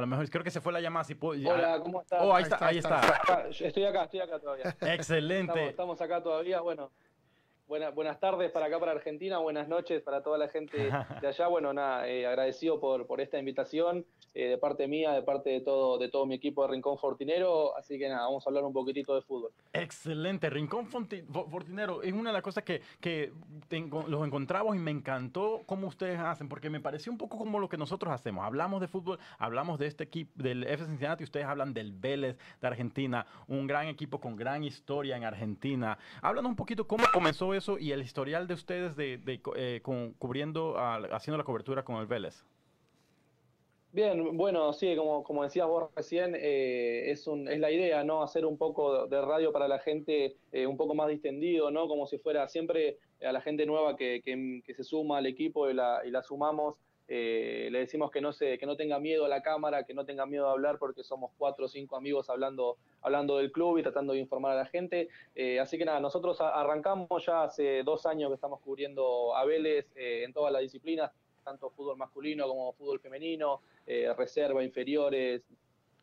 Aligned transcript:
A 0.00 0.04
lo 0.04 0.06
mejor 0.06 0.30
creo 0.30 0.42
que 0.42 0.50
se 0.50 0.62
fue 0.62 0.72
la 0.72 0.80
llamada. 0.80 1.04
Si 1.04 1.14
puedo, 1.14 1.34
ya- 1.38 1.52
Hola, 1.52 1.78
¿cómo 1.82 2.00
estás? 2.00 2.22
Oh, 2.22 2.34
ahí 2.34 2.42
está, 2.44 2.66
ahí 2.66 2.78
está. 2.78 3.00
Ah, 3.28 3.42
Estoy 3.50 3.84
acá, 3.84 4.04
estoy 4.04 4.20
acá 4.20 4.38
todavía. 4.40 4.64
Excelente. 4.80 5.52
Estamos, 5.52 5.70
estamos 5.70 6.00
acá 6.00 6.22
todavía. 6.22 6.60
Bueno, 6.62 6.90
buena- 7.70 7.90
buenas 7.90 8.18
tardes 8.18 8.50
para 8.50 8.66
acá, 8.66 8.78
para 8.80 8.92
Argentina. 8.92 9.38
Buenas 9.38 9.68
noches 9.68 10.02
para 10.02 10.22
toda 10.22 10.36
la 10.36 10.48
gente 10.48 10.90
de 11.20 11.26
allá. 11.26 11.46
Bueno, 11.46 11.72
nada, 11.72 12.08
eh, 12.08 12.26
agradecido 12.26 12.80
por, 12.80 13.06
por 13.06 13.20
esta 13.20 13.38
invitación 13.38 14.04
eh, 14.34 14.48
de 14.48 14.58
parte 14.58 14.86
mía, 14.88 15.12
de 15.12 15.22
parte 15.22 15.50
de 15.50 15.60
todo, 15.60 15.96
de 15.98 16.08
todo 16.08 16.26
mi 16.26 16.34
equipo 16.34 16.62
de 16.66 16.72
Rincón 16.72 16.98
Fortinero. 16.98 17.76
Así 17.76 17.96
que 17.98 18.08
nada, 18.08 18.22
vamos 18.26 18.44
a 18.46 18.50
hablar 18.50 18.64
un 18.64 18.72
poquitito 18.72 19.14
de 19.14 19.22
fútbol. 19.22 19.52
Excelente. 19.72 20.50
Rincón 20.50 20.86
Fortinero 20.88 22.02
es 22.02 22.12
una 22.12 22.30
de 22.30 22.34
las 22.34 22.42
cosas 22.42 22.64
que, 22.64 22.82
que 23.00 23.32
tengo- 23.68 24.04
los 24.08 24.26
encontramos 24.26 24.74
y 24.74 24.78
me 24.80 24.90
encantó 24.90 25.62
cómo 25.66 25.86
ustedes 25.86 26.18
hacen, 26.18 26.48
porque 26.48 26.70
me 26.70 26.80
pareció 26.80 27.12
un 27.12 27.18
poco 27.18 27.38
como 27.38 27.60
lo 27.60 27.68
que 27.68 27.76
nosotros 27.76 28.12
hacemos. 28.12 28.44
Hablamos 28.44 28.80
de 28.80 28.88
fútbol, 28.88 29.18
hablamos 29.38 29.78
de 29.78 29.86
este 29.86 30.04
equipo, 30.04 30.30
del 30.34 30.64
FC 30.64 30.86
Cincinnati, 30.90 31.22
ustedes 31.24 31.46
hablan 31.46 31.72
del 31.72 31.92
Vélez 31.92 32.36
de 32.60 32.66
Argentina, 32.66 33.24
un 33.46 33.66
gran 33.68 33.86
equipo 33.86 34.20
con 34.20 34.34
gran 34.34 34.64
historia 34.64 35.16
en 35.16 35.22
Argentina. 35.24 35.96
Háblanos 36.20 36.50
un 36.50 36.56
poquito 36.56 36.86
cómo 36.86 37.04
comenzó 37.12 37.54
eso 37.54 37.59
y 37.78 37.92
el 37.92 38.02
historial 38.02 38.46
de 38.46 38.54
ustedes 38.54 38.96
de, 38.96 39.18
de 39.18 39.40
eh, 39.56 39.80
cubriendo, 39.82 40.74
haciendo 40.78 41.38
la 41.38 41.44
cobertura 41.44 41.84
con 41.84 41.96
el 41.96 42.06
Vélez. 42.06 42.44
Bien, 43.92 44.36
bueno, 44.36 44.72
sí, 44.72 44.94
como, 44.94 45.24
como 45.24 45.42
decías 45.42 45.66
vos 45.66 45.90
recién, 45.96 46.36
eh, 46.36 47.10
es, 47.10 47.26
un, 47.26 47.48
es 47.48 47.58
la 47.58 47.72
idea, 47.72 48.04
¿no? 48.04 48.22
Hacer 48.22 48.46
un 48.46 48.56
poco 48.56 49.08
de 49.08 49.20
radio 49.20 49.52
para 49.52 49.66
la 49.66 49.80
gente 49.80 50.36
eh, 50.52 50.66
un 50.68 50.76
poco 50.76 50.94
más 50.94 51.08
distendido, 51.08 51.72
¿no? 51.72 51.88
Como 51.88 52.06
si 52.06 52.18
fuera 52.18 52.46
siempre 52.48 52.98
a 53.20 53.32
la 53.32 53.40
gente 53.40 53.66
nueva 53.66 53.96
que, 53.96 54.22
que- 54.24 54.62
que 54.64 54.74
se 54.74 54.84
suma 54.84 55.18
al 55.18 55.26
equipo 55.26 55.68
y 55.68 55.74
la, 55.74 56.02
y 56.06 56.10
la 56.12 56.22
sumamos, 56.22 56.76
eh, 57.12 57.68
le 57.72 57.80
decimos 57.80 58.12
que 58.12 58.20
no, 58.20 58.32
se, 58.32 58.56
que 58.56 58.66
no 58.66 58.76
tenga 58.76 59.00
miedo 59.00 59.24
a 59.24 59.28
la 59.28 59.42
cámara, 59.42 59.82
que 59.82 59.94
no 59.94 60.04
tenga 60.06 60.26
miedo 60.26 60.48
a 60.48 60.52
hablar 60.52 60.78
porque 60.78 61.02
somos 61.02 61.32
cuatro 61.36 61.64
o 61.64 61.68
cinco 61.68 61.96
amigos 61.96 62.30
hablando, 62.30 62.78
hablando 63.02 63.38
del 63.38 63.50
club 63.50 63.78
y 63.78 63.82
tratando 63.82 64.12
de 64.12 64.20
informar 64.20 64.52
a 64.52 64.54
la 64.54 64.66
gente. 64.66 65.08
Eh, 65.34 65.58
así 65.58 65.76
que 65.76 65.84
nada, 65.84 65.98
nosotros 65.98 66.40
arrancamos 66.40 67.08
ya 67.26 67.42
hace 67.42 67.82
dos 67.82 68.06
años 68.06 68.30
que 68.30 68.36
estamos 68.36 68.60
cubriendo 68.60 69.34
a 69.34 69.44
Vélez 69.44 69.90
eh, 69.96 70.22
en 70.22 70.32
todas 70.32 70.52
las 70.52 70.62
disciplinas, 70.62 71.10
tanto 71.42 71.70
fútbol 71.70 71.96
masculino 71.96 72.46
como 72.46 72.72
fútbol 72.74 73.00
femenino, 73.00 73.60
eh, 73.88 74.14
reserva, 74.16 74.62
inferiores, 74.62 75.42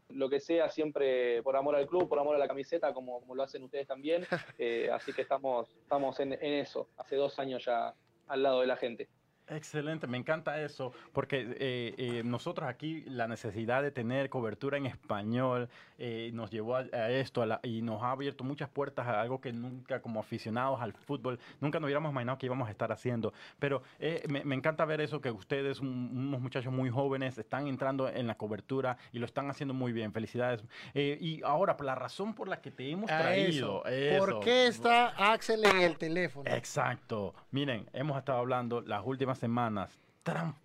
lo 0.10 0.30
que 0.30 0.42
sea, 0.42 0.68
siempre 0.68 1.42
por 1.42 1.56
amor 1.56 1.78
al 1.78 1.88
club, 1.88 2.10
por 2.10 2.20
amor 2.20 2.36
a 2.36 2.40
la 2.40 2.50
camiseta, 2.50 2.94
como, 2.94 3.22
como 3.22 3.34
lo 3.34 3.44
hacen 3.44 3.64
ustedes 3.64 3.88
también. 3.88 4.26
Así 4.92 5.14
que 5.14 5.22
estamos, 5.22 5.70
estamos 5.84 6.20
en, 6.20 6.34
en 6.34 6.54
eso, 6.56 6.90
hace 6.98 7.16
dos 7.16 7.40
años 7.40 7.64
ya 7.64 7.94
al 8.28 8.44
lado 8.44 8.60
de 8.60 8.68
la 8.68 8.76
gente. 8.76 9.08
Excelente, 9.50 10.08
me 10.08 10.17
encanta 10.17 10.62
eso, 10.62 10.92
porque 11.14 11.40
eh, 11.59 11.95
eh, 11.98 12.22
nosotros 12.26 12.67
aquí 12.67 13.02
la 13.08 13.28
necesidad 13.28 13.81
de 13.81 13.92
tener 13.92 14.30
cobertura 14.30 14.78
en 14.78 14.86
español 14.86 15.70
eh, 15.98 16.31
nos 16.34 16.52
llevó 16.52 16.76
a, 16.76 16.80
a 16.92 17.09
esto 17.12 17.42
a 17.42 17.45
la- 17.45 17.59
y 17.64 17.82
nos 17.82 18.04
ha 18.04 18.11
abierto 18.11 18.44
muchas 18.44 18.67
puertas 18.70 19.08
a 19.08 19.22
algo 19.22 19.39
que 19.39 19.54
nunca 19.54 20.02
como 20.02 20.20
aficionados 20.20 20.82
al 20.82 20.92
fútbol, 20.94 21.39
nunca 21.61 21.80
nos 21.80 21.88
hubiéramos 21.88 22.11
imaginado 22.11 22.38
que 22.38 22.45
íbamos 22.45 22.67
a 22.67 22.72
estar 22.72 22.92
haciendo. 22.92 23.32
Pero 23.58 23.83
eh, 23.99 24.22
me, 24.27 24.44
me 24.44 24.54
encanta 24.55 24.83
ver 24.83 24.99
eso, 24.99 25.22
que 25.22 25.32
ustedes, 25.32 25.80
un- 25.80 26.11
unos 26.14 26.42
muchachos 26.42 26.73
muy 26.73 26.89
jóvenes, 26.89 27.38
están 27.38 27.67
entrando 27.67 28.10
en 28.10 28.27
la 28.27 28.36
cobertura 28.36 28.98
y 29.14 29.20
lo 29.20 29.26
están 29.26 29.49
haciendo 29.49 29.73
muy 29.73 29.93
bien. 29.93 30.11
Felicidades. 30.11 30.61
Y 30.93 31.42
ahora, 31.43 31.77
por 31.77 31.86
la 31.86 31.95
razón 31.95 32.33
por 32.33 32.48
la 32.49 32.60
que 32.61 32.70
te 32.72 32.89
hemos 32.92 33.10
A 33.10 33.20
traído. 33.20 33.86
eso. 33.86 34.17
¿Por 34.20 34.30
eso. 34.30 34.39
qué 34.42 34.67
está 34.67 35.32
Axel 35.32 35.64
en 35.64 35.77
el 35.82 35.98
teléfono? 35.98 36.49
Exacto. 36.49 37.33
Miren, 37.52 37.89
hemos 37.93 38.17
estado 38.17 38.39
hablando 38.39 38.82
las 38.82 39.02
últimas 39.05 39.36
semanas. 39.37 39.98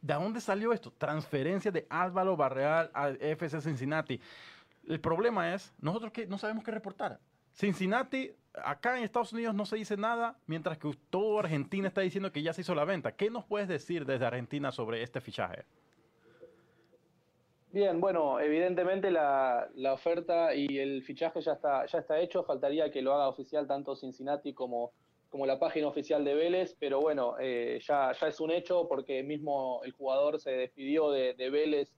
¿De 0.00 0.14
dónde 0.14 0.40
salió 0.40 0.72
esto? 0.72 0.92
Transferencia 0.98 1.70
de 1.70 1.86
Álvaro 1.88 2.36
Barreal 2.36 2.90
al 2.92 3.16
FC 3.20 3.60
Cincinnati. 3.60 4.20
El 4.88 5.00
problema 5.00 5.54
es, 5.54 5.72
nosotros 5.80 6.12
no 6.28 6.38
sabemos 6.38 6.64
qué 6.64 6.72
reportar. 6.72 7.20
Cincinnati, 7.52 8.32
acá 8.54 8.98
en 8.98 9.04
Estados 9.04 9.32
Unidos 9.32 9.54
no 9.54 9.64
se 9.64 9.76
dice 9.76 9.96
nada, 9.96 10.36
mientras 10.46 10.78
que 10.78 10.90
toda 11.10 11.40
Argentina 11.40 11.86
está 11.88 12.00
diciendo 12.00 12.32
que 12.32 12.42
ya 12.42 12.52
se 12.52 12.62
hizo 12.62 12.74
la 12.74 12.84
venta. 12.84 13.12
¿Qué 13.12 13.30
nos 13.30 13.44
puedes 13.44 13.68
decir 13.68 14.04
desde 14.04 14.26
Argentina 14.26 14.72
sobre 14.72 15.02
este 15.02 15.20
fichaje? 15.20 15.64
Bien, 17.70 18.00
bueno, 18.00 18.38
evidentemente 18.38 19.10
la, 19.10 19.68
la 19.76 19.94
oferta 19.94 20.54
y 20.54 20.78
el 20.78 21.02
fichaje 21.02 21.40
ya 21.40 21.52
está, 21.52 21.86
ya 21.86 22.00
está 22.00 22.18
hecho, 22.18 22.42
faltaría 22.44 22.90
que 22.90 23.00
lo 23.00 23.14
haga 23.14 23.28
oficial 23.28 23.66
tanto 23.66 23.96
Cincinnati 23.96 24.52
como, 24.52 24.92
como 25.32 25.46
la 25.46 25.58
página 25.58 25.88
oficial 25.88 26.22
de 26.26 26.34
Vélez, 26.34 26.76
pero 26.78 27.00
bueno, 27.00 27.36
eh, 27.40 27.80
ya, 27.88 28.12
ya 28.12 28.28
es 28.28 28.38
un 28.38 28.50
hecho 28.50 28.86
porque 28.86 29.22
mismo 29.22 29.80
el 29.82 29.92
jugador 29.92 30.38
se 30.38 30.50
despidió 30.50 31.10
de, 31.10 31.32
de 31.32 31.48
Vélez 31.48 31.90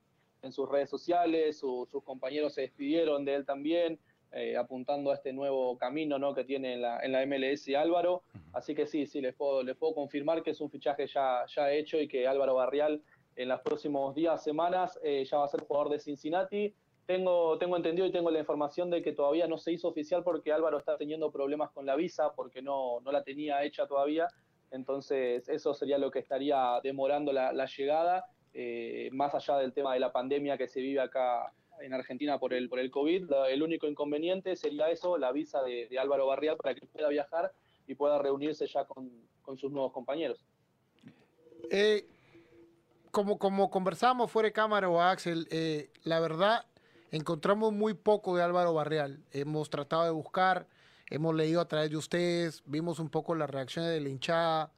en 0.42 0.52
sus 0.52 0.68
redes 0.68 0.88
sociales, 0.88 1.58
su- 1.58 1.84
sus 1.90 2.04
compañeros 2.04 2.54
se 2.54 2.60
despidieron 2.60 3.24
de 3.24 3.34
él 3.34 3.44
también, 3.44 3.98
eh, 4.30 4.56
apuntando 4.56 5.10
a 5.10 5.14
este 5.14 5.32
nuevo 5.32 5.76
camino 5.76 6.16
¿no? 6.16 6.32
que 6.32 6.44
tiene 6.44 6.74
en 6.74 6.82
la, 6.82 7.00
en 7.00 7.10
la 7.10 7.26
MLS 7.26 7.68
Álvaro, 7.76 8.22
así 8.52 8.72
que 8.72 8.86
sí, 8.86 9.04
sí, 9.04 9.20
les 9.20 9.34
puedo, 9.34 9.64
les 9.64 9.76
puedo 9.76 9.94
confirmar 9.94 10.44
que 10.44 10.50
es 10.52 10.60
un 10.60 10.70
fichaje 10.70 11.08
ya, 11.08 11.44
ya 11.52 11.72
hecho 11.72 12.00
y 12.00 12.06
que 12.06 12.28
Álvaro 12.28 12.54
Barrial 12.54 13.02
en 13.34 13.48
los 13.48 13.60
próximos 13.62 14.14
días, 14.14 14.44
semanas, 14.44 14.96
eh, 15.02 15.24
ya 15.28 15.38
va 15.38 15.46
a 15.46 15.48
ser 15.48 15.62
jugador 15.66 15.90
de 15.90 15.98
Cincinnati. 15.98 16.72
Tengo, 17.06 17.58
tengo 17.58 17.76
entendido 17.76 18.06
y 18.06 18.12
tengo 18.12 18.30
la 18.30 18.38
información 18.38 18.90
de 18.90 19.02
que 19.02 19.12
todavía 19.12 19.46
no 19.46 19.58
se 19.58 19.72
hizo 19.72 19.88
oficial 19.88 20.22
porque 20.24 20.52
Álvaro 20.52 20.78
está 20.78 20.96
teniendo 20.96 21.30
problemas 21.30 21.70
con 21.70 21.84
la 21.84 21.96
visa, 21.96 22.32
porque 22.34 22.62
no, 22.62 23.00
no 23.00 23.12
la 23.12 23.22
tenía 23.22 23.62
hecha 23.62 23.86
todavía. 23.86 24.28
Entonces, 24.70 25.48
eso 25.48 25.74
sería 25.74 25.98
lo 25.98 26.10
que 26.10 26.18
estaría 26.18 26.80
demorando 26.82 27.32
la, 27.32 27.66
llegada, 27.66 28.24
eh, 28.54 29.10
más 29.12 29.34
allá 29.34 29.58
del 29.58 29.72
tema 29.72 29.94
de 29.94 30.00
la 30.00 30.12
pandemia 30.12 30.56
que 30.56 30.66
se 30.66 30.80
vive 30.80 31.00
acá 31.00 31.52
en 31.80 31.92
Argentina 31.92 32.38
por 32.38 32.54
el, 32.54 32.68
por 32.68 32.78
el 32.78 32.90
COVID. 32.90 33.30
El 33.50 33.62
único 33.62 33.86
inconveniente 33.86 34.56
sería 34.56 34.90
eso, 34.90 35.18
la 35.18 35.30
visa 35.32 35.62
de, 35.62 35.88
Álvaro 35.98 36.26
Barrial 36.26 36.56
para 36.56 36.74
que 36.74 36.86
pueda 36.86 37.08
viajar 37.08 37.52
y 37.86 37.94
pueda 37.94 38.18
reunirse 38.18 38.66
ya 38.66 38.84
con, 38.86 39.10
con 39.42 39.58
sus 39.58 39.70
nuevos 39.70 39.92
compañeros. 39.92 40.44
Eh, 41.70 42.06
como, 43.10 43.38
como 43.38 43.70
conversamos 43.70 44.30
fuera 44.30 44.48
de 44.48 44.52
cámara 44.52 44.88
Axel, 45.10 45.46
eh, 45.50 45.90
la 46.02 46.20
verdad 46.20 46.64
encontramos 47.16 47.72
muy 47.72 47.94
poco 47.94 48.36
de 48.36 48.42
Álvaro 48.42 48.74
Barreal. 48.74 49.20
Hemos 49.30 49.70
tratado 49.70 50.04
de 50.04 50.10
buscar, 50.10 50.66
hemos 51.10 51.34
leído 51.34 51.60
a 51.60 51.68
través 51.68 51.90
de 51.90 51.96
ustedes, 51.96 52.62
vimos 52.66 52.98
un 52.98 53.08
poco 53.08 53.34
las 53.34 53.48
reacciones 53.48 53.90
de 53.92 54.00
la 54.00 54.08
hinchada 54.08 54.72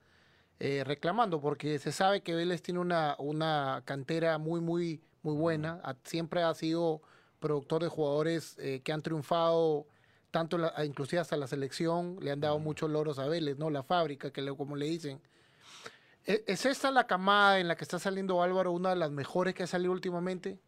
eh, 0.60 0.82
reclamando, 0.84 1.41
porque 1.41 1.78
se 1.78 1.92
sabe 1.92 2.22
que 2.22 2.34
Vélez 2.34 2.62
tiene 2.62 2.80
una, 2.80 3.14
una 3.19 3.82
cantera 3.84 4.38
muy, 4.38 4.60
muy, 4.60 5.00
muy 5.22 5.34
buena. 5.34 5.80
Siempre 6.04 6.42
ha 6.42 6.52
sido 6.54 7.00
productor 7.41 7.82
de 7.82 7.88
jugadores 7.88 8.56
eh, 8.58 8.80
que 8.82 8.92
han 8.92 9.02
triunfado 9.02 9.86
tanto 10.30 10.58
la- 10.58 10.84
inclusive 10.84 11.20
hasta 11.20 11.36
la 11.38 11.46
selección, 11.46 12.19
le 12.20 12.30
han 12.32 12.41
dado 12.41 12.58
muchos 12.58 12.91
loros 12.91 13.19
a 13.19 13.26
Vélez, 13.28 13.56
¿no? 13.56 13.70
La 13.70 13.82
fábrica, 13.82 14.30
que 14.30 14.42
le, 14.42 14.54
como 14.54 14.76
le 14.76 14.86
dicen. 14.86 15.20
¿E- 16.26 16.44
¿Es 16.46 16.66
esta 16.66 16.91
la 16.91 17.06
camada 17.06 17.60
en 17.60 17.69
la 17.69 17.76
que 17.76 17.84
está 17.84 17.98
saliendo 17.98 18.43
Álvaro, 18.43 18.72
una 18.72 18.90
de 18.90 18.96
las 18.96 19.11
mejores 19.11 19.55
que 19.55 19.62
ha 19.62 19.66
salido 19.66 19.93
últimamente? 19.93 20.58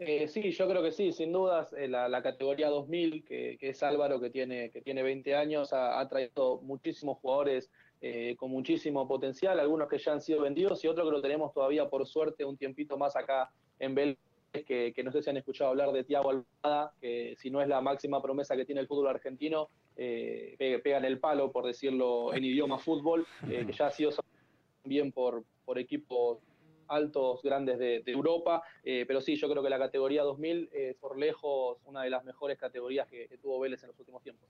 Eh, 0.00 0.26
sí, 0.26 0.50
yo 0.50 0.68
creo 0.68 0.82
que 0.82 0.90
sí, 0.90 1.12
sin 1.12 1.32
dudas, 1.32 1.72
eh, 1.72 1.86
la, 1.86 2.08
la 2.08 2.20
categoría 2.22 2.68
2000, 2.68 3.24
que, 3.24 3.56
que 3.60 3.68
es 3.68 3.82
Álvaro, 3.82 4.20
que 4.20 4.28
tiene, 4.30 4.70
que 4.70 4.80
tiene 4.82 5.02
20 5.04 5.36
años, 5.36 5.72
ha, 5.72 6.06
traído 6.08 6.60
muchísimos 6.62 7.18
jugadores 7.18 7.70
eh, 8.00 8.34
con 8.36 8.50
muchísimo 8.50 9.06
potencial, 9.06 9.60
algunos 9.60 9.88
que 9.88 9.98
ya 9.98 10.12
han 10.12 10.20
sido 10.20 10.42
vendidos 10.42 10.82
y 10.84 10.88
otros 10.88 11.06
que 11.08 11.12
lo 11.12 11.22
tenemos 11.22 11.52
todavía, 11.52 11.88
por 11.88 12.06
suerte, 12.06 12.44
un 12.44 12.56
tiempito 12.56 12.98
más 12.98 13.14
acá 13.14 13.50
en 13.78 13.94
Vélez, 13.94 14.18
que, 14.66 14.92
no 15.04 15.10
sé 15.12 15.22
si 15.22 15.30
han 15.30 15.36
escuchado 15.36 15.70
hablar 15.70 15.92
de 15.92 16.04
Tiago 16.04 16.30
Almada, 16.30 16.92
que 17.00 17.34
si 17.38 17.50
no 17.50 17.60
es 17.62 17.68
la 17.68 17.80
máxima 17.80 18.20
promesa 18.20 18.56
que 18.56 18.64
tiene 18.64 18.80
el 18.80 18.88
fútbol 18.88 19.08
argentino, 19.08 19.68
eh, 19.96 20.54
pe- 20.58 20.80
pega 20.80 20.98
en 20.98 21.04
el 21.04 21.18
palo, 21.18 21.50
por 21.52 21.66
decirlo 21.66 22.34
en 22.34 22.44
idioma 22.44 22.78
fútbol, 22.78 23.26
eh, 23.48 23.64
que 23.66 23.72
ya 23.72 23.86
ha 23.86 23.90
sido 23.90 24.10
también 24.82 25.12
por, 25.12 25.44
por 25.64 25.78
equipos 25.78 26.38
altos, 26.88 27.42
grandes 27.42 27.78
de, 27.78 28.02
Europa, 28.06 28.62
eh, 28.82 29.04
pero 29.06 29.20
sí, 29.20 29.36
yo 29.36 29.48
creo 29.50 29.62
que 29.62 29.70
la 29.70 29.78
categoría 29.78 30.22
2000 30.22 30.70
es 30.72 30.94
por 30.96 31.18
lejos 31.18 31.78
una 31.84 32.02
de 32.02 32.10
las 32.10 32.24
mejores 32.24 32.58
categorías 32.58 33.08
que, 33.08 33.28
que 33.28 33.38
tuvo 33.38 33.60
Vélez 33.60 33.82
en 33.82 33.88
los 33.88 33.98
últimos 33.98 34.22
tiempos. 34.22 34.48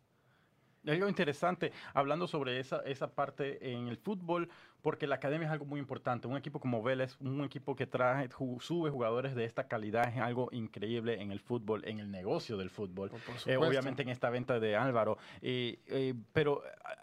Algo 0.87 1.09
interesante, 1.09 1.73
hablando 1.95 2.27
sobre 2.27 2.61
esa, 2.61 2.81
esa 2.81 3.15
parte 3.15 3.73
en 3.73 3.89
el 3.89 3.97
fútbol, 3.97 4.51
porque 4.85 5.07
la 5.07 5.15
academia 5.15 5.47
es 5.47 5.53
algo 5.53 5.65
muy 5.65 5.81
importante. 5.81 6.29
Un 6.29 6.37
equipo 6.37 6.61
como 6.61 6.83
Vélez, 6.83 7.17
un 7.19 7.43
equipo 7.43 7.75
que 7.75 7.87
trae, 7.87 8.29
sube 8.61 8.91
jugadores 8.91 9.35
de 9.35 9.47
esta 9.47 9.67
calidad, 9.67 10.07
es 10.15 10.21
algo 10.21 10.51
increíble 10.53 11.23
en 11.23 11.33
el 11.33 11.41
fútbol, 11.41 11.83
en 11.87 12.01
el 12.01 12.11
negocio 12.11 12.59
del 12.59 12.69
fútbol. 12.69 13.11
Eh, 13.47 13.57
obviamente 13.57 14.03
en 14.03 14.11
esta 14.11 14.29
venta 14.29 14.61
de 14.61 14.77
Álvaro. 14.77 15.17
Eh, 15.41 15.79
eh, 15.87 16.13
pero, 16.35 16.63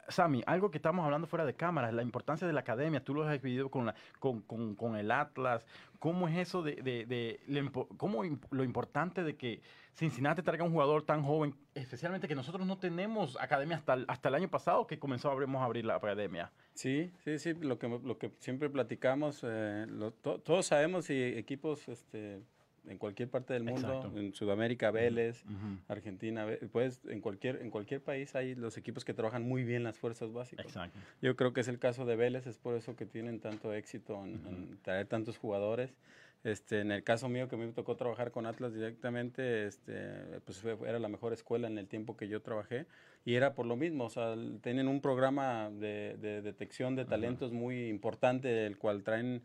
Sami, 0.10 0.44
algo 0.46 0.70
que 0.70 0.78
estamos 0.78 1.04
hablando 1.04 1.26
fuera 1.26 1.44
de 1.44 1.56
cámaras, 1.56 1.92
la 1.92 2.04
importancia 2.04 2.46
de 2.46 2.54
la 2.54 2.60
academia, 2.60 3.04
tú 3.04 3.16
lo 3.16 3.24
has 3.24 3.42
vivido 3.42 3.72
con, 3.72 3.92
con, 4.20 4.76
con, 4.76 4.96
el 4.96 5.10
Atlas. 5.10 5.66
¿Cómo 6.02 6.28
es 6.28 6.36
eso 6.36 6.64
de, 6.64 6.78
de, 6.78 7.06
de, 7.06 7.72
cómo 7.96 8.24
lo 8.50 8.64
importante 8.64 9.24
de 9.24 9.36
que 9.36 9.62
Cincinnati 9.94 10.42
traiga 10.42 10.64
un 10.64 10.72
jugador 10.72 11.04
tan 11.04 11.22
joven, 11.22 11.54
especialmente 11.76 12.28
que 12.28 12.34
nosotros 12.34 12.66
no 12.66 12.80
tenemos 12.80 13.40
academia 13.40 13.84
hasta 14.08 14.30
el, 14.30 14.34
año 14.34 14.50
pasado 14.50 14.88
que 14.88 14.98
comenzó 14.98 15.30
a 15.30 15.64
abrir 15.64 15.86
la 15.86 15.98
academia. 15.98 16.52
Sí, 16.74 17.12
sí, 17.24 17.38
sí, 17.38 17.54
lo 17.54 17.78
que, 17.78 17.88
lo 17.88 18.18
que 18.18 18.32
siempre 18.40 18.68
platicamos, 18.68 19.42
eh, 19.44 19.86
todos 20.24 20.66
sabemos 20.66 21.06
si 21.06 21.22
equipos 21.22 21.88
este, 21.88 22.42
en 22.88 22.98
cualquier 22.98 23.30
parte 23.30 23.54
del 23.54 23.64
mundo, 23.64 24.12
en 24.16 24.34
Sudamérica, 24.34 24.92
Vélez, 24.92 25.44
Argentina, 25.88 26.48
pues 26.72 27.02
en 27.06 27.22
cualquier, 27.22 27.62
en 27.62 27.70
cualquier 27.70 28.02
país 28.02 28.36
hay 28.36 28.56
los 28.56 28.78
equipos 28.78 29.06
que 29.06 29.14
trabajan 29.14 29.44
muy 29.44 29.64
bien 29.64 29.84
las 29.84 29.98
fuerzas 29.98 30.32
básicas. 30.34 30.66
Exacto. 30.66 31.00
Yo 31.22 31.36
creo 31.36 31.54
que 31.54 31.62
es 31.62 31.68
el 31.68 31.80
caso 31.80 32.06
de 32.06 32.16
Vélez, 32.16 32.48
es 32.48 32.58
por 32.58 32.76
eso 32.76 32.96
que 32.96 33.06
tienen 33.06 33.40
tanto 33.40 33.74
éxito 33.74 34.24
en 34.26 34.80
traer 34.82 35.08
tantos 35.08 35.38
jugadores. 35.38 35.96
Este, 36.44 36.80
en 36.80 36.92
el 36.92 37.04
caso 37.04 37.30
mío, 37.30 37.48
que 37.48 37.56
me 37.56 37.68
tocó 37.72 37.96
trabajar 37.96 38.32
con 38.32 38.48
Atlas 38.48 38.74
directamente, 38.74 39.68
este, 39.68 40.40
pues 40.44 40.64
era 40.88 40.98
la 40.98 41.08
mejor 41.08 41.34
escuela 41.34 41.68
en 41.68 41.78
el 41.78 41.88
tiempo 41.88 42.18
que 42.18 42.28
yo 42.28 42.42
trabajé 42.42 42.88
y 43.24 43.36
era 43.36 43.54
por 43.54 43.68
lo 43.68 43.76
mismo, 43.76 44.06
o 44.06 44.10
sea, 44.10 44.36
tienen 44.62 44.88
un 44.88 45.02
programa 45.02 45.70
de, 45.70 46.18
detección 46.44 46.96
de 46.96 47.06
talentos 47.06 47.52
muy 47.52 47.88
importante, 47.90 48.66
el 48.66 48.80
cual 48.80 49.04
traen 49.04 49.44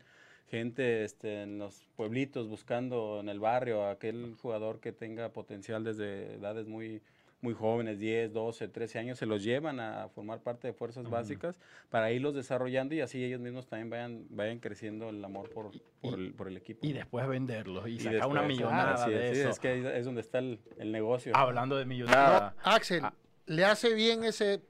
gente 0.49 1.03
este, 1.03 1.43
en 1.43 1.59
los 1.59 1.87
pueblitos 1.95 2.47
buscando 2.47 3.19
en 3.19 3.29
el 3.29 3.39
barrio 3.39 3.87
aquel 3.87 4.35
jugador 4.41 4.79
que 4.79 4.91
tenga 4.91 5.29
potencial 5.29 5.83
desde 5.83 6.35
edades 6.35 6.67
muy, 6.67 7.01
muy 7.41 7.53
jóvenes, 7.53 7.99
10, 7.99 8.33
12, 8.33 8.67
13 8.69 8.99
años, 8.99 9.17
se 9.17 9.25
los 9.25 9.43
llevan 9.43 9.79
a 9.79 10.09
formar 10.09 10.39
parte 10.39 10.67
de 10.67 10.73
fuerzas 10.73 11.09
básicas 11.09 11.59
para 11.89 12.11
irlos 12.11 12.33
desarrollando 12.33 12.95
y 12.95 13.01
así 13.01 13.23
ellos 13.23 13.41
mismos 13.41 13.67
también 13.67 13.89
vayan, 13.89 14.25
vayan 14.29 14.59
creciendo 14.59 15.09
el 15.09 15.23
amor 15.23 15.49
por, 15.49 15.71
por, 16.01 16.47
el, 16.47 16.57
equipo. 16.57 16.79
Y 16.85 16.93
después 16.93 17.27
venderlos 17.27 17.87
y, 17.87 17.99
sacar 17.99 18.27
una 18.27 18.43
millonada 18.43 19.07
de 19.07 19.31
eso. 19.31 19.49
es 19.49 19.59
que 19.59 19.99
es 19.99 20.05
donde 20.05 20.21
está 20.21 20.39
el, 20.39 20.59
negocio. 20.79 21.35
Hablando 21.35 21.77
de 21.77 21.85
millonada. 21.85 22.55
Axel, 22.63 23.03
ah. 23.03 23.13
¿le 23.45 23.65
hace 23.65 23.93
bien 23.93 24.23
ese 24.23 24.61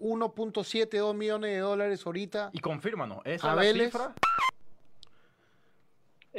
1.72 0.00 1.14
millones 1.14 1.50
de 1.50 1.58
dólares 1.58 2.06
ahorita? 2.06 2.50
Y 2.52 2.60
confírmanos, 2.60 3.20
¿esa 3.24 3.50
es 3.50 3.76
la 3.76 3.84
cifra? 3.84 4.14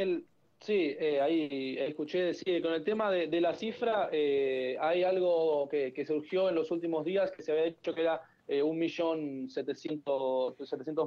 El, 0.02 0.26
Sí, 0.62 0.94
eh, 1.00 1.22
ahí 1.22 1.78
escuché 1.80 2.22
decir, 2.22 2.62
con 2.62 2.74
el 2.74 2.84
tema 2.84 3.10
de, 3.10 3.42
la 3.42 3.54
cifra, 3.54 4.10
eh, 4.12 4.78
hay 4.82 5.04
algo 5.04 5.70
que, 5.70 6.06
surgió 6.06 6.50
en 6.50 6.56
los 6.56 6.70
últimos 6.70 7.06
días 7.06 7.32
que 7.32 7.42
se 7.42 7.54
había 7.54 7.64
dicho 7.64 7.94
que 7.96 8.02
era 8.02 8.22
eh, 8.48 8.62
un 8.62 8.78
millón 8.78 9.50
setecientos 9.50 10.58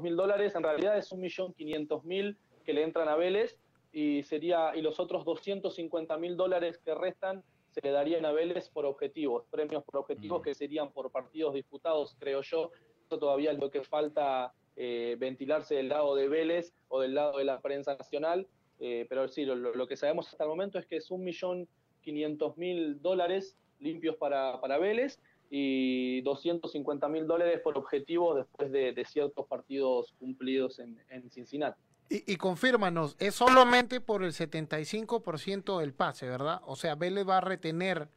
mil 0.00 0.17
dólares, 0.17 0.55
en 0.55 0.62
realidad 0.62 0.97
es 0.97 1.12
un 1.12 1.21
millón 1.21 1.53
quinientos 1.53 2.03
mil 2.05 2.39
que 2.65 2.73
le 2.73 2.83
entran 2.83 3.09
a 3.09 3.17
Vélez 3.17 3.59
y 3.93 4.23
sería 4.23 4.75
y 4.75 4.81
los 4.81 4.99
otros 4.99 5.27
250 5.27 6.17
mil 6.17 6.37
dólares 6.37 6.79
que 6.83 6.95
restan 6.95 7.45
se 7.73 7.83
le 7.83 7.91
darían 7.91 8.25
a 8.25 8.33
Vélez 8.33 8.71
por 8.71 8.87
objetivos, 8.87 9.45
premios 9.50 9.85
por 9.85 9.99
objetivos 9.99 10.41
mm. 10.41 10.45
que 10.45 10.55
serían 10.55 10.93
por 10.93 11.11
partidos 11.11 11.53
disputados, 11.53 12.17
creo 12.19 12.41
yo. 12.41 12.71
Eso 13.05 13.19
todavía 13.19 13.53
es 13.53 13.59
lo 13.59 13.71
que 13.71 13.83
falta 13.83 14.55
ventilarse 14.75 15.75
del 15.75 15.91
lado 15.91 16.15
de 16.15 16.29
Vélez 16.29 16.73
o 16.88 17.00
del 17.03 17.15
lado 17.15 17.37
de 17.37 17.45
la 17.45 17.61
prensa 17.61 17.95
nacional 17.95 18.47
eh, 18.81 19.07
pero 19.09 19.29
sí, 19.29 19.45
lo, 19.45 19.87
que 19.87 19.97
sabemos 19.97 20.29
hasta 20.29 20.45
el 20.45 20.51
momento 20.51 20.79
es 20.79 20.87
que 20.87 20.97
es 20.97 21.11
un 21.11 21.25
millón 21.25 21.69
quinientos 22.03 22.57
mil 22.57 23.01
dólares 23.01 23.57
limpios 23.79 24.17
para, 24.17 24.61
para 24.61 24.79
Vélez 24.79 25.19
y 25.51 26.21
250 26.23 27.09
mil 27.09 27.27
dólares 27.27 27.61
por 27.63 27.77
objetivo 27.77 28.35
después 28.35 28.73
de, 28.73 29.05
ciertos 29.05 29.47
partidos 29.47 30.15
cumplidos 30.19 30.79
en, 30.79 30.99
Cincinnati. 31.31 31.81
Y, 32.09 32.33
y, 32.33 32.37
confírmanos, 32.37 33.17
es 33.19 33.35
solamente 33.35 34.01
por 34.01 34.23
el 34.23 34.33
75% 34.33 35.79
del 35.79 35.93
pase, 35.93 36.27
¿verdad? 36.27 36.61
O 36.67 36.77
sea, 36.77 36.95
Vélez 36.95 37.29
va 37.29 37.39
a 37.39 37.41
retener 37.41 38.09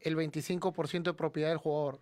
el 0.00 0.16
25% 0.16 1.02
de 1.02 1.14
propiedad 1.14 1.48
del 1.48 1.58
jugador. 1.58 1.98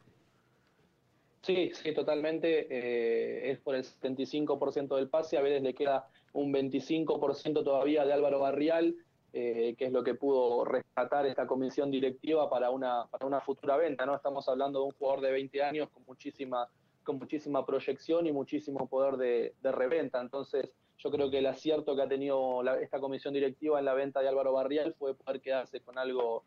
Sí, 1.42 1.72
sí, 1.74 1.92
totalmente. 1.92 2.68
Eh, 2.70 3.50
es 3.50 3.58
por 3.58 3.74
el 3.74 3.82
75% 3.82 4.94
del 4.94 5.08
pase. 5.08 5.36
A 5.36 5.42
Vélez 5.42 5.62
le 5.62 5.74
queda 5.74 6.08
un 6.32 6.52
25% 6.52 7.64
todavía 7.64 8.04
de 8.04 8.12
Álvaro 8.12 8.38
Barrial, 8.38 8.94
eh, 9.32 9.74
que 9.76 9.86
es 9.86 9.92
lo 9.92 10.04
que 10.04 10.14
pudo 10.14 10.64
rescatar 10.64 11.26
esta 11.26 11.48
comisión 11.48 11.90
directiva 11.90 12.48
para 12.48 12.70
una, 12.70 13.06
para 13.10 13.26
una 13.26 13.40
futura 13.40 13.76
venta. 13.76 14.06
¿no? 14.06 14.14
Estamos 14.14 14.48
hablando 14.48 14.80
de 14.80 14.84
un 14.86 14.92
jugador 14.92 15.20
de 15.20 15.32
20 15.32 15.62
años 15.64 15.88
con 15.90 16.04
muchísima, 16.06 16.68
con 17.02 17.18
muchísima 17.18 17.66
proyección 17.66 18.26
y 18.28 18.32
muchísimo 18.32 18.86
poder 18.88 19.16
de, 19.16 19.72
reventa. 19.72 20.20
Entonces, 20.20 20.70
yo 20.98 21.10
creo 21.10 21.28
que 21.28 21.38
el 21.38 21.46
acierto 21.46 21.96
que 21.96 22.02
ha 22.02 22.08
tenido 22.08 22.62
esta 22.80 23.00
comisión 23.00 23.34
directiva 23.34 23.80
en 23.80 23.84
la 23.84 23.94
venta 23.94 24.20
de 24.20 24.28
Álvaro 24.28 24.52
Barrial 24.52 24.94
fue 24.94 25.16
poder 25.16 25.40
quedarse 25.40 25.80
con 25.80 25.98
algo 25.98 26.44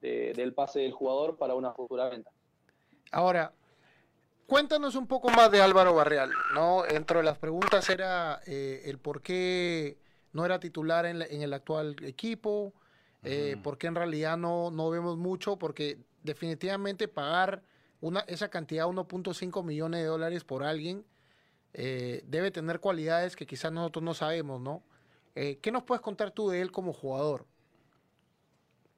del 0.00 0.54
pase 0.54 0.80
del 0.80 0.92
jugador 0.92 1.36
para 1.36 1.54
una 1.54 1.74
futura 1.74 2.08
venta. 2.08 2.30
Ahora, 3.12 3.52
Cuéntanos 4.50 4.96
un 4.96 5.06
poco 5.06 5.30
más 5.30 5.48
de 5.52 5.62
Álvaro 5.62 5.94
Barreal, 5.94 6.32
¿no? 6.54 6.84
Entre 6.84 7.18
de 7.18 7.22
las 7.22 7.38
preguntas 7.38 7.88
era 7.88 8.40
eh, 8.48 8.82
el 8.86 8.98
por 8.98 9.22
qué 9.22 9.96
no 10.32 10.44
era 10.44 10.58
titular 10.58 11.06
en, 11.06 11.22
el 11.22 11.54
actual 11.54 11.94
equipo, 12.02 12.74
eh, 13.22 13.56
por 13.62 13.78
qué 13.78 13.86
en 13.86 13.94
realidad 13.94 14.36
no, 14.36 14.72
no 14.72 14.90
vemos 14.90 15.16
mucho, 15.16 15.56
porque 15.56 16.00
definitivamente 16.24 17.06
pagar 17.06 17.62
una, 18.00 18.24
esa 18.26 18.48
cantidad, 18.48 18.86
1.5 18.86 19.64
millones 19.64 20.00
de 20.00 20.06
dólares 20.08 20.42
por 20.42 20.64
alguien, 20.64 21.04
eh, 21.72 22.24
debe 22.26 22.50
tener 22.50 22.80
cualidades 22.80 23.36
que 23.36 23.46
quizás 23.46 23.70
nosotros 23.70 24.02
no 24.02 24.14
sabemos, 24.14 24.60
¿no? 24.60 24.82
¿Qué 25.32 25.70
nos 25.72 25.84
puedes 25.84 26.02
contar 26.02 26.32
tú 26.32 26.50
de 26.50 26.60
él 26.60 26.72
como 26.72 26.92
jugador? 26.92 27.46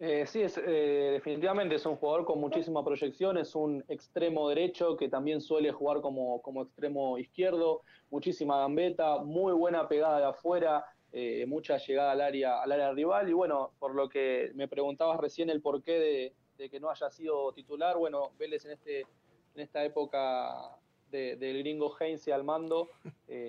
Eh, 0.04 0.26
sí, 0.26 0.42
es, 0.42 0.58
eh, 0.58 1.10
definitivamente 1.12 1.76
es 1.76 1.86
un 1.86 1.94
jugador 1.94 2.24
con 2.24 2.40
muchísima 2.40 2.84
proyección, 2.84 3.38
es 3.38 3.54
un 3.54 3.84
extremo 3.86 4.48
derecho 4.48 4.96
que 4.96 5.08
también 5.08 5.40
suele 5.40 5.70
jugar 5.70 6.00
como, 6.00 6.42
como 6.42 6.62
extremo 6.62 7.18
izquierdo, 7.18 7.82
muchísima 8.10 8.58
gambeta, 8.58 9.18
muy 9.18 9.52
buena 9.52 9.86
pegada 9.86 10.18
de 10.18 10.24
afuera, 10.24 10.84
eh, 11.12 11.46
mucha 11.46 11.76
llegada 11.76 12.10
al 12.10 12.20
área, 12.20 12.60
al 12.60 12.72
área 12.72 12.90
rival. 12.90 13.28
Y 13.28 13.32
bueno, 13.32 13.74
por 13.78 13.94
lo 13.94 14.08
que 14.08 14.50
me 14.56 14.66
preguntabas 14.66 15.20
recién 15.20 15.50
el 15.50 15.62
porqué 15.62 16.34
de, 16.56 16.68
que 16.68 16.80
no 16.80 16.90
haya 16.90 17.08
sido 17.08 17.52
titular, 17.52 17.96
bueno, 17.96 18.32
Vélez 18.36 18.64
en, 18.64 18.72
este, 18.72 19.02
en 19.02 19.60
esta 19.60 19.84
época 19.84 20.78
del 21.12 21.58
gringo 21.58 21.94
Heinze 22.00 22.32
al 22.32 22.42
mando 22.42 22.88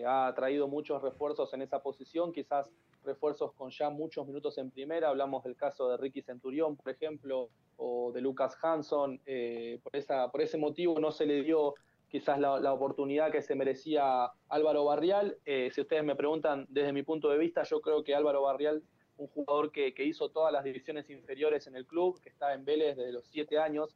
ha 0.06 0.32
traído 0.36 0.68
muchos 0.68 1.01
refuerzos 1.01 1.51
en 1.54 1.63
esa 1.63 1.82
posición, 1.82 2.32
quizás 2.32 2.70
refuerzos 3.03 3.53
con 3.53 3.69
ya 3.72 3.89
muchos 3.89 4.25
minutos 4.27 4.57
en 4.57 4.72
primera. 4.72 5.10
Hablamos 5.10 5.43
del 5.43 5.55
caso 5.55 5.89
de 5.89 5.98
Ricky 5.98 6.22
Centurión, 6.22 6.75
por 6.75 6.89
ejemplo, 6.89 7.50
o 7.77 8.12
de 8.12 8.22
Lucas 8.22 8.57
Hanson. 8.62 9.19
Eh, 9.25 9.79
por, 9.83 9.95
esa, 9.95 10.31
por 10.31 10.41
ese 10.41 10.57
motivo 10.57 11.00
no 11.00 11.12
se 11.12 11.25
le 11.25 11.43
dio 11.43 11.75
quizás 12.10 12.39
la, 12.39 12.74
oportunidad 12.74 13.31
que 13.31 13.41
se 13.41 13.55
merecía 13.55 14.31
Álvaro 14.50 14.86
Barrial. 14.86 15.38
Eh, 15.45 15.69
si 15.74 15.81
ustedes 15.81 16.03
me 16.03 16.15
preguntan 16.15 16.65
desde 16.69 16.93
mi 16.93 17.03
punto 17.03 17.29
de 17.29 17.38
vista, 17.38 17.63
yo 17.63 17.81
creo 17.81 18.03
que 18.03 18.13
Álvaro 18.13 18.43
Barrial, 18.43 18.83
un 19.17 19.27
jugador 19.27 19.72
que, 19.72 19.93
hizo 19.98 20.29
todas 20.29 20.53
las 20.53 20.63
divisiones 20.63 21.10
inferiores 21.10 21.67
en 21.67 21.75
el 21.75 21.86
club, 21.86 22.19
que 22.22 22.29
está 22.29 22.53
en 22.53 22.65
Vélez 22.65 22.98
desde 22.98 23.12
los 23.12 23.25
siete 23.25 23.57
años, 23.57 23.95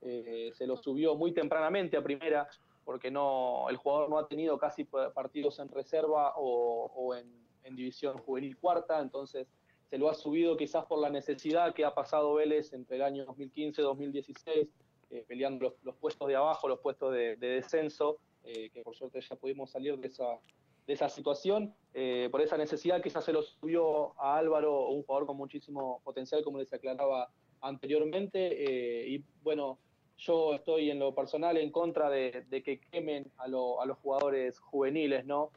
eh, 0.00 0.50
se 0.54 0.66
lo 0.66 0.76
subió 0.76 1.14
muy 1.16 1.32
tempranamente 1.32 1.96
a 1.96 2.02
primera, 2.02 2.48
porque 2.84 3.10
no, 3.10 3.68
el 3.68 3.76
jugador 3.76 4.08
no 4.08 4.18
ha 4.18 4.26
tenido 4.28 4.56
casi 4.56 4.84
partidos 4.84 5.58
en 5.58 5.68
reserva 5.68 6.32
o 6.36 7.14
en 7.14 7.47
en 7.68 7.76
división 7.76 8.18
juvenil 8.18 8.56
cuarta, 8.56 9.00
entonces 9.00 9.46
se 9.88 9.96
lo 9.96 10.10
ha 10.10 10.14
subido 10.14 10.56
quizás 10.56 10.84
por 10.84 11.00
la 11.00 11.08
necesidad 11.08 11.74
que 11.74 11.84
ha 11.84 11.94
pasado 11.94 12.34
Vélez 12.34 12.72
entre 12.72 12.96
el 12.96 13.02
año 13.02 13.24
2015 13.24 13.80
y 13.80 13.84
2016, 13.84 14.68
eh, 15.10 15.24
peleando 15.26 15.74
los, 15.82 15.96
puestos 15.96 16.28
de 16.28 16.36
abajo, 16.36 16.68
los 16.68 16.80
puestos 16.80 17.12
de, 17.12 17.36
descenso, 17.36 18.18
eh, 18.44 18.68
que 18.70 18.82
por 18.82 18.94
suerte 18.94 19.20
ya 19.20 19.36
pudimos 19.36 19.70
salir 19.70 19.98
de 19.98 20.08
esa, 20.08 20.38
de 20.86 20.92
esa 20.92 21.08
situación. 21.08 21.74
Eh, 21.94 22.28
por 22.30 22.42
esa 22.42 22.58
necesidad 22.58 23.02
quizás 23.02 23.24
se 23.24 23.32
lo 23.32 23.42
subió 23.42 24.20
a 24.20 24.36
Álvaro, 24.36 24.88
un 24.88 25.02
jugador 25.04 25.26
con 25.26 25.38
muchísimo 25.38 26.02
potencial, 26.04 26.44
como 26.44 26.58
les 26.58 26.72
aclaraba 26.72 27.30
anteriormente. 27.62 29.08
y 29.08 29.24
bueno, 29.42 29.78
yo 30.18 30.54
estoy 30.54 30.90
en 30.90 30.98
lo 30.98 31.14
personal 31.14 31.56
en 31.56 31.70
contra 31.70 32.10
de, 32.10 32.44
que 32.62 32.80
quemen 32.80 33.30
a, 33.38 33.44
a 33.44 33.86
los 33.86 33.98
jugadores 33.98 34.58
juveniles, 34.58 35.24
¿no? 35.24 35.50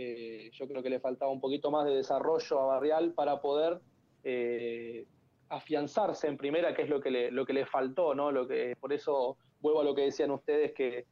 Eh, 0.00 0.52
yo 0.52 0.68
creo 0.68 0.80
que 0.80 0.90
le 0.90 1.00
faltaba 1.00 1.32
un 1.32 1.40
poquito 1.40 1.72
más 1.72 1.84
de 1.84 1.96
desarrollo 1.96 2.60
a 2.60 2.66
Barrial 2.66 3.14
para 3.14 3.40
poder 3.40 3.80
eh, 4.22 5.06
afianzarse 5.48 6.28
en 6.28 6.36
primera, 6.36 6.72
que 6.72 6.82
es 6.82 6.88
lo 6.88 7.00
que 7.00 7.10
le, 7.10 7.32
lo 7.32 7.44
que 7.44 7.52
le 7.52 7.66
faltó, 7.66 8.14
¿no? 8.14 8.30
Lo 8.30 8.46
que, 8.46 8.76
por 8.78 8.92
eso 8.92 9.38
vuelvo 9.60 9.80
a 9.80 9.84
lo 9.84 9.96
que 9.96 10.02
decían 10.02 10.30
ustedes, 10.30 10.72
que, 10.72 11.06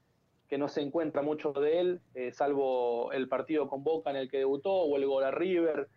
que 0.49 0.57
no 0.57 0.69
se 0.69 0.83
encuentra 0.83 1.21
mucho 1.21 1.51
de 1.51 1.81
él, 1.81 2.01
eh, 2.15 2.31
salvo 2.31 3.11
el 3.11 3.27
partido 3.29 3.69
con 3.69 3.83
Boca 3.83 4.11
en 4.11 4.17
el 4.19 4.31
que 4.31 4.39
debutó 4.39 4.73
o 4.73 4.97
el 4.97 5.05
gol 5.05 5.25
a 5.25 5.33
River. 5.33 5.89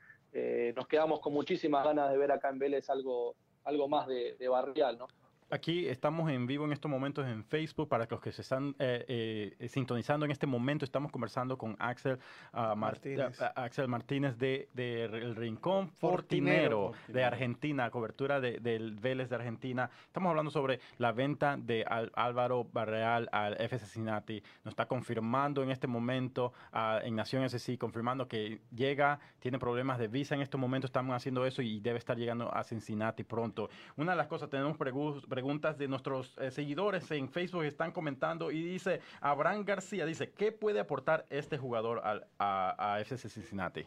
Nos 0.76 0.88
quedamos 0.88 1.20
con 1.20 1.34
muchísimas 1.34 1.84
ganas 1.86 2.10
de 2.10 2.18
ver 2.18 2.32
acá 2.32 2.50
en 2.50 2.58
Vélez 2.58 2.90
algo, 2.90 3.36
algo 3.66 3.88
más 3.88 4.08
de, 4.08 4.36
de 4.36 4.48
barrial, 4.48 4.98
¿no? 4.98 5.08
Aquí 5.52 5.88
estamos 5.88 6.30
en 6.30 6.46
vivo 6.46 6.66
en 6.66 6.74
estos 6.74 6.92
momentos 6.92 7.26
en 7.26 7.44
Facebook. 7.44 7.90
Para 7.90 8.06
los 8.08 8.22
que 8.22 8.32
se 8.32 8.44
están 8.44 8.76
eh, 8.78 9.56
eh, 9.60 9.68
sintonizando 9.68 10.24
en 10.26 10.32
este 10.32 10.46
momento, 10.46 10.86
estamos 10.86 11.12
conversando 11.12 11.58
con 11.58 11.76
Axel, 11.80 12.20
ah, 12.54 12.76
Martínez. 12.76 13.42
Ah, 13.42 13.54
Axel 13.56 13.88
Martínez 13.88 14.38
de, 14.38 14.70
El 14.76 15.36
Rincón 15.36 15.90
Fortinero, 15.90 16.92
de 17.08 17.24
Argentina, 17.24 17.90
cobertura 17.90 18.40
del 18.40 18.94
Vélez 18.94 19.30
de 19.30 19.38
Argentina. 19.38 19.90
Estamos 20.06 20.30
hablando 20.30 20.52
sobre 20.52 20.82
la 21.00 21.14
venta 21.14 21.58
de 21.58 21.84
Álvaro 22.14 22.68
Barreal 22.72 23.28
al 23.32 23.54
FC 23.60 23.86
Cincinnati. 23.86 24.44
Nos 24.64 24.74
está 24.74 24.86
confirmando 24.86 25.64
en 25.64 25.72
este 25.72 25.88
momento 25.88 26.54
uh, 26.74 27.04
en 27.04 27.16
Nación 27.16 27.44
SC, 27.50 27.80
confirmando 27.80 28.28
que 28.28 28.62
llega, 28.72 29.20
tiene 29.40 29.58
problemas 29.58 29.98
de 29.98 30.10
visa 30.10 30.36
en 30.36 30.42
este 30.42 30.58
momento. 30.58 30.86
Estamos 30.86 31.16
haciendo 31.16 31.44
eso 31.48 31.64
y 31.64 31.80
debe 31.80 31.98
estar 31.98 32.18
llegando 32.18 32.54
a 32.54 32.64
Cincinnati 32.64 33.24
pronto. 33.24 33.72
Una 33.98 34.12
de 34.12 34.18
las 34.18 34.28
cosas, 34.28 34.48
tenemos 34.48 34.78
preguntas 34.78 35.39
preguntas 35.40 35.78
de 35.78 35.88
nuestros 35.88 36.38
eh, 36.38 36.52
seguidores 36.52 37.10
en 37.12 37.30
Facebook 37.30 37.64
están 37.64 37.94
comentando 37.94 38.52
y 38.52 38.62
dice, 38.62 39.00
Abraham 39.22 39.64
García 39.64 40.06
dice, 40.06 40.34
¿qué 40.34 40.52
puede 40.52 40.82
aportar 40.82 41.26
este 41.30 41.58
jugador 41.58 42.02
a, 42.04 42.26
a, 42.38 43.00
FC 43.00 43.30
Cincinnati? 43.30 43.86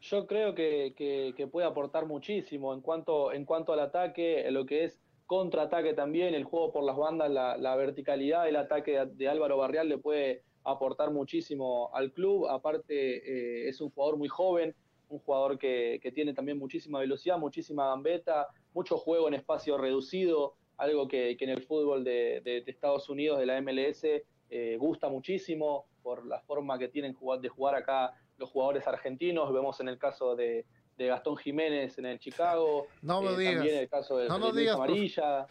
Yo 0.00 0.26
creo 0.26 0.56
que, 0.56 1.48
puede 1.52 1.68
aportar 1.68 2.04
muchísimo 2.04 2.74
en 2.74 2.80
cuanto, 2.80 3.32
en 3.32 3.44
cuanto 3.44 3.72
al 3.74 3.78
ataque, 3.78 4.50
lo 4.50 4.66
que 4.66 4.86
es 4.86 4.98
contraataque 5.26 5.94
también, 5.94 6.34
el 6.34 6.42
juego 6.42 6.72
por 6.72 6.82
las 6.82 6.96
bandas, 6.96 7.30
la, 7.30 7.76
verticalidad 7.76 8.44
del 8.44 8.56
ataque 8.56 9.06
de, 9.06 9.28
Álvaro 9.28 9.56
Barrial 9.56 9.88
le 9.88 9.98
puede 9.98 10.42
aportar 10.64 11.12
muchísimo 11.12 11.94
al 11.94 12.10
club. 12.10 12.48
Aparte, 12.48 13.18
eh, 13.18 13.68
es 13.68 13.80
un 13.80 13.90
jugador 13.90 14.16
muy 14.16 14.26
joven, 14.26 14.74
un 15.10 15.20
jugador 15.20 15.56
que, 15.60 16.00
que, 16.02 16.10
tiene 16.10 16.34
también 16.34 16.58
muchísima 16.58 16.98
velocidad, 16.98 17.38
muchísima 17.38 17.86
gambeta, 17.86 18.48
mucho 18.76 18.98
juego 18.98 19.26
en 19.26 19.34
espacio 19.34 19.78
reducido, 19.78 20.54
algo 20.76 21.08
que, 21.08 21.34
en 21.40 21.48
el 21.48 21.62
fútbol 21.62 22.04
de, 22.04 22.62
Estados 22.66 23.08
Unidos, 23.08 23.38
de 23.38 23.46
la 23.46 23.58
MLS, 23.62 24.04
eh, 24.50 24.76
gusta 24.78 25.08
muchísimo 25.08 25.86
por 26.02 26.26
la 26.26 26.40
forma 26.42 26.78
que 26.78 26.88
tienen 26.88 27.16
de 27.40 27.48
jugar 27.48 27.74
acá 27.74 28.12
los 28.36 28.50
jugadores 28.50 28.86
argentinos. 28.86 29.50
Vemos 29.50 29.80
en 29.80 29.88
el 29.88 29.98
caso 29.98 30.36
de, 30.36 30.66
Gastón 30.98 31.36
Jiménez 31.38 31.98
en 31.98 32.06
el 32.06 32.18
Chicago. 32.18 32.86
No 33.00 33.22
lo 33.22 33.32
eh, 33.32 33.38
digas. 33.38 33.54
También 33.54 33.78
el 33.78 33.88
caso 33.88 34.18
de, 34.18 34.28
no 34.28 34.52
digas, 34.52 34.76
Amarilla. 34.76 35.46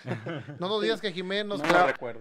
No 0.60 0.70
nos 0.70 0.82
digas 0.82 1.02
que 1.02 1.12
Jiménez 1.12 1.46
nos, 1.46 1.62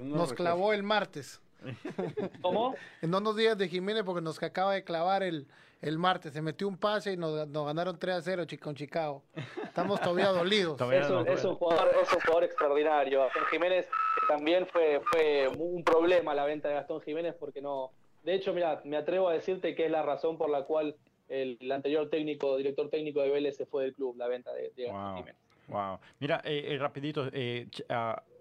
nos 0.01 0.33
clavó 0.33 0.73
el 0.73 0.83
martes. 0.83 1.41
¿Cómo? 2.43 2.75
No 3.03 3.21
nos 3.21 3.37
digas 3.37 3.59
de 3.59 3.69
Jiménez 3.69 4.03
porque 4.05 4.21
nos 4.21 4.43
acaba 4.43 4.75
de 4.75 4.85
clavar 4.85 5.23
el, 5.23 5.47
el 5.81 5.99
martes. 5.99 6.33
Se 6.33 6.43
metió 6.43 6.67
un 6.67 6.79
pase 6.79 7.13
y 7.13 7.17
nos, 7.17 7.51
ganaron 7.53 7.99
3 7.99 8.17
a 8.17 8.23
0 8.23 8.45
con 8.61 8.75
Chicago. 8.75 9.23
Estamos 9.63 10.01
todavía 10.01 10.29
dolidos. 10.33 10.81
es, 10.81 11.45
un, 11.45 11.57
jugador, 11.57 11.91
es 12.03 12.13
un 12.13 12.21
jugador 12.21 12.45
extraordinario. 12.45 13.21
Gastón 13.21 13.45
Jiménez 13.51 13.89
también 14.29 14.67
fue, 14.67 15.01
fue 15.13 15.49
un 15.49 15.85
problema 15.85 16.35
la 16.35 16.45
venta 16.45 16.69
de 16.69 16.75
Gastón 16.75 17.01
Jiménez 17.03 17.35
porque 17.39 17.61
no... 17.61 17.91
De 18.23 18.35
hecho, 18.35 18.55
mira, 18.55 18.81
me 18.85 18.97
atrevo 18.97 19.29
a 19.29 19.35
decirte 19.35 19.75
que 19.75 19.85
es 19.85 19.91
la 19.91 20.03
razón 20.03 20.39
por 20.39 20.49
la 20.49 20.63
cual 20.63 20.97
el, 21.29 21.59
anterior 21.71 22.09
técnico, 22.09 22.57
director 22.57 22.89
técnico 22.89 23.21
de 23.21 23.29
Vélez 23.29 23.57
se 23.57 23.67
fue 23.67 23.85
del 23.85 23.95
club, 23.95 24.17
la 24.17 24.29
venta 24.29 24.53
de, 24.55 24.73
Gastón 24.77 25.17
Jiménez. 25.17 25.37
Wow. 25.69 25.99
Mira, 26.21 26.41
eh, 26.45 26.75
eh 26.75 26.79
rapidito, 26.79 27.29
eh, 27.33 27.69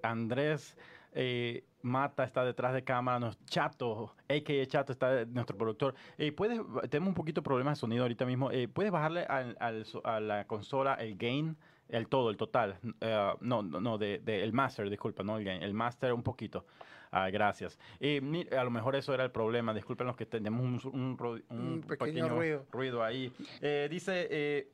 Andrés 0.02 0.78
eh, 1.14 1.64
Mata 1.82 2.24
está 2.24 2.46
detrás 2.46 2.74
de 2.74 2.84
cámara, 2.84 3.20
nos, 3.20 3.44
Chato, 3.46 4.16
a.k.a. 4.30 4.66
Chato 4.66 4.92
está 4.92 5.26
nuestro 5.26 5.58
productor. 5.58 5.96
Eh, 6.18 6.32
¿puedes, 6.32 6.60
tenemos 6.90 7.10
un 7.10 7.16
poquito 7.16 7.42
de 7.42 7.46
problemas 7.46 7.78
de 7.78 7.82
sonido 7.82 8.04
ahorita 8.04 8.26
mismo. 8.26 8.52
Eh, 8.52 8.68
¿Puedes 8.68 8.92
bajarle 8.92 9.24
al, 9.24 9.58
a 10.04 10.20
la 10.20 10.48
consola 10.48 10.94
el 10.96 11.18
gain? 11.18 11.58
El 11.90 12.08
todo, 12.08 12.30
el 12.30 12.38
total. 12.38 12.80
Uh, 12.84 13.38
no, 13.42 13.62
no, 13.62 13.98
de, 13.98 14.20
de, 14.20 14.42
el 14.44 14.54
master, 14.54 14.90
disculpa, 14.90 15.22
no 15.24 15.38
el 15.38 15.44
gain. 15.44 15.62
El 15.62 15.74
master 15.74 16.14
un 16.14 16.24
poquito. 16.24 16.66
Ah, 17.14 17.30
gracias. 17.30 17.78
Eh, 18.00 18.48
a 18.58 18.64
lo 18.64 18.72
mejor 18.72 18.96
eso 18.96 19.14
era 19.14 19.24
el 19.24 19.30
problema. 19.30 19.72
Disculpen 19.72 20.08
los 20.08 20.16
que 20.16 20.26
tenemos 20.26 20.84
un, 20.86 21.16
un, 21.50 21.86
pequeño, 21.88 22.28
ruido. 22.28 22.66
ruido 22.72 23.04
ahí. 23.04 23.32
Eh, 23.62 23.88
dice 23.90 24.28
eh, 24.32 24.72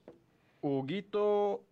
Huguito 0.62 1.66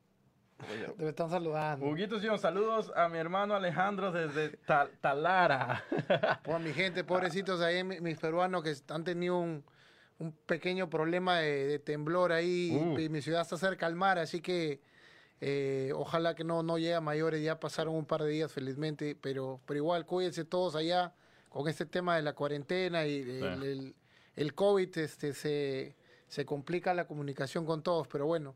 Te 0.98 1.10
están 1.10 1.30
saludando. 1.30 1.86
Huguito 1.86 2.20
saludos 2.38 2.92
a 2.96 3.08
mi 3.10 3.20
hermano 3.20 3.54
Alejandro 3.54 4.12
desde 4.12 4.58
Talara. 5.02 5.84
Pues 6.44 6.62
mi 6.62 6.74
gente, 6.74 7.04
pobrecitos 7.04 7.62
ahí, 7.62 7.84
mis 7.84 8.18
peruanos 8.18 8.64
que 8.64 8.74
han 8.90 9.04
tenido 9.04 9.38
un, 9.38 9.64
pequeño 10.48 10.90
problema 10.90 11.40
de, 11.40 11.78
temblor 11.80 12.32
ahí. 12.32 12.76
Uh. 12.76 13.00
Y 13.00 13.10
mi 13.10 13.22
ciudad 13.22 13.42
está 13.42 13.58
cerca 13.58 13.86
al 13.86 13.96
mar, 13.96 14.18
así 14.18 14.42
que 14.42 14.82
eh, 15.42 15.92
ojalá 15.94 16.34
que 16.34 16.44
no, 16.44 16.64
no 16.64 16.78
llegue 16.80 16.96
a 16.96 17.02
mayores. 17.02 17.44
Ya 17.44 17.60
pasaron 17.60 17.94
un 17.96 18.06
par 18.06 18.24
de 18.24 18.30
días 18.30 18.52
felizmente, 18.52 19.16
pero, 19.16 19.62
pero 19.66 19.78
igual 19.78 20.06
cuídense 20.06 20.44
todos 20.44 20.76
allá 20.76 21.14
con 21.50 21.68
este 21.68 21.86
tema 21.86 22.16
de 22.16 22.24
la 22.24 22.34
cuarentena 22.34 23.06
y 23.06 23.22
el, 23.22 23.96
el, 24.36 24.54
COVID. 24.56 24.98
Este, 24.98 25.34
se, 25.34 25.96
se 26.28 26.46
complica 26.46 26.96
la 26.96 27.06
comunicación 27.06 27.66
con 27.66 27.84
todos, 27.84 28.08
pero 28.08 28.26
bueno 28.26 28.56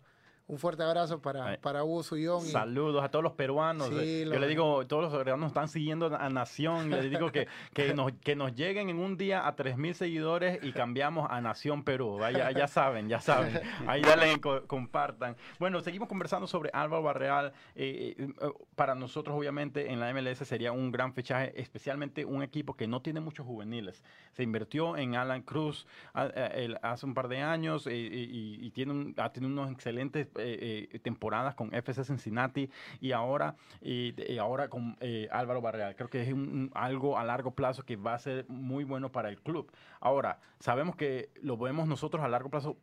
un 0.51 0.59
fuerte 0.59 0.83
abrazo 0.83 1.21
para, 1.21 1.57
para 1.61 1.85
Hugo 1.85 2.03
Suyón. 2.03 2.41
Saludos 2.41 3.01
a 3.01 3.09
todos 3.09 3.23
los 3.23 3.31
peruanos. 3.31 3.89
Eh, 3.93 4.25
yo 4.25 4.37
le 4.37 4.47
digo, 4.49 4.85
todos 4.85 5.03
los 5.03 5.23
peruanos 5.23 5.47
están 5.47 5.69
siguiendo 5.69 6.13
a 6.13 6.29
Nación. 6.29 6.89
Le 6.89 7.09
digo 7.09 7.31
que, 7.31 7.47
que, 7.73 7.93
nos, 7.93 8.11
que 8.11 8.35
nos 8.35 8.53
lleguen 8.53 8.89
en 8.89 8.99
un 8.99 9.15
día 9.15 9.47
a 9.47 9.55
3.000 9.55 9.93
seguidores 9.93 10.59
y 10.61 10.73
cambiamos 10.73 11.31
a 11.31 11.39
Nación 11.39 11.85
Perú. 11.85 12.19
Ya, 12.33 12.51
ya 12.51 12.67
saben, 12.67 13.07
ya 13.07 13.21
saben. 13.21 13.61
Ahí 13.87 14.01
dale, 14.01 14.41
compartan. 14.67 15.37
Bueno, 15.57 15.79
seguimos 15.79 16.09
conversando 16.09 16.47
sobre 16.47 16.69
Álvaro 16.73 17.01
Barreal. 17.01 17.53
Eh, 17.75 18.15
eh, 18.17 18.33
para 18.75 18.93
nosotros, 18.93 19.33
obviamente, 19.37 19.89
en 19.89 20.01
la 20.01 20.13
MLS 20.13 20.39
sería 20.39 20.73
un 20.73 20.91
gran 20.91 21.13
fichaje, 21.13 21.53
especialmente 21.55 22.25
un 22.25 22.43
equipo 22.43 22.75
que 22.75 22.87
no 22.87 23.01
tiene 23.01 23.21
muchos 23.21 23.45
juveniles. 23.45 24.03
Se 24.33 24.43
invirtió 24.43 24.97
en 24.97 25.15
Alan 25.15 25.43
Cruz 25.43 25.87
hace 26.13 27.05
un 27.05 27.13
par 27.13 27.29
de 27.29 27.39
años 27.39 27.87
y, 27.89 28.69
tiene 28.71 29.13
ha 29.17 29.31
tenido 29.31 29.51
unos 29.51 29.71
excelentes 29.71 30.27
eh, 30.41 30.89
eh, 30.91 30.99
temporadas 30.99 31.55
con 31.55 31.73
FC 31.73 32.03
Cincinnati 32.03 32.69
y 32.99 33.11
ahora, 33.11 33.55
y, 33.81 34.37
ahora 34.37 34.69
con 34.69 34.97
eh, 34.99 35.27
Álvaro 35.31 35.61
Barreal. 35.61 35.95
Creo 35.95 36.09
que 36.09 36.21
es 36.21 36.35
algo 36.73 37.17
a 37.17 37.23
largo 37.23 37.51
plazo 37.51 37.83
que 37.83 37.95
va 37.95 38.13
a 38.13 38.19
ser 38.19 38.45
muy 38.49 38.83
bueno 38.83 39.11
para 39.11 39.29
el 39.29 39.41
club. 39.41 39.71
Ahora, 39.99 40.39
sabemos 40.59 40.95
que 40.95 41.29
lo 41.41 41.57
vemos 41.57 41.87
nosotros 41.87 42.23
a 42.23 42.27
largo 42.27 42.49
plazo 42.49 42.77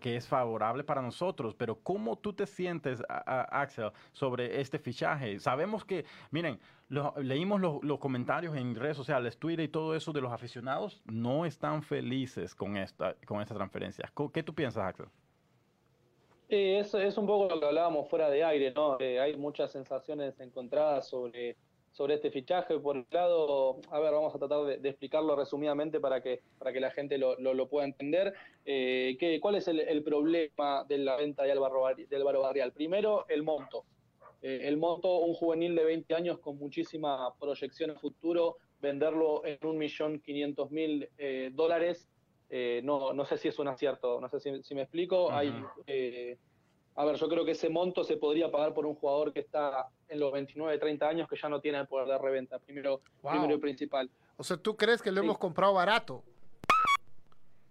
que 0.00 0.16
es 0.16 0.26
favorable 0.26 0.84
para 0.84 1.02
nosotros, 1.02 1.54
pero 1.54 1.76
¿cómo 1.76 2.16
tú 2.16 2.32
te 2.32 2.46
sientes, 2.46 3.02
Axel, 3.08 3.92
sobre 4.12 4.60
este 4.60 4.78
fichaje? 4.78 5.38
Sabemos 5.38 5.84
que, 5.84 6.04
miren, 6.30 6.58
leímos 7.18 7.60
los 7.60 7.98
comentarios 7.98 8.56
en 8.56 8.74
redes 8.74 8.96
sociales, 8.96 9.38
Twitter 9.38 9.64
y 9.64 9.68
todo 9.68 9.94
eso 9.94 10.12
de 10.12 10.20
los 10.20 10.32
aficionados, 10.32 11.02
no 11.04 11.44
están 11.44 11.82
felices 11.82 12.54
con 12.54 12.76
esta, 12.76 13.14
con 13.26 13.40
esta 13.40 13.54
transferencia. 13.54 14.10
¿Qué 14.32 14.42
tú 14.42 14.54
piensas, 14.54 14.84
Axel? 14.84 15.06
Es 16.48 17.18
un 17.18 17.26
poco 17.26 17.54
lo 17.54 17.60
que 17.60 17.66
hablábamos 17.66 18.08
fuera 18.08 18.30
de 18.30 18.42
aire, 18.42 18.72
¿no? 18.72 18.98
Eh, 19.00 19.20
hay 19.20 19.36
muchas 19.36 19.70
sensaciones 19.70 20.40
encontradas 20.40 21.06
sobre, 21.06 21.56
sobre 21.92 22.14
este 22.14 22.30
fichaje. 22.30 22.78
Por 22.78 22.96
un 22.96 23.06
lado, 23.10 23.80
a 23.90 24.00
ver, 24.00 24.12
vamos 24.12 24.34
a 24.34 24.38
tratar 24.38 24.64
de, 24.80 24.88
explicarlo 24.88 25.36
resumidamente 25.36 26.00
para 26.00 26.22
que, 26.22 26.40
para 26.58 26.72
que 26.72 26.80
la 26.80 26.90
gente 26.90 27.18
lo, 27.18 27.38
lo, 27.38 27.68
pueda 27.68 27.84
entender. 27.84 28.32
Eh, 28.64 29.38
¿Cuál 29.42 29.56
es 29.56 29.68
el, 29.68 30.02
problema 30.02 30.84
de 30.88 30.96
la 30.96 31.16
venta 31.16 31.42
de 31.42 31.52
Álvaro, 31.52 31.82
de 31.94 32.16
Álvaro 32.16 32.40
Barrial? 32.40 32.72
Primero, 32.72 33.26
el 33.28 33.42
monto. 33.42 33.84
Eh, 34.40 34.60
el 34.62 34.78
monto, 34.78 35.18
un 35.18 35.34
juvenil 35.34 35.74
de 35.74 35.84
20 35.84 36.14
años 36.14 36.38
con 36.38 36.56
muchísima 36.56 37.34
proyección 37.38 37.90
a 37.90 37.96
futuro, 37.96 38.56
venderlo 38.80 39.44
en 39.44 39.58
un 39.66 39.76
millón 39.76 40.20
quinientos 40.20 40.70
mil 40.70 41.10
dólares 41.52 42.08
eh, 42.50 42.80
no, 42.82 43.12
no 43.12 43.24
sé 43.26 43.36
si 43.36 43.48
es 43.48 43.58
un 43.58 43.68
acierto, 43.68 44.20
no 44.20 44.28
sé 44.28 44.40
si, 44.40 44.74
me 44.74 44.82
explico. 44.82 45.30
Hay, 45.30 45.52
eh, 45.86 46.38
a 46.94 47.04
ver, 47.04 47.16
yo 47.16 47.28
creo 47.28 47.44
que 47.44 47.52
ese 47.52 47.68
monto 47.68 48.04
se 48.04 48.16
podría 48.16 48.50
pagar 48.50 48.74
por 48.74 48.86
un 48.86 48.94
jugador 48.94 49.32
que 49.32 49.40
está 49.40 49.88
en 50.08 50.18
los 50.18 50.32
29, 50.32 50.78
30 50.78 51.08
años 51.08 51.28
que 51.28 51.36
ya 51.36 51.48
no 51.48 51.60
tiene 51.60 51.78
el 51.78 51.86
poder 51.86 52.08
de 52.08 52.18
reventa, 52.18 52.58
primero, 52.58 53.02
primero 53.22 53.54
y 53.54 53.58
principal. 53.58 54.10
O 54.36 54.44
sea, 54.44 54.56
¿tú 54.56 54.76
crees 54.76 55.02
que 55.02 55.12
lo 55.12 55.20
hemos 55.20 55.38
comprado 55.38 55.74
barato? 55.74 56.22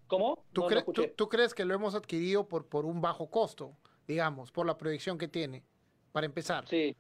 ¿Cómo? 0.08 0.44
¿Tú, 0.54 0.68
tú, 1.16 1.28
crees 1.28 1.54
que 1.54 1.66
lo 1.66 1.74
hemos 1.74 1.94
adquirido 1.96 2.48
por, 2.48 2.66
por 2.66 2.86
un 2.86 3.02
bajo 3.02 3.30
costo, 3.30 3.74
digamos, 4.08 4.52
por 4.52 4.66
la 4.66 4.78
proyección 4.78 5.18
que 5.18 5.28
tiene, 5.28 5.64
para 6.14 6.26
empezar? 6.26 6.66
Sí, 6.68 6.96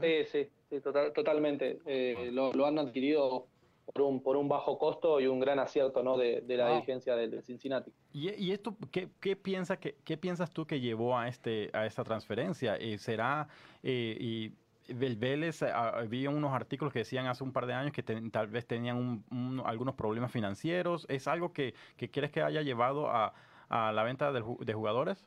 sí, 0.00 0.24
sí, 0.32 0.48
sí 0.70 0.80
totalmente. 0.80 1.80
Eh, 1.84 2.30
lo, 2.32 2.52
lo 2.54 2.64
han 2.64 2.78
adquirido 2.78 3.48
por 3.92 4.02
un, 4.02 4.22
por 4.22 4.36
un 4.36 4.48
bajo 4.48 4.78
costo 4.78 5.20
y 5.20 5.26
un 5.26 5.38
gran 5.38 5.58
acierto 5.58 6.02
¿no? 6.02 6.16
de, 6.16 6.42
la 6.48 6.72
dirigencia 6.72 7.14
del, 7.14 7.42
Cincinnati. 7.42 7.92
¿Y, 8.12 8.50
esto 8.50 8.76
qué, 8.90 9.08
qué, 9.20 9.36
piensa, 9.36 9.78
qué, 9.78 9.96
qué, 10.04 10.16
piensas 10.16 10.50
tú 10.50 10.66
que 10.66 10.80
llevó 10.80 11.16
a, 11.16 11.28
este, 11.28 11.70
a 11.72 11.86
esta 11.86 12.02
transferencia? 12.02 12.76
Eh, 12.76 12.98
¿Será 12.98 13.48
eh, 13.82 14.16
y 14.18 14.52
Vélez, 14.88 15.62
había 15.62 16.30
unos 16.30 16.52
artículos 16.52 16.92
que 16.92 17.00
decían 17.00 17.26
hace 17.26 17.42
un 17.42 17.52
par 17.52 17.66
de 17.66 17.74
años 17.74 17.92
que 17.92 18.02
tal 18.02 18.46
vez 18.46 18.66
tenían 18.66 19.24
algunos 19.64 19.94
problemas 19.94 20.30
financieros. 20.30 21.06
¿Es 21.08 21.26
algo 21.26 21.52
que, 21.52 21.74
que 21.96 22.10
crees 22.10 22.30
que 22.30 22.42
haya 22.42 22.62
llevado 22.62 23.08
a, 23.08 23.32
la 23.68 24.02
venta 24.04 24.30
de, 24.32 24.40
jugadores? 24.74 25.26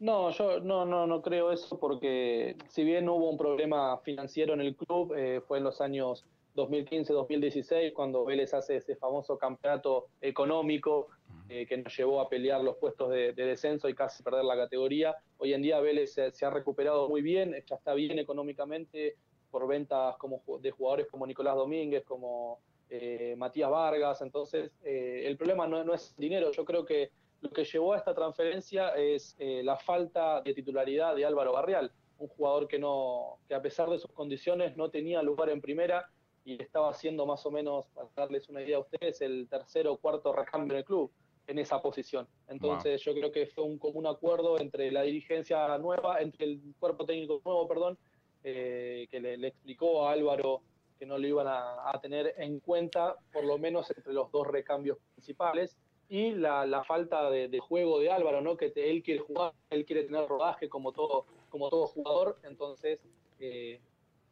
No, 0.00 0.30
yo 0.30 0.60
no, 0.60 0.84
no, 0.84 1.06
no 1.06 1.22
creo 1.22 1.52
eso 1.52 1.78
porque 1.78 2.56
si 2.68 2.82
bien 2.82 3.08
hubo 3.08 3.30
un 3.30 3.36
problema 3.36 3.98
financiero 3.98 4.54
en 4.54 4.62
el 4.62 4.74
club, 4.74 5.14
eh, 5.14 5.42
fue 5.46 5.58
en 5.58 5.64
los 5.64 5.80
años 5.80 6.24
2015-2016 6.54 7.92
cuando 7.92 8.24
Vélez 8.24 8.54
hace 8.54 8.76
ese 8.76 8.96
famoso 8.96 9.38
campeonato 9.38 10.08
económico 10.20 11.08
eh, 11.48 11.66
que 11.66 11.76
nos 11.76 11.96
llevó 11.96 12.20
a 12.20 12.28
pelear 12.28 12.62
los 12.62 12.76
puestos 12.76 13.10
de, 13.10 13.32
descenso 13.32 13.88
y 13.88 13.94
casi 13.94 14.22
perder 14.22 14.44
la 14.44 14.56
categoría. 14.56 15.16
Hoy 15.38 15.52
en 15.52 15.62
día 15.62 15.80
Vélez 15.80 16.14
se, 16.14 16.44
ha 16.44 16.50
recuperado 16.50 17.08
muy 17.08 17.22
bien, 17.22 17.54
ya 17.66 17.76
está 17.76 17.94
bien 17.94 18.18
económicamente 18.18 19.16
por 19.50 19.66
ventas 19.66 20.16
como 20.16 20.42
de 20.60 20.70
jugadores 20.70 21.08
como 21.08 21.26
Nicolás 21.26 21.56
Domínguez, 21.56 22.04
como 22.04 22.60
eh, 22.88 23.34
Matías 23.36 23.70
Vargas. 23.70 24.22
Entonces, 24.22 24.70
eh, 24.84 25.22
el 25.26 25.36
problema 25.36 25.66
no, 25.66 25.82
no, 25.82 25.94
es 25.94 26.14
dinero. 26.16 26.52
Yo 26.52 26.64
creo 26.64 26.84
que 26.84 27.10
lo 27.40 27.50
que 27.50 27.64
llevó 27.64 27.94
a 27.94 27.98
esta 27.98 28.14
transferencia 28.14 28.90
es 28.90 29.36
la 29.38 29.76
falta 29.76 30.42
de 30.42 30.52
titularidad 30.52 31.16
de 31.16 31.24
Álvaro 31.24 31.52
Barrial, 31.54 31.90
un 32.18 32.28
jugador 32.28 32.68
que, 32.68 32.78
no, 32.78 33.38
que 33.48 33.54
a 33.54 33.62
pesar 33.62 33.88
de 33.88 33.98
sus 33.98 34.12
condiciones 34.12 34.76
no 34.76 34.90
tenía 34.90 35.22
lugar 35.22 35.48
en 35.48 35.60
primera 35.60 36.10
y 36.44 36.60
estaba 36.60 36.90
haciendo 36.90 37.26
más 37.26 37.44
o 37.46 37.50
menos, 37.50 37.86
para 37.88 38.08
darles 38.16 38.48
una 38.48 38.62
idea 38.62 38.78
a 38.78 38.80
ustedes, 38.80 39.20
el 39.20 39.48
tercero 39.48 39.92
o 39.92 39.96
cuarto 39.98 40.32
recambio 40.32 40.74
en 40.74 40.78
el 40.78 40.84
club 40.84 41.10
en 41.46 41.58
esa 41.58 41.82
posición. 41.82 42.28
Entonces 42.48 43.02
yo 43.02 43.12
creo 43.12 43.32
que 43.32 43.46
fue 43.46 43.64
un 43.64 43.78
común 43.78 44.06
acuerdo 44.06 44.60
entre 44.60 44.92
la 44.92 45.02
dirigencia 45.02 45.76
nueva, 45.78 46.20
entre 46.20 46.46
el 46.46 46.60
cuerpo 46.78 47.04
técnico 47.04 47.40
nuevo, 47.44 47.66
perdón, 47.66 47.98
eh, 48.44 49.08
que 49.10 49.20
le, 49.20 49.48
explicó 49.48 50.06
a 50.06 50.12
Álvaro 50.12 50.62
que 50.98 51.06
no 51.06 51.18
lo 51.18 51.26
iban 51.26 51.46
a, 51.48 51.98
tener 52.00 52.34
en 52.36 52.60
cuenta, 52.60 53.16
por 53.32 53.44
lo 53.44 53.58
menos 53.58 53.90
entre 53.90 54.12
los 54.12 54.30
dos 54.30 54.46
recambios 54.46 54.98
principales, 55.14 55.76
y 56.08 56.32
la, 56.32 56.84
falta 56.86 57.30
de, 57.30 57.58
juego 57.58 58.00
de 58.00 58.10
Álvaro, 58.10 58.42
¿no? 58.42 58.56
que 58.56 58.72
él 58.76 59.02
quiere 59.02 59.20
jugar, 59.20 59.52
él 59.70 59.84
quiere 59.86 60.04
tener 60.04 60.28
rodaje 60.28 60.68
como 60.68 60.92
todo, 60.92 61.24
como 61.48 61.70
todo 61.70 61.86
jugador, 61.86 62.38
entonces 62.42 63.00
eh, 63.38 63.80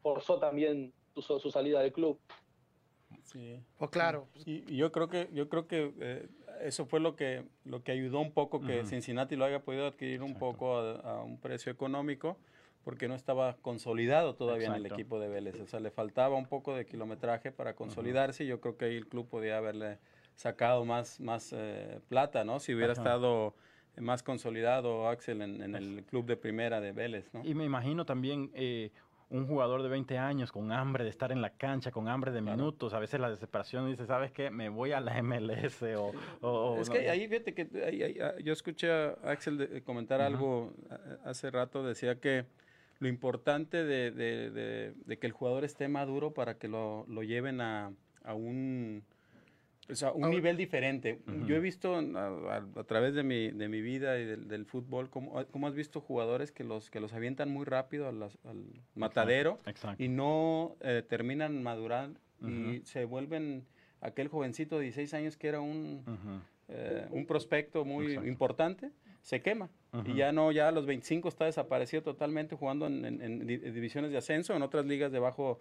forzó 0.02 0.38
también 0.38 0.92
su, 1.22 1.38
su, 1.38 1.50
salida 1.50 1.80
del 1.80 1.92
club. 1.92 2.18
Sí. 3.24 3.60
Pues 3.78 3.90
claro. 3.90 4.28
Y, 4.46 4.76
yo 4.76 4.92
creo 4.92 5.08
que, 5.08 5.28
yo 5.32 5.48
creo 5.48 5.66
que 5.66 5.92
eh, 6.00 6.28
eso 6.62 6.86
fue 6.86 7.00
lo 7.00 7.16
que, 7.16 7.44
lo 7.64 7.82
que 7.82 7.92
ayudó 7.92 8.20
un 8.20 8.32
poco 8.32 8.60
que 8.60 8.84
Cincinnati 8.84 9.36
lo 9.36 9.44
haya 9.44 9.60
podido 9.60 9.86
adquirir 9.86 10.22
un 10.22 10.34
poco 10.34 10.76
a, 10.78 11.22
un 11.22 11.38
precio 11.38 11.70
económico, 11.70 12.38
porque 12.84 13.08
no 13.08 13.14
estaba 13.14 13.56
consolidado 13.60 14.34
todavía 14.34 14.68
en 14.68 14.74
el 14.74 14.86
equipo 14.86 15.20
de 15.20 15.28
Vélez. 15.28 15.60
O 15.60 15.66
sea, 15.66 15.80
le 15.80 15.90
faltaba 15.90 16.36
un 16.36 16.46
poco 16.46 16.74
de 16.74 16.86
kilometraje 16.86 17.52
para 17.52 17.74
consolidarse 17.74 18.44
y 18.44 18.46
yo 18.48 18.60
creo 18.60 18.76
que 18.76 18.86
ahí 18.86 18.96
el 18.96 19.06
club 19.06 19.28
podía 19.28 19.58
haberle 19.58 19.98
sacado 20.34 20.84
más, 20.84 21.20
más 21.20 21.52
eh, 21.52 22.00
plata, 22.08 22.44
¿no? 22.44 22.60
Si 22.60 22.74
hubiera 22.74 22.92
estado 22.92 23.54
más 24.00 24.22
consolidado 24.22 25.08
Axel 25.08 25.42
en, 25.42 25.74
el 25.74 26.04
club 26.04 26.26
de 26.26 26.36
primera 26.36 26.80
de 26.80 26.92
Vélez, 26.92 27.28
¿no? 27.34 27.44
Y 27.44 27.54
me 27.54 27.64
imagino 27.64 28.04
también 28.04 28.50
eh, 28.54 28.92
un 29.30 29.46
jugador 29.46 29.82
de 29.82 29.88
20 29.88 30.16
años 30.16 30.52
con 30.52 30.72
hambre 30.72 31.04
de 31.04 31.10
estar 31.10 31.32
en 31.32 31.42
la 31.42 31.50
cancha, 31.50 31.90
con 31.90 32.08
hambre 32.08 32.32
de 32.32 32.40
minutos, 32.40 32.94
a 32.94 32.98
veces 32.98 33.20
la 33.20 33.28
desesperación 33.28 33.88
dice, 33.88 34.06
¿sabes 34.06 34.32
qué? 34.32 34.50
Me 34.50 34.68
voy 34.68 34.92
a 34.92 35.00
la 35.00 35.22
MLS 35.22 35.82
o... 36.42 36.78
es 36.80 36.88
que 36.88 37.10
ahí, 37.10 37.28
fíjate 37.28 37.54
que 37.54 38.20
ah, 38.22 38.34
yo 38.42 38.52
escuché 38.52 38.90
a 38.90 39.16
Axel 39.24 39.82
comentar 39.84 40.20
algo 40.20 40.72
hace 41.24 41.50
rato, 41.50 41.82
decía 41.82 42.20
que 42.20 42.46
lo 43.00 43.08
importante 43.08 43.84
de, 43.84 44.94
que 45.20 45.26
el 45.26 45.32
jugador 45.32 45.64
esté 45.64 45.88
maduro 45.88 46.32
para 46.32 46.58
que 46.58 46.68
lo, 46.68 47.04
lleven 47.22 47.60
a 47.60 47.92
un 48.34 49.04
o 49.90 49.94
sea, 49.94 50.12
un 50.12 50.30
nivel 50.30 50.56
diferente. 50.56 51.20
Yo 51.46 51.56
he 51.56 51.60
visto 51.60 51.96
a, 51.96 52.84
través 52.86 53.14
de 53.14 53.22
mi, 53.22 53.50
de 53.50 53.68
mi 53.68 53.80
vida 53.80 54.18
y 54.18 54.24
del, 54.24 54.66
fútbol, 54.66 55.08
cómo, 55.08 55.44
cómo, 55.50 55.66
has 55.66 55.74
visto 55.74 56.00
jugadores 56.00 56.52
que 56.52 56.62
los, 56.62 56.90
que 56.90 57.00
los 57.00 57.12
avientan 57.14 57.50
muy 57.50 57.64
rápido 57.64 58.08
al, 58.08 58.30
matadero 58.94 59.58
y 59.98 60.08
no 60.08 60.76
eh, 60.80 61.02
terminan 61.08 61.62
madurando 61.62 62.20
y 62.46 62.82
se 62.84 63.04
vuelven 63.04 63.64
aquel 64.00 64.28
jovencito 64.28 64.76
de 64.76 64.84
16 64.84 65.14
años 65.14 65.36
que 65.36 65.48
era 65.48 65.60
un, 65.60 66.04
eh, 66.68 67.06
un 67.10 67.26
prospecto 67.26 67.84
muy 67.84 68.14
importante, 68.14 68.90
se 69.22 69.40
quema. 69.40 69.70
Y 70.04 70.14
ya 70.14 70.32
no, 70.32 70.52
ya 70.52 70.68
a 70.68 70.72
los 70.72 70.84
25 70.84 71.28
está 71.28 71.46
desaparecido 71.46 72.02
totalmente 72.02 72.54
jugando 72.54 72.86
en, 72.86 73.04
en 73.04 73.46
divisiones 73.46 74.10
de 74.10 74.18
ascenso, 74.18 74.54
en 74.54 74.62
otras 74.62 74.84
ligas 74.84 75.10
de 75.12 75.18
bajo 75.18 75.60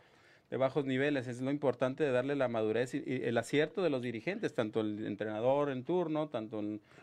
de 0.49 0.57
bajos 0.57 0.85
niveles. 0.85 1.27
Es 1.27 1.41
lo 1.41 1.51
importante 1.51 2.03
de 2.03 2.11
darle 2.11 2.35
la 2.35 2.47
madurez 2.47 2.93
y, 2.93 3.03
el 3.05 3.37
acierto 3.37 3.81
de 3.81 3.89
los 3.89 4.01
dirigentes, 4.01 4.53
tanto 4.53 4.79
el 4.81 5.05
entrenador 5.05 5.69
en 5.69 5.83
turno, 5.83 6.29
tanto 6.29 6.61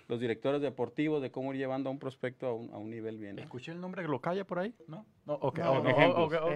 los 0.08 0.20
directores 0.20 0.62
deportivos, 0.62 1.20
de 1.20 1.30
cómo 1.30 1.52
ir 1.52 1.58
llevando 1.58 1.90
a 1.90 1.92
un 1.92 1.98
prospecto 1.98 2.46
a 2.46 2.78
un, 2.78 2.90
nivel 2.90 3.18
bien. 3.18 3.38
¿Escuché 3.38 3.72
el 3.72 3.80
nombre 3.80 4.02
Glocaya 4.02 4.44
por 4.44 4.58
ahí? 4.58 4.74
¿No? 4.86 5.06
No, 5.26 5.40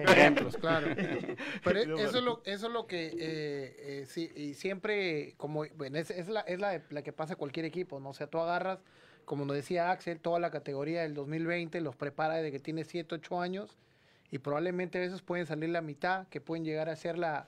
ejemplos. 0.07 0.57
claro. 0.57 0.87
Pero 1.63 1.79
eso 1.79 2.17
es 2.17 2.23
lo, 2.23 2.41
eso 2.45 2.67
es 2.67 2.73
lo 2.73 2.87
que, 2.87 3.07
eh, 3.07 3.13
eh, 3.19 4.05
sí, 4.07 4.31
y 4.35 4.53
siempre, 4.53 5.33
como, 5.37 5.65
bueno, 5.75 5.97
es, 5.97 6.11
es, 6.11 6.29
la, 6.29 6.41
es 6.41 6.59
la, 6.59 6.83
la 6.89 7.01
que 7.01 7.11
pasa 7.11 7.35
cualquier 7.35 7.65
equipo, 7.65 7.99
¿no? 7.99 8.09
O 8.09 8.13
sea, 8.13 8.27
tú 8.27 8.39
agarras, 8.39 8.79
como 9.25 9.45
nos 9.45 9.55
decía 9.55 9.91
Axel, 9.91 10.19
toda 10.19 10.39
la 10.39 10.51
categoría 10.51 11.01
del 11.01 11.13
2020, 11.13 11.81
los 11.81 11.95
prepara 11.95 12.35
desde 12.35 12.51
que 12.51 12.59
tiene 12.59 12.83
7, 12.83 13.15
8 13.15 13.41
años, 13.41 13.77
y 14.31 14.39
probablemente 14.39 14.97
a 14.97 15.01
veces 15.01 15.21
pueden 15.21 15.45
salir 15.45 15.69
la 15.69 15.81
mitad, 15.81 16.27
que 16.27 16.41
pueden 16.41 16.63
llegar 16.63 16.89
a 16.89 16.95
ser 16.95 17.17
la, 17.17 17.47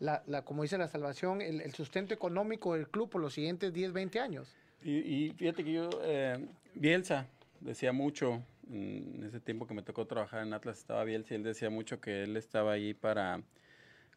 la, 0.00 0.42
como 0.44 0.62
dice 0.62 0.78
la 0.78 0.88
salvación, 0.88 1.40
el, 1.40 1.72
sustento 1.72 2.14
económico 2.14 2.74
del 2.74 2.88
club 2.88 3.08
por 3.08 3.20
los 3.20 3.32
siguientes 3.34 3.72
10, 3.72 3.92
20 3.92 4.20
años. 4.20 4.54
Y, 4.82 5.32
fíjate 5.36 5.64
que 5.64 5.72
yo, 5.72 5.90
eh, 6.02 6.46
Bielsa 6.74 7.26
decía 7.60 7.92
mucho, 7.92 8.42
en 8.70 9.24
ese 9.24 9.40
tiempo 9.40 9.66
que 9.66 9.74
me 9.74 9.82
tocó 9.82 10.06
trabajar 10.06 10.46
en 10.46 10.52
Atlas 10.52 10.78
estaba 10.78 11.02
Bielsa 11.04 11.34
y 11.34 11.36
él 11.36 11.42
decía 11.42 11.70
mucho 11.70 12.00
que 12.00 12.22
él 12.22 12.36
estaba 12.36 12.72
ahí 12.72 12.94
para 12.94 13.42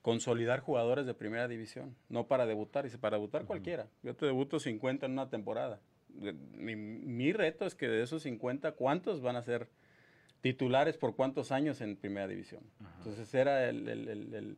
consolidar 0.01 0.59
jugadores 0.59 1.05
de 1.05 1.13
primera 1.13 1.47
división, 1.47 1.95
no 2.09 2.27
para 2.27 2.45
debutar. 2.45 2.83
Dice, 2.83 2.97
para 2.97 3.17
debutar 3.17 3.45
cualquiera. 3.45 3.87
Yo 4.03 4.15
te 4.15 4.25
debuto 4.25 4.59
50 4.59 5.05
en 5.05 5.13
una 5.13 5.29
temporada. 5.29 5.79
Mi, 6.57 6.75
mi, 6.75 7.31
reto 7.31 7.65
es 7.65 7.73
que 7.73 7.87
de 7.87 8.03
esos 8.03 8.23
50, 8.23 8.73
¿cuántos 8.73 9.21
van 9.21 9.37
a 9.37 9.43
ser 9.43 9.69
titulares 10.41 10.97
por 10.97 11.15
cuántos 11.15 11.51
años 11.51 11.81
en 11.81 11.95
primera 11.95 12.27
división. 12.27 12.63
Entonces 12.97 13.33
era 13.33 13.69
el, 13.69 14.57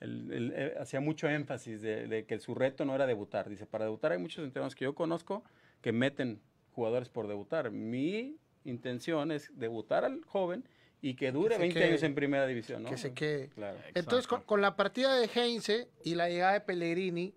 eh, 0.00 0.74
hacía 0.80 1.00
mucho 1.00 1.28
énfasis 1.28 1.82
de, 1.82 2.24
que 2.26 2.38
su 2.38 2.54
reto 2.54 2.84
no 2.84 2.94
era 2.94 3.06
debutar. 3.06 3.48
Dice, 3.48 3.66
para 3.66 3.84
debutar 3.84 4.12
hay 4.12 4.18
muchos 4.18 4.44
entrenadores 4.44 4.74
que 4.74 4.84
yo 4.84 4.94
conozco 4.94 5.44
que 5.80 5.92
meten 5.92 6.40
jugadores 6.72 7.08
por 7.08 7.28
debutar. 7.28 7.70
Mi 7.70 8.38
intención 8.64 9.30
es 9.30 9.56
debutar 9.58 10.04
al 10.04 10.24
joven 10.24 10.64
y 11.00 11.14
que 11.14 11.30
dure 11.30 11.58
20 11.58 11.84
años 11.84 12.02
en 12.02 12.14
primera 12.14 12.46
división. 12.46 12.84
Que 12.84 12.96
se 12.96 13.12
quede. 13.12 13.50
Entonces, 13.94 14.26
con, 14.26 14.60
la 14.60 14.76
partida 14.76 15.14
de 15.14 15.28
Heinze 15.32 15.88
y 16.04 16.14
la 16.14 16.28
llegada 16.28 16.54
de 16.54 16.60
Pellegrini, 16.62 17.34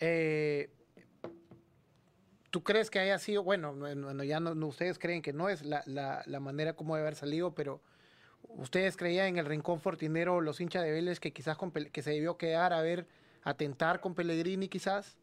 eh, 0.00 0.70
¿Tú 2.50 2.62
crees 2.62 2.90
que 2.90 2.98
haya 2.98 3.18
sido, 3.18 3.42
bueno, 3.44 3.74
ya 4.24 4.40
no, 4.40 4.66
ustedes 4.66 4.98
creen 4.98 5.22
que 5.22 5.32
no 5.32 5.48
es 5.48 5.62
la, 5.62 5.82
la, 5.86 6.40
manera 6.40 6.74
como 6.74 6.96
debe 6.96 7.06
haber 7.06 7.16
salido, 7.16 7.54
pero 7.54 7.80
ustedes 8.48 8.96
creían 8.96 9.28
en 9.28 9.38
el 9.38 9.46
rincón 9.46 9.80
fortinero, 9.80 10.40
los 10.40 10.60
hinchas 10.60 10.82
de 10.82 10.90
Vélez, 10.90 11.20
que 11.20 11.32
quizás 11.32 11.56
que 11.92 12.02
se 12.02 12.10
debió 12.10 12.36
quedar 12.36 12.72
a 12.72 12.82
ver, 12.82 13.06
atentar 13.44 14.00
con 14.00 14.14
Pellegrini 14.14 14.68
quizás? 14.68 15.16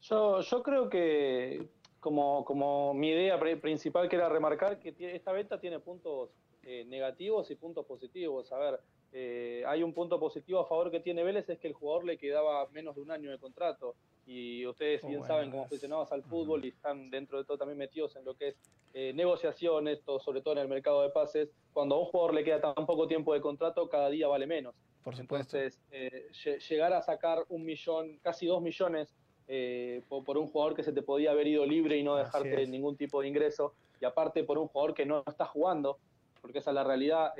Yo, 0.00 0.40
yo 0.40 0.62
creo 0.62 0.88
que 0.88 1.68
como, 2.00 2.44
como 2.44 2.92
mi 2.94 3.10
idea 3.10 3.38
principal 3.38 4.08
que 4.08 4.16
era 4.16 4.28
remarcar 4.28 4.80
que 4.80 4.92
esta 5.14 5.30
venta 5.30 5.60
tiene 5.60 5.78
puntos 5.78 6.30
eh, 6.64 6.84
negativos 6.86 7.48
y 7.52 7.54
puntos 7.54 7.86
positivos. 7.86 8.52
A 8.52 8.58
ver, 8.58 8.80
eh, 9.14 9.62
hay 9.66 9.82
un 9.82 9.92
punto 9.92 10.18
positivo 10.18 10.60
a 10.60 10.66
favor 10.66 10.90
que 10.90 11.00
tiene 11.00 11.22
Vélez, 11.22 11.48
es 11.50 11.58
que 11.58 11.68
el 11.68 11.74
jugador 11.74 12.04
le 12.04 12.16
quedaba 12.16 12.66
menos 12.68 12.94
de 12.94 13.02
un 13.02 13.10
año 13.10 13.30
de 13.30 13.38
contrato 13.38 13.94
y 14.26 14.66
ustedes 14.66 15.06
bien 15.06 15.22
saben 15.24 15.50
como 15.50 15.64
aficionados 15.64 16.10
al 16.12 16.22
fútbol 16.22 16.64
y 16.64 16.68
están 16.68 17.10
dentro 17.10 17.36
de 17.36 17.44
todo 17.44 17.58
también 17.58 17.76
metidos 17.76 18.16
en 18.16 18.24
lo 18.24 18.34
que 18.34 18.48
es 18.48 18.56
eh, 18.94 19.12
negociaciones, 19.14 20.02
todo, 20.02 20.18
sobre 20.18 20.40
todo 20.40 20.54
en 20.54 20.60
el 20.60 20.68
mercado 20.68 21.02
de 21.02 21.10
pases, 21.10 21.50
cuando 21.74 21.96
a 21.96 21.98
un 21.98 22.06
jugador 22.06 22.34
le 22.34 22.44
queda 22.44 22.60
tan 22.60 22.86
poco 22.86 23.06
tiempo 23.06 23.34
de 23.34 23.42
contrato, 23.42 23.88
cada 23.88 24.08
día 24.08 24.28
vale 24.28 24.46
menos. 24.46 24.74
Por 25.02 25.14
supuesto. 25.14 25.58
Entonces, 25.58 25.82
eh, 25.90 26.28
llegar 26.68 26.94
a 26.94 27.02
sacar 27.02 27.44
un 27.48 27.64
millón, 27.64 28.18
casi 28.22 28.46
dos 28.46 28.62
millones 28.62 29.14
eh, 29.48 30.02
por, 30.08 30.38
un 30.38 30.46
jugador 30.46 30.74
que 30.74 30.84
se 30.84 30.92
te 30.92 31.02
podía 31.02 31.32
haber 31.32 31.48
ido 31.48 31.66
libre 31.66 31.98
y 31.98 32.02
no 32.02 32.16
dejarte 32.16 32.66
ningún 32.66 32.96
tipo 32.96 33.20
de 33.20 33.28
ingreso, 33.28 33.74
y 34.00 34.06
aparte 34.06 34.44
por 34.44 34.56
un 34.56 34.68
jugador 34.68 34.94
que 34.94 35.04
no 35.04 35.22
está 35.26 35.44
jugando, 35.44 35.98
porque 36.40 36.60
esa 36.60 36.70
es 36.70 36.74
la 36.74 36.84
realidad, 36.84 37.34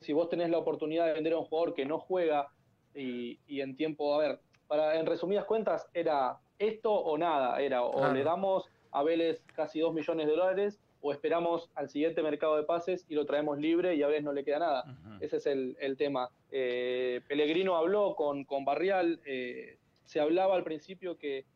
si 0.00 0.12
vos 0.12 0.28
tenés 0.28 0.50
la 0.50 0.58
oportunidad 0.58 1.06
de 1.06 1.12
vender 1.12 1.34
a 1.34 1.38
un 1.38 1.44
jugador 1.44 1.74
que 1.74 1.84
no 1.84 1.98
juega 1.98 2.48
y, 2.94 3.38
y 3.46 3.60
en 3.60 3.76
tiempo, 3.76 4.14
a 4.14 4.18
ver, 4.18 4.40
para, 4.66 4.98
en 4.98 5.06
resumidas 5.06 5.44
cuentas, 5.44 5.86
era 5.94 6.38
esto 6.58 6.92
o 6.92 7.18
nada, 7.18 7.60
era 7.60 7.82
o 7.82 8.12
le 8.12 8.22
damos 8.22 8.68
a 8.92 9.02
Vélez 9.02 9.42
casi 9.54 9.80
2 9.80 9.94
millones 9.94 10.26
de 10.26 10.32
dólares 10.32 10.80
o 11.00 11.12
esperamos 11.12 11.70
al 11.74 11.88
siguiente 11.88 12.22
mercado 12.22 12.56
de 12.56 12.64
pases 12.64 13.06
y 13.08 13.14
lo 13.14 13.24
traemos 13.24 13.58
libre 13.58 13.94
y 13.94 14.02
a 14.02 14.06
veces 14.06 14.22
no 14.22 14.32
le 14.32 14.44
queda 14.44 14.58
nada. 14.58 14.84
Ese 15.20 15.36
es 15.38 15.46
el, 15.46 15.96
tema. 15.96 16.28
Eh, 16.50 17.22
Pellegrino 17.26 17.76
habló 17.76 18.14
con, 18.14 18.44
con 18.44 18.64
Barrial, 18.64 19.20
eh, 19.24 19.78
se 20.04 20.20
hablaba 20.20 20.54
al 20.54 20.64
principio 20.64 21.16
que, 21.16 21.46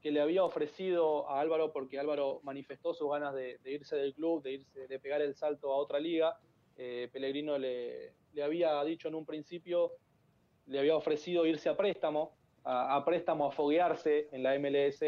que, 0.00 0.10
le 0.10 0.20
había 0.20 0.42
ofrecido 0.42 1.28
a 1.30 1.40
Álvaro, 1.40 1.72
porque 1.72 1.98
Álvaro 1.98 2.40
manifestó 2.42 2.92
sus 2.92 3.08
ganas 3.10 3.34
de, 3.34 3.60
irse 3.64 3.94
del 3.96 4.14
club, 4.14 4.42
de, 4.42 4.54
irse, 4.54 4.88
de 4.88 4.98
pegar 4.98 5.22
el 5.22 5.34
salto 5.36 5.72
a 5.72 5.76
otra 5.76 6.00
liga. 6.00 6.36
Eh, 6.78 7.10
Pellegrino 7.12 7.58
le, 7.58 8.14
le 8.32 8.42
había 8.42 8.82
dicho 8.84 9.08
en 9.08 9.14
un 9.14 9.26
principio, 9.26 9.92
le 10.66 10.78
había 10.78 10.96
ofrecido 10.96 11.44
irse 11.44 11.68
a 11.68 11.76
préstamo, 11.76 12.36
a, 12.64 12.96
a 12.96 13.04
préstamo 13.04 13.46
a 13.46 13.50
foguearse 13.52 14.28
en 14.32 14.42
la 14.42 14.58
MLS 14.58 15.02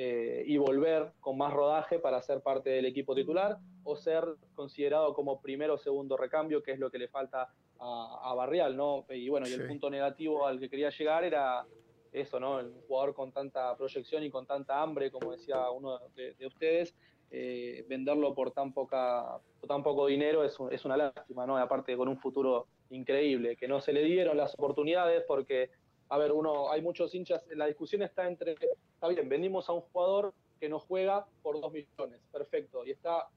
eh, 0.00 0.44
y 0.46 0.56
volver 0.58 1.10
con 1.18 1.36
más 1.36 1.52
rodaje 1.52 1.98
para 1.98 2.22
ser 2.22 2.40
parte 2.40 2.70
del 2.70 2.86
equipo 2.86 3.16
titular 3.16 3.58
o 3.82 3.96
ser 3.96 4.22
considerado 4.54 5.12
como 5.12 5.40
primero 5.40 5.74
o 5.74 5.76
segundo 5.76 6.16
recambio, 6.16 6.62
que 6.62 6.70
es 6.70 6.78
lo 6.78 6.88
que 6.88 6.98
le 6.98 7.08
falta 7.08 7.52
a, 7.80 8.32
Barrial, 8.36 8.76
¿no? 8.76 9.04
Y 9.08 9.28
bueno, 9.28 9.48
y 9.48 9.52
el 9.54 9.66
punto 9.66 9.90
negativo 9.90 10.46
al 10.46 10.60
que 10.60 10.70
quería 10.70 10.90
llegar 10.90 11.24
era 11.24 11.66
eso, 12.12 12.38
¿no? 12.38 12.60
El 12.60 12.72
jugador 12.86 13.12
con 13.12 13.32
tanta 13.32 13.76
proyección 13.76 14.22
y 14.22 14.30
con 14.30 14.46
tanta 14.46 14.80
hambre, 14.80 15.10
como 15.10 15.32
decía 15.32 15.68
uno 15.68 15.98
de, 16.14 16.46
ustedes, 16.46 16.94
eh, 17.30 17.84
venderlo 17.88 18.34
por 18.34 18.52
tan 18.52 18.72
poca 18.72 19.40
tan 19.66 19.82
poco 19.82 20.06
dinero 20.06 20.44
es, 20.44 20.56
es 20.70 20.84
una 20.84 20.96
lástima, 20.96 21.46
¿no? 21.46 21.58
aparte 21.58 21.96
con 21.96 22.08
un 22.08 22.18
futuro 22.18 22.66
increíble, 22.90 23.56
que 23.56 23.68
no 23.68 23.80
se 23.80 23.92
le 23.92 24.02
dieron 24.02 24.36
las 24.36 24.54
oportunidades 24.54 25.24
porque 25.26 25.70
a 26.08 26.18
ver, 26.18 26.32
uno, 26.32 26.70
hay 26.70 26.80
muchos 26.80 27.14
hinchas, 27.14 27.44
la 27.54 27.66
discusión 27.66 28.02
está 28.02 28.26
entre, 28.26 28.52
está 28.52 29.08
bien, 29.08 29.28
vendimos 29.28 29.68
a 29.68 29.72
un 29.72 29.82
jugador 29.82 30.32
que 30.58 30.68
no 30.68 30.78
juega 30.78 31.26
por 31.42 31.60
2 31.60 31.72
millones, 31.72 32.20
perfecto, 32.32 32.84
y 32.86 32.92
está 32.92 33.28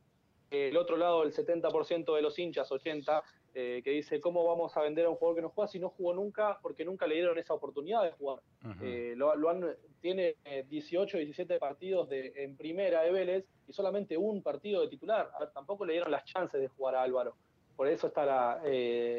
eh, 0.50 0.70
el 0.70 0.78
otro 0.78 0.96
lado 0.98 1.24
el 1.24 1.34
70% 1.34 2.16
de 2.16 2.22
los 2.22 2.40
hinchas, 2.40 2.72
80, 2.72 3.24
eh, 3.54 3.82
que 3.84 3.92
dice, 3.92 4.20
¿cómo 4.20 4.46
vamos 4.46 4.76
a 4.78 4.82
vender 4.82 5.06
a 5.06 5.10
un 5.10 5.16
jugador 5.16 5.36
que 5.36 5.42
no 5.42 5.50
juega 5.50 5.68
si 5.68 5.80
no 5.80 5.90
jugó 5.90 6.14
nunca? 6.14 6.60
Porque 6.62 6.86
nunca 6.86 7.08
le 7.08 7.16
dieron 7.16 7.38
esa 7.38 7.54
oportunidad 7.54 8.04
de 8.04 8.12
jugar. 8.12 8.40
Eh, 8.82 9.14
lo, 9.16 9.50
han, 9.50 9.66
tiene 10.00 10.36
18, 10.70 11.18
17 11.18 11.60
partidos 11.60 12.10
de, 12.10 12.34
en 12.36 12.56
primera 12.56 13.02
de 13.04 13.12
Vélez 13.12 13.46
y 13.68 13.74
solamente 13.74 14.18
un 14.18 14.42
partido 14.42 14.82
de 14.82 14.88
titular. 14.88 15.30
A 15.36 15.40
ver, 15.40 15.52
tampoco 15.52 15.86
le 15.86 15.94
dieron 15.94 16.12
las 16.12 16.26
chances 16.26 16.62
de 16.62 16.68
jugar 16.68 16.96
a 16.96 17.04
Álvaro. 17.04 17.36
Por 17.76 17.88
eso 17.88 18.08
está 18.08 18.26
la, 18.26 18.62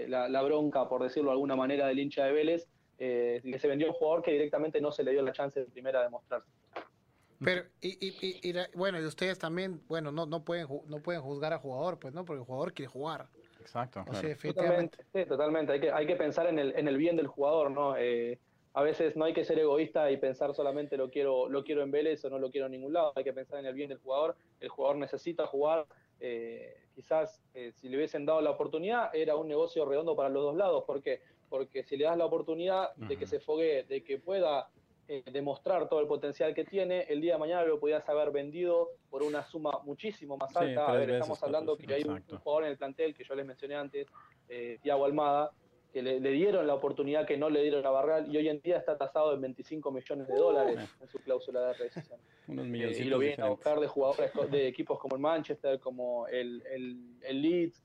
la, 0.09 0.29
la 0.29 0.43
bronca, 0.43 0.89
por 0.89 1.03
decirlo 1.03 1.31
de 1.31 1.35
alguna 1.35 1.57
manera, 1.57 1.87
del 1.87 1.99
hincha 1.99 2.25
de 2.25 2.33
Vélez, 2.33 2.69
eh, 3.05 3.41
que 3.43 3.59
se 3.59 3.67
vendió 3.67 3.89
un 3.89 3.95
jugador 3.95 4.23
que 4.23 4.31
directamente 4.31 4.81
no 4.81 4.93
se 4.93 5.03
le 5.03 5.11
dio 5.11 5.23
la 5.23 5.33
chance 5.33 5.59
de 5.59 5.67
primera 5.67 6.03
de 6.05 6.09
mostrarse. 6.09 6.49
Pero, 7.45 7.65
y, 7.81 7.99
y, 8.01 8.55
bueno, 8.75 9.01
y 9.01 9.05
ustedes 9.05 9.41
también, 9.41 9.83
bueno, 9.89 10.13
no, 10.13 10.25
no, 10.27 10.45
pueden, 10.45 10.69
no 10.87 11.03
pueden 11.03 11.21
juzgar 11.21 11.53
a 11.53 11.59
jugador, 11.59 11.99
pues, 11.99 12.15
¿no? 12.15 12.25
Porque 12.25 12.39
el 12.39 12.47
jugador 12.47 12.73
quiere 12.73 12.89
jugar. 12.89 13.29
Exacto. 13.63 14.05
totalmente, 14.49 14.99
sí, 15.13 15.25
totalmente. 15.25 15.73
Hay 15.73 15.81
que, 15.81 15.91
hay 15.91 16.07
que 16.07 16.17
pensar 16.17 16.47
en 16.47 16.59
el, 16.59 16.75
en 16.77 16.89
el 16.89 16.97
bien 16.97 17.17
del 17.17 17.27
jugador, 17.27 17.71
¿no? 17.71 17.97
Eh, 17.97 18.39
a 18.75 18.83
veces 18.83 19.17
no 19.17 19.25
hay 19.25 19.35
que 19.35 19.45
ser 19.45 19.59
egoísta 19.59 20.11
y 20.11 20.17
pensar 20.17 20.55
solamente 20.55 20.97
lo 20.97 21.11
quiero, 21.11 21.49
lo 21.49 21.63
quiero 21.63 21.83
en 21.83 21.91
Vélez 21.91 22.25
o 22.25 22.31
no 22.31 22.39
lo 22.39 22.51
quiero 22.51 22.67
en 22.67 22.73
ningún 22.73 22.93
lado. 22.93 23.13
Hay 23.17 23.25
que 23.25 23.33
pensar 23.33 23.59
en 23.59 23.67
el 23.67 23.75
bien 23.75 23.89
del 23.89 23.99
jugador. 23.99 24.37
El 24.61 24.69
jugador 24.69 24.97
necesita 24.97 25.47
jugar. 25.47 25.87
Eh, 26.21 26.77
quizás 26.95 27.43
si 27.73 27.89
le 27.89 27.97
hubiesen 27.97 28.25
dado 28.25 28.41
la 28.41 28.51
oportunidad 28.51 29.15
era 29.15 29.37
un 29.37 29.49
negocio 29.49 29.85
redondo 29.85 30.17
para 30.17 30.29
los 30.29 30.43
dos 30.43 30.57
lados. 30.57 30.85
¿Por 30.85 31.03
qué? 31.03 31.21
porque 31.53 31.83
si 31.83 31.99
le 31.99 32.05
das 32.05 32.17
la 32.17 32.25
oportunidad 32.25 32.95
de 32.97 33.19
que 33.19 33.27
se 33.27 33.39
fogue, 33.39 33.83
de 33.83 34.03
que 34.03 34.19
pueda 34.19 34.71
eh, 35.13 35.23
demostrar 35.31 35.91
todo 35.91 36.01
el 36.01 36.07
potencial 36.07 36.55
que 36.55 36.65
tiene, 36.65 37.03
el 37.03 37.21
día 37.21 37.35
de 37.35 37.39
mañana 37.39 37.65
lo 37.65 37.79
podías 37.79 38.09
haber 38.09 38.31
vendido 38.31 38.93
por 39.11 39.23
una 39.23 39.45
suma 39.45 39.71
muchísimo 39.85 40.39
más 40.39 40.57
alta. 40.57 40.87
a 40.87 40.93
ver, 40.95 41.11
estamos 41.11 41.43
hablando 41.43 41.77
que 41.77 41.93
hay 41.93 42.03
un, 42.05 42.23
jugador 42.23 42.65
en 42.65 42.71
el 42.71 42.79
plantel 42.79 43.15
que 43.15 43.23
yo 43.23 43.35
les 43.35 43.45
mencioné 43.45 43.75
antes, 43.75 44.07
eh, 44.49 44.79
Tiago 44.81 45.05
Almada, 45.05 45.51
que 45.93 46.01
le, 46.01 46.19
dieron 46.19 46.67
la 46.67 46.75
oportunidad 46.75 47.27
que 47.27 47.37
no 47.37 47.51
le 47.51 47.61
dieron 47.61 47.85
a 47.85 47.91
Barral 47.91 48.35
y 48.35 48.39
hoy 48.39 48.49
en 48.49 48.63
día 48.63 48.79
está 48.79 48.97
tasado 48.97 49.35
en 49.35 49.43
25 49.43 49.91
millones 49.91 50.29
de 50.29 50.35
dólares 50.35 50.79
en 51.03 51.09
su 51.09 51.19
cláusula 51.19 51.61
de 51.61 51.73
rescisión. 51.75 52.19
Unos 52.49 52.65
millones. 52.65 52.99
Eh, 52.99 53.03
y 53.03 53.05
lo 53.05 53.19
vienen 53.19 53.43
a 53.43 53.51
buscar 53.51 53.81
de 53.81 53.89
jugadores 53.89 54.33
de 54.51 54.67
equipos 54.67 54.99
como 54.99 55.17
el 55.17 55.21
Manchester, 55.21 55.79
como 55.79 56.27
el, 56.29 56.63
el, 56.71 57.19
el 57.21 57.43
Leeds, 57.43 57.85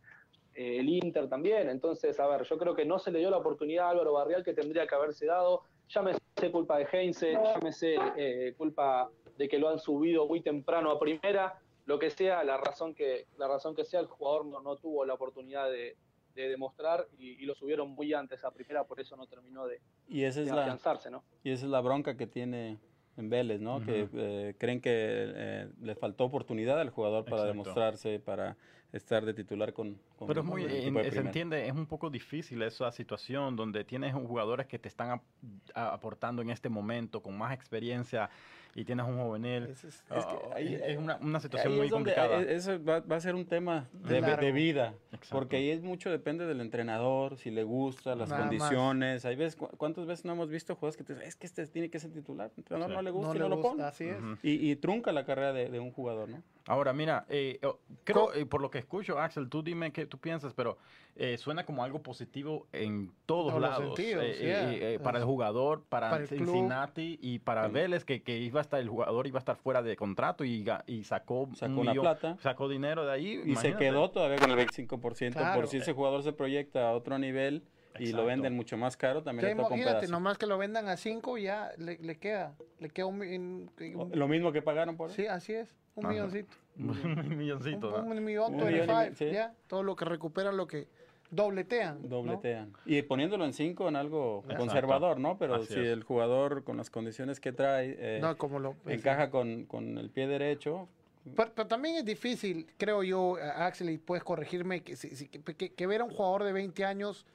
eh, 0.56 0.80
el 0.80 0.88
Inter 0.88 1.28
también. 1.28 1.70
Entonces, 1.70 2.18
a 2.22 2.28
ver, 2.28 2.44
yo 2.44 2.58
creo 2.58 2.74
que 2.74 2.86
no 2.86 2.98
se 3.00 3.12
le 3.12 3.20
dio 3.20 3.30
la 3.30 3.38
oportunidad 3.38 3.88
a 3.88 3.90
Álvaro 3.90 4.14
Barrial 4.14 4.46
que 4.46 4.54
tendría 4.54 4.88
que 4.88 4.96
haberse 4.96 5.26
dado. 5.26 5.64
Llámese 5.90 6.52
culpa 6.52 6.78
de 6.78 6.88
Heinze, 6.92 7.34
llámese 7.34 7.96
eh, 8.18 8.54
culpa 8.58 9.10
de 9.38 9.48
que 9.48 9.58
lo 9.58 9.70
han 9.70 9.80
subido 9.80 10.28
muy 10.28 10.42
temprano 10.42 10.92
a 10.92 11.00
primera, 11.00 11.60
lo 11.86 11.98
que 12.00 12.10
sea, 12.10 12.44
la 12.44 12.58
razón 12.58 12.94
que, 12.94 13.28
la 13.38 13.48
razón 13.48 13.76
que 13.76 13.86
sea, 13.86 14.00
el 14.00 14.08
jugador 14.08 14.46
no, 14.46 14.62
no 14.62 14.76
tuvo 14.76 15.06
la 15.06 15.14
oportunidad 15.14 15.70
de, 15.72 15.96
demostrar 16.36 17.08
y, 17.18 17.44
lo 17.48 17.56
subieron 17.56 17.90
muy 17.90 18.14
antes 18.14 18.46
a 18.46 18.52
primera, 18.52 18.84
por 18.84 19.00
eso 19.00 19.16
no 19.16 19.26
terminó 19.26 19.66
de, 19.66 19.82
y 20.08 20.24
esa 20.24 20.42
es 20.42 20.52
afianzarse, 20.52 21.10
¿no? 21.10 21.24
Y 21.44 21.50
esa 21.50 21.66
es 21.66 21.72
la 21.72 21.82
bronca 21.82 22.16
que 22.16 22.28
tiene 22.28 22.78
en 23.18 23.30
Vélez, 23.32 23.60
¿no? 23.60 23.84
Que 23.84 24.08
eh, 24.14 24.54
creen 24.60 24.80
que 24.80 25.68
le 25.82 25.96
faltó 25.96 26.26
oportunidad 26.26 26.80
al 26.80 26.92
jugador 26.92 27.26
para 27.26 27.46
demostrarse, 27.46 28.20
para 28.20 28.56
estar 28.94 29.26
de 29.26 29.34
titular 29.34 29.74
con... 29.74 29.98
Pero 30.26 30.42
es 30.42 30.48
muy, 30.48 30.64
se 30.64 31.20
entiende, 31.20 31.68
es 31.68 31.74
un 31.74 31.86
poco 31.86 32.10
difícil 32.10 32.62
esa 32.62 32.92
situación 32.92 33.56
donde 33.56 33.84
tienes 33.84 34.14
jugadores 34.14 34.68
que 34.68 34.80
te 34.80 34.88
están 34.88 35.22
aportando 35.74 36.42
en 36.42 36.50
este 36.50 36.70
momento 36.70 37.22
con 37.22 37.38
más 37.38 37.54
experiencia 37.54 38.30
y 38.78 38.86
tienes 38.86 39.08
un 39.08 39.18
juvenil. 39.18 39.64
Es, 39.64 40.04
ah, 40.12 41.18
una, 41.20 41.40
situación 41.40 41.76
muy 41.76 41.90
complicada. 41.90 42.42
Eso 42.44 42.84
va, 42.84 43.04
a 43.10 43.20
ser 43.20 43.34
un 43.34 43.46
tema 43.46 43.90
de, 43.92 44.52
vida, 44.52 44.94
porque 45.32 45.58
ahí 45.58 45.72
es 45.72 45.82
mucho 45.82 46.12
depende 46.12 46.46
del 46.46 46.62
entrenador, 46.62 47.38
si 47.38 47.50
le 47.50 47.64
gusta, 47.64 48.16
las 48.16 48.32
condiciones. 48.32 49.26
Hay 49.26 49.36
veces, 49.36 49.56
¿cuántas 49.56 50.06
veces 50.06 50.26
no 50.26 50.34
hemos 50.34 50.50
visto 50.50 50.76
jugadores 50.76 50.96
que 50.96 51.04
te 51.04 51.14
dicen, 51.14 51.28
es 51.28 51.36
que 51.36 51.48
este 51.48 51.66
tiene 51.66 51.90
que 51.90 52.00
ser 52.00 52.12
titular? 52.12 52.52
El 52.54 52.60
entrenador 52.60 52.94
no 52.94 53.02
le 53.02 53.10
gusta 53.10 53.36
y 53.36 53.40
no 53.40 53.50
lo 53.50 53.62
pone. 53.62 53.84
Así 53.84 54.06
es. 54.06 54.18
y, 54.44 54.76
trunca 54.76 55.12
la 55.12 55.26
carrera 55.26 55.54
de, 55.54 55.80
un 55.80 55.92
jugador, 55.92 56.30
¿no? 56.30 56.44
Ahora, 56.68 56.92
mira, 56.92 57.26
eh, 57.30 57.60
oh, 57.64 57.80
creo, 58.04 58.34
eh, 58.34 58.46
por 58.46 58.62
lo 58.62 58.70
que 58.70 58.78
escucho, 58.78 59.18
Axel, 59.18 59.50
tú 59.50 59.64
dime 59.64 59.92
qué 59.94 60.06
tú 60.06 60.18
piensas, 60.18 60.54
pero 60.54 60.78
eh, 61.16 61.38
suena 61.38 61.66
como 61.66 61.82
algo 61.82 62.04
positivo 62.04 62.68
en 62.74 63.14
todos 63.26 63.60
lados. 63.60 63.98
para 65.02 65.20
el 65.20 65.24
jugador, 65.24 65.84
para, 65.88 66.28
Cincinnati 66.28 67.18
y 67.22 67.40
para 67.40 67.70
Vélez, 67.70 68.04
que, 68.04 68.22
que, 68.22 68.38
iba 68.38 68.60
a 68.60 68.64
estar, 68.64 68.82
el 68.82 68.90
jugador 68.90 69.28
iba 69.28 69.38
a 69.38 69.40
estar 69.40 69.56
fuera 69.56 69.82
de 69.82 69.96
contrato 69.96 70.44
y, 70.44 70.66
y 70.88 71.04
sacó, 71.06 71.50
sacó 71.56 71.82
una 71.82 71.94
plata. 71.94 72.38
Sacó 72.42 72.68
dinero 72.68 73.06
de 73.06 73.14
ahí. 73.14 73.42
Y 73.46 73.56
se 73.56 73.74
quedó 73.76 74.12
todavía 74.12 74.38
con 74.38 74.52
el 74.52 74.68
25%. 74.68 75.56
Por 75.56 75.68
si 75.68 75.78
ese 75.78 75.94
jugador 75.94 76.22
se 76.24 76.34
proyecta 76.34 76.90
a 76.90 76.94
otro 76.94 77.18
nivel 77.18 77.64
y 78.00 78.12
lo 78.12 78.26
venden 78.26 78.56
mucho 78.56 78.78
más 78.78 78.98
caro, 78.98 79.24
también 79.24 79.46
le 79.46 79.52
Imagínate, 79.52 80.08
nomás 80.08 80.38
que 80.38 80.46
lo 80.46 80.58
vendan 80.58 80.88
a 80.88 80.98
5 80.98 81.38
ya 81.38 81.72
le, 81.78 81.98
le, 81.98 82.18
queda, 82.18 82.56
le 82.80 82.90
queda 82.90 83.06
un, 83.06 83.72
Lo 84.14 84.28
mismo 84.28 84.52
que 84.52 84.62
pagaron 84.62 84.98
por 84.98 85.10
él. 85.10 85.16
Sí, 85.16 85.28
así 85.28 85.54
es, 85.54 85.76
un 85.96 86.08
milloncito. 86.08 86.56
un 86.78 87.38
milloncito. 87.38 88.04
Un, 88.04 88.24
millón, 88.24 88.58
ya, 88.58 89.54
todo 89.68 89.84
lo 89.84 89.96
que 89.96 90.06
recuperan, 90.06 90.58
lo 90.58 90.68
que 90.68 90.88
dobletean. 91.30 92.08
Dobletean. 92.08 92.74
Y 92.86 93.02
poniéndolo 93.02 93.46
en 93.46 93.54
5 93.54 93.90
en 93.90 93.96
algo 93.96 94.44
conservador, 94.58 95.20
¿no? 95.20 95.38
Pero 95.38 95.64
si 95.64 95.80
el 95.80 96.04
jugador 96.04 96.64
con 96.64 96.78
las 96.78 96.90
condiciones 96.90 97.40
que 97.40 97.52
trae 97.52 97.96
eh, 98.00 98.36
como 98.38 98.60
lo, 98.60 98.76
encaja 98.86 99.30
con, 99.30 99.66
con 99.66 99.98
el 99.98 100.10
pie 100.10 100.28
derecho, 100.28 100.88
pero, 101.36 101.68
también 101.68 101.96
es 101.96 102.06
difícil, 102.06 102.68
creo 102.78 103.04
yo, 103.04 103.38
Axel, 103.56 103.90
y 103.90 103.98
puedes 103.98 104.24
corregirme, 104.24 104.82
que, 104.82 104.96
que, 105.58 105.74
que, 105.74 105.88
ver 105.88 106.02
a 106.02 106.04
un 106.06 106.12
jugador 106.12 106.44
de 106.44 106.54
20 106.54 106.86
años 106.86 107.26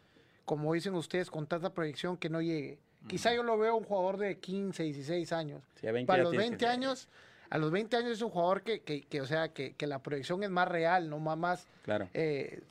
como 0.45 0.73
dicen 0.75 0.95
ustedes, 0.95 1.31
con 1.31 1.47
tanta 1.47 1.71
proyección 1.71 2.17
que 2.17 2.29
no 2.29 2.41
llegue. 2.41 2.79
Quizá 3.09 3.35
yo 3.35 3.43
lo 3.43 3.59
veo 3.59 3.77
un 3.77 3.85
jugador 3.85 4.17
de 4.17 4.39
15, 4.39 4.83
16 4.85 5.33
años. 5.33 5.63
Para 6.07 6.23
los 6.23 6.37
20 6.37 6.67
años, 6.67 7.09
a 7.51 7.59
los 7.59 7.71
20 7.71 7.97
años 7.97 8.13
es 8.13 8.23
un 8.23 8.31
jugador 8.31 8.63
que, 8.63 8.81
que, 8.81 9.21
o 9.21 9.27
sea, 9.27 9.53
que, 9.53 9.75
que, 9.75 9.87
la 9.87 10.03
proyección 10.03 10.43
es 10.45 10.51
más 10.51 10.69
real, 10.69 11.11
no 11.11 11.19
más, 11.19 11.37
más 11.37 11.67
claro. 11.83 12.09
Eh, 12.15 12.63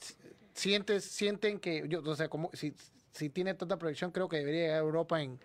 sientes, 0.53 1.03
sienten 1.03 1.59
que, 1.59 1.85
yo, 1.87 2.01
o 2.01 2.15
sea, 2.15 2.29
como 2.29 2.49
si, 2.53 2.73
si 3.11 3.29
tiene 3.29 3.53
tanta 3.53 3.77
proyección, 3.77 4.11
creo 4.11 4.29
que 4.29 4.37
debería 4.37 4.61
llegar 4.61 4.77
a 4.77 4.81
Europa 4.81 5.21
en, 5.21 5.39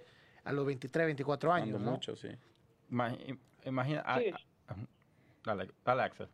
a 0.44 0.52
los 0.52 0.64
23, 0.64 1.06
24 1.06 1.52
años. 1.52 1.80
¿no? 1.80 1.92
mucho, 1.92 2.14
sí. 2.16 2.28
Imagina, 2.88 4.04
sí. 4.18 4.32
dale, 5.44 5.70
dale, 5.84 6.02
Axel. 6.02 6.28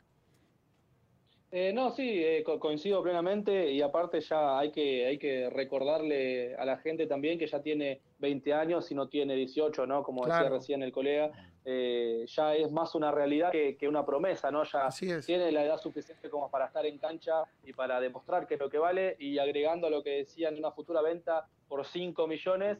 Eh, 1.54 1.70
no, 1.74 1.90
sí, 1.90 2.24
eh, 2.24 2.42
coincido 2.42 3.02
plenamente 3.02 3.70
y 3.70 3.82
aparte 3.82 4.22
ya 4.22 4.58
hay 4.58 4.72
que, 4.72 5.06
hay 5.06 5.18
que 5.18 5.50
recordarle 5.50 6.56
a 6.56 6.64
la 6.64 6.78
gente 6.78 7.06
también 7.06 7.38
que 7.38 7.46
ya 7.46 7.60
tiene 7.60 8.00
20 8.20 8.54
años 8.54 8.90
y 8.90 8.94
no 8.94 9.06
tiene 9.08 9.36
18, 9.36 9.86
¿no? 9.86 10.02
Como 10.02 10.24
decía 10.24 10.48
recién 10.48 10.82
el 10.82 10.92
colega, 10.92 11.30
eh, 11.66 12.24
ya 12.26 12.54
es 12.54 12.72
más 12.72 12.94
una 12.94 13.10
realidad 13.10 13.52
que, 13.52 13.86
una 13.86 14.06
promesa, 14.06 14.50
¿no? 14.50 14.64
Ya 14.64 14.88
tiene 15.26 15.52
la 15.52 15.66
edad 15.66 15.76
suficiente 15.76 16.30
como 16.30 16.50
para 16.50 16.64
estar 16.64 16.86
en 16.86 16.96
cancha 16.96 17.44
y 17.66 17.74
para 17.74 18.00
demostrar 18.00 18.46
que 18.46 18.54
es 18.54 18.60
lo 18.60 18.70
que 18.70 18.78
vale 18.78 19.16
y 19.18 19.36
agregando 19.36 19.88
a 19.88 19.90
lo 19.90 20.02
que 20.02 20.24
decía 20.24 20.48
en 20.48 20.56
una 20.56 20.70
futura 20.70 21.02
venta 21.02 21.46
por 21.68 21.84
5 21.84 22.26
millones, 22.26 22.78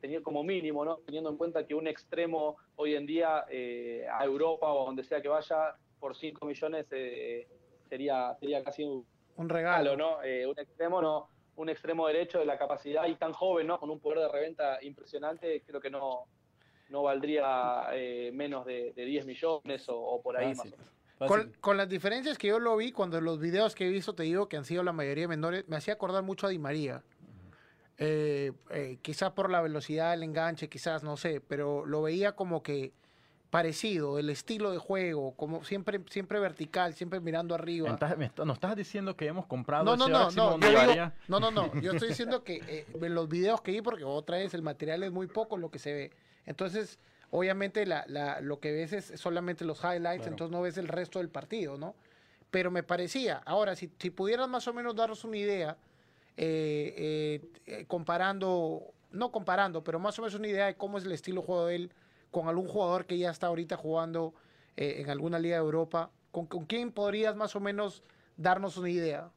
tener 0.00 0.22
como 0.22 0.44
mínimo, 0.44 0.84
¿no? 0.84 0.98
Teniendo 0.98 1.28
en 1.28 1.36
cuenta 1.36 1.66
que 1.66 1.74
un 1.74 1.88
extremo 1.88 2.56
hoy 2.76 2.94
en 2.94 3.04
día 3.04 3.46
a 3.48 4.24
Europa 4.24 4.72
o 4.72 4.86
donde 4.86 5.02
sea 5.02 5.20
que 5.20 5.28
vaya 5.28 5.74
por 5.98 6.14
5 6.14 6.46
millones 6.46 6.88
sería, 7.92 8.34
sería 8.40 8.64
casi 8.64 8.84
un, 8.84 9.04
un 9.36 9.48
regalo, 9.50 9.96
¿no? 9.96 10.18
un 10.18 10.58
extremo, 10.58 11.02
no, 11.02 11.28
un 11.56 11.68
extremo 11.68 12.06
derecho 12.06 12.38
de 12.38 12.46
la 12.46 12.56
capacidad 12.56 13.06
y 13.06 13.16
tan 13.16 13.34
joven, 13.34 13.66
¿no? 13.66 13.78
Con 13.78 13.90
un 13.90 14.00
poder 14.00 14.20
de 14.20 14.28
reventa 14.28 14.82
impresionante, 14.82 15.62
creo 15.66 15.78
que 15.78 15.90
no, 15.90 16.24
no 16.88 17.02
valdría 17.02 17.88
menos 18.32 18.64
de, 18.64 18.94
10 18.96 19.26
millones 19.26 19.84
o, 19.88 20.22
por 20.22 20.38
ahí 20.38 20.54
más 20.54 20.60
o 20.60 20.64
menos. 20.64 20.86
Con, 21.18 21.52
con, 21.60 21.76
las 21.76 21.88
diferencias 21.88 22.38
que 22.38 22.48
yo 22.48 22.58
lo 22.58 22.76
vi, 22.78 22.92
cuando 22.92 23.20
los 23.20 23.38
videos 23.38 23.74
que 23.74 23.86
he 23.86 23.90
visto, 23.90 24.14
te 24.14 24.22
digo 24.22 24.48
que 24.48 24.56
han 24.56 24.64
sido 24.64 24.82
la 24.82 24.92
mayoría 24.92 25.28
menores, 25.28 25.68
me 25.68 25.76
hacía 25.76 25.94
acordar 25.94 26.22
mucho 26.22 26.46
a 26.46 26.50
Di 26.50 26.58
María. 26.58 27.02
Eh, 27.98 28.52
eh, 28.70 28.98
quizás 29.02 29.30
por 29.32 29.50
la 29.50 29.60
velocidad 29.60 30.12
del 30.12 30.22
enganche, 30.22 30.68
quizás, 30.68 31.04
no 31.04 31.16
sé, 31.16 31.40
pero 31.40 31.86
lo 31.86 32.02
veía 32.02 32.32
como 32.34 32.62
que 32.62 32.92
parecido, 33.52 34.18
el 34.18 34.30
estilo 34.30 34.72
de 34.72 34.78
juego, 34.78 35.34
como 35.36 35.62
siempre, 35.62 36.00
siempre 36.08 36.40
vertical, 36.40 36.94
siempre 36.94 37.20
mirando 37.20 37.54
arriba. 37.54 37.98
¿Nos 38.38 38.54
estás 38.56 38.74
diciendo 38.74 39.14
que 39.14 39.26
hemos 39.26 39.44
comprado 39.44 39.84
no, 39.84 39.94
no, 39.94 40.08
no, 40.08 40.30
no, 40.30 40.58
yo 40.58 41.12
no, 41.28 41.38
no, 41.38 41.50
no, 41.50 41.80
yo 41.82 41.92
estoy 41.92 42.08
diciendo 42.08 42.44
que 42.44 42.62
eh, 42.66 42.86
en 42.98 43.14
los 43.14 43.28
videos 43.28 43.60
que 43.60 43.72
vi, 43.72 43.82
porque 43.82 44.04
otra 44.04 44.38
vez 44.38 44.54
el 44.54 44.62
material 44.62 45.02
es 45.02 45.12
muy 45.12 45.26
poco 45.26 45.58
lo 45.58 45.70
que 45.70 45.78
se 45.78 45.92
ve. 45.92 46.10
Entonces, 46.46 46.98
obviamente 47.28 47.84
la, 47.84 48.06
la, 48.08 48.40
lo 48.40 48.58
que 48.58 48.72
ves 48.72 48.94
es 48.94 49.20
solamente 49.20 49.66
los 49.66 49.84
highlights, 49.84 50.26
entonces 50.26 50.50
no 50.50 50.62
ves 50.62 50.78
el 50.78 50.88
resto 50.88 51.18
del 51.18 51.28
partido, 51.28 51.76
¿no? 51.76 51.94
Pero 52.50 52.70
me 52.70 52.82
parecía, 52.82 53.42
ahora, 53.44 53.76
si, 53.76 53.92
si 53.98 54.08
pudieras 54.08 54.48
más 54.48 54.66
o 54.66 54.72
menos 54.72 54.96
daros 54.96 55.24
una 55.24 55.36
idea, 55.36 55.76
eh, 56.38 56.94
eh, 56.96 57.50
eh, 57.66 57.84
comparando, 57.86 58.94
no 59.10 59.30
comparando, 59.30 59.84
pero 59.84 59.98
más 59.98 60.18
o 60.18 60.22
menos 60.22 60.34
una 60.36 60.48
idea 60.48 60.64
de 60.64 60.74
cómo 60.74 60.96
es 60.96 61.04
el 61.04 61.12
estilo 61.12 61.42
de 61.42 61.46
juego 61.46 61.66
de 61.66 61.74
él 61.76 61.92
con 62.32 62.48
algún 62.48 62.66
jugador 62.66 63.06
que 63.06 63.16
ya 63.16 63.30
está 63.30 63.46
ahorita 63.46 63.76
jugando 63.76 64.34
en 64.74 65.08
alguna 65.10 65.38
liga 65.38 65.56
de 65.56 65.62
Europa. 65.62 66.10
¿Con, 66.32 66.46
quién 66.46 66.90
podrías 66.90 67.36
más 67.36 67.54
o 67.54 67.60
menos 67.60 68.02
darnos 68.36 68.78
una 68.78 68.90
idea? 68.90 69.30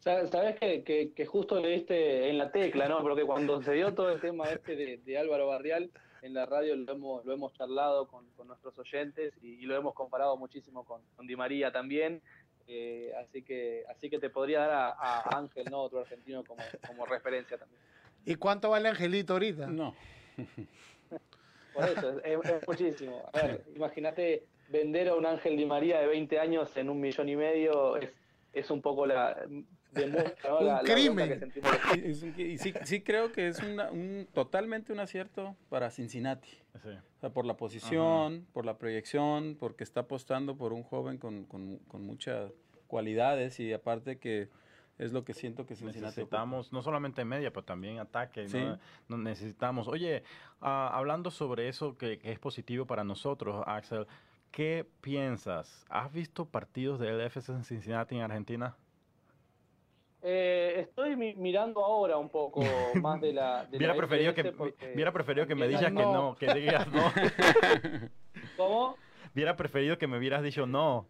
Sabes 0.00 0.58
que, 0.58 1.12
que, 1.14 1.26
justo 1.26 1.60
le 1.60 1.68
diste 1.70 2.30
en 2.30 2.38
la 2.38 2.50
tecla, 2.50 2.88
¿no? 2.88 3.02
Porque 3.02 3.24
cuando 3.24 3.60
se 3.62 3.72
dio 3.72 3.92
todo 3.92 4.10
el 4.10 4.20
tema 4.20 4.48
este 4.48 4.74
de, 4.74 5.18
Álvaro 5.18 5.48
Barrial, 5.48 5.90
en 6.22 6.32
la 6.32 6.46
radio 6.46 6.74
lo 6.76 6.92
hemos, 6.92 7.24
lo 7.24 7.32
hemos 7.34 7.52
charlado 7.52 8.08
con, 8.08 8.24
nuestros 8.46 8.78
oyentes 8.78 9.34
y, 9.42 9.66
lo 9.66 9.76
hemos 9.76 9.94
comparado 9.94 10.36
muchísimo 10.36 10.84
con, 10.84 11.02
con 11.14 11.26
Di 11.26 11.36
María 11.36 11.72
también. 11.72 12.22
Eh, 12.68 13.12
así 13.20 13.42
que 13.42 13.84
así 13.88 14.10
que 14.10 14.18
te 14.18 14.30
podría 14.30 14.60
dar 14.60 14.96
a, 14.98 15.38
Ángel, 15.38 15.66
¿no? 15.70 15.82
Otro 15.82 16.00
argentino 16.00 16.42
como, 16.44 16.62
como, 16.86 17.04
referencia 17.04 17.58
también. 17.58 17.80
¿Y 18.24 18.36
cuánto 18.36 18.70
vale 18.70 18.88
Angelito 18.88 19.34
ahorita? 19.34 19.66
No. 19.66 19.94
Por 21.76 21.88
eso, 21.88 22.20
es, 22.24 22.66
muchísimo. 22.66 23.22
A 23.32 23.42
ver, 23.42 23.64
imagínate 23.74 24.46
vender 24.68 25.08
a 25.08 25.14
un 25.14 25.26
Ángel 25.26 25.56
Di 25.56 25.66
María 25.66 26.00
de 26.00 26.06
20 26.06 26.38
años 26.38 26.76
en 26.76 26.90
un 26.90 27.00
millón 27.00 27.28
y 27.28 27.36
medio 27.36 27.96
es, 27.96 28.10
es 28.52 28.70
un 28.70 28.80
poco 28.82 29.06
la 29.06 29.46
demuestra 29.92 30.54
un 30.58 30.78
crimen. 30.84 31.52
y 32.36 32.58
sí, 32.58 32.74
sí, 32.84 33.00
creo 33.02 33.32
que 33.32 33.48
es 33.48 33.60
un, 33.60 34.26
totalmente 34.32 34.92
un 34.92 35.00
acierto 35.00 35.56
para 35.68 35.90
Cincinnati. 35.90 36.50
O 36.74 37.20
sea, 37.20 37.30
por 37.30 37.46
la 37.46 37.56
posición, 37.56 38.46
por 38.52 38.66
la 38.66 38.78
proyección, 38.78 39.56
porque 39.58 39.84
está 39.84 40.00
apostando 40.00 40.56
por 40.56 40.72
un 40.72 40.82
joven 40.82 41.18
con, 41.18 41.44
con, 41.44 41.78
con 41.88 42.04
muchas 42.04 42.52
cualidades 42.86 43.58
y 43.60 43.72
aparte 43.72 44.18
que 44.18 44.48
es 44.98 45.12
lo 45.12 45.24
que 45.24 45.34
siento 45.34 45.66
que 45.66 45.74
Cincinnati 45.74 46.20
necesitamos 46.20 46.72
no 46.72 46.82
solamente 46.82 47.24
media 47.24 47.50
pero 47.50 47.64
también 47.64 47.98
ataque 47.98 48.46
¿no? 49.08 49.18
necesitamos 49.18 49.88
oye 49.88 50.22
ah, 50.60 50.90
hablando 50.92 51.30
sobre 51.30 51.68
eso 51.68 51.96
que, 51.96 52.18
que, 52.18 52.32
es 52.32 52.38
positivo 52.38 52.86
para 52.86 53.04
nosotros 53.04 53.62
Axel 53.66 54.06
qué 54.50 54.86
piensas 55.00 55.84
has 55.88 56.12
visto 56.12 56.46
partidos 56.46 56.98
de 56.98 57.12
LFS 57.12 57.50
en 57.50 57.64
Cincinnati 57.64 58.16
en 58.16 58.22
Argentina 58.22 58.76
eh, 60.28 60.80
estoy 60.80 61.14
mirando 61.14 61.84
ahora 61.84 62.16
un 62.16 62.28
poco 62.28 62.60
más 63.00 63.20
de 63.20 63.32
la. 63.32 63.64
De 63.66 63.76
hubiera, 63.76 63.94
preferido 63.94 64.34
que, 64.34 64.52
hubiera 64.92 65.12
preferido 65.12 65.46
que 65.46 65.54
me 65.54 65.68
digas 65.68 65.84
que 65.84 65.90
no, 65.92 66.34
que 66.34 66.52
digas 66.52 66.88
no. 66.88 67.12
¿Cómo? 68.56 68.96
Hubiera 69.32 69.54
preferido 69.54 69.98
que 69.98 70.08
me 70.08 70.18
hubieras 70.18 70.42
dicho 70.42 70.66
no. 70.66 71.06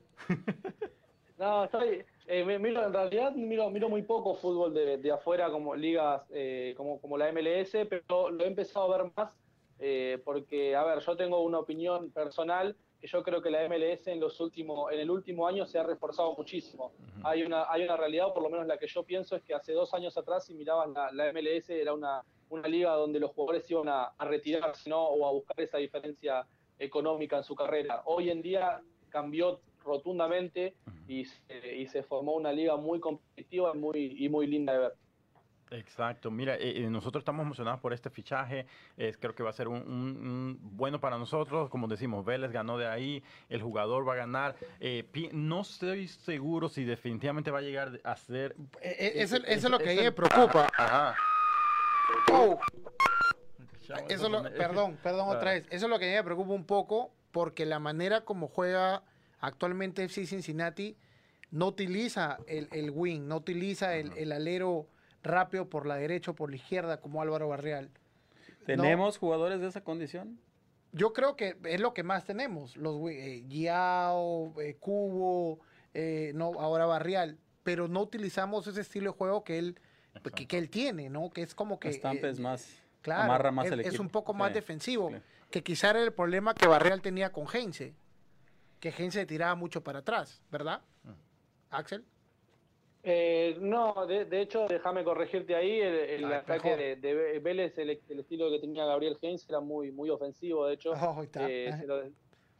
no, 1.38 1.64
estoy. 1.64 2.05
Eh, 2.29 2.59
miro, 2.59 2.85
en 2.85 2.93
realidad 2.93 3.33
miro, 3.33 3.71
miro 3.71 3.89
muy 3.89 4.03
poco 4.03 4.35
fútbol 4.35 4.75
de, 4.75 4.99
de 4.99 5.12
afuera, 5.12 5.51
como 5.51 5.75
ligas 5.75 6.23
eh, 6.31 6.75
como, 6.77 7.01
como 7.01 7.17
la 7.17 7.31
MLS, 7.33 7.87
pero 7.89 8.31
lo 8.31 8.45
he 8.45 8.49
empezado 8.49 8.93
a 8.93 8.99
ver 8.99 9.12
más 9.17 9.37
eh, 9.79 10.21
porque, 10.25 10.75
a 10.75 10.85
ver, 10.85 11.01
yo 11.01 11.17
tengo 11.17 11.41
una 11.43 11.59
opinión 11.59 12.11
personal 12.11 12.77
que 13.01 13.07
yo 13.07 13.23
creo 13.23 13.43
que 13.43 13.51
la 13.51 13.69
MLS 13.69 14.07
en 14.07 14.21
los 14.21 14.41
últimos, 14.41 14.91
en 14.91 15.01
el 15.01 15.11
último 15.11 15.47
año 15.47 15.67
se 15.67 15.79
ha 15.79 15.83
reforzado 15.83 16.35
muchísimo. 16.35 16.93
Hay 17.23 17.43
una, 17.43 17.71
hay 17.71 17.85
una 17.85 17.97
realidad, 17.97 18.33
por 18.33 18.43
lo 18.43 18.49
menos 18.49 18.67
la 18.67 18.79
que 18.79 18.87
yo 18.87 19.03
pienso, 19.03 19.37
es 19.37 19.43
que 19.43 19.55
hace 19.55 19.73
dos 19.73 19.93
años 19.93 20.17
atrás, 20.17 20.47
si 20.47 20.55
mirabas 20.55 20.89
la, 20.89 21.12
la 21.12 21.33
MLS, 21.33 21.69
era 21.69 21.93
una, 21.93 22.25
una 22.49 22.69
liga 22.69 22.93
donde 22.93 23.21
los 23.21 23.33
jugadores 23.33 23.71
iban 23.71 23.89
a, 23.89 24.12
retirarse, 24.21 24.89
¿no? 24.89 25.05
O 25.05 25.27
a 25.27 25.33
buscar 25.33 25.61
esa 25.61 25.79
diferencia 25.79 26.47
económica 26.79 27.37
en 27.37 27.45
su 27.45 27.55
carrera. 27.55 28.03
Hoy 28.07 28.31
en 28.31 28.41
día 28.41 28.81
cambió 29.11 29.61
rotundamente 29.87 30.75
y, 31.09 31.25
se, 31.25 31.77
y 31.77 31.87
se 31.87 32.03
formó 32.03 32.35
una 32.35 32.53
liga 32.53 32.77
muy 32.77 33.01
competitiva 33.01 33.72
muy, 33.72 34.16
y 34.18 34.29
muy 34.29 34.46
linda 34.46 34.72
de 34.72 34.79
ver. 34.81 34.92
Exacto, 35.70 36.31
mira, 36.31 36.55
eh, 36.55 36.85
eh, 36.85 36.90
nosotros 36.90 37.22
estamos 37.22 37.44
emocionados 37.44 37.81
por 37.81 37.92
este 37.92 38.09
fichaje, 38.09 38.66
creo 38.96 39.35
que 39.35 39.42
va 39.42 39.51
a 39.51 39.53
ser 39.53 39.66
un, 39.66 40.59
bueno 40.61 41.01
para 41.01 41.18
nosotros, 41.18 41.68
como 41.70 41.88
decimos, 41.88 42.25
Vélez 42.25 42.53
ganó 42.53 42.79
de 42.79 42.87
ahí, 42.87 43.22
el 43.49 43.62
jugador 43.62 44.09
va 44.09 44.12
a 44.12 44.16
ganar, 44.16 44.55
eh, 44.79 45.09
no 45.33 45.62
estoy 45.62 46.07
seguro 46.07 46.68
si 46.68 46.85
definitivamente 46.85 47.51
va 47.51 47.59
a 47.59 47.62
llegar 47.62 48.01
a 48.05 48.16
ser... 48.16 48.55
eso, 48.81 49.38
es 49.44 49.68
lo 49.68 49.79
que 49.79 49.90
a 49.90 49.94
mí 49.94 50.03
me 50.03 50.12
preocupa. 50.12 50.68
Oh. 52.33 52.61
Eso 54.09 54.29
lo, 54.29 54.42
perdón, 54.44 54.99
perdón 55.03 55.29
otra 55.29 55.53
vez, 55.53 55.66
eso 55.70 55.87
es 55.87 55.90
lo 55.90 55.99
que 55.99 56.07
a 56.07 56.09
mí 56.11 56.14
me 56.14 56.25
preocupa 56.25 56.53
un 56.53 56.64
poco, 56.64 57.11
porque 57.33 57.66
la 57.66 57.81
manera 57.81 58.20
como 58.20 58.46
juega 58.46 59.03
actualmente 59.40 60.05
FC 60.05 60.27
Cincinnati 60.27 60.96
no 61.51 61.68
utiliza 61.68 62.38
el, 62.46 62.68
el 62.72 62.90
wing, 62.90 63.22
no 63.22 63.37
utiliza 63.37 63.96
el, 63.96 64.12
el 64.16 64.33
alero 64.33 64.88
rápido 65.22 65.68
por 65.68 65.87
la 65.87 65.96
derecha 65.96 66.31
o 66.31 66.35
por 66.35 66.51
la 66.51 66.57
izquierda 66.57 67.01
como 67.01 67.20
Álvaro 67.22 67.49
Barrial. 67.49 67.90
¿Tenemos 68.64 69.18
jugadores 69.18 69.61
de 69.61 69.68
esa 69.68 69.83
condición? 69.83 70.40
Yo 70.92 71.12
creo 71.12 71.37
que 71.37 71.57
es 71.64 71.81
lo 71.81 71.92
que 71.92 72.03
más 72.03 72.25
tenemos, 72.25 72.77
los 72.77 72.96
eh, 73.11 73.44
Giao, 73.49 74.55
eh, 74.61 74.77
Cubo, 74.81 75.61
eh, 75.94 76.33
no, 76.35 76.61
ahora 76.61 76.87
Barrial, 76.87 77.38
pero 77.62 77.87
no 77.87 78.03
utilizamos 78.03 78.66
ese 78.66 78.81
estilo 78.81 79.12
de 79.12 79.18
juego 79.18 79.44
que 79.44 79.59
él, 79.59 79.81
que, 80.49 80.59
él 80.59 80.70
tiene, 80.70 81.11
¿no? 81.11 81.31
Que 81.31 81.42
es 81.42 81.55
como 81.55 81.79
que... 81.79 81.90
Estampe 81.90 82.29
es 82.29 82.40
más, 82.40 82.83
claro, 83.03 83.25
amarra 83.25 83.51
más 83.51 83.66
es, 83.66 83.72
el 83.72 83.81
equipo. 83.81 83.94
Es 83.94 84.01
un 84.01 84.09
poco 84.09 84.33
más 84.33 84.55
defensivo, 84.55 85.12
que 85.51 85.62
quizá 85.62 85.90
era 85.90 86.03
el 86.03 86.12
problema 86.12 86.55
que 86.55 86.66
Barrial 86.66 87.03
tenía 87.03 87.31
con 87.31 87.46
Heinze, 87.53 87.94
que 88.81 88.91
Heinze 88.91 89.27
tiraba 89.27 89.55
mucho 89.55 89.83
para 89.83 90.01
atrás, 90.01 90.43
¿verdad? 90.51 90.81
Axel. 91.71 92.05
Eh, 93.09 93.57
no, 93.61 94.05
de, 94.07 94.41
hecho, 94.41 94.67
déjame 94.69 95.05
corregirte 95.05 95.55
ahí, 95.55 95.79
el, 95.81 96.25
ah, 96.25 96.39
ataque 96.39 96.97
de, 96.97 97.39
Vélez, 97.39 97.79
el, 97.79 97.91
estilo 97.91 98.51
que 98.51 98.59
tenía 98.59 98.85
Gabriel 98.85 99.17
Heinz 99.23 99.49
era 99.49 99.61
muy, 99.61 99.93
muy 99.93 100.11
ofensivo, 100.11 100.67
de 100.67 100.75
hecho, 100.75 100.91
oh, 101.01 101.25
eh, 101.39 101.73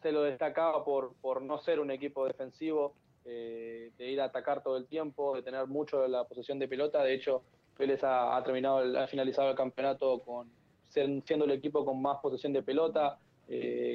se, 0.01 0.13
lo, 0.13 0.23
destacaba 0.23 0.85
por, 0.85 1.15
por 1.15 1.43
no 1.43 1.59
ser 1.59 1.81
un 1.81 1.91
equipo 1.91 2.25
defensivo, 2.27 2.95
eh, 3.25 3.91
de 3.99 4.09
ir 4.09 4.21
a 4.21 4.27
atacar 4.27 4.63
todo 4.63 4.77
el 4.77 4.87
tiempo, 4.87 5.35
de 5.35 5.43
tener 5.43 5.67
mucho 5.67 6.03
de 6.03 6.09
la 6.09 6.23
posesión 6.23 6.61
de 6.61 6.69
pelota, 6.69 7.03
de 7.03 7.15
hecho, 7.15 7.43
Vélez 7.77 8.05
ha, 8.05 8.41
terminado, 8.45 9.01
ha 9.01 9.09
finalizado 9.09 9.51
el 9.51 9.57
campeonato 9.57 10.21
con 10.21 10.49
siendo 10.89 11.45
el 11.45 11.51
equipo 11.51 11.85
con 11.85 12.01
más 12.01 12.19
posesión 12.23 12.53
de 12.53 12.63
pelota, 12.63 13.19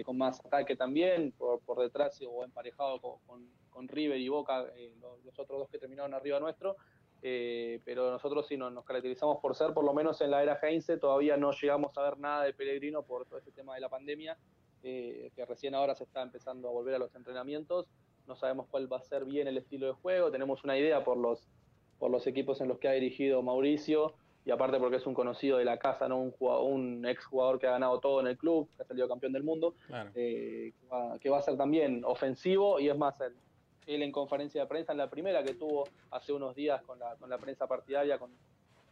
con 0.06 0.18
más 0.18 0.40
ataque 0.46 0.76
también, 0.76 1.34
por, 1.34 1.80
detrás 1.80 2.22
o 2.28 2.44
emparejado 2.44 3.00
con 3.00 3.50
con 3.72 3.88
River 3.88 4.20
y 4.20 4.30
Boca, 4.30 4.68
eh, 4.76 4.94
los, 5.02 5.40
otros 5.40 5.60
dos 5.62 5.70
que 5.70 5.80
terminaron 5.80 6.14
arriba 6.14 6.40
nuestro, 6.40 6.76
eh, 7.24 7.80
pero 7.84 8.12
nosotros 8.12 8.46
sí 8.48 8.58
nos, 8.58 8.86
caracterizamos 8.86 9.40
por 9.40 9.56
ser, 9.56 9.74
por 9.74 9.84
lo 9.84 9.94
menos 9.94 10.22
en 10.22 10.30
la 10.30 10.44
era 10.44 10.60
Heinze, 10.62 10.98
todavía 10.98 11.38
no 11.38 11.52
llegamos 11.52 11.98
a 11.98 12.04
ver 12.04 12.20
nada 12.20 12.44
de 12.44 12.54
Pellegrino 12.54 13.04
por 13.04 13.26
todo 13.26 13.40
este 13.40 13.52
tema 13.52 13.74
de 13.74 13.82
la 13.82 13.90
pandemia, 13.90 14.38
eh, 14.84 15.32
que 15.36 15.46
recién 15.46 15.74
ahora 15.74 15.96
se 15.96 16.04
está 16.04 16.22
empezando 16.22 16.68
a 16.68 16.72
volver 16.72 16.96
a 16.96 17.00
los 17.00 17.16
entrenamientos, 17.16 17.88
no 18.28 18.36
sabemos 18.36 18.68
cuál 18.70 18.92
va 18.92 18.98
a 18.98 19.02
ser 19.02 19.26
bien 19.26 19.48
el 19.48 19.58
estilo 19.58 19.88
de 19.88 19.94
juego, 19.94 20.32
tenemos 20.32 20.64
una 20.64 20.78
idea 20.78 21.04
por 21.04 21.18
los, 21.18 21.50
por 21.98 22.12
los 22.12 22.28
equipos 22.28 22.62
en 22.62 22.68
los 22.68 22.78
que 22.78 22.88
ha 22.88 22.92
dirigido 22.92 23.42
Mauricio, 23.42 24.14
y 24.46 24.52
aparte 24.52 24.80
porque 24.80 24.98
es 24.98 25.06
un 25.06 25.14
conocido 25.14 25.58
de 25.58 25.66
la 25.66 25.78
casa, 25.78 26.08
¿no? 26.08 26.20
un, 26.20 26.34
un 26.40 27.06
ex 27.06 27.26
jugador 27.26 27.60
que 27.60 27.68
ha 27.68 27.72
ganado 27.72 28.00
todo 28.00 28.22
en 28.22 28.28
el 28.28 28.38
club, 28.38 28.70
que 28.76 28.84
ha 28.84 28.86
salido 28.86 29.08
campeón 29.08 29.34
del 29.34 29.44
mundo, 29.44 29.76
que, 30.14 30.74
va, 30.92 31.38
a 31.38 31.42
ser 31.42 31.58
también 31.58 32.04
ofensivo 32.06 32.80
y 32.80 32.90
es 32.90 32.98
más, 32.98 33.20
el, 33.22 33.36
él 33.86 34.02
en 34.02 34.12
conferencia 34.12 34.62
de 34.62 34.68
prensa, 34.68 34.92
en 34.94 34.98
la 34.98 35.10
primera 35.10 35.44
que 35.44 35.54
tuvo 35.54 35.88
hace 36.10 36.34
unos 36.34 36.56
días 36.56 36.82
con 36.84 36.98
la, 36.98 37.16
con 37.18 37.30
la 37.30 37.38
prensa 37.38 37.68
partidaria, 37.68 38.18
con, 38.18 38.32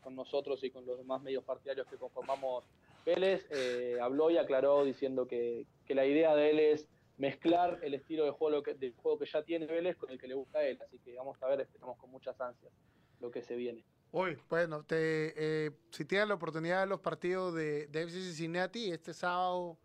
con 0.01 0.15
nosotros 0.15 0.63
y 0.63 0.69
con 0.69 0.85
los 0.85 0.97
demás 0.97 1.21
medios 1.21 1.43
partidarios 1.43 1.87
que 1.87 1.97
conformamos 1.97 2.65
Vélez, 3.05 3.47
eh, 3.49 3.97
habló 4.01 4.29
y 4.29 4.37
aclaró 4.37 4.83
diciendo 4.85 5.27
que, 5.27 5.65
que, 5.85 5.95
la 5.95 6.05
idea 6.05 6.35
de 6.35 6.51
él 6.51 6.59
es 6.59 6.87
mezclar 7.17 7.79
el 7.81 7.93
estilo 7.93 8.25
de 8.25 8.31
juego, 8.31 8.61
que, 8.61 8.75
de 8.75 8.91
juego 8.91 9.17
que 9.17 9.25
ya 9.25 9.41
tiene 9.43 9.65
Vélez 9.65 9.97
con 9.97 10.11
el 10.11 10.19
que 10.19 10.27
le 10.27 10.35
gusta 10.35 10.59
a 10.59 10.63
él. 10.63 10.79
Así 10.81 10.99
que 10.99 11.15
vamos 11.15 11.41
a 11.41 11.47
ver, 11.47 11.61
esperamos 11.61 11.97
con 11.97 12.11
muchas 12.11 12.39
ansias 12.39 12.71
lo 13.19 13.31
que 13.31 13.41
se 13.41 13.55
viene. 13.55 13.83
Hoy, 14.11 14.37
bueno, 14.49 14.83
te, 14.83 15.33
eh, 15.67 15.71
si 15.91 16.03
tienes 16.03 16.27
la 16.27 16.33
oportunidad 16.33 16.81
de 16.81 16.87
los 16.87 16.99
partidos 16.99 17.53
de, 17.53 17.85
de 17.87 18.01
FC 18.03 18.21
Cincinnati, 18.21 18.91
este 18.91 19.13
sábado 19.13 19.77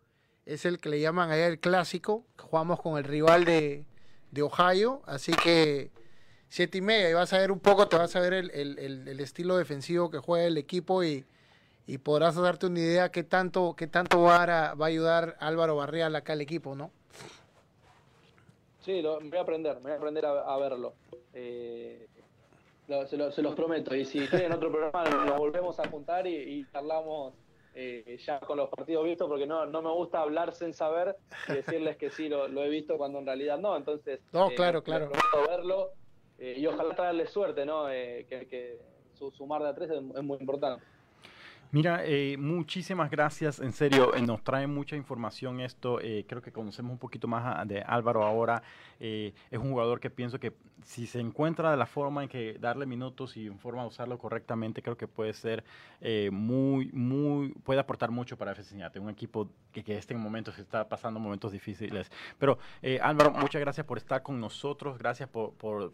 es 0.47 0.65
el 0.65 0.79
que 0.79 0.89
le 0.89 0.99
llaman 0.99 1.29
ayer 1.29 1.51
el 1.51 1.59
clásico. 1.59 2.25
Jugamos 2.39 2.81
con 2.81 2.97
el 2.97 3.03
rival 3.03 3.45
de, 3.45 3.85
de 4.31 4.41
Ohio, 4.41 5.03
así 5.05 5.31
que 5.31 5.91
siete 6.49 6.79
y 6.79 6.81
media 6.81 7.09
y 7.09 7.13
vas 7.13 7.33
a 7.33 7.37
ver 7.37 7.51
un 7.51 7.59
poco, 7.59 7.87
te 7.87 7.97
vas 7.97 8.15
a 8.15 8.19
ver 8.19 8.33
el, 8.33 8.51
el, 8.51 9.07
el, 9.07 9.19
estilo 9.19 9.57
defensivo 9.57 10.09
que 10.09 10.17
juega 10.17 10.45
el 10.45 10.57
equipo 10.57 11.03
y, 11.03 11.23
y, 11.85 11.97
podrás 11.99 12.35
darte 12.35 12.65
una 12.65 12.79
idea 12.79 13.11
qué 13.11 13.23
tanto, 13.23 13.75
qué 13.75 13.87
tanto 13.87 14.21
va 14.21 14.43
a, 14.43 14.85
ayudar 14.85 15.35
Álvaro 15.39 15.75
Barrial 15.75 16.15
acá 16.15 16.33
al 16.33 16.41
equipo, 16.41 16.75
¿no? 16.75 16.91
Sí, 18.81 19.01
lo, 19.01 19.19
voy 19.19 19.37
a 19.37 19.41
aprender, 19.41 19.77
voy 19.81 19.91
a 19.91 19.95
aprender 19.95 20.25
a, 20.25 20.57
verlo. 20.57 20.93
Eh, 21.33 22.07
se, 22.87 23.17
lo, 23.17 23.31
se, 23.31 23.41
los 23.41 23.55
prometo. 23.55 23.95
Y 23.95 24.05
si 24.05 24.27
tienen 24.27 24.53
otro 24.53 24.71
programa, 24.71 25.03
nos 25.25 25.37
volvemos 25.37 25.79
a 25.79 25.87
juntar 25.87 26.27
y, 26.27 26.35
y 26.35 26.65
charlamos 26.71 27.33
eh, 27.73 28.17
ya 28.25 28.39
con 28.39 28.57
los 28.57 28.69
partidos 28.69 29.03
vistos, 29.05 29.27
porque 29.27 29.45
no, 29.45 29.65
no 29.65 29.81
me 29.81 29.91
gusta 29.91 30.21
hablar 30.21 30.53
sin 30.53 30.73
saber 30.73 31.15
y 31.49 31.53
decirles 31.53 31.97
que 31.97 32.09
sí 32.09 32.29
lo, 32.29 32.45
he 32.63 32.69
visto 32.69 32.97
cuando 32.97 33.19
en 33.19 33.25
realidad 33.25 33.57
no. 33.59 33.75
Entonces, 33.75 34.21
no, 34.31 34.51
eh, 34.51 34.55
claro, 34.55 34.83
claro. 34.83 35.11
verlo 35.47 35.91
eh, 36.39 36.55
y 36.57 36.65
ojalá 36.67 36.95
traerle 36.95 37.27
suerte, 37.27 37.65
¿no? 37.65 37.87
que, 37.87 38.47
que 38.49 38.79
su 39.13 39.31
sumar 39.31 39.61
de 39.61 39.69
a 39.69 39.75
tres 39.75 39.89
es 39.89 40.23
muy 40.23 40.37
importante. 40.39 40.83
Mira, 41.75 42.05
eh, 42.05 42.37
muchísimas 42.37 43.11
gracias, 43.11 43.59
en 43.59 43.73
serio, 43.73 44.15
eh, 44.15 44.21
nos 44.21 44.41
trae 44.43 44.65
mucha 44.65 44.95
información 44.95 45.59
esto, 45.59 45.99
eh, 45.99 46.23
creo 46.25 46.41
que 46.41 46.51
conocemos 46.51 46.93
un 46.93 46.97
poquito 46.97 47.27
más 47.27 47.67
de 47.67 47.81
Álvaro 47.81 48.23
ahora, 48.23 48.63
es 48.97 49.33
un 49.51 49.71
jugador 49.71 49.99
que 49.99 50.09
pienso 50.09 50.39
que 50.39 50.53
si 50.85 51.07
se 51.07 51.19
encuentra 51.19 51.71
de 51.71 51.77
la 51.77 51.85
forma 51.85 52.23
en 52.23 52.29
que 52.29 52.57
darle 52.59 52.85
minutos 52.85 53.35
y 53.35 53.47
en 53.47 53.59
forma 53.59 53.81
de 53.81 53.89
usarlo 53.89 54.17
correctamente, 54.17 54.81
creo 54.81 54.95
que 54.97 55.07
puede 55.07 55.33
ser 55.33 55.63
muy, 56.31 56.91
muy, 56.93 57.49
puede 57.63 57.79
aportar 57.79 58.11
mucho 58.11 58.37
para 58.37 58.51
FC 58.51 58.75
un 58.99 59.09
equipo 59.09 59.49
que, 59.71 59.83
que 59.83 59.97
este 59.97 60.15
momento 60.15 60.51
se 60.51 60.61
está 60.61 60.87
pasando 60.87 61.19
momentos 61.19 61.51
difíciles. 61.51 62.11
Pero 62.37 62.57
Álvaro, 63.01 63.31
muchas 63.31 63.59
gracias 63.59 63.85
por 63.85 63.97
estar 63.97 64.21
con 64.21 64.39
nosotros, 64.39 64.97
gracias 64.97 65.27
por, 65.27 65.53
por, 65.53 65.91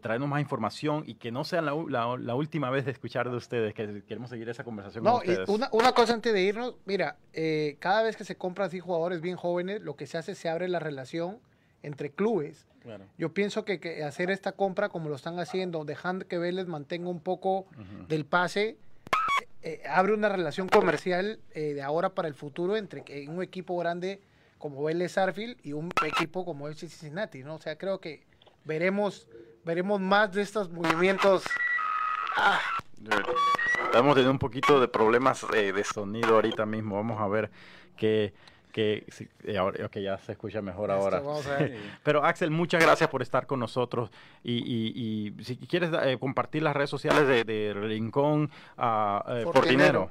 traernos 0.00 0.28
más 0.28 0.40
información 0.40 1.04
y 1.06 1.14
que 1.14 1.32
no 1.32 1.44
sea 1.44 1.62
la, 1.62 1.74
la 2.18 2.34
última 2.34 2.70
vez 2.70 2.84
de 2.84 2.92
escuchar 2.92 3.30
de 3.30 3.36
ustedes, 3.36 3.74
que 3.74 4.02
queremos 4.04 4.30
seguir 4.30 4.48
esa 4.48 4.64
conversación 4.64 4.92
no, 5.00 5.20
una, 5.48 5.68
una, 5.72 5.92
cosa 5.92 6.14
antes 6.14 6.32
de 6.32 6.42
irnos, 6.42 6.74
mira, 6.84 7.16
eh, 7.32 7.76
cada 7.78 8.02
vez 8.02 8.16
que 8.16 8.24
se 8.24 8.36
compran 8.36 8.68
así 8.68 8.80
jugadores 8.80 9.20
bien 9.20 9.36
jóvenes, 9.36 9.80
lo 9.82 9.96
que 9.96 10.06
se 10.06 10.18
hace 10.18 10.32
es 10.32 10.38
se 10.38 10.48
abre 10.48 10.68
la 10.68 10.78
relación 10.78 11.38
entre 11.82 12.10
clubes. 12.10 12.66
Yo 13.18 13.32
pienso 13.32 13.64
que, 13.64 14.02
hacer 14.04 14.30
esta 14.30 14.52
compra 14.52 14.88
como 14.88 15.08
lo 15.08 15.16
están 15.16 15.38
haciendo, 15.38 15.84
dejando 15.84 16.26
que 16.26 16.38
Vélez 16.38 16.66
mantenga 16.66 17.08
un 17.08 17.20
poco 17.20 17.66
del 18.08 18.24
pase, 18.24 18.76
eh, 19.62 19.82
abre 19.88 20.12
una 20.12 20.28
relación 20.28 20.68
comercial 20.68 21.38
eh, 21.54 21.74
de 21.74 21.82
ahora 21.82 22.10
para 22.10 22.26
el 22.26 22.34
futuro 22.34 22.76
entre 22.76 23.04
un 23.28 23.42
equipo 23.42 23.76
grande 23.78 24.20
como 24.58 24.82
Vélez 24.82 25.18
Arfield 25.18 25.56
y 25.62 25.72
un 25.72 25.90
equipo 26.04 26.44
como 26.44 26.68
el 26.68 26.74
Cincinnati, 26.74 27.42
¿no? 27.42 27.56
O 27.56 27.60
sea, 27.60 27.76
creo 27.76 28.00
que 28.00 28.24
veremos, 28.64 29.28
veremos 29.64 30.00
más 30.00 30.32
de 30.32 30.42
estos 30.42 30.70
movimientos. 30.70 31.44
Ah. 32.36 32.60
Estamos 33.84 34.14
teniendo 34.14 34.32
un 34.32 34.38
poquito 34.38 34.80
de 34.80 34.88
problemas 34.88 35.44
eh, 35.54 35.72
de 35.72 35.84
sonido 35.84 36.36
ahorita 36.36 36.64
mismo. 36.64 36.96
Vamos 36.96 37.20
a 37.20 37.28
ver 37.28 37.50
qué 37.96 38.32
que 38.72 39.06
eh, 39.44 39.56
ahora, 39.58 39.88
ya 39.94 40.18
se 40.18 40.32
escucha 40.32 40.62
mejor 40.62 40.90
ahora. 40.90 41.22
Pero 42.02 42.24
Axel, 42.24 42.50
muchas 42.50 42.82
gracias 42.82 43.08
por 43.08 43.22
estar 43.22 43.46
con 43.46 43.60
nosotros 43.60 44.10
y, 44.42 45.32
si 45.42 45.56
quieres 45.58 45.90
eh, 46.04 46.16
compartir 46.18 46.62
las 46.62 46.74
redes 46.74 46.90
sociales 46.90 47.46
de, 47.46 47.74
Rincón 47.74 48.50
a 48.76 49.42
Portinero. 49.44 50.10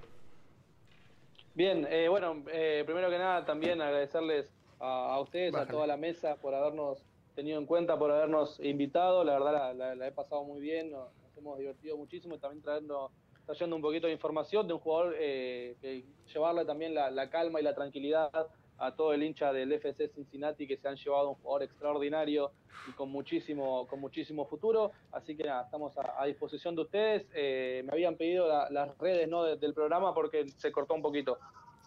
Bien, 1.53 1.87
bueno, 2.09 2.43
primero 2.85 3.09
que 3.09 3.17
nada 3.17 3.45
también 3.45 3.81
agradecerles 3.81 4.49
a, 4.79 5.19
ustedes, 5.19 5.53
a 5.55 5.65
toda 5.65 5.85
la 5.87 5.97
mesa 5.97 6.35
por 6.37 6.55
habernos 6.55 7.03
tenido 7.35 7.59
en 7.59 7.65
cuenta, 7.65 7.97
por 7.97 8.11
habernos 8.11 8.59
invitado. 8.59 9.23
La 9.23 9.33
verdad 9.33 9.75
la, 9.75 10.07
he 10.07 10.11
pasado 10.11 10.43
muy 10.43 10.59
bien, 10.59 10.91
nos, 10.91 11.09
hemos 11.37 11.57
divertido 11.57 11.97
muchísimo 11.97 12.35
y 12.35 12.39
también 12.39 12.61
trayendo 12.61 13.11
trayendo 13.51 13.75
un 13.75 13.81
poquito 13.81 14.07
de 14.07 14.13
información 14.13 14.65
de 14.65 14.73
un 14.73 14.79
jugador 14.79 15.13
eh, 15.19 15.75
que 15.81 16.05
llevarle 16.33 16.63
también 16.63 16.95
la, 16.95 17.29
calma 17.29 17.59
y 17.59 17.63
la 17.63 17.75
tranquilidad 17.75 18.31
a 18.77 18.95
todo 18.95 19.13
el 19.13 19.23
hincha 19.23 19.51
del 19.51 19.73
FC 19.73 20.07
Cincinnati 20.07 20.65
que 20.65 20.77
se 20.77 20.87
han 20.87 20.95
llevado 20.95 21.31
un 21.31 21.35
jugador 21.35 21.63
extraordinario 21.63 22.53
y 22.87 22.93
con 22.93 23.09
muchísimo, 23.09 23.85
con 23.87 23.99
muchísimo 23.99 24.45
futuro. 24.45 24.93
Así 25.11 25.35
que 25.35 25.43
nada, 25.43 25.63
estamos 25.63 25.93
a, 25.97 26.25
disposición 26.25 26.75
de 26.75 26.81
ustedes. 26.81 27.27
Eh, 27.33 27.83
me 27.85 27.91
habían 27.91 28.15
pedido 28.15 28.47
las 28.47 28.97
redes 28.97 29.27
¿no? 29.27 29.43
del 29.43 29.73
programa 29.73 30.13
porque 30.13 30.47
se 30.47 30.71
cortó 30.71 30.93
un 30.93 31.01
poquito. 31.01 31.37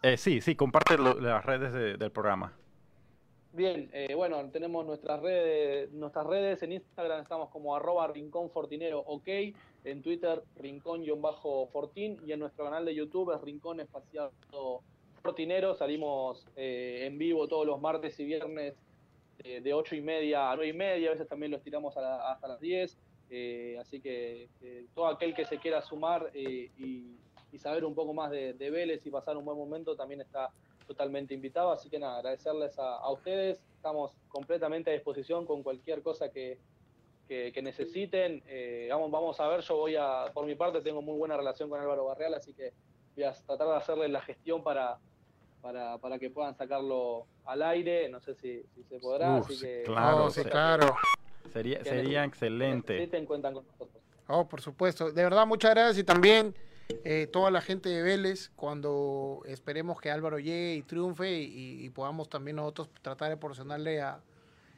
Eh, 0.03 0.18
sí, 0.18 0.42
sí, 0.42 0.55
comparte 0.55 0.98
las 0.98 1.46
redes 1.46 1.98
del 1.98 2.11
programa. 2.12 2.53
Bien, 3.55 3.88
eh, 3.92 4.12
bueno, 4.16 4.50
tenemos 4.50 4.85
nuestras 4.85 5.22
redes, 5.22 5.92
nuestras 5.92 6.27
redes 6.27 6.61
en 6.64 6.72
Instagram 6.72 7.22
estamos 7.22 7.50
como 7.50 7.77
arroba 7.77 8.09
rincón 8.09 8.50
fortinero 8.50 8.98
ok, 8.98 9.29
en 9.85 10.03
Twitter 10.03 10.42
rincón-fortín 10.57 12.18
y 12.27 12.33
en 12.33 12.40
nuestro 12.40 12.64
canal 12.64 12.85
de 12.85 12.94
YouTube 12.94 13.35
es 13.35 13.40
rincón 13.40 13.81
espaciado 13.81 14.33
fortinero, 15.23 15.75
salimos 15.75 16.47
eh, 16.57 17.05
en 17.07 17.16
vivo 17.18 17.49
todos 17.49 17.66
los 17.66 17.81
martes 17.81 18.18
y 18.20 18.25
viernes 18.25 18.75
eh, 19.44 19.61
de 19.61 19.73
8 19.73 19.97
y 19.97 20.01
media 20.01 20.51
a 20.51 20.57
9 20.57 20.68
y 20.68 20.73
media, 20.73 21.09
a 21.09 21.12
veces 21.12 21.29
también 21.29 21.53
los 21.53 21.62
tiramos 21.62 21.97
hasta 21.97 22.49
las 22.49 22.61
10, 22.61 22.99
así 23.81 24.01
que 24.01 24.49
todo 24.94 25.07
aquel 25.07 25.35
que 25.35 25.44
se 25.44 25.59
quiera 25.59 25.81
sumar 25.83 26.31
y, 26.35 26.70
saber 27.59 27.85
un 27.85 27.94
poco 27.94 28.12
más 28.12 28.33
de 28.33 28.70
Vélez 28.70 29.07
y 29.07 29.11
pasar 29.11 29.37
un 29.37 29.44
buen 29.44 29.57
momento 29.57 29.94
también 29.94 30.20
está 30.20 30.51
totalmente 30.87 31.35
invitado. 31.35 31.70
Así 31.73 31.88
que 31.88 31.99
nada, 31.99 32.18
agradecerles 32.18 32.79
a, 32.79 33.11
ustedes. 33.11 33.61
Estamos 33.77 34.12
completamente 34.29 34.90
a 34.90 34.94
disposición 34.94 35.47
con 35.47 35.62
cualquier 35.62 36.03
cosa 36.03 36.31
que, 36.31 36.59
que, 37.28 37.60
necesiten. 37.62 38.42
Eh, 38.46 38.88
vamos, 38.90 39.10
vamos 39.10 39.40
a 39.40 39.48
ver, 39.48 39.60
yo 39.60 39.76
voy 39.76 39.96
a, 39.96 40.26
por 40.32 40.46
mi 40.46 40.54
parte, 40.54 40.80
tengo 40.80 41.02
muy 41.02 41.16
buena 41.16 41.37
relación 41.37 41.68
con 41.68 41.80
Álvaro 41.80 42.06
Barreal, 42.06 42.34
así 42.34 42.52
que 42.52 42.72
voy 43.14 43.24
a 43.24 43.32
tratar 43.32 43.68
de 43.68 43.76
hacerles 43.76 44.10
la 44.10 44.20
gestión 44.20 44.62
para, 44.62 44.98
para, 45.62 45.98
para 45.98 46.18
que 46.18 46.30
puedan 46.30 46.54
sacarlo 46.54 47.26
al 47.44 47.62
aire. 47.62 48.08
No 48.08 48.20
sé 48.20 48.34
si, 48.34 48.62
se 48.88 48.98
podrá. 48.98 49.37
así 49.37 49.58
que, 49.58 49.82
claro, 49.84 50.30
sí, 50.30 50.44
claro. 50.44 50.94
Sería, 51.52 51.84
sería 51.84 52.24
excelente. 52.24 53.08
cuentan 53.26 53.54
con 53.54 53.66
nosotros. 53.66 54.02
Oh, 54.26 54.46
por 54.48 54.60
supuesto. 54.60 55.10
De 55.12 55.22
verdad, 55.22 55.46
muchas 55.46 55.72
gracias 55.72 55.98
y 55.98 56.04
también 56.04 56.54
eh, 57.04 57.28
toda 57.30 57.50
la 57.50 57.60
gente 57.60 57.88
de 57.88 58.02
Vélez, 58.02 58.50
cuando 58.56 59.42
esperemos 59.46 60.00
que 60.00 60.10
Álvaro 60.10 60.38
llegue 60.38 60.74
y 60.74 60.82
triunfe 60.82 61.30
y, 61.32 61.88
podamos 61.90 62.28
también 62.28 62.56
nosotros 62.56 62.88
tratar 63.02 63.30
de 63.30 63.37
proporcionarle 63.37 64.00
a, 64.02 64.20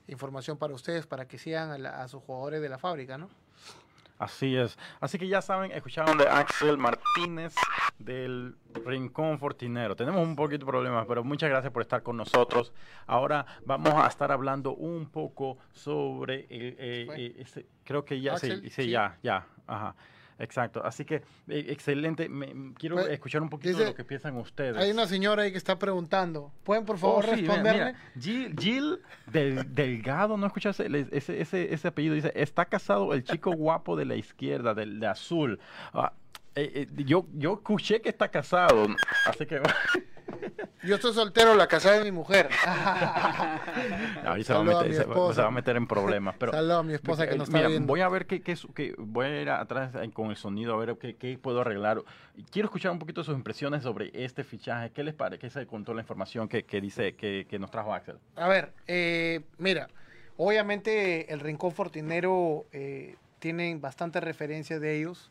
información 0.08 0.56
para 0.56 0.74
ustedes, 0.74 1.06
para 1.06 1.26
que 1.26 1.38
sigan 1.38 1.84
a, 1.86 2.08
sus 2.08 2.22
jugadores 2.22 2.60
de 2.62 2.68
la 2.68 2.78
fábrica, 2.78 3.18
¿no? 3.18 3.28
Así 4.18 4.56
es. 4.56 4.78
Así 4.98 5.18
que 5.18 5.28
ya 5.28 5.42
saben, 5.42 5.72
escucharon 5.72 6.16
de 6.16 6.26
Axel 6.26 6.78
Martínez 6.78 7.54
del 7.98 8.56
Rincón 8.84 9.38
Fortinero. 9.38 9.94
Tenemos 9.94 10.26
un 10.26 10.34
poquito 10.34 10.64
de 10.64 10.70
problemas, 10.70 11.04
pero 11.06 11.22
muchas 11.22 11.50
gracias 11.50 11.70
por 11.70 11.82
estar 11.82 12.02
con 12.02 12.16
nosotros. 12.16 12.72
Ahora 13.06 13.44
vamos 13.66 13.92
a 13.92 14.06
estar 14.06 14.32
hablando 14.32 14.74
un 14.74 15.10
poco 15.10 15.58
sobre, 15.72 16.46
eh, 16.48 16.76
eh, 16.78 17.66
creo 17.84 18.06
que 18.06 18.20
ya, 18.20 18.38
sí, 18.38 18.70
sí, 18.70 18.88
ya, 18.88 19.18
ya, 19.22 19.46
ajá. 19.66 19.94
Exacto, 20.38 20.84
así 20.84 21.04
que 21.04 21.16
eh, 21.48 21.66
excelente. 21.68 22.28
Me, 22.28 22.74
quiero 22.74 22.96
pues, 22.96 23.08
escuchar 23.08 23.42
un 23.42 23.48
poquito 23.48 23.78
de 23.78 23.86
lo 23.86 23.94
que 23.94 24.04
piensan 24.04 24.36
ustedes. 24.36 24.76
Hay 24.76 24.90
una 24.90 25.06
señora 25.06 25.44
ahí 25.44 25.52
que 25.52 25.58
está 25.58 25.78
preguntando. 25.78 26.52
¿Pueden 26.62 26.84
por 26.84 26.98
favor 26.98 27.24
oh, 27.26 27.30
responderle? 27.34 27.94
Jill, 28.20 29.00
del, 29.26 29.74
Delgado, 29.74 30.36
¿no 30.36 30.46
escuchaste 30.46 30.86
ese, 31.12 31.40
ese, 31.40 31.72
ese, 31.72 31.88
apellido? 31.88 32.14
Dice, 32.14 32.32
está 32.34 32.66
casado 32.66 33.14
el 33.14 33.24
chico 33.24 33.52
guapo 33.52 33.96
de 33.96 34.04
la 34.04 34.16
izquierda, 34.16 34.74
del 34.74 35.00
de 35.00 35.06
azul. 35.06 35.58
Ah, 35.92 36.12
eh, 36.54 36.86
eh, 36.88 37.04
yo, 37.04 37.26
yo 37.34 37.54
escuché 37.54 38.00
que 38.00 38.08
está 38.08 38.28
casado, 38.30 38.86
así 39.26 39.46
que... 39.46 39.60
Yo 40.82 40.96
estoy 40.96 41.14
soltero, 41.14 41.54
la 41.54 41.66
casada 41.66 41.98
de 41.98 42.04
mi 42.04 42.12
mujer. 42.12 42.48
Ahí 44.24 44.44
se, 44.44 44.52
va 44.52 44.60
a 44.60 45.50
meter, 45.50 45.76
en 45.76 45.86
problemas. 45.86 46.36
Pero, 46.38 46.52
Saludos 46.52 46.78
a 46.78 46.82
mi 46.82 46.94
esposa 46.94 47.26
que 47.26 47.36
nos 47.36 47.48
está 47.48 47.66
viendo. 47.66 47.86
Voy 47.88 48.00
a 48.02 48.08
ver 48.08 48.26
qué, 48.26 48.40
qué, 48.42 48.94
voy 48.98 49.26
a 49.26 49.42
ir 49.42 49.50
atrás 49.50 49.92
con 50.12 50.30
el 50.30 50.36
sonido 50.36 50.74
a 50.74 50.76
ver 50.76 50.96
qué, 50.98 51.16
qué, 51.16 51.38
puedo 51.38 51.60
arreglar. 51.60 52.02
Quiero 52.50 52.66
escuchar 52.66 52.92
un 52.92 52.98
poquito 52.98 53.24
sus 53.24 53.34
impresiones 53.34 53.82
sobre 53.82 54.10
este 54.12 54.44
fichaje. 54.44 54.90
¿Qué 54.90 55.02
les 55.02 55.14
parece? 55.14 55.40
¿Qué 55.40 55.50
se 55.50 55.66
contó 55.66 55.92
la 55.94 56.02
información 56.02 56.48
que, 56.48 56.64
que 56.64 56.80
dice 56.80 57.16
que, 57.16 57.46
que, 57.48 57.58
nos 57.58 57.70
trajo 57.70 57.92
Axel? 57.92 58.18
A 58.36 58.46
ver, 58.46 58.72
eh, 58.86 59.40
mira, 59.58 59.88
obviamente 60.36 61.32
el 61.32 61.40
Rincón 61.40 61.72
Fortinero 61.72 62.66
eh, 62.72 63.16
tienen 63.38 63.80
bastante 63.80 64.20
referencia 64.20 64.78
de 64.78 64.98
ellos. 64.98 65.30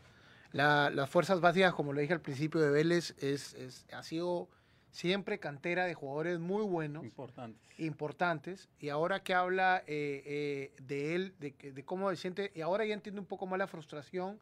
las 0.51 1.09
fuerzas 1.09 1.39
básicas, 1.39 1.73
como 1.73 1.93
lo 1.93 2.01
dije 2.01 2.13
al 2.13 2.21
principio 2.21 2.59
de 2.59 2.71
Vélez, 2.71 3.15
es, 3.19 3.53
es, 3.53 3.85
ha 3.93 4.03
sido 4.03 4.49
siempre 4.95 5.39
cantera 5.39 5.83
de 5.85 5.93
jugadores 5.93 6.39
muy 6.39 6.63
buenos. 6.63 7.03
Importantes. 7.03 7.79
Importantes. 7.79 8.69
Y 8.79 8.87
ahora 8.87 9.21
que 9.21 9.33
habla 9.33 9.83
eh, 9.87 10.23
eh, 10.25 10.73
de 10.81 11.15
él, 11.15 11.35
de, 11.37 11.51
de, 11.51 11.83
cómo 11.83 12.09
se 12.11 12.15
siente, 12.15 12.51
y 12.55 12.61
ahora 12.61 12.85
ya 12.85 12.93
entiendo 12.93 13.19
un 13.19 13.27
poco 13.27 13.45
más 13.45 13.59
la 13.59 13.67
frustración 13.67 14.39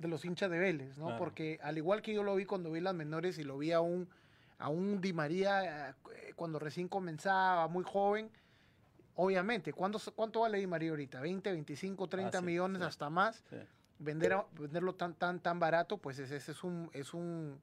de 0.00 0.08
los 0.08 0.24
hinchas 0.24 0.50
de 0.50 0.58
Vélez, 0.58 0.98
¿no? 0.98 1.16
Porque 1.16 1.60
al 1.62 1.78
igual 1.78 2.02
que 2.02 2.12
yo 2.12 2.24
lo 2.24 2.34
vi 2.34 2.44
cuando 2.44 2.72
vi 2.72 2.80
las 2.80 2.94
menores 2.94 3.38
y 3.38 3.44
lo 3.44 3.56
vi 3.56 3.70
a 3.70 3.80
un, 3.80 4.08
a 4.58 4.68
un 4.68 5.00
Di 5.00 5.12
María 5.12 5.90
eh, 5.90 6.32
cuando 6.34 6.58
recién 6.58 6.88
comenzaba, 6.88 7.68
muy 7.68 7.84
joven, 7.84 8.28
obviamente, 9.14 9.72
¿cuánto, 9.72 10.00
cuánto 10.16 10.40
vale 10.40 10.58
Di 10.58 10.66
María 10.66 10.90
ahorita? 10.90 11.22
¿20, 11.22 11.40
25, 11.44 12.08
30 12.08 12.42
millones 12.42 12.82
hasta 12.82 13.08
más? 13.10 13.44
Vender 14.00 14.36
venderlo 14.58 14.96
tan, 14.96 15.14
tan, 15.14 15.38
tan 15.38 15.60
barato, 15.60 15.98
pues 15.98 16.18
ese, 16.18 16.34
es, 16.34 16.64
un, 16.64 16.90
es, 16.92 17.14
un, 17.14 17.60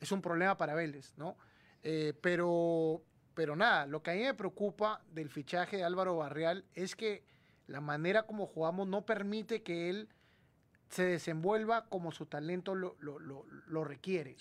es 0.00 0.12
un 0.12 0.22
problema 0.22 0.56
para 0.56 0.74
Vélez, 0.74 1.12
¿no? 1.16 1.36
Eh, 1.82 2.14
pero, 2.20 3.02
pero 3.34 3.56
nada, 3.56 3.86
lo 3.86 4.02
que 4.02 4.12
a 4.12 4.14
mí 4.14 4.22
me 4.22 4.34
preocupa 4.34 5.02
del 5.12 5.28
fichaje 5.30 5.78
de 5.78 5.84
Álvaro 5.84 6.16
Barreal 6.16 6.64
es 6.74 6.94
que 6.94 7.24
la 7.66 7.80
manera 7.80 8.24
como 8.24 8.46
jugamos 8.46 8.86
no 8.88 9.04
permite 9.04 9.62
que 9.62 9.90
él 9.90 10.08
se 10.88 11.04
desenvuelva 11.04 11.86
como 11.88 12.12
su 12.12 12.26
talento 12.26 12.74
lo, 12.74 12.96
lo, 13.00 13.18
lo, 13.18 13.84
requiere. 13.84 14.36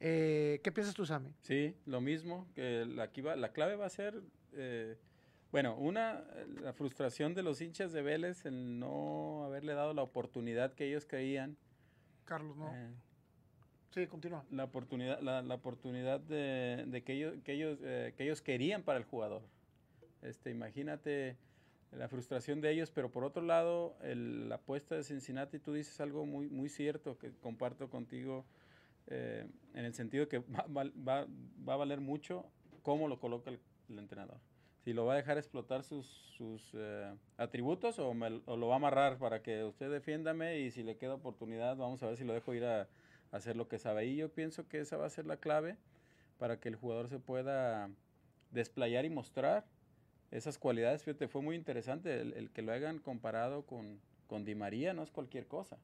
Eh, 0.00 0.60
¿Qué 0.64 0.72
piensas 0.72 0.94
tú, 0.94 1.04
Sammy? 1.04 1.34
Sí, 1.42 1.76
lo 1.84 2.00
mismo, 2.00 2.48
que 2.54 2.86
la, 2.86 3.10
la 3.36 3.52
clave 3.52 3.76
va 3.76 3.86
a 3.86 3.90
ser, 3.90 4.22
eh, 4.54 4.96
bueno, 5.52 5.76
una, 5.76 6.24
la 6.62 6.72
frustración 6.72 7.34
de 7.34 7.42
los 7.42 7.60
hinchas 7.60 7.92
de 7.92 8.00
Vélez 8.00 8.46
en 8.46 8.80
no 8.80 9.44
haberle 9.44 9.74
dado 9.74 9.92
la 9.92 10.02
oportunidad 10.02 10.72
que 10.72 10.86
ellos 10.86 11.04
creían. 11.04 11.58
Carlos, 12.24 12.56
no. 12.56 12.72
Sí, 13.94 14.08
continúa. 14.08 14.44
La 14.50 14.64
oportunidad, 14.64 15.20
la, 15.20 15.40
la 15.42 15.54
oportunidad 15.54 16.18
de, 16.18 16.84
de, 16.84 17.04
que 17.04 17.12
ellos, 17.12 17.34
que 17.44 17.52
ellos, 17.52 17.78
eh, 17.80 18.12
que 18.16 18.24
ellos 18.24 18.42
querían 18.42 18.82
para 18.82 18.98
el 18.98 19.04
jugador. 19.04 19.42
Este, 20.20 20.50
imagínate 20.50 21.36
la 21.92 22.08
frustración 22.08 22.60
de 22.60 22.72
ellos, 22.72 22.90
pero 22.90 23.12
por 23.12 23.22
otro 23.22 23.44
lado, 23.44 23.96
el, 24.02 24.48
la 24.48 24.56
apuesta 24.56 24.96
de 24.96 25.04
Cincinnati, 25.04 25.60
tú 25.60 25.72
dices 25.72 26.00
algo 26.00 26.26
muy, 26.26 26.48
muy 26.48 26.68
cierto 26.68 27.18
que 27.18 27.30
comparto 27.40 27.88
contigo, 27.88 28.44
eh, 29.06 29.46
en 29.74 29.84
el 29.84 29.94
sentido 29.94 30.26
que 30.26 30.40
va, 30.40 30.66
va, 30.76 31.26
va, 31.68 31.74
a 31.74 31.76
valer 31.76 32.00
mucho 32.00 32.46
cómo 32.82 33.06
lo 33.06 33.20
coloca 33.20 33.50
el, 33.50 33.60
entrenador. 33.96 34.40
Si 34.82 34.92
lo 34.92 35.06
va 35.06 35.12
a 35.12 35.16
dejar 35.16 35.38
explotar 35.38 35.84
sus, 35.84 36.06
sus 36.36 36.72
eh, 36.74 37.14
atributos 37.36 38.00
o, 38.00 38.12
me, 38.12 38.40
o, 38.46 38.56
lo 38.56 38.66
va 38.66 38.74
a 38.74 38.76
amarrar 38.76 39.18
para 39.18 39.40
que 39.40 39.62
usted 39.62 39.88
defiéndame 39.88 40.58
y 40.58 40.72
si 40.72 40.82
le 40.82 40.96
queda 40.96 41.14
oportunidad, 41.14 41.76
vamos 41.76 42.02
a 42.02 42.08
ver 42.08 42.16
si 42.16 42.24
lo 42.24 42.32
dejo 42.32 42.54
ir 42.54 42.64
a, 42.64 42.88
hacer 43.34 43.56
lo 43.56 43.68
que 43.68 43.78
sabe. 43.78 44.06
Y 44.06 44.16
yo 44.16 44.28
pienso 44.28 44.66
que 44.68 44.80
esa 44.80 44.96
va 44.96 45.06
a 45.06 45.10
ser 45.10 45.26
la 45.26 45.36
clave 45.36 45.76
para 46.38 46.60
que 46.60 46.68
el 46.68 46.76
jugador 46.76 47.08
se 47.08 47.18
pueda 47.18 47.90
desplayar 48.52 49.04
y 49.04 49.10
mostrar 49.10 49.66
esas 50.30 50.56
cualidades. 50.56 51.02
Fíjate, 51.02 51.26
fue 51.28 51.42
muy 51.42 51.56
interesante 51.56 52.20
el, 52.20 52.50
que 52.50 52.62
lo 52.62 52.72
hayan 52.72 52.98
comparado 52.98 53.62
con, 53.62 54.00
con, 54.28 54.44
Di 54.44 54.54
María, 54.54 54.94
no 54.94 55.02
es 55.02 55.10
cualquier 55.10 55.46
cosa. 55.46 55.78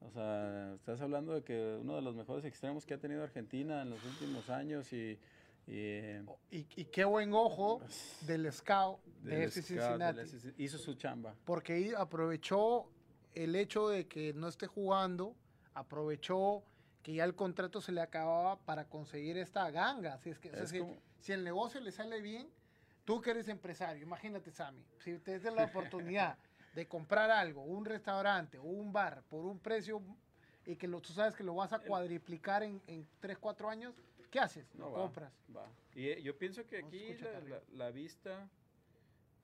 O 0.00 0.10
sea, 0.12 0.74
estás 0.74 1.00
hablando 1.00 1.34
de 1.34 1.42
que 1.42 1.78
uno 1.80 1.96
de 1.96 2.02
los 2.02 2.14
mejores 2.14 2.44
extremos 2.44 2.86
que 2.86 2.94
ha 2.94 2.98
tenido 2.98 3.22
Argentina 3.22 3.82
en 3.82 3.90
los 3.90 4.04
últimos 4.04 4.48
años 4.48 4.92
y... 4.92 5.18
Y, 5.66 6.16
y, 6.50 6.84
qué 6.86 7.04
buen 7.04 7.32
ojo 7.32 7.80
del 8.22 8.50
scout 8.52 8.98
de 9.22 9.44
FC 9.44 9.74
Cincinnati. 9.74 10.22
hizo 10.58 10.78
su 10.78 10.94
chamba. 10.94 11.36
Porque 11.44 11.92
aprovechó 11.96 12.90
el 13.34 13.54
hecho 13.54 13.88
de 13.88 14.08
que 14.08 14.32
no 14.32 14.48
esté 14.48 14.66
jugando 14.66 15.36
aprovechó 15.74 16.62
que 17.02 17.14
ya 17.14 17.24
el 17.24 17.34
contrato 17.34 17.80
se 17.80 17.92
le 17.92 18.00
acababa 18.00 18.58
para 18.60 18.84
conseguir 18.88 19.38
esta 19.38 19.70
ganga. 19.70 20.14
Así 20.14 20.30
es 20.30 20.38
que, 20.38 20.50
si, 21.20 21.32
el 21.32 21.44
negocio 21.44 21.80
le 21.80 21.92
sale 21.92 22.20
bien, 22.20 22.48
tú 23.04 23.20
que 23.20 23.30
eres 23.30 23.48
empresario, 23.48 24.02
imagínate, 24.02 24.50
Sammy, 24.50 24.84
si 24.98 25.18
te 25.18 25.38
das 25.38 25.54
la 25.54 25.64
oportunidad 25.74 26.38
de 26.74 26.86
comprar 26.86 27.30
algo, 27.30 27.62
un 27.62 27.84
restaurante 27.84 28.58
o 28.58 28.64
un 28.64 28.92
bar 28.92 29.22
por 29.28 29.44
un 29.44 29.58
precio 29.58 30.02
y 30.66 30.76
que 30.76 30.86
lo, 30.86 31.00
tú 31.00 31.12
sabes 31.12 31.34
que 31.34 31.42
lo 31.42 31.54
vas 31.54 31.72
a 31.72 31.80
cuadriplicar 31.80 32.62
en, 32.62 32.80
en 32.86 33.08
3, 33.20 33.38
4 33.38 33.68
años, 33.70 33.94
¿qué 34.30 34.38
haces? 34.38 34.72
No, 34.74 34.92
compras. 34.92 35.32
Y 35.94 36.08
eh, 36.08 36.22
yo 36.22 36.36
pienso 36.36 36.66
que 36.66 36.78
aquí 36.78 37.16
la, 37.72 37.90
vista, 37.90 38.48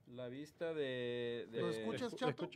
la 0.08 0.28
vista 0.28 0.72
de... 0.72 1.48
¿Lo 1.50 1.70
escuchas, 1.70 2.14
Chato? 2.14 2.48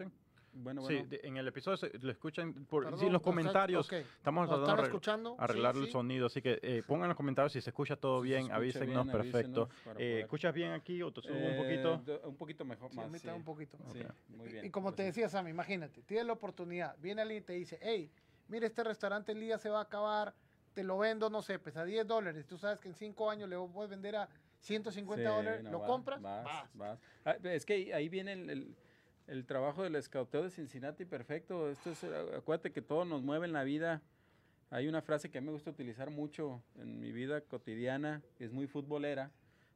Bueno, 0.52 0.82
bueno. 0.82 1.06
Sí, 1.10 1.18
en 1.22 1.36
el 1.36 1.46
episodio 1.48 1.90
lo 2.00 2.10
escuchan 2.10 2.52
por 2.66 2.86
en 2.86 3.12
los 3.12 3.22
comentarios. 3.22 3.90
Estamos 3.92 4.48
tratando 4.48 5.36
de 5.36 5.42
arreglar 5.42 5.76
el 5.76 5.90
sonido, 5.90 6.26
así 6.26 6.42
que 6.42 6.58
eh, 6.62 6.82
pongan 6.86 7.04
en 7.04 7.08
los 7.10 7.16
comentarios 7.16 7.52
si 7.52 7.60
se 7.60 7.70
escucha 7.70 7.96
todo 7.96 8.20
bien, 8.20 8.50
avísenos, 8.50 9.06
perfecto. 9.08 9.68
Eh, 9.96 10.20
¿Escuchas 10.22 10.52
bien 10.52 10.72
aquí 10.72 11.02
o 11.02 11.12
te 11.12 11.22
subo 11.22 11.36
un 11.36 11.42
eh, 11.42 11.56
poquito? 11.56 12.28
Un 12.28 12.36
poquito 12.36 12.64
mejor, 12.64 12.92
más. 12.94 13.24
un 13.24 13.44
poquito. 13.44 13.78
Muy 14.28 14.48
bien. 14.48 14.64
Y, 14.64 14.70
como 14.70 14.92
te 14.92 15.04
decía, 15.04 15.28
Sammy, 15.28 15.50
imagínate, 15.50 16.02
tienes 16.02 16.26
la 16.26 16.32
oportunidad, 16.32 16.96
viene 16.98 17.22
alguien 17.22 17.42
y 17.42 17.46
te 17.46 17.52
dice, 17.52 17.78
hey, 17.80 18.10
mire, 18.48 18.66
este 18.66 18.82
restaurante 18.82 19.32
el 19.32 19.40
día 19.40 19.58
se 19.58 19.70
va 19.70 19.78
a 19.78 19.82
acabar, 19.82 20.34
te 20.74 20.82
lo 20.82 20.98
vendo, 20.98 21.30
no 21.30 21.42
sé, 21.42 21.58
pues 21.58 21.76
a 21.76 21.84
10 21.84 22.06
dólares. 22.06 22.46
Tú 22.46 22.58
sabes 22.58 22.80
que 22.80 22.88
en 22.88 22.94
5 22.94 23.30
años 23.30 23.48
le 23.48 23.56
puedes 23.56 23.90
vender 23.90 24.16
a 24.16 24.28
150 24.60 25.28
dólares, 25.28 25.64
¿lo 25.64 25.82
compras? 25.84 26.20
Vas, 26.20 26.68
vas. 26.74 26.98
Ah, 27.24 27.36
es 27.44 27.64
que 27.64 27.94
ahí 27.94 28.08
viene 28.08 28.32
el 28.32 28.50
el 28.50 28.76
trabajo 29.46 29.84
del 29.84 29.94
escauteo 29.94 30.42
de 30.42 30.50
Cincinnati 30.50 31.04
perfecto. 31.04 31.70
Esto 31.70 31.90
es, 31.90 32.04
acuérdate 32.36 32.72
que 32.72 32.82
todo 32.82 33.04
nos 33.04 33.22
mueve 33.22 33.46
en 33.46 33.52
la 33.52 33.62
vida. 33.62 34.02
Hay 34.70 34.88
una 34.88 35.02
frase 35.02 35.30
que 35.30 35.38
a 35.38 35.40
mí 35.40 35.46
me 35.46 35.52
gusta 35.52 35.70
utilizar 35.70 36.10
mucho 36.10 36.62
en 36.80 37.00
mi 37.00 37.12
vida 37.12 37.40
cotidiana, 37.40 38.22
es 38.38 38.52
muy 38.52 38.66
futbolera, 38.66 39.30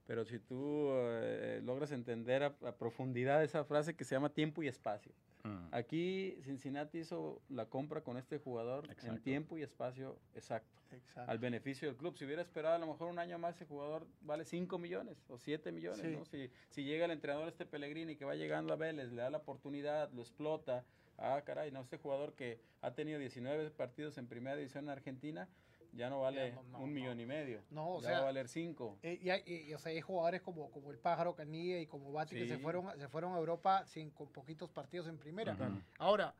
pero 0.06 0.24
si 0.24 0.38
tú 0.38 0.88
eh, 0.90 1.60
logras 1.64 1.92
entender 1.92 2.42
a, 2.42 2.52
profundidad 2.76 3.42
esa 3.42 3.64
frase 3.64 3.94
que 3.94 4.04
se 4.04 4.14
llama 4.14 4.28
tiempo 4.28 4.62
y 4.62 4.68
espacio. 4.68 5.12
Mm. 5.44 5.68
Aquí 5.72 6.38
Cincinnati 6.42 6.98
hizo 6.98 7.42
la 7.50 7.66
compra 7.66 8.00
con 8.00 8.16
este 8.16 8.38
jugador 8.38 8.88
en 9.02 9.20
tiempo 9.22 9.58
y 9.58 9.62
espacio 9.62 10.18
exacto, 10.34 10.80
al 11.16 11.38
beneficio 11.38 11.86
del 11.86 11.96
club. 11.98 12.16
Si 12.16 12.24
hubiera 12.24 12.40
esperado 12.40 12.76
a 12.76 12.78
lo 12.78 12.86
mejor 12.86 13.08
un 13.10 13.18
año 13.18 13.38
más, 13.38 13.56
ese 13.56 13.66
jugador 13.66 14.06
vale 14.22 14.46
5 14.46 14.78
millones 14.78 15.22
o 15.28 15.38
7 15.38 15.70
millones. 15.70 16.18
¿no? 16.18 16.24
Si, 16.24 16.50
si 16.70 16.84
llega 16.84 17.04
el 17.04 17.10
entrenador 17.10 17.48
este 17.48 17.66
Pellegrini 17.66 18.16
que 18.16 18.24
va 18.24 18.34
llegando 18.34 18.72
a 18.72 18.76
Vélez, 18.76 19.12
le 19.12 19.20
da 19.20 19.28
la 19.28 19.38
oportunidad, 19.38 20.10
lo 20.12 20.22
explota. 20.22 20.84
Ah, 21.18 21.42
caray, 21.44 21.70
no, 21.70 21.82
este 21.82 21.98
jugador 21.98 22.32
que 22.32 22.58
ha 22.80 22.92
tenido 22.94 23.18
19 23.18 23.70
partidos 23.70 24.16
en 24.16 24.26
primera 24.26 24.56
división 24.56 24.84
en 24.84 24.90
Argentina, 24.90 25.48
ya 25.96 26.10
no 26.10 26.20
vale 26.20 26.54
un 26.78 26.92
millón 26.92 27.20
y 27.20 27.26
medio. 27.26 27.62
No, 27.70 27.96
o 27.96 28.02
ya 28.02 28.12
va 28.12 28.18
a 28.18 28.22
valer 28.22 28.48
cinco. 28.48 28.98
Eh, 29.02 29.42
y, 29.46 29.72
o 29.72 29.78
sea, 29.78 29.92
hay 29.92 30.00
jugadores 30.00 30.42
como, 30.42 30.70
como 30.70 30.90
el 30.90 30.98
Pájaro 30.98 31.34
Canilla 31.34 31.78
y 31.78 31.86
como 31.86 32.12
Bati 32.12 32.34
que 32.34 32.48
se 32.48 32.58
fueron, 32.58 32.98
se 32.98 33.08
fueron 33.08 33.34
a 33.34 33.38
Europa 33.38 33.84
sin, 33.86 34.10
con 34.10 34.28
poquitos 34.28 34.70
partidos 34.70 35.08
en 35.08 35.18
primera. 35.18 35.56
Ahora, 35.98 36.34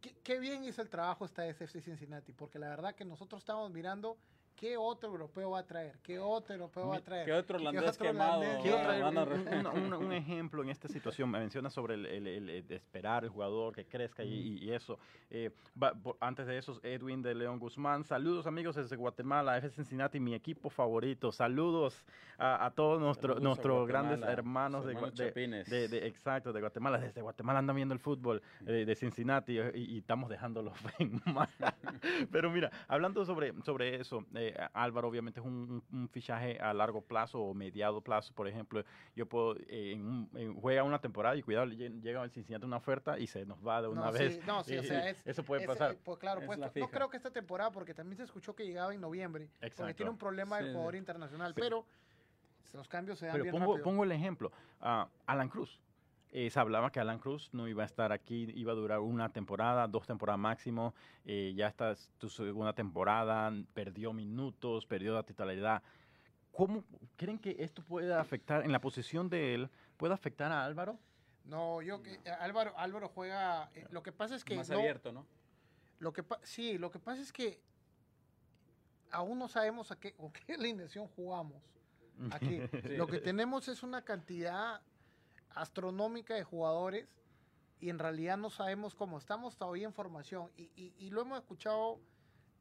qué, 0.00 0.14
qué, 0.22 0.38
bien 0.38 0.64
hizo 0.64 0.82
el 0.82 0.88
trabajo 0.88 1.24
esta 1.24 1.46
SFC 1.52 1.80
Cincinnati, 1.80 2.32
porque 2.32 2.58
la 2.58 2.68
verdad 2.68 2.94
que 2.94 3.04
nosotros 3.04 3.40
estamos 3.40 3.70
mirando 3.70 4.18
¿Qué 4.56 4.76
otro 4.76 5.10
europeo 5.10 5.50
va 5.50 5.60
a 5.60 5.66
traer? 5.66 5.98
¿Qué 6.02 6.18
otro 6.18 6.54
europeo 6.54 6.88
va 6.88 6.96
a 6.96 7.00
traer? 7.00 7.26
¿Qué 7.26 7.32
otro 7.32 7.58
holandés 7.58 7.98
quemado? 7.98 8.42
un, 9.98 10.12
ejemplo 10.12 10.62
en 10.62 10.70
esta 10.70 10.88
situación, 10.88 11.30
me 11.30 11.40
menciona 11.40 11.70
sobre 11.70 11.94
el, 11.94 12.48
esperar 12.70 13.24
el 13.24 13.30
jugador 13.30 13.74
que 13.74 13.84
crezca 13.84 14.22
y, 14.24 14.70
eso. 14.72 14.98
Eh, 15.30 15.50
antes 16.20 16.46
de 16.46 16.58
eso, 16.58 16.80
Edwin 16.82 17.22
de 17.22 17.34
León 17.34 17.58
Guzmán. 17.58 18.04
Saludos 18.04 18.46
amigos 18.46 18.76
desde 18.76 18.96
Guatemala, 18.96 19.58
F 19.58 19.70
Cincinnati, 19.70 20.20
mi 20.20 20.34
equipo 20.34 20.70
favorito. 20.70 21.32
Saludos 21.32 22.04
a, 22.38 22.70
todos 22.74 23.00
nuestros 23.40 23.86
grandes 23.86 24.20
hermanos, 24.28 24.84
de, 24.84 25.88
de, 25.88 26.06
exacto, 26.06 26.52
de 26.52 26.60
Guatemala. 26.60 26.98
Desde 26.98 27.20
Guatemala 27.20 27.60
andan 27.60 27.76
viendo 27.76 27.94
el 27.94 28.00
fútbol 28.00 28.42
eh, 28.66 28.84
de 28.84 28.94
Cincinnati 28.96 29.58
y, 29.74 29.98
estamos 29.98 30.28
dejándolos 30.28 30.74
en 30.98 31.20
mal. 31.26 31.48
Pero 32.30 32.50
mira, 32.50 32.70
hablando 32.88 33.24
sobre, 33.24 33.52
sobre 33.62 33.96
eso, 34.00 34.24
eh, 34.34 34.41
Álvaro 34.72 35.08
obviamente 35.08 35.40
es 35.40 35.46
un, 35.46 35.82
fichaje 36.10 36.58
a 36.58 36.72
largo 36.74 37.02
plazo 37.02 37.40
o 37.40 37.54
mediado 37.54 38.00
plazo, 38.00 38.34
por 38.34 38.48
ejemplo, 38.48 38.84
yo 39.14 39.26
puedo, 39.26 39.56
eh, 39.68 39.98
juega 40.60 40.82
una 40.82 41.00
temporada 41.00 41.36
y 41.36 41.42
cuidado, 41.42 41.66
llega 41.66 42.22
al 42.22 42.30
Cincinnati 42.30 42.64
una 42.64 42.76
oferta 42.76 43.18
y 43.18 43.26
se 43.26 43.44
nos 43.46 43.66
va 43.66 43.82
de 43.82 43.88
una 43.88 44.10
vez. 44.10 44.44
no, 44.46 44.62
sí, 44.64 44.76
o 44.78 44.82
sea, 44.82 45.10
eso 45.24 45.42
puede 45.42 45.66
pasar. 45.66 45.96
pues 46.04 46.18
claro, 46.18 46.42
pues, 46.44 46.58
no 46.58 46.88
creo 46.88 47.08
que 47.08 47.16
esta 47.16 47.30
temporada, 47.30 47.70
porque 47.70 47.94
también 47.94 48.16
se 48.16 48.24
escuchó 48.24 48.54
que 48.54 48.66
llegaba 48.66 48.94
en 48.94 49.00
noviembre, 49.00 49.48
porque 49.76 49.94
tiene 49.94 50.10
un 50.10 50.18
problema 50.18 50.60
de 50.60 50.72
jugador 50.72 50.96
internacional, 50.96 51.54
pero 51.54 51.84
los 52.72 52.88
cambios 52.88 53.18
se 53.18 53.26
dan 53.26 53.34
pero 53.34 53.44
bien 53.44 53.54
pongo, 53.54 53.82
pongo 53.82 54.04
el 54.04 54.12
ejemplo, 54.12 54.50
uh, 54.80 55.04
Alan 55.26 55.48
Cruz. 55.48 55.78
Eh, 56.34 56.48
se 56.48 56.58
hablaba 56.58 56.90
que 56.90 56.98
Alan 56.98 57.18
Cruz 57.18 57.50
no 57.52 57.68
iba 57.68 57.82
a 57.82 57.86
estar 57.86 58.10
aquí, 58.10 58.50
iba 58.54 58.72
a 58.72 58.74
durar 58.74 59.00
una 59.00 59.28
temporada, 59.30 59.86
dos 59.86 60.06
temporadas 60.06 60.40
máximo. 60.40 60.94
Eh, 61.26 61.52
ya 61.54 61.68
está 61.68 61.94
tu 62.16 62.30
segunda 62.30 62.72
temporada, 62.72 63.52
perdió 63.74 64.14
minutos, 64.14 64.86
perdió 64.86 65.12
la 65.12 65.24
titularidad. 65.24 65.82
¿Cómo 66.50 66.84
creen 67.16 67.38
que 67.38 67.56
esto 67.58 67.82
puede 67.84 68.14
afectar 68.14 68.64
en 68.64 68.72
la 68.72 68.80
posición 68.80 69.28
de 69.28 69.54
él? 69.54 69.70
¿Puede 69.98 70.14
afectar 70.14 70.50
a 70.50 70.64
Álvaro? 70.64 70.98
No, 71.44 71.82
yo 71.82 72.02
que 72.02 72.18
Álvaro, 72.40 72.72
Álvaro 72.78 73.08
juega. 73.08 73.70
Eh, 73.74 73.86
lo 73.90 74.02
que 74.02 74.12
pasa 74.12 74.34
es 74.34 74.42
que. 74.42 74.56
Más 74.56 74.70
abierto, 74.70 75.12
¿no? 75.12 75.26
Lo 75.98 76.14
que 76.14 76.24
sí, 76.44 76.78
lo 76.78 76.90
que 76.90 76.98
pasa 76.98 77.20
es 77.20 77.30
que 77.30 77.60
aún 79.10 79.38
no 79.38 79.48
sabemos 79.48 79.90
a 79.92 80.00
qué, 80.00 80.14
con 80.14 80.32
qué 80.32 80.54
alineación 80.54 81.08
jugamos. 81.08 81.62
Aquí 82.30 82.58
lo 82.96 83.06
que 83.06 83.18
tenemos 83.18 83.68
es 83.68 83.82
una 83.82 84.02
cantidad 84.02 84.80
astronómica 85.54 86.34
de 86.34 86.44
jugadores 86.44 87.08
y 87.80 87.90
en 87.90 87.98
realidad 87.98 88.36
no 88.36 88.48
sabemos 88.48 88.94
cómo. 88.94 89.18
Estamos 89.18 89.56
todavía 89.56 89.86
en 89.86 89.92
formación 89.92 90.50
y, 90.56 91.10
lo 91.10 91.22
hemos 91.22 91.38
escuchado 91.38 91.98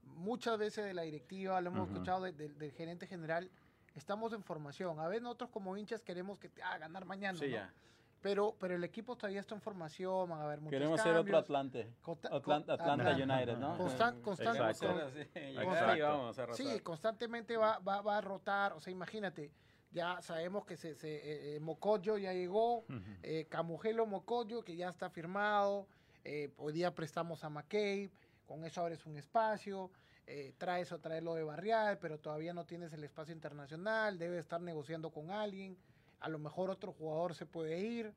muchas 0.03 0.57
veces 0.57 0.83
de 0.83 0.93
la 0.93 1.03
directiva, 1.03 1.61
lo 1.61 1.69
hemos 1.69 1.89
escuchado 1.89 2.23
del 2.23 2.71
gerente 2.71 3.05
general. 3.05 3.49
Estamos 3.93 4.33
en 4.33 4.43
formación. 4.43 4.99
A 4.99 5.07
veces 5.07 5.21
nosotros 5.21 5.51
como 5.51 5.77
hinchas 5.77 6.01
queremos 6.01 6.39
que 6.39 6.49
te, 6.49 6.63
ah, 6.63 6.77
ganar 6.77 7.05
mañana. 7.05 7.39
Pero, 8.21 8.55
pero 8.59 8.75
el 8.75 8.83
equipo 8.83 9.15
todavía 9.15 9.39
está 9.39 9.55
en 9.55 9.61
formación, 9.61 10.29
van 10.29 10.39
a 10.39 10.43
haber 10.43 10.59
muchos 10.59 10.71
Queremos 10.71 11.01
ser 11.01 11.15
otro 11.15 11.37
Atlante. 11.37 11.91
Atlanta, 12.31 13.15
United, 13.15 13.57
¿no? 13.57 13.77
sí, 16.53 16.79
constantemente 16.81 17.57
va, 17.57 17.79
va, 17.79 18.01
va 18.01 18.17
a 18.17 18.21
rotar. 18.21 18.73
O 18.73 18.79
sea, 18.79 18.91
imagínate, 18.91 19.51
ya 19.91 20.21
sabemos 20.21 20.65
que 20.65 20.77
se, 20.77 20.95
se 20.95 21.15
eh, 21.15 21.55
eh, 21.55 21.59
Mocoyo 21.59 22.17
ya 22.17 22.33
llegó, 22.33 22.85
eh, 23.23 23.45
Camujelo 23.49 24.05
Mocoyo 24.05 24.63
que 24.63 24.75
ya 24.75 24.89
está 24.89 25.09
firmado, 25.09 25.87
hoy 26.57 26.73
día 26.73 26.93
prestamos 26.93 27.43
a 27.43 27.49
McCabe, 27.49 28.11
con 28.45 28.63
eso 28.63 28.81
abres 28.81 29.05
un 29.05 29.17
espacio, 29.17 29.91
traes 30.57 30.91
o 30.91 30.99
traes 30.99 31.23
lo 31.23 31.35
de 31.35 31.43
Barrial, 31.43 31.97
pero 31.97 32.19
todavía 32.19 32.53
no 32.53 32.65
tienes 32.65 32.93
el 32.93 33.03
espacio 33.03 33.33
internacional, 33.33 34.17
debe 34.17 34.39
estar 34.39 34.61
negociando 34.61 35.09
con 35.11 35.31
alguien, 35.31 35.77
a 36.19 36.29
lo 36.29 36.39
mejor 36.39 36.69
otro 36.69 36.93
jugador 36.93 37.33
se 37.33 37.45
puede 37.45 37.79
ir, 37.79 38.13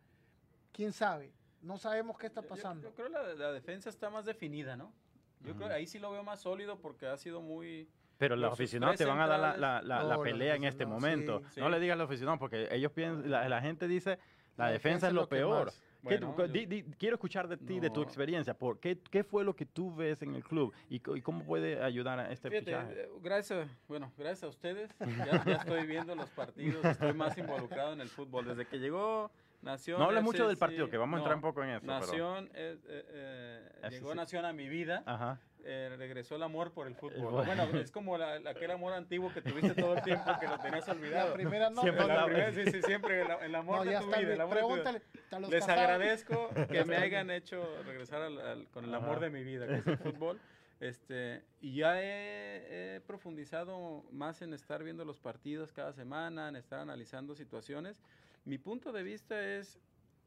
quién 0.72 0.92
sabe, 0.92 1.32
no 1.62 1.78
sabemos 1.78 2.18
qué 2.18 2.26
está 2.26 2.42
pasando. 2.42 2.88
Yo, 2.88 2.94
creo 2.94 3.08
que 3.08 3.38
la, 3.38 3.52
defensa 3.52 3.88
está 3.88 4.10
más 4.10 4.26
definida, 4.26 4.76
¿no? 4.76 4.92
Yo 5.40 5.54
creo 5.56 5.68
que 5.68 5.74
ahí 5.74 5.86
sí 5.86 5.98
lo 5.98 6.10
veo 6.10 6.22
más 6.22 6.40
sólido 6.40 6.78
porque 6.78 7.06
ha 7.06 7.16
sido 7.16 7.42
muy 7.42 7.88
pero 8.18 8.36
los 8.36 8.52
aficionados 8.52 8.96
te 8.96 9.04
van 9.04 9.20
a 9.20 9.26
dar 9.26 9.58
la, 9.58 10.20
pelea 10.22 10.54
en 10.54 10.64
este 10.64 10.86
momento. 10.86 11.42
No 11.56 11.68
le 11.68 11.80
digas 11.80 11.94
a 11.94 11.98
los 11.98 12.06
aficionados 12.06 12.38
porque 12.38 12.68
ellos 12.70 12.92
piensan, 12.92 13.30
la, 13.30 13.60
gente 13.60 13.88
dice, 13.88 14.18
la, 14.56 14.70
defensa, 14.70 15.08
es 15.08 15.12
lo, 15.12 15.28
peor. 15.28 15.72
quiero 16.02 17.16
escuchar 17.16 17.48
de 17.48 17.56
ti, 17.56 17.80
de 17.80 17.90
tu 17.90 18.02
experiencia. 18.02 18.54
Por, 18.54 18.78
¿qué, 18.78 18.98
¿Qué 19.10 19.24
fue 19.24 19.44
lo 19.44 19.54
que 19.54 19.66
tú 19.66 19.94
ves 19.94 20.22
en 20.22 20.34
el 20.34 20.44
club 20.44 20.72
y, 20.88 21.00
cómo 21.00 21.44
puede 21.44 21.82
ayudar 21.82 22.18
a 22.18 22.30
este 22.30 22.50
fichaje? 22.50 23.02
Eh, 23.02 23.08
gracias, 23.22 23.68
bueno, 23.88 24.12
gracias 24.16 24.44
a 24.44 24.48
ustedes. 24.48 24.90
Ya, 25.00 25.52
estoy 25.52 25.86
viendo 25.86 26.14
los 26.14 26.30
partidos, 26.30 26.84
estoy 26.84 27.12
más 27.14 27.36
involucrado 27.38 27.92
en 27.92 28.00
el 28.00 28.08
fútbol. 28.08 28.46
Desde 28.46 28.66
que 28.66 28.78
llegó 28.78 29.30
Nación... 29.62 29.98
No 29.98 30.06
hables 30.06 30.22
mucho 30.22 30.46
del 30.46 30.58
partido, 30.58 30.88
que 30.88 30.96
vamos 30.96 31.16
a 31.16 31.20
entrar 31.20 31.36
un 31.36 31.42
poco 31.42 31.62
en 31.62 31.70
eso. 31.70 31.86
Nación, 31.86 32.50
eh, 32.54 32.78
eh, 32.86 33.88
llegó 33.90 34.14
Nación 34.14 34.44
a 34.44 34.52
mi 34.52 34.68
vida. 34.68 35.02
Ajá 35.06 35.40
eh, 35.66 35.94
regresó 35.96 36.36
el 36.36 36.42
amor 36.42 36.72
por 36.72 36.86
el 36.86 36.94
fútbol. 36.94 37.44
Bueno, 37.44 37.64
es 37.78 37.90
como 37.90 38.16
aquel 38.16 38.70
amor 38.70 38.92
antiguo 38.92 39.32
que 39.32 39.40
tuviste 39.40 39.74
todo 39.74 39.96
el 39.96 40.02
tiempo 40.02 40.30
que 40.38 40.46
lo 40.46 40.58
tenías 40.58 40.88
olvidado. 40.88 41.28
La 41.30 41.34
primera 41.34 41.70
no. 41.70 41.80
Siempre, 41.80 42.06
la 42.06 42.24
primera, 42.26 42.52
sí, 42.52 42.64
sí, 42.70 42.82
siempre 42.82 43.22
el, 43.42 43.54
amor 43.54 43.84
de 43.86 43.98
tu 43.98 44.06
vida. 44.06 44.34
El 44.34 44.40
amor 44.40 44.56
de 44.56 45.00
tu 45.30 45.50
Les 45.50 45.68
agradezco 45.68 46.50
que 46.70 46.84
me 46.84 46.96
hayan 46.96 47.30
hecho 47.30 47.62
regresar 47.84 48.30
con 48.72 48.84
el 48.84 48.94
amor 48.94 49.20
de 49.20 49.30
mi 49.30 49.42
vida, 49.42 49.66
que 49.66 49.76
es 49.76 49.86
el 49.86 49.98
fútbol. 49.98 50.40
Este, 50.80 51.42
y 51.60 51.76
ya 51.76 51.94
he, 52.02 53.00
profundizado 53.06 54.04
más 54.10 54.42
en 54.42 54.52
estar 54.52 54.82
viendo 54.82 55.04
los 55.04 55.18
partidos 55.18 55.72
cada 55.72 55.92
semana, 55.92 56.48
en 56.48 56.56
estar 56.56 56.80
analizando 56.80 57.34
situaciones. 57.34 58.02
Mi 58.44 58.58
punto 58.58 58.92
de 58.92 59.02
vista 59.02 59.40
es, 59.42 59.78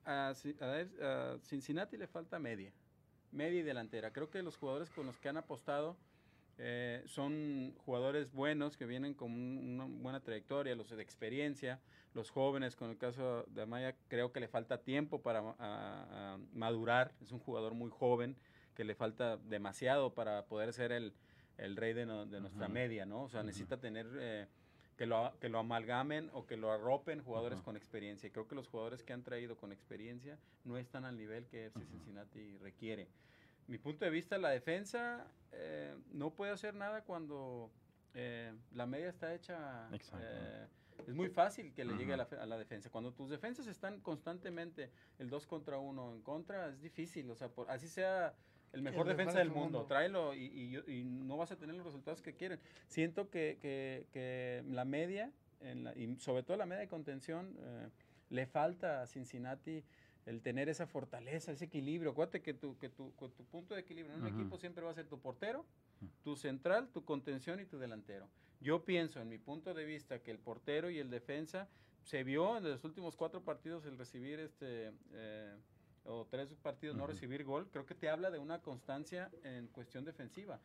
a 0.06 0.34
Cincinnati 1.44 1.98
le 1.98 2.08
falta 2.08 2.40
media 2.40 2.72
media 3.32 3.60
y 3.60 3.64
delantera. 3.64 4.12
Creo 4.12 4.30
que 4.30 4.42
los 4.42 4.58
jugadores 4.58 4.90
con 4.90 5.06
los 5.06 5.18
que 5.18 5.30
han 5.30 5.38
apostado 5.38 5.98
eh, 6.58 7.04
son 7.06 7.74
jugadores 7.86 8.32
buenos 8.32 8.78
que 8.78 8.86
vienen 8.86 9.14
con 9.14 9.32
una 9.32 9.86
buena 9.86 10.20
trayectoria, 10.22 10.76
los 10.76 10.90
de 10.90 11.02
experiencia, 11.04 11.80
los 12.14 12.32
jóvenes, 12.32 12.76
con 12.76 12.90
el 12.90 12.98
caso 12.98 13.44
de 13.48 13.62
Amaya, 13.62 13.96
creo 14.08 14.32
que 14.32 14.40
le 14.40 14.48
falta 14.48 14.82
tiempo 14.82 15.22
para 15.22 15.44
madurar, 16.54 17.14
es 17.22 17.32
un 17.32 17.40
jugador 17.40 17.76
muy 17.76 17.92
joven, 17.92 18.36
que 18.74 18.84
le 18.84 18.96
falta 18.96 19.38
demasiado 19.38 20.14
para 20.14 20.46
poder 20.46 20.74
ser 20.74 20.92
el, 20.92 21.14
rey 21.58 21.94
de, 21.94 22.06
nuestra 22.06 22.68
media, 22.68 23.06
¿no? 23.06 23.24
O 23.24 23.30
sea, 23.30 23.44
necesita 23.44 23.78
tener... 23.80 24.08
Eh, 24.20 24.48
que 24.98 25.06
lo, 25.06 25.32
que 25.40 25.48
lo 25.48 25.60
amalgamen 25.60 26.30
o 26.34 26.46
que 26.46 26.58
lo 26.58 26.72
arropen 26.72 27.22
jugadores 27.24 27.62
con 27.62 27.78
experiencia. 27.78 28.30
Creo 28.32 28.48
que 28.48 28.56
los 28.56 28.68
jugadores 28.68 29.04
que 29.04 29.14
han 29.14 29.24
traído 29.24 29.56
con 29.56 29.72
experiencia 29.72 30.38
no 30.66 30.78
están 30.78 31.06
al 31.06 31.16
nivel 31.16 31.46
que 31.48 31.68
FC 31.68 31.86
Cincinnati 31.86 32.58
requiere. 32.58 33.08
Mi 33.68 33.78
punto 33.78 34.06
de 34.06 34.12
vista, 34.12 34.38
la 34.38 34.50
defensa 34.50 35.28
eh, 35.52 35.96
no 36.12 36.32
puede 36.32 36.52
hacer 36.52 36.74
nada 36.74 37.04
cuando 37.04 37.70
eh, 38.14 38.54
la 38.74 38.86
media 38.88 39.10
está 39.10 39.34
hecha. 39.36 39.90
Eh, 40.20 40.68
es 41.06 41.14
muy 41.14 41.30
fácil 41.30 41.74
que 41.74 41.86
le 41.86 41.96
llegue 41.96 42.14
a 42.14 42.46
la, 42.46 42.58
defensa. 42.58 42.90
Cuando 42.90 43.14
tus 43.14 43.30
defensas 43.30 43.68
están 43.68 44.00
constantemente 44.00 44.90
el 45.20 45.30
2 45.30 45.46
contra 45.46 45.78
1 45.78 46.14
en 46.14 46.22
contra, 46.22 46.70
es 46.70 46.82
difícil. 46.82 47.30
O 47.30 47.36
sea, 47.36 47.50
por, 47.50 47.70
así 47.70 47.88
sea 47.88 48.34
el 48.74 48.82
mejor 48.82 49.08
defensa 49.08 49.40
del 49.40 49.50
mundo, 49.50 49.86
tráelo 49.86 50.34
y, 50.34 51.04
no 51.06 51.38
vas 51.38 51.52
a 51.52 51.58
tener 51.58 51.76
los 51.76 51.86
resultados 51.86 52.22
que 52.22 52.34
quieren. 52.34 52.60
Siento 52.88 53.30
que, 53.30 54.64
la 54.70 54.86
media, 54.86 55.32
y 55.96 56.16
sobre 56.18 56.44
todo 56.44 56.58
la 56.58 56.66
media 56.66 56.82
de 56.82 56.88
contención, 56.88 57.56
eh, 57.60 57.90
le 58.30 58.46
falta 58.46 59.02
a 59.02 59.08
Cincinnati 59.08 59.84
el 60.26 60.42
tener 60.42 60.68
esa 60.68 60.86
fortaleza, 60.86 61.54
ese 61.54 61.66
equilibrio. 61.66 62.12
Acuérdate 62.12 62.42
que 62.42 62.54
tu, 62.54 62.78
que 62.78 62.90
tu, 62.90 63.12
tu 63.12 63.46
punto 63.46 63.74
de 63.74 63.82
equilibrio 63.82 64.14
en 64.14 64.22
un 64.22 64.28
equipo 64.28 64.58
siempre 64.58 64.84
va 64.84 64.92
a 64.92 64.94
ser 64.94 65.08
tu 65.08 65.20
portero, 65.20 65.66
tu 66.24 66.36
central, 66.36 66.90
tu 66.90 67.06
contención 67.06 67.62
y 67.62 67.66
tu 67.66 67.80
delantero. 67.80 68.28
Yo 68.60 68.84
pienso, 68.84 69.22
en 69.22 69.30
mi 69.30 69.38
punto 69.38 69.74
de 69.74 69.86
vista, 69.86 70.20
que 70.20 70.32
el 70.32 70.40
portero 70.40 70.90
y 70.90 71.00
el 71.00 71.10
defensa 71.10 71.70
se 72.04 72.24
vio 72.24 72.58
en 72.58 72.64
los 72.64 72.84
últimos 72.84 73.16
cuatro 73.16 73.42
partidos 73.44 73.86
el 73.86 73.98
recibir 73.98 74.40
este... 74.40 74.92
Eh, 75.14 75.56
o 76.08 76.26
tres 76.26 76.50
partidos 76.62 76.96
no 76.96 77.06
recibir 77.08 77.44
gol, 77.44 77.68
creo 77.72 77.86
que 77.86 77.96
te 77.96 78.10
habla 78.10 78.32
de 78.32 78.40
una 78.40 78.60
constancia 78.60 79.30
en 79.44 79.68
cuestión 79.68 80.06
defensiva. 80.06 80.60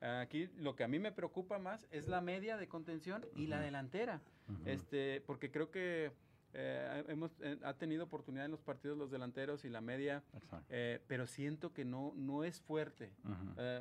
Aquí 0.00 0.48
lo 0.58 0.76
que 0.76 0.84
a 0.84 0.88
mí 0.88 0.98
me 0.98 1.10
preocupa 1.10 1.58
más 1.58 1.86
es 1.90 2.06
la 2.06 2.20
media 2.20 2.56
de 2.56 2.68
contención 2.68 3.26
y 3.34 3.46
la 3.46 3.60
delantera, 3.60 4.20
este, 4.64 5.22
porque 5.26 5.50
creo 5.50 5.70
que 5.70 6.12
eh, 6.54 7.04
hemos 7.08 7.30
eh, 7.42 7.58
ha 7.62 7.74
tenido 7.74 8.04
oportunidad 8.04 8.46
en 8.46 8.50
los 8.50 8.60
partidos 8.60 8.96
los 8.96 9.10
delanteros 9.10 9.64
y 9.64 9.68
la 9.68 9.80
media, 9.80 10.22
eh, 10.70 11.00
pero 11.06 11.26
siento 11.26 11.72
que 11.72 11.84
no 11.84 12.14
no 12.16 12.44
es 12.44 12.60
fuerte. 12.60 13.12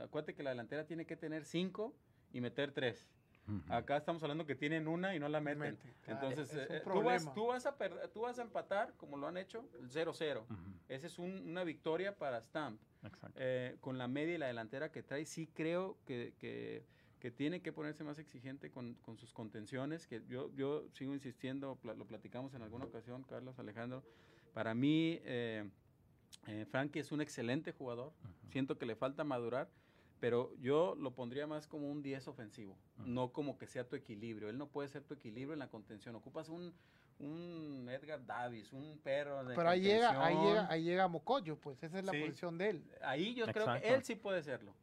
acuérdate 0.04 0.34
que 0.34 0.44
la 0.44 0.50
delantera 0.52 0.86
tiene 0.86 1.06
que 1.06 1.16
tener 1.16 1.46
cinco 1.46 1.94
y 2.34 2.42
meter 2.42 2.72
tres. 2.72 3.08
Acá 3.70 3.98
estamos 3.98 4.22
hablando 4.24 4.46
que 4.46 4.56
tienen 4.56 4.88
una 4.88 5.16
y 5.16 5.20
no 5.20 5.30
la 5.30 5.40
meten. 5.40 5.78
Entonces, 6.06 6.54
eh, 6.54 6.82
tú, 6.84 7.02
vas, 7.02 7.34
tú, 7.34 7.48
vas, 7.48 7.66
a 7.66 7.76
tú 8.14 8.22
vas 8.22 8.40
a 8.40 8.42
empatar, 8.42 8.94
como 8.98 9.18
lo 9.18 9.28
han 9.28 9.38
hecho, 9.38 9.70
el 9.80 9.90
0-0. 9.90 10.44
Esa 10.90 11.08
es 11.08 11.18
una 11.20 11.64
victoria 11.64 12.16
para 12.16 12.42
Stamp. 12.42 12.80
Eh, 13.36 13.78
con 13.80 13.98
la 13.98 14.08
media 14.08 14.36
y 14.36 14.38
la 14.38 14.48
delantera 14.48 14.92
que 14.92 15.04
trae, 15.04 15.26
sí 15.26 15.48
creo 15.48 15.98
que, 16.06 16.34
que, 16.40 16.84
que 17.20 17.32
tiene 17.32 17.62
que 17.62 17.72
ponerse 17.72 18.04
más 18.04 18.20
exigente 18.20 18.70
con, 18.70 18.96
con, 18.96 19.18
sus 19.18 19.34
contenciones, 19.34 20.08
que 20.08 20.22
yo, 20.28 20.54
yo 20.56 20.86
sigo 20.94 21.14
insistiendo, 21.14 21.78
lo 21.84 22.06
platicamos 22.06 22.54
en 22.54 22.64
alguna 22.64 22.86
ocasión, 22.86 23.24
Carlos, 23.24 23.60
Alejandro. 23.60 24.04
Para 24.54 24.74
mí, 24.74 25.20
eh, 25.24 25.70
eh 26.48 26.66
Frankie 26.70 27.00
es 27.00 27.12
un 27.12 27.22
excelente 27.22 27.72
jugador. 27.72 28.12
Siento 28.50 28.78
que 28.78 28.86
le 28.86 28.96
falta 28.96 29.24
madurar 29.24 29.70
pero 30.20 30.54
yo 30.60 30.96
lo 30.96 31.12
pondría 31.14 31.48
más 31.48 31.68
como 31.68 31.90
un 31.90 32.02
10 32.02 32.28
ofensivo, 32.28 32.78
no 33.06 33.32
como 33.32 33.58
que 33.58 33.68
sea 33.68 33.88
tu 33.88 33.96
equilibrio. 33.96 34.50
Él 34.50 34.58
no 34.58 34.68
puede 34.68 34.90
ser 34.90 35.04
tu 35.04 35.14
equilibrio 35.14 35.54
en 35.54 35.60
la 35.60 35.70
contención. 35.70 36.16
Ocupas 36.16 36.50
un, 36.50 36.74
un 37.20 37.88
Edgar 37.90 38.26
Davis, 38.26 38.72
un 38.74 39.00
perro 39.04 39.44
de 39.46 39.56
Pero 39.56 39.70
ahí 39.70 39.82
llega, 39.82 40.26
ahí 40.26 40.36
llega, 40.36 40.68
ahí 40.70 40.84
llega 40.84 41.08
Mocoyo, 41.08 41.60
pues 41.60 41.82
esa 41.84 42.00
es 42.00 42.06
la 42.06 42.12
posición 42.12 42.58
de 42.58 42.70
él. 42.70 42.84
Ahí 43.02 43.36
yo 43.36 43.46
creo 43.48 43.66
que 43.74 43.94
él 43.94 44.04
sí 44.04 44.16
puede 44.16 44.42
serlo 44.44 44.74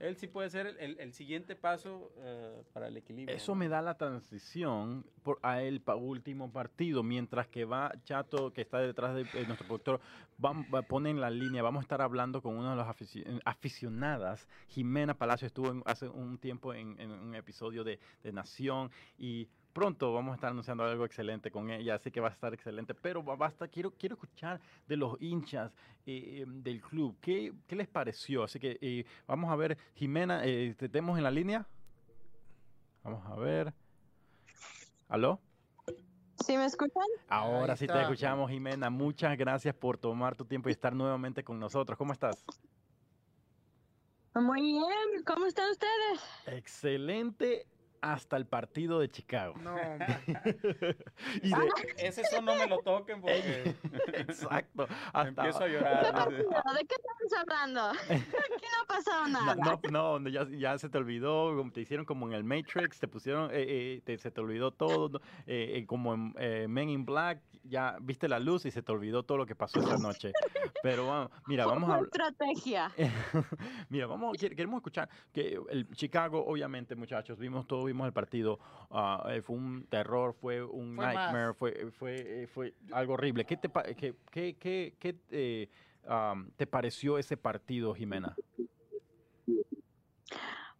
él 0.00 0.16
sí 0.16 0.26
puede 0.26 0.48
ser 0.48 0.76
el, 0.78 1.12
siguiente 1.12 1.54
paso 1.54 2.12
eh, 2.18 2.62
para 2.72 2.88
el 2.88 2.96
equilibrio. 2.96 3.36
Eso 3.36 3.54
me 3.54 3.68
da 3.68 3.82
la 3.82 3.98
transición 3.98 5.04
por, 5.22 5.38
a 5.42 5.60
para 5.84 5.96
último 5.96 6.50
partido, 6.50 7.02
mientras 7.02 7.48
que 7.48 7.66
va 7.66 7.92
Chato, 8.04 8.52
que 8.52 8.62
está 8.62 8.78
detrás 8.78 9.14
de, 9.14 9.24
nuestro 9.46 9.66
productor, 9.66 10.00
va, 10.42 10.82
pone 10.82 11.10
en 11.10 11.20
la 11.20 11.30
línea, 11.30 11.62
vamos 11.62 11.80
a 11.80 11.82
estar 11.82 12.00
hablando 12.00 12.40
con 12.40 12.56
una 12.56 12.70
de 12.70 12.76
las 12.76 12.88
aficionadas, 13.44 14.48
Jimena 14.68 15.14
Palacio 15.14 15.46
estuvo 15.46 15.82
hace 15.84 16.08
un 16.08 16.38
tiempo 16.38 16.72
en, 16.72 16.98
un 17.10 17.34
episodio 17.34 17.84
de, 17.84 18.00
de 18.22 18.32
Nación 18.32 18.90
y 19.18 19.48
pronto 19.72 20.12
vamos 20.12 20.32
a 20.32 20.34
estar 20.34 20.50
anunciando 20.50 20.84
algo 20.84 21.04
excelente 21.04 21.50
con 21.50 21.70
ella, 21.70 21.94
así 21.94 22.10
que 22.10 22.20
va 22.20 22.28
a 22.28 22.32
estar 22.32 22.52
excelente. 22.52 22.94
Pero 22.94 23.22
basta, 23.22 23.68
quiero, 23.68 23.90
quiero 23.92 24.14
escuchar 24.14 24.60
de 24.86 24.96
los 24.96 25.20
hinchas 25.20 25.72
eh, 26.06 26.40
em, 26.42 26.62
del 26.62 26.80
club. 26.80 27.16
¿Qué, 27.20 27.52
¿Qué, 27.66 27.76
les 27.76 27.88
pareció? 27.88 28.44
Así 28.44 28.58
que 28.58 28.78
eh, 28.80 29.04
vamos 29.26 29.50
a 29.50 29.56
ver, 29.56 29.78
Jimena, 29.94 30.44
eh, 30.44 30.74
¿te 30.76 30.88
tenemos 30.88 31.16
en 31.16 31.24
la 31.24 31.30
línea? 31.30 31.66
Vamos 33.02 33.24
a 33.26 33.34
ver. 33.36 33.72
¿Aló? 35.08 35.40
¿Sí 36.44 36.56
me 36.56 36.64
escuchan? 36.64 37.04
Ahora 37.28 37.76
sí 37.76 37.86
te 37.86 38.00
escuchamos, 38.00 38.50
Jimena. 38.50 38.90
Muchas 38.90 39.36
gracias 39.36 39.74
por 39.74 39.98
tomar 39.98 40.36
tu 40.36 40.44
tiempo 40.44 40.68
y 40.68 40.72
estar 40.72 40.94
nuevamente 40.94 41.44
con 41.44 41.58
nosotros. 41.58 41.98
¿Cómo 41.98 42.12
estás? 42.12 42.44
Muy 44.34 44.62
bien, 44.62 45.24
¿cómo 45.26 45.46
están 45.46 45.70
ustedes? 45.70 46.20
Excelente 46.46 47.66
hasta 48.00 48.36
el 48.36 48.46
partido 48.46 49.00
de 49.00 49.10
Chicago. 49.10 49.54
No, 49.62 49.76
y 51.42 51.50
de, 51.50 51.68
ese 51.98 52.22
eso 52.22 52.40
no 52.42 52.54
me 52.54 52.66
lo 52.66 52.78
toquen 52.78 53.20
porque... 53.20 53.74
Exacto. 54.14 54.86
Empiezo 55.14 55.64
a 55.64 55.68
llorar. 55.68 56.30
¿De 56.30 56.86
qué 56.86 56.94
estamos 56.94 57.32
hablando? 57.38 57.90
Aquí 57.90 58.66
no 58.72 58.82
ha 58.82 58.86
pasado 58.86 59.28
nada. 59.28 59.54
No, 59.90 60.18
no, 60.18 60.28
ya, 60.28 60.46
ya, 60.50 60.78
se 60.78 60.88
te 60.88 60.98
olvidó, 60.98 61.70
te 61.72 61.80
hicieron 61.80 62.06
como 62.06 62.26
en 62.26 62.34
el 62.34 62.44
Matrix, 62.44 62.98
te 62.98 63.08
pusieron, 63.08 63.50
eh, 63.52 64.02
eh, 64.06 64.18
se 64.18 64.30
te 64.30 64.40
olvidó 64.40 64.72
todo, 64.72 65.20
eh, 65.46 65.84
como 65.86 66.14
en 66.14 66.70
Men 66.70 66.88
in 66.88 67.04
Black, 67.04 67.40
ya 67.64 67.96
viste 68.00 68.28
la 68.28 68.38
luz 68.38 68.64
y 68.66 68.70
se 68.70 68.82
te 68.82 68.92
olvidó 68.92 69.22
todo 69.22 69.38
lo 69.38 69.46
que 69.46 69.54
pasó 69.54 69.80
esa 69.80 69.96
noche. 69.98 70.32
Pero 70.82 71.06
vamos, 71.06 71.30
mira, 71.46 71.66
vamos 71.66 71.90
a... 71.90 72.00
estrategia. 72.00 72.90
mira, 73.88 74.06
vamos, 74.06 74.36
queremos 74.38 74.78
escuchar 74.78 75.08
que 75.32 75.58
el 75.70 75.88
Chicago, 75.94 76.44
obviamente, 76.46 76.94
muchachos, 76.94 77.38
vimos 77.38 77.66
todo, 77.66 77.84
vimos 77.84 78.06
el 78.06 78.12
partido, 78.12 78.58
eh, 79.28 79.42
fue 79.42 79.56
un 79.56 79.86
terror, 79.88 80.34
fue 80.34 80.62
un 80.62 80.96
nightmare, 80.96 81.54
fue, 81.54 81.90
fue, 81.92 82.42
eh, 82.42 82.46
fue 82.46 82.74
algo 82.92 83.14
horrible. 83.14 83.44
¿Qué 83.44 83.56
te, 83.56 83.70
qué, 83.96 84.14
qué, 84.30 84.56
qué, 84.58 84.94
qué 84.98 85.16
eh, 85.30 85.68
te 86.56 86.66
pareció 86.66 87.18
ese 87.18 87.36
partido, 87.36 87.94
Jimena? 87.94 88.34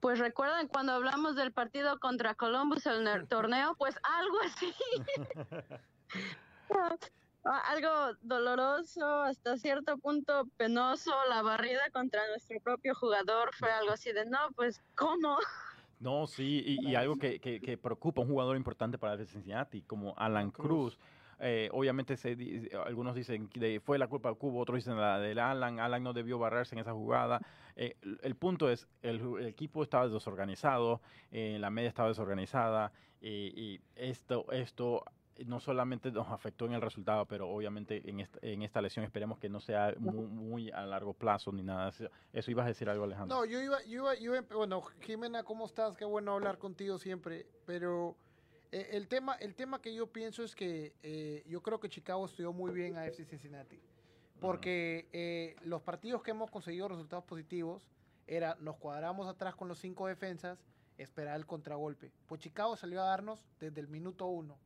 Pues 0.01 0.18
recuerdan 0.18 0.66
cuando 0.68 0.93
hablamos 0.93 1.37
del 1.37 1.53
partido 1.53 2.01
contra 2.01 2.35
Columbus 2.35 2.87
en 2.87 3.07
el 3.07 3.28
torneo, 3.28 3.74
pues 3.78 3.97
algo 4.03 4.39
así. 4.45 4.72
Algo 7.45 8.14
doloroso, 8.21 9.23
hasta 9.23 9.57
cierto 9.57 9.97
punto 9.97 10.47
penoso, 10.59 11.12
la 11.29 11.41
barrida 11.43 11.81
contra 11.93 12.27
nuestro 12.29 12.61
propio 12.61 12.95
jugador 12.95 13.51
fue 13.55 13.71
algo 13.73 13.93
así 13.93 14.12
de, 14.12 14.27
no, 14.27 14.39
pues, 14.55 14.83
¿cómo? 14.95 15.39
No, 16.01 16.27
sí, 16.27 16.64
y, 16.66 16.95
algo 16.95 17.16
que, 17.16 17.41
que, 17.41 17.77
preocupa, 17.77 18.23
un 18.23 18.29
jugador 18.29 18.57
importante 18.57 18.97
para 18.97 19.12
el 19.12 19.27
Cincinnati, 19.27 19.83
como 19.83 20.14
Alan 20.16 20.51
Cruz. 20.51 20.99
Eh, 21.39 21.68
obviamente 21.73 22.16
se, 22.16 22.71
algunos 22.87 23.14
dicen 23.14 23.49
que 23.49 23.81
fue 23.81 23.99
la 23.99 24.07
culpa 24.07 24.31
del 24.31 24.39
cubo, 24.39 24.61
otros 24.61 24.77
dicen 24.77 24.99
la 24.99 25.18
del 25.18 25.39
Alan, 25.39 25.79
Alan 25.79 26.03
no 26.03 26.14
debió 26.14 26.39
barrerse 26.39 26.75
en 26.75 26.79
esa 26.79 26.95
jugada. 26.95 27.43
Eh, 27.77 27.97
el, 28.23 28.35
punto 28.35 28.71
es, 28.71 28.89
el, 29.03 29.47
equipo 29.47 29.83
estaba 29.83 30.09
desorganizado, 30.09 31.03
eh, 31.33 31.59
la 31.61 31.68
media 31.68 31.91
estaba 31.91 32.09
desorganizada 32.09 32.93
y 33.21 33.79
esto, 33.95 34.51
esto 34.53 35.05
no 35.47 35.61
solamente 35.61 36.11
nos 36.11 36.28
afectó 36.28 36.66
en 36.66 36.72
el 36.72 36.80
resultado, 36.80 37.26
pero 37.26 37.49
obviamente 37.49 38.09
en 38.09 38.20
esta, 38.20 38.38
en 38.43 38.62
esta 38.62 38.80
lesión 38.80 39.05
esperemos 39.05 39.38
que 39.38 39.49
no 39.49 39.61
sea 39.61 39.95
muy, 39.99 40.70
a 40.70 40.84
largo 40.86 41.14
plazo 41.14 41.53
ni 41.53 41.62
nada. 41.62 41.93
Eso 42.32 42.51
ibas 42.51 42.64
a 42.64 42.68
decir 42.68 42.88
algo, 42.88 43.05
Alejandro. 43.05 43.38
No, 43.38 43.45
yo 43.45 43.61
iba, 43.61 43.82
yo 43.84 44.14
iba, 44.14 44.43
bueno, 44.55 44.82
Jimena, 45.01 45.43
¿cómo 45.43 45.66
estás? 45.66 45.97
Qué 45.97 46.05
bueno 46.05 46.32
hablar 46.32 46.59
contigo 46.59 46.99
siempre, 46.99 47.47
pero 47.66 48.16
eh, 48.72 48.88
el, 48.93 49.09
tema, 49.09 49.34
el 49.34 49.55
tema 49.55 49.80
que 49.80 49.95
yo 49.95 50.07
pienso 50.07 50.43
es 50.43 50.55
que 50.55 50.95
eh, 51.03 51.45
yo 51.47 51.62
creo 51.62 51.80
que 51.80 51.88
Chicago 51.88 52.24
estudió 52.26 52.53
muy 52.53 52.72
bien 52.72 52.97
a 52.97 53.07
FC 53.07 53.24
Cincinnati, 53.24 53.80
porque 54.41 55.09
eh, 55.12 55.57
los 55.64 55.82
partidos 55.82 56.22
que 56.22 56.32
hemos 56.32 56.51
conseguido 56.51 56.88
resultados 56.88 57.24
positivos 57.24 57.88
era 58.26 58.57
nos 58.61 58.76
cuadramos 58.76 59.26
atrás 59.26 59.55
con 59.55 59.68
los 59.68 59.78
cinco 59.78 60.07
defensas, 60.07 60.59
esperar 60.99 61.36
el 61.36 61.47
contragolpe. 61.47 62.12
Pues 62.26 62.41
Chicago 62.41 62.76
salió 62.76 63.01
a 63.03 63.07
darnos 63.07 63.45
desde 63.59 63.80
el 63.80 63.88
minuto 63.88 64.26
uno 64.26 64.59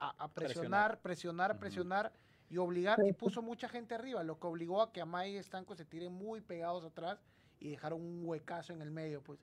a, 0.00 0.28
presionar, 0.28 1.00
presionar, 1.00 1.58
presionar, 1.58 2.12
y 2.48 2.56
obligar, 2.56 2.98
y 3.06 3.12
puso 3.12 3.42
mucha 3.42 3.68
gente 3.68 3.94
arriba, 3.94 4.24
lo 4.24 4.40
que 4.40 4.46
obligó 4.48 4.82
a 4.82 4.92
que 4.92 5.00
Amay 5.00 5.34
y 5.34 5.36
Estanco 5.36 5.76
se 5.76 5.84
tiren 5.84 6.12
muy 6.12 6.40
pegados 6.40 6.84
atrás 6.84 7.22
y 7.60 7.70
dejaron 7.70 8.00
un 8.00 8.22
huecazo 8.24 8.72
en 8.72 8.82
el 8.82 8.90
medio, 8.90 9.22
pues. 9.22 9.38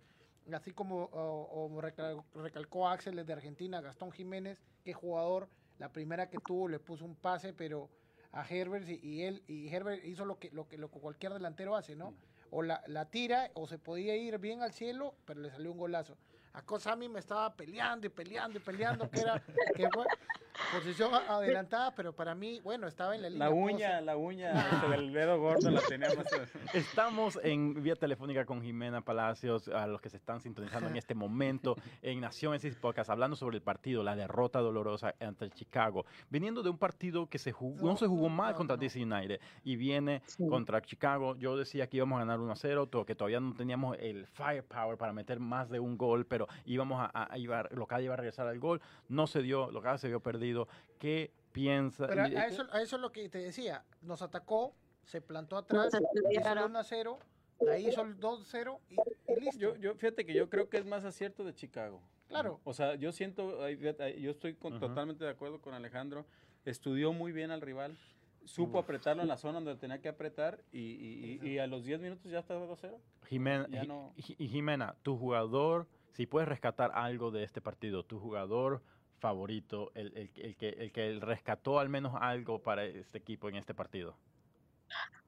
Así 0.52 0.72
como 0.72 1.10
recalcó 2.34 2.88
Axel 2.88 3.16
desde 3.16 3.34
Argentina, 3.34 3.82
Gastón 3.82 4.12
Jiménez, 4.12 4.62
que 4.84 4.94
jugador, 4.94 5.50
la 5.78 5.92
primera 5.92 6.30
que 6.30 6.38
tuvo 6.40 6.68
le 6.68 6.80
puso 6.80 7.06
un 7.06 7.16
pase, 7.16 7.54
pero 7.54 7.90
a 8.32 8.46
Herbert 8.46 8.88
y, 8.88 9.24
él, 9.24 9.44
y 9.48 9.68
Herbert 9.68 10.04
hizo 10.06 10.26
lo 10.26 10.40
que, 10.40 10.50
lo 10.52 10.68
que, 10.68 10.78
lo 10.78 10.90
que 10.90 11.00
cualquier 11.00 11.34
delantero 11.34 11.76
hace, 11.76 11.96
¿no? 11.96 12.14
O 12.50 12.62
la, 12.62 12.82
la 12.88 13.10
tira, 13.10 13.52
o 13.56 13.68
se 13.68 13.78
podía 13.78 14.16
ir 14.16 14.38
bien 14.38 14.62
al 14.62 14.74
cielo, 14.74 15.16
pero 15.26 15.42
le 15.42 15.50
salió 15.50 15.72
un 15.72 15.78
golazo. 15.78 16.18
A 16.54 16.62
Cosami 16.62 17.10
me 17.10 17.20
estaba 17.20 17.54
peleando 17.56 18.08
y 18.08 18.10
peleando 18.10 18.58
y 18.58 18.62
peleando, 18.62 19.10
que 19.10 19.20
era 19.20 19.44
que 19.76 19.90
fue 19.94 20.06
posición 20.74 21.12
adelantada, 21.14 21.94
pero 21.96 22.14
para 22.14 22.36
mí, 22.36 22.60
bueno, 22.62 22.88
estaba 22.88 23.16
en 23.16 23.22
la 23.22 23.30
línea. 23.30 23.48
La 23.48 23.54
uña, 23.54 24.02
la 24.02 24.18
uña 24.18 24.82
del 24.90 25.14
dedo 25.14 25.40
gordo 25.40 25.70
la 25.70 25.82
teníamos. 25.82 26.26
Estamos 26.74 27.40
en 27.44 27.82
vía 27.82 27.96
telefónica 27.96 28.46
con 28.46 28.62
Jimena 28.62 29.02
Palacios, 29.02 29.68
a 29.68 29.88
los 29.88 30.02
que 30.02 30.10
se 30.10 30.18
están 30.18 30.42
sintonizando 30.42 30.90
en 30.90 30.98
este 30.98 31.16
momento 31.16 31.76
en 32.02 32.20
Nación 32.22 32.54
en 32.54 32.76
Podcast, 32.76 33.10
hablando 33.10 33.36
sobre 33.36 33.58
el 33.58 33.64
partido, 33.64 34.04
la 34.04 34.16
derrota 34.16 34.60
dolorosa 34.60 35.16
ante 35.20 35.46
el 35.46 35.52
Chicago, 35.52 36.06
viniendo 36.30 36.64
de 36.64 36.70
un 36.70 36.78
partido 36.78 37.28
que 37.28 37.38
se 37.40 37.52
jugó, 37.52 37.86
no, 37.86 37.98
se 37.98 38.08
jugó 38.08 38.30
mal 38.30 38.56
contra 38.56 38.78
DC 38.78 39.02
United 39.02 39.40
y 39.64 39.76
viene 39.76 40.22
contra 40.50 40.82
Chicago. 40.82 41.36
Yo 41.38 41.58
decía 41.58 41.88
que 41.88 41.98
íbamos 41.98 42.18
a 42.18 42.20
ganar 42.20 42.40
1 42.40 42.52
a 42.52 42.56
0, 42.56 42.90
que 43.06 43.16
todavía 43.16 43.40
no 43.40 43.54
teníamos 43.54 43.98
el 44.00 44.28
firepower 44.28 44.98
para 44.98 45.14
meter 45.14 45.40
más 45.40 45.70
de 45.70 45.80
un 45.80 45.98
gol, 45.98 46.26
pero 46.26 46.48
íbamos 46.66 47.00
a, 47.02 47.34
a, 47.34 47.38
iba, 47.38 47.68
Locada 47.72 48.02
iba 48.02 48.14
a 48.14 48.18
regresar 48.18 48.48
al 48.48 48.60
gol, 48.60 48.82
no 49.10 49.28
se 49.28 49.42
dio, 49.42 49.72
Locada 49.72 49.98
se 49.98 50.08
vio 50.08 50.20
perdido. 50.20 50.47
¿Qué 51.00 51.32
piensa? 51.52 52.08
Pero 52.08 52.24
a, 52.24 52.28
eso, 52.28 52.66
a 52.72 52.82
eso 52.82 52.96
es 52.96 53.02
lo 53.02 53.12
que 53.12 53.30
te 53.30 53.40
decía, 53.40 53.84
nos 54.02 54.22
atacó, 54.22 54.76
se 55.04 55.22
plantó 55.22 55.58
atrás, 55.58 55.88
hizo 56.32 56.52
el 56.52 56.60
1 56.60 56.80
a 56.80 56.84
0, 56.84 57.20
ahí 57.72 57.88
hizo 57.88 58.02
el 58.02 58.20
2 58.20 58.42
a 58.42 58.46
0 58.46 58.82
y, 58.90 59.40
listo. 59.40 59.60
Yo, 59.60 59.76
yo, 59.76 59.96
fíjate 59.96 60.26
que 60.26 60.34
yo 60.34 60.50
creo 60.50 60.70
que 60.70 60.78
es 60.78 60.86
más 60.86 61.06
acierto 61.06 61.44
de 61.44 61.54
Chicago. 61.54 62.02
Claro. 62.28 62.60
O 62.66 62.74
sea, 62.74 62.96
yo 62.96 63.12
siento, 63.12 63.70
yo 63.70 64.32
estoy 64.32 64.54
totalmente 64.54 65.24
de 65.24 65.30
acuerdo 65.30 65.62
con 65.62 65.74
Alejandro, 65.74 66.26
estudió 66.66 67.14
muy 67.14 67.32
bien 67.32 67.52
al 67.52 67.62
rival 67.62 67.98
supo 68.48 68.80
apretarlo 68.80 69.22
en 69.22 69.28
la 69.28 69.38
zona 69.38 69.60
donde 69.60 69.76
tenía 69.76 70.00
que 70.00 70.08
apretar 70.08 70.64
y, 70.72 71.38
y, 71.44 71.58
a 71.60 71.68
los 71.68 71.84
10 71.84 72.00
minutos 72.00 72.32
ya 72.32 72.40
estaba 72.40 72.66
2-0. 72.66 72.98
Jimena, 73.28 73.68
Jimena, 74.38 74.96
tu 75.04 75.18
jugador 75.18 75.88
si 76.18 76.26
puedes 76.26 76.50
rescatar 76.50 76.92
algo 76.96 77.30
de 77.30 77.44
este 77.44 77.62
partido, 77.62 78.04
tu 78.04 78.20
jugador 78.20 78.82
favorito, 79.20 79.92
el, 79.96 80.08
el, 80.16 80.32
el, 80.36 80.56
que, 80.56 80.70
el 80.70 80.92
que 80.92 81.20
rescató 81.20 81.80
al 81.80 81.90
menos 81.90 82.14
algo 82.20 82.60
para 82.62 82.86
este 82.86 83.18
equipo 83.18 83.50
en 83.50 83.56
este 83.56 83.74
partido. 83.74 84.16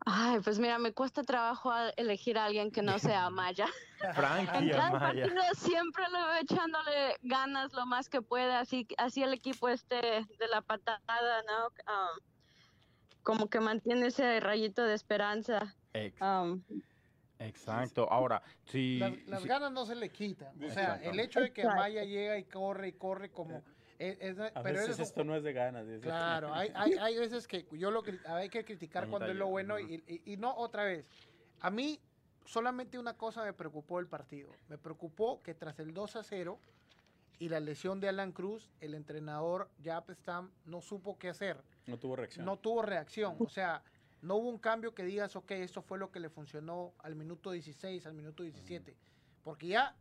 Ay, 0.06 0.40
pues 0.40 0.60
mira, 0.60 0.80
me 0.80 0.94
cuesta 0.94 1.24
trabajo 1.24 1.72
elegir 1.98 2.38
a 2.38 2.46
alguien 2.46 2.72
que 2.72 2.82
no 2.82 2.98
sea 3.00 3.30
Maya. 3.30 3.68
Frankie 4.16 4.74
Amaya. 4.74 5.28
siempre 5.54 6.04
lo 6.10 6.26
veo 6.28 6.42
echándole 6.42 7.16
ganas 7.22 7.74
lo 7.74 7.86
más 7.86 8.08
que 8.08 8.22
puede, 8.22 8.54
así, 8.54 8.88
así 8.98 9.22
el 9.22 9.34
equipo 9.34 9.68
este 9.68 9.96
de 9.96 10.48
la 10.50 10.62
patada, 10.62 11.44
¿no? 11.44 11.68
Um, 11.68 12.20
como 13.24 13.50
que 13.50 13.60
mantiene 13.60 14.08
ese 14.08 14.40
rayito 14.40 14.84
de 14.84 14.94
esperanza. 14.94 15.76
Um, 16.22 16.64
Exacto. 17.40 18.08
Ahora, 18.12 18.42
si... 18.66 19.00
Las, 19.28 19.46
ganas 19.46 19.72
no 19.72 19.86
se 19.86 19.96
le 19.96 20.10
quitan. 20.10 20.62
O 20.64 20.70
sea, 20.70 20.96
el 21.04 21.20
hecho 21.20 21.42
de 21.42 21.52
que 21.52 21.66
Maya 21.66 22.04
llega 22.04 22.38
y 22.38 22.46
corre 22.46 22.90
y 22.90 22.94
corre 22.94 23.32
como... 23.32 23.62
a 24.54 24.62
veces 24.62 25.00
esto 25.00 25.24
no 25.24 25.36
es 25.36 25.44
de 25.44 25.54
ganas. 25.54 25.86
Claro, 26.02 26.54
hay, 26.54 26.72
hay, 26.76 26.94
hay, 26.94 27.18
veces 27.18 27.48
que 27.48 27.66
yo 27.72 27.92
lo 27.92 28.04
hay 28.28 28.50
que 28.50 28.64
criticar 28.64 29.10
cuando 29.10 29.30
es 29.30 29.36
lo 29.36 29.48
bueno 29.48 29.80
y, 29.80 30.04
y, 30.26 30.38
no 30.38 30.56
otra 30.56 30.84
vez. 30.84 31.06
A 31.60 31.70
mí 31.70 32.00
solamente 32.46 32.98
una 32.98 33.18
cosa 33.18 33.44
me 33.44 33.54
preocupó 33.54 34.00
el 34.00 34.08
partido. 34.08 34.50
Me 34.70 34.78
preocupó 34.78 35.42
que 35.44 35.54
tras 35.54 35.80
el 35.80 35.94
2 35.94 36.16
a 36.16 36.24
0 36.24 36.60
y 37.40 37.50
la 37.50 37.60
lesión 37.60 38.00
de 38.00 38.10
Alan 38.10 38.32
Cruz, 38.32 38.70
el 38.80 38.94
entrenador 38.94 39.70
Jap 39.84 40.10
Stam 40.12 40.52
no 40.66 40.82
supo 40.82 41.18
qué 41.18 41.30
hacer. 41.30 41.62
No 41.88 41.98
tuvo 41.98 42.16
reacción. 42.16 42.46
No 42.46 42.58
tuvo 42.58 42.82
reacción. 42.82 43.36
O 43.40 43.50
sea, 43.50 43.84
no 44.22 44.36
hubo 44.36 44.50
un 44.50 44.60
cambio 44.60 44.94
que 44.94 45.04
digas, 45.04 45.36
ok, 45.36 45.52
esto 45.52 45.82
fue 45.82 45.98
lo 45.98 46.12
que 46.12 46.20
le 46.20 46.30
funcionó 46.30 46.94
al 47.00 47.16
minuto 47.16 47.52
16, 47.52 48.06
al 48.06 48.14
minuto 48.14 48.44
17. 48.44 48.96
Porque 49.44 49.68
ya, 49.68 49.96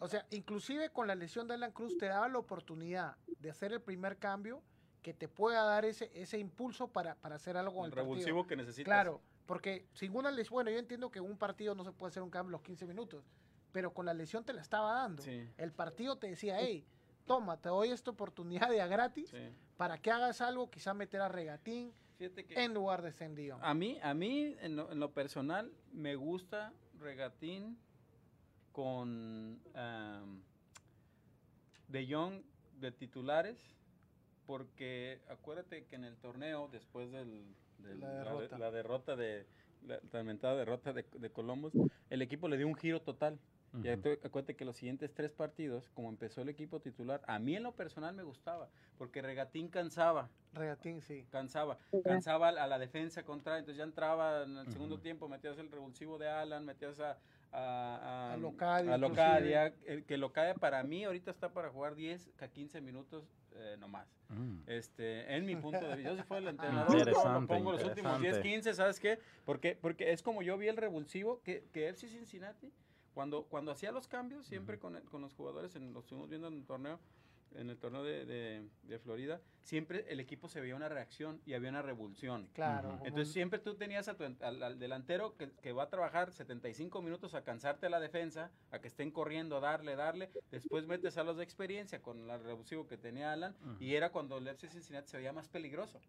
o 0.00 0.08
sea, 0.08 0.26
inclusive 0.30 0.90
con 0.90 1.06
la 1.06 1.14
lesión 1.14 1.48
de 1.48 1.54
Alan 1.54 1.72
Cruz 1.72 1.96
te 1.98 2.06
daba 2.06 2.28
la 2.28 2.38
oportunidad 2.38 3.16
de 3.38 3.50
hacer 3.50 3.72
el 3.72 3.80
primer 3.80 4.16
cambio 4.18 4.62
que 5.02 5.14
te 5.14 5.28
pueda 5.28 5.62
dar 5.62 5.84
ese, 5.84 6.10
ese 6.14 6.38
impulso 6.38 6.88
para, 6.88 7.14
para 7.16 7.36
hacer 7.36 7.56
algo 7.56 7.84
el, 7.84 7.92
revulsivo 7.92 8.46
que 8.46 8.56
necesitas. 8.56 8.84
Claro, 8.86 9.20
porque 9.46 9.86
sin 9.94 10.14
una 10.14 10.30
lesión, 10.30 10.54
bueno, 10.54 10.70
yo 10.70 10.78
entiendo 10.78 11.10
que 11.10 11.20
un 11.20 11.38
partido 11.38 11.74
no 11.74 11.84
se 11.84 11.92
puede 11.92 12.10
hacer 12.10 12.22
un 12.22 12.30
cambio 12.30 12.48
en 12.48 12.52
los 12.52 12.62
15 12.62 12.86
minutos, 12.86 13.24
pero 13.72 13.92
con 13.92 14.06
la 14.06 14.14
lesión 14.14 14.44
te 14.44 14.52
la 14.52 14.60
estaba 14.60 14.92
dando. 14.92 15.22
El 15.56 15.72
partido 15.72 16.16
te 16.16 16.28
decía, 16.28 16.58
hey, 16.58 16.84
toma, 17.26 17.56
te 17.58 17.68
doy 17.68 17.90
esta 17.90 18.10
oportunidad 18.10 18.68
de 18.68 18.80
a 18.80 18.86
gratis 18.86 19.32
para 19.76 19.98
que 19.98 20.10
hagas 20.10 20.40
algo, 20.40 20.70
quizá 20.70 20.94
meter 20.94 21.20
a 21.20 21.28
regatín, 21.28 21.92
en 22.18 22.74
lugar 22.74 23.02
de 23.02 23.12
Sendio. 23.12 23.58
A 23.62 23.74
mí, 23.74 23.98
a 24.02 24.12
mí 24.12 24.56
en 24.60 24.76
lo, 24.76 25.12
personal, 25.12 25.72
me 25.92 26.16
gusta 26.16 26.72
Regatín 26.98 27.78
con 28.78 29.58
De 31.88 32.06
Jong 32.08 32.44
de 32.78 32.92
titulares, 32.92 33.58
porque 34.46 35.20
acuérdate 35.28 35.86
que 35.86 35.96
en 35.96 36.04
el 36.04 36.16
torneo, 36.16 36.68
después 36.70 37.10
de 37.10 37.24
la, 37.82 38.08
derrota. 38.08 38.54
de 38.54 38.58
la, 38.60 38.70
derrota 38.70 39.16
de 39.16 39.46
la 39.84 39.98
lamentada 40.12 40.54
derrota 40.54 40.92
de, 40.92 41.04
de 41.12 41.30
Columbus, 41.30 41.72
el 42.08 42.22
equipo 42.22 42.46
le 42.46 42.56
dio 42.56 42.68
un 42.68 42.76
giro 42.76 43.02
total. 43.02 43.40
Y 43.82 43.88
acuérdate 43.88 44.54
que 44.54 44.64
los 44.64 44.76
siguientes 44.76 45.12
tres 45.12 45.32
partidos, 45.32 45.90
como 45.90 46.08
empezó 46.08 46.42
el 46.42 46.48
equipo 46.48 46.80
titular, 46.80 47.20
a 47.26 47.40
mí 47.40 47.56
en 47.56 47.64
lo 47.64 47.72
personal 47.72 48.14
me 48.14 48.22
gustaba, 48.22 48.68
porque 48.96 49.22
Regatín 49.22 49.68
cansaba. 49.68 50.30
Regatín, 50.54 51.02
sí. 51.02 51.26
Cansaba. 51.30 51.78
Cansaba 52.04 52.48
a 52.48 52.66
la 52.66 52.78
defensa 52.78 53.24
contra, 53.24 53.58
entonces 53.58 53.76
ya 53.76 53.84
entraba 53.84 54.44
en 54.44 54.56
el 54.56 54.72
segundo 54.72 55.00
tiempo, 55.00 55.28
metías 55.28 55.58
el 55.58 55.70
revulsivo 55.70 56.16
de 56.16 56.28
Alan, 56.28 56.64
metías 56.64 56.98
a, 57.00 57.18
a, 57.52 58.32
a, 58.32 58.36
Locadia. 58.36 59.72
que 60.06 60.16
Locadia 60.16 60.54
para 60.54 60.82
mí 60.82 61.04
ahorita 61.04 61.30
está 61.30 61.52
para 61.52 61.70
jugar 61.70 61.94
10 61.94 62.30
a 62.40 62.48
15 62.48 62.80
minutos 62.80 63.24
eh, 63.54 63.76
nomás. 63.78 64.06
Mm. 64.28 64.58
Este, 64.66 65.34
en 65.34 65.44
mi 65.46 65.56
punto 65.56 65.80
de 65.80 65.96
vista, 65.96 66.10
yo 66.10 66.16
si 66.16 66.22
fuera 66.22 66.42
el 66.42 66.48
entrenador, 66.54 67.46
pongo 67.46 67.72
los 67.72 67.84
últimos 67.84 68.20
10, 68.20 68.38
15, 68.38 68.74
¿sabes 68.74 69.00
qué? 69.00 69.18
Porque, 69.44 69.76
porque 69.80 70.12
es 70.12 70.22
como 70.22 70.42
yo 70.42 70.56
vi 70.58 70.68
el 70.68 70.76
revulsivo 70.76 71.42
que, 71.42 71.64
que 71.72 71.88
FC 71.88 72.08
Cincinnati, 72.08 72.72
cuando, 73.14 73.44
cuando 73.44 73.72
hacía 73.72 73.90
los 73.90 74.06
cambios, 74.06 74.46
siempre 74.46 74.78
con, 74.78 75.00
con 75.10 75.22
los 75.22 75.34
jugadores, 75.34 75.74
en, 75.74 75.92
los 75.92 76.04
estuvimos 76.04 76.28
viendo 76.28 76.48
en 76.48 76.54
el 76.54 76.64
torneo, 76.64 77.00
en 77.54 77.70
el 77.70 77.78
torneo 77.78 78.04
de, 78.04 78.26
de, 78.84 78.98
Florida, 79.00 79.40
siempre 79.68 80.06
el 80.08 80.18
equipo 80.18 80.48
se 80.48 80.62
veía 80.62 80.74
una 80.74 80.88
reacción 80.88 81.42
y 81.44 81.52
había 81.52 81.68
una 81.68 81.82
revulsión. 81.82 82.48
Claro. 82.54 82.98
Entonces 83.04 83.34
siempre 83.34 83.58
tú 83.58 83.74
tenías 83.74 84.08
a 84.08 84.14
tu, 84.14 84.24
al, 84.24 84.78
delantero 84.78 85.36
que, 85.36 85.50
que, 85.60 85.72
va 85.72 85.82
a 85.84 85.90
trabajar 85.90 86.32
75 86.32 87.02
minutos 87.02 87.34
a 87.34 87.44
cansarte 87.44 87.86
a 87.86 87.90
la 87.90 88.00
defensa, 88.00 88.50
a 88.70 88.78
que 88.78 88.88
estén 88.88 89.10
corriendo, 89.10 89.58
a 89.58 89.60
darle, 89.60 89.94
darle. 89.94 90.30
Después 90.50 90.86
metes 90.86 91.18
a 91.18 91.22
los 91.22 91.36
de 91.36 91.44
experiencia 91.44 92.00
con 92.00 92.30
el 92.30 92.42
revulsivo 92.42 92.86
que 92.86 92.96
tenía 92.96 93.32
Alan 93.32 93.54
y 93.78 93.94
era 93.94 94.10
cuando 94.10 94.38
el 94.38 94.48
FC 94.48 94.72
Cincinnati 94.72 95.10
se 95.10 95.18
veía 95.18 95.34
más 95.34 95.48
peligroso. 95.48 96.00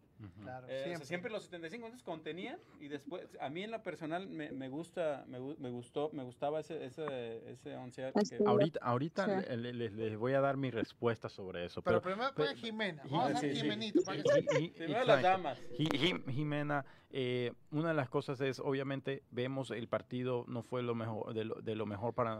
Claro, 0.42 0.66
eh, 0.70 0.84
siempre. 0.84 1.06
siempre. 1.06 1.30
los 1.30 1.44
75 1.44 1.86
minutos 1.86 2.02
contenían 2.02 2.58
y 2.80 2.88
después, 2.88 3.28
a 3.40 3.50
mí 3.50 3.62
en 3.62 3.70
la 3.70 3.82
personal 3.82 4.26
me, 4.26 4.50
me 4.52 4.70
gusta, 4.70 5.24
me, 5.26 5.38
me, 5.38 5.68
gustó, 5.68 6.08
me 6.14 6.22
gustaba 6.22 6.60
ese, 6.60 6.82
ese, 6.82 7.50
ese 7.50 7.76
once. 7.76 8.10
Ahorita, 8.46 8.80
ahorita 8.82 9.26
les, 9.56 9.92
les 9.92 10.16
voy 10.16 10.32
a 10.32 10.40
dar 10.40 10.56
mi 10.56 10.70
respuesta 10.70 11.28
sobre 11.28 11.66
eso. 11.66 11.82
Pero, 11.82 12.00
primero 12.00 12.34
con 12.34 12.46
Jimena. 12.56 13.02
Vamos 13.10 13.42
a 13.42 13.49
hacer 13.52 13.62
Jimenito. 13.62 14.02
Para 14.02 14.22
que 14.22 14.88
las 15.06 15.22
damas. 15.22 15.58
Jimena, 16.30 16.84
eh, 17.12 17.52
una 17.72 17.88
de 17.88 17.94
las 17.94 18.08
cosas 18.08 18.40
es, 18.40 18.60
obviamente, 18.60 19.22
vemos 19.30 19.70
el 19.70 19.88
partido 19.88 20.44
no 20.48 20.62
fue 20.62 20.82
lo 20.82 20.94
mejor 20.94 21.34
de 21.34 21.44
lo, 21.44 21.56
de 21.56 21.74
lo 21.74 21.86
mejor 21.86 22.14
para, 22.14 22.38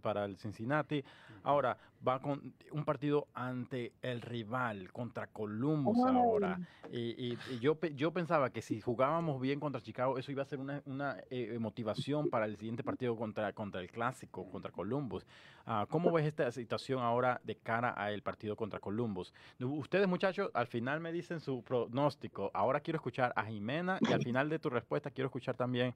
para 0.00 0.24
el 0.24 0.36
Cincinnati. 0.36 1.04
Ahora, 1.42 1.76
va 2.06 2.20
con 2.20 2.54
un 2.70 2.84
partido 2.84 3.28
ante 3.34 3.92
el 4.02 4.20
rival, 4.20 4.92
contra 4.92 5.26
Columbus 5.28 5.98
ahora. 6.06 6.58
Y, 6.92 7.36
yo, 7.60 7.78
yo 7.94 8.12
pensaba 8.12 8.50
que 8.50 8.60
si 8.60 8.80
jugábamos 8.80 9.40
bien 9.40 9.58
contra 9.60 9.80
Chicago, 9.80 10.18
eso 10.18 10.30
iba 10.30 10.42
a 10.42 10.46
ser 10.46 10.58
una, 10.58 10.82
una 10.84 11.16
eh, 11.30 11.56
motivación 11.58 12.28
para 12.28 12.44
el 12.44 12.56
siguiente 12.56 12.84
partido 12.84 13.16
contra, 13.16 13.52
contra 13.52 13.80
el 13.80 13.90
clásico, 13.90 14.48
contra 14.50 14.70
Columbus. 14.70 15.24
Uh, 15.64 15.86
¿Cómo 15.88 16.10
ves 16.10 16.26
esta 16.26 16.50
situación 16.50 17.00
ahora 17.00 17.40
de 17.44 17.54
cara 17.56 17.90
al 17.90 18.20
partido 18.22 18.56
contra 18.56 18.80
Columbus? 18.80 19.32
Ustedes, 19.60 20.08
muchachos, 20.08 20.50
al 20.54 20.66
final 20.66 21.00
me 21.00 21.12
dicen 21.12 21.40
su 21.40 21.62
pronóstico. 21.62 22.50
Ahora 22.52 22.80
quiero 22.80 22.96
escuchar 22.96 23.32
a 23.36 23.44
Jimena 23.44 23.98
y 24.00 24.11
al 24.12 24.22
final 24.22 24.48
de 24.48 24.58
tu 24.58 24.70
respuesta 24.70 25.10
quiero 25.10 25.26
escuchar 25.26 25.56
también 25.56 25.94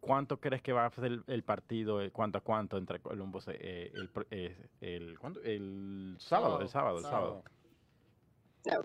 cuánto 0.00 0.38
crees 0.38 0.62
que 0.62 0.72
va 0.72 0.86
a 0.86 0.90
ser 0.90 1.22
el, 1.26 1.42
partido, 1.42 2.00
el 2.00 2.12
cuánto 2.12 2.38
a 2.38 2.40
cuánto 2.40 2.76
entre 2.78 3.00
Columbus 3.00 3.48
eh, 3.48 3.92
el, 3.94 4.10
eh, 4.30 4.68
el, 4.80 5.18
el, 5.44 6.16
sábado, 6.18 6.60
el 6.60 6.68
sábado, 6.68 6.98
el 6.98 7.04
sábado. 7.04 7.44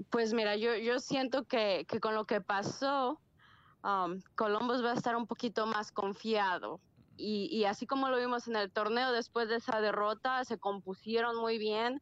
Pues 0.09 0.33
mira, 0.33 0.55
yo, 0.55 0.75
yo 0.75 0.99
siento 0.99 1.43
que, 1.43 1.85
que 1.87 1.99
con 1.99 2.15
lo 2.15 2.25
que 2.25 2.41
pasó, 2.41 3.19
um, 3.83 4.21
Columbus 4.35 4.83
va 4.83 4.91
a 4.91 4.95
estar 4.95 5.15
un 5.15 5.27
poquito 5.27 5.65
más 5.65 5.91
confiado. 5.91 6.79
Y, 7.23 7.65
así 7.65 7.85
como 7.85 8.09
lo 8.09 8.17
vimos 8.17 8.47
en 8.47 8.55
el 8.55 8.71
torneo, 8.71 9.11
después 9.11 9.47
de 9.47 9.57
esa 9.57 9.79
derrota, 9.79 10.43
se 10.43 10.57
compusieron 10.57 11.37
muy 11.37 11.59
bien. 11.59 12.01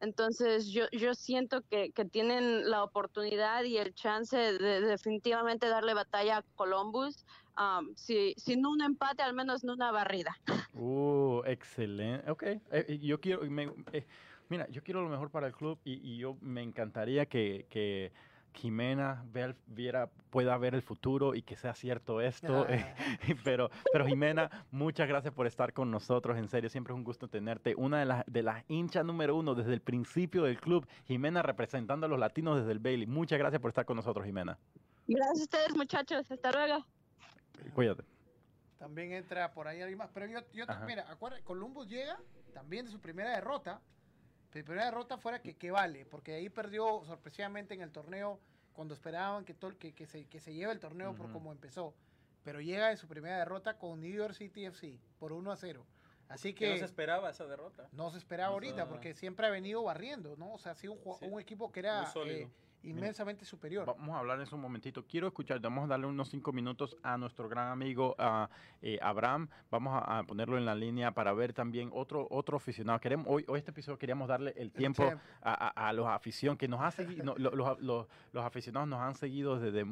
Entonces 0.00 0.68
yo, 0.68 0.84
yo 0.92 1.14
siento 1.14 1.62
que, 1.62 1.90
que, 1.92 2.04
tienen 2.04 2.68
la 2.70 2.84
oportunidad 2.84 3.64
y 3.64 3.78
el 3.78 3.94
chance 3.94 4.36
de, 4.36 4.80
definitivamente 4.80 5.68
darle 5.68 5.94
batalla 5.94 6.38
a 6.38 6.44
Columbus, 6.54 7.24
um, 7.58 7.94
si, 7.94 8.34
sin 8.36 8.66
un 8.66 8.82
empate, 8.82 9.22
al 9.22 9.34
menos 9.34 9.64
en 9.64 9.70
una 9.70 9.90
barrida. 9.90 10.36
Uh, 10.74 11.42
excelente. 11.46 12.30
Ok, 12.30 12.42
eh, 12.70 12.98
yo 13.02 13.20
quiero, 13.20 13.42
eh, 13.44 14.06
mira, 14.48 14.68
yo 14.68 14.82
quiero 14.82 15.02
lo 15.02 15.08
mejor 15.08 15.30
para 15.30 15.46
el 15.46 15.54
club 15.54 15.78
y, 15.84 15.94
y 15.94 16.18
yo 16.18 16.36
me 16.40 16.62
encantaría 16.62 17.26
que, 17.26 17.66
que 17.70 18.12
Jimena 18.56 19.24
viera, 19.66 20.08
pueda 20.30 20.56
ver 20.58 20.74
el 20.74 20.82
futuro 20.82 21.34
y 21.34 21.42
que 21.42 21.56
sea 21.56 21.74
cierto 21.74 22.20
esto. 22.20 22.66
Ah. 22.68 22.94
pero, 23.44 23.70
pero 23.92 24.06
Jimena, 24.06 24.50
muchas 24.70 25.08
gracias 25.08 25.32
por 25.32 25.46
estar 25.46 25.72
con 25.72 25.90
nosotros. 25.90 26.38
En 26.38 26.48
serio, 26.48 26.70
siempre 26.70 26.92
es 26.92 26.96
un 26.96 27.04
gusto 27.04 27.28
tenerte. 27.28 27.74
Una 27.76 28.00
de 28.00 28.06
las, 28.06 28.24
de 28.26 28.42
las 28.42 28.64
hinchas 28.68 29.04
número 29.04 29.36
uno 29.36 29.54
desde 29.54 29.74
el 29.74 29.80
principio 29.80 30.44
del 30.44 30.60
club. 30.60 30.86
Jimena 31.04 31.42
representando 31.42 32.06
a 32.06 32.08
los 32.08 32.18
latinos 32.18 32.58
desde 32.58 32.72
el 32.72 32.78
Bailey. 32.78 33.06
Muchas 33.06 33.38
gracias 33.38 33.60
por 33.60 33.68
estar 33.68 33.84
con 33.84 33.96
nosotros, 33.96 34.24
Jimena. 34.24 34.58
Gracias 35.06 35.40
a 35.40 35.42
ustedes, 35.42 35.76
muchachos. 35.76 36.30
Hasta 36.30 36.52
luego. 36.52 36.84
Cuídate. 37.74 38.02
También 38.78 39.12
entra 39.12 39.52
por 39.52 39.68
ahí 39.68 39.80
alguien 39.80 39.98
más. 39.98 40.10
Pero 40.12 40.26
yo, 40.26 40.40
yo 40.52 40.64
mira, 40.86 41.10
acuérdate, 41.10 41.42
Columbus 41.44 41.88
llega 41.88 42.18
también 42.52 42.86
de 42.86 42.92
su 42.92 43.00
primera 43.00 43.30
derrota 43.30 43.80
la 44.60 44.64
primera 44.64 44.84
derrota 44.86 45.18
fuera 45.18 45.40
que, 45.40 45.54
que 45.54 45.70
vale, 45.70 46.06
porque 46.06 46.34
ahí 46.34 46.48
perdió 46.48 47.02
sorpresivamente 47.04 47.74
en 47.74 47.82
el 47.82 47.90
torneo 47.90 48.40
cuando 48.72 48.94
esperaban 48.94 49.44
que, 49.44 49.54
que, 49.78 49.92
que, 49.92 50.06
se, 50.06 50.26
que 50.26 50.40
se 50.40 50.54
lleve 50.54 50.72
el 50.72 50.80
torneo 50.80 51.14
por 51.14 51.30
cómo 51.32 51.52
empezó. 51.52 51.94
Pero 52.44 52.60
llega 52.60 52.88
de 52.88 52.96
su 52.96 53.08
primera 53.08 53.38
derrota 53.38 53.76
con 53.78 54.00
New 54.00 54.14
York 54.14 54.34
City 54.34 54.66
FC 54.66 55.00
por 55.18 55.32
1 55.32 55.50
a 55.50 55.56
0. 55.56 55.84
Así 56.28 56.54
que, 56.54 56.70
no 56.70 56.76
se 56.76 56.84
esperaba 56.84 57.30
esa 57.30 57.46
derrota. 57.46 57.88
No 57.92 58.10
se 58.10 58.18
esperaba 58.18 58.52
ahorita, 58.52 58.88
porque 58.88 59.14
siempre 59.14 59.46
ha 59.46 59.50
venido 59.50 59.82
barriendo, 59.82 60.36
¿no? 60.36 60.52
O 60.52 60.58
sea, 60.58 60.72
ha 60.72 60.74
sido 60.74 60.94
un, 60.94 61.32
un 61.32 61.40
equipo 61.40 61.70
que 61.70 61.80
era 61.80 62.12
eh, 62.26 62.48
inmensamente 62.86 63.44
superior. 63.44 63.86
Vamos 63.86 64.14
a 64.14 64.18
hablar 64.18 64.40
en 64.40 64.54
un 64.54 64.60
momentito. 64.60 65.04
Quiero 65.04 65.26
escuchar, 65.26 65.60
vamos 65.60 65.84
a 65.84 65.88
darle 65.88 66.06
unos 66.06 66.28
cinco 66.28 66.52
minutos 66.52 66.96
a 67.02 67.16
nuestro 67.18 67.48
gran 67.48 67.68
amigo 67.68 68.16
eh, 68.82 68.98
Abraham. 69.02 69.48
Vamos 69.70 70.02
a, 70.06 70.22
ponerlo 70.24 70.56
en 70.58 70.64
la 70.64 70.74
línea 70.74 71.12
para 71.12 71.32
ver 71.32 71.52
también 71.52 71.90
otro 71.92 72.26
otro 72.30 72.56
aficionado. 72.56 73.00
Queremos, 73.00 73.26
hoy, 73.28 73.44
hoy 73.48 73.58
este 73.58 73.70
episodio 73.70 73.98
queríamos 73.98 74.28
darle 74.28 74.54
el 74.56 74.72
tiempo 74.72 75.12
a, 75.42 75.92
los 75.92 76.06
afición 76.06 76.56
que 76.56 76.68
nos 76.68 76.80
ha 76.80 76.90
seguido, 76.90 77.34
los, 77.36 77.80
los, 77.80 78.44
aficionados 78.44 78.88
nos 78.88 79.00
han 79.00 79.14
seguido 79.14 79.58
desde 79.58 79.84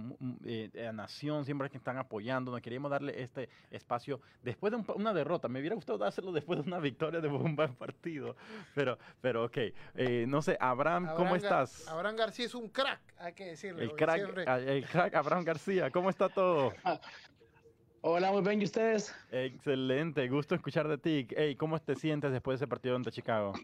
eh, 0.45 0.71
la 0.75 0.93
Nación, 0.93 1.45
siempre 1.45 1.69
que 1.71 1.77
están 1.77 1.99
apoyando. 1.99 2.51
Nos 2.51 2.61
queríamos 2.61 2.91
darle 2.91 3.23
este 3.23 3.49
espacio 3.71 4.21
después 4.43 4.73
de 4.73 4.93
una 4.95 5.13
derrota. 5.13 5.49
Me 5.49 5.61
hubiera 5.61 5.75
gustado 5.75 5.99
dárselo 5.99 6.33
después 6.33 6.61
de 6.61 6.67
una 6.67 6.79
victoria 6.79 7.21
de 7.21 7.29
un 7.29 7.57
buen 7.57 7.75
partido. 7.75 8.37
Pero, 8.75 8.99
pero 9.21 9.45
ok. 9.45 9.59
Eh, 9.95 10.25
no 10.29 10.43
sé, 10.43 10.57
Abraham, 10.61 11.11
¿cómo 11.17 11.37
estás? 11.37 11.89
Abraham 11.89 12.17
García 12.17 12.47
es 12.47 12.55
un 12.55 12.69
crack, 12.85 13.01
hay 13.19 13.33
que 13.33 13.45
decirlo. 13.47 13.83
El 13.83 13.93
crack, 13.93 14.45
ah, 14.47 14.59
el 14.59 14.87
crack 14.87 15.15
Abraham 15.15 15.45
García, 15.45 15.91
¿cómo 15.91 16.11
está 16.11 16.29
todo? 16.29 16.73
Hola, 18.03 18.31
muy 18.31 18.43
bien, 18.43 18.61
¿y 18.61 18.65
ustedes? 18.65 19.15
Excelente, 19.33 20.29
gusto 20.29 20.55
escuchar 20.55 20.87
de 20.89 20.99
ti. 20.99 21.27
Hey, 21.35 21.57
¿Cómo 21.57 21.79
te 21.79 21.95
sientes 21.95 22.33
después 22.33 22.61
de 22.61 22.65
ese 22.65 22.69
partido 22.69 22.97
ante 22.97 23.11
Chicago? 23.11 23.55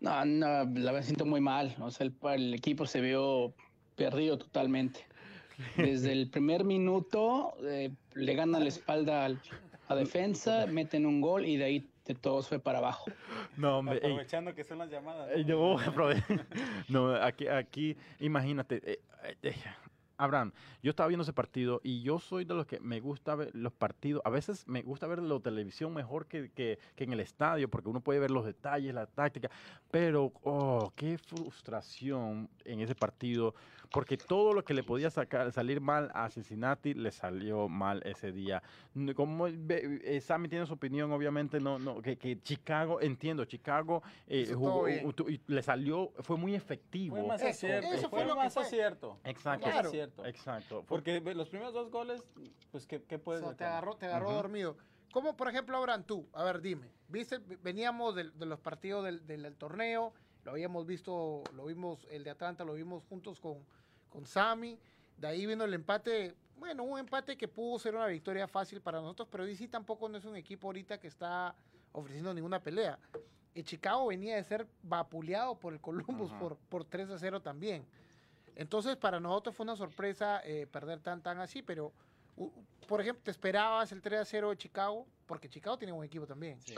No, 0.00 0.24
no, 0.24 0.64
la 0.64 0.92
me 0.92 1.02
siento 1.04 1.24
muy 1.24 1.40
mal. 1.40 1.76
O 1.78 1.90
sea, 1.92 2.08
el, 2.34 2.54
equipo 2.54 2.86
se 2.86 3.00
vio 3.00 3.54
perdido 3.94 4.38
totalmente. 4.38 5.06
Desde 5.76 6.10
el 6.10 6.30
primer 6.30 6.64
minuto 6.64 7.54
eh, 7.62 7.92
le 8.14 8.34
ganan 8.34 8.62
la 8.62 8.68
espalda 8.68 9.28
a 9.86 9.94
defensa, 9.94 10.66
meten 10.66 11.06
un 11.06 11.20
gol 11.20 11.46
y 11.46 11.58
de 11.58 11.64
ahí 11.64 11.89
todos 12.20 12.48
fue 12.48 12.58
para 12.58 12.78
abajo. 12.78 13.10
No, 13.56 13.78
hombre. 13.78 13.98
Aprovechando 13.98 14.54
que 14.54 14.64
son 14.64 14.78
las 14.78 14.90
llamadas. 14.90 15.30
no, 16.88 17.14
aquí, 17.22 17.46
aquí, 17.48 17.96
imagínate. 18.18 18.80
Eh, 18.84 19.00
eh, 19.42 19.54
Abraham, 20.20 20.52
yo 20.82 20.90
estaba 20.90 21.08
viendo 21.08 21.22
ese 21.22 21.32
partido 21.32 21.80
y 21.82 22.02
yo 22.02 22.18
soy 22.18 22.44
de 22.44 22.52
los 22.52 22.66
que 22.66 22.78
me 22.80 23.00
gusta 23.00 23.34
ver 23.34 23.50
los 23.54 23.72
partidos. 23.72 24.20
A 24.24 24.30
veces 24.30 24.68
me 24.68 24.82
gusta 24.82 25.06
ver 25.06 25.20
la 25.20 25.40
televisión 25.40 25.94
mejor 25.94 26.26
que, 26.26 26.50
que, 26.50 26.78
que, 26.94 27.04
en 27.04 27.14
el 27.14 27.20
estadio 27.20 27.70
porque 27.70 27.88
uno 27.88 28.00
puede 28.00 28.20
ver 28.20 28.30
los 28.30 28.44
detalles, 28.44 28.94
la 28.94 29.06
táctica. 29.06 29.50
Pero, 29.90 30.32
oh, 30.42 30.92
qué 30.94 31.16
frustración 31.16 32.50
en 32.64 32.80
ese 32.80 32.94
partido 32.94 33.54
porque 33.92 34.16
todo 34.16 34.52
lo 34.52 34.64
que 34.64 34.74
le 34.74 34.82
podía 34.82 35.10
sacar, 35.10 35.52
salir 35.52 35.80
mal 35.80 36.10
a 36.14 36.30
Cincinnati 36.30 36.94
le 36.94 37.10
salió 37.10 37.68
mal 37.68 38.02
ese 38.04 38.32
día. 38.32 38.62
Como 39.16 39.46
eh, 39.48 40.20
Sammy 40.20 40.48
tiene 40.48 40.66
su 40.66 40.74
opinión, 40.74 41.10
obviamente, 41.12 41.60
no, 41.60 41.78
no, 41.78 42.00
que, 42.00 42.16
que 42.16 42.40
Chicago, 42.40 43.00
entiendo, 43.00 43.44
Chicago 43.44 44.02
eh, 44.26 44.52
jugó, 44.54 44.86
le 45.46 45.62
salió, 45.62 46.12
fue 46.20 46.36
muy 46.36 46.54
efectivo. 46.54 47.16
Fue 47.16 47.26
más 47.26 47.42
acierto. 47.42 47.92
Eso 47.92 48.08
fue, 48.08 48.24
lo 48.24 48.36
más 48.36 48.56
acierto. 48.56 49.18
Exacto. 49.24 49.68
Exacto. 50.24 50.84
Porque 50.86 51.20
los 51.20 51.48
primeros 51.48 51.74
dos 51.74 51.90
goles, 51.90 52.24
pues, 52.70 52.86
¿qué, 52.86 53.02
qué 53.02 53.18
puedes 53.18 53.56
Te 53.56 53.64
agarró, 53.64 53.96
te 53.96 54.06
agarró 54.06 54.32
dormido. 54.32 54.76
¿Cómo, 55.12 55.36
por 55.36 55.48
ejemplo, 55.48 55.76
ahora 55.76 56.00
tú? 56.02 56.28
A 56.32 56.44
ver, 56.44 56.60
dime. 56.60 56.88
¿Viste? 57.08 57.38
Veníamos 57.62 58.14
de, 58.14 58.24
los 58.24 58.60
partidos 58.60 59.04
del, 59.04 59.26
del, 59.26 59.56
torneo, 59.56 60.12
lo 60.44 60.52
habíamos 60.52 60.86
visto, 60.86 61.42
lo 61.54 61.64
vimos, 61.66 62.06
el 62.10 62.22
de 62.22 62.30
Atlanta 62.30 62.64
lo 62.64 62.74
vimos 62.74 63.02
juntos 63.08 63.40
con, 63.40 63.64
con 64.10 64.26
Sami. 64.26 64.78
De 65.16 65.26
ahí 65.26 65.46
vino 65.46 65.64
el 65.64 65.74
empate 65.74 66.34
bueno, 66.60 66.84
un 66.84 66.98
empate 66.98 67.38
que 67.38 67.48
pudo 67.48 67.78
ser 67.78 67.94
una 67.94 68.06
victoria 68.06 68.46
fácil 68.46 68.82
para 68.82 69.00
nosotros, 69.00 69.26
pero 69.32 69.46
DC 69.46 69.66
tampoco 69.68 70.10
no 70.10 70.18
es 70.18 70.26
un 70.26 70.36
equipo 70.36 70.68
ahorita 70.68 71.00
que 71.00 71.08
está 71.08 71.54
ofreciendo 71.92 72.34
ninguna 72.34 72.62
pelea. 72.62 72.98
Y 73.54 73.62
Chicago 73.62 74.06
venía 74.08 74.36
de 74.36 74.44
ser 74.44 74.66
vapuleado 74.82 75.58
por 75.58 75.72
el 75.72 75.80
Columbus 75.80 76.30
por, 76.32 76.56
por 76.56 76.84
3 76.84 77.10
a 77.10 77.18
0 77.18 77.40
también. 77.40 77.86
Entonces, 78.54 78.96
para 78.96 79.18
nosotros 79.18 79.56
fue 79.56 79.64
una 79.64 79.74
sorpresa 79.74 80.42
eh, 80.44 80.66
perder 80.66 81.00
tan, 81.00 81.22
tan 81.22 81.38
así, 81.38 81.62
pero, 81.62 81.92
por 82.86 83.00
ejemplo, 83.00 83.22
¿te 83.24 83.30
esperabas 83.30 83.90
el 83.92 84.02
3 84.02 84.20
a 84.20 84.24
0 84.26 84.50
de 84.50 84.56
Chicago? 84.58 85.06
Porque 85.24 85.48
Chicago 85.48 85.78
tiene 85.78 85.94
un 85.94 86.04
equipo 86.04 86.26
también. 86.26 86.60
Sí. 86.60 86.74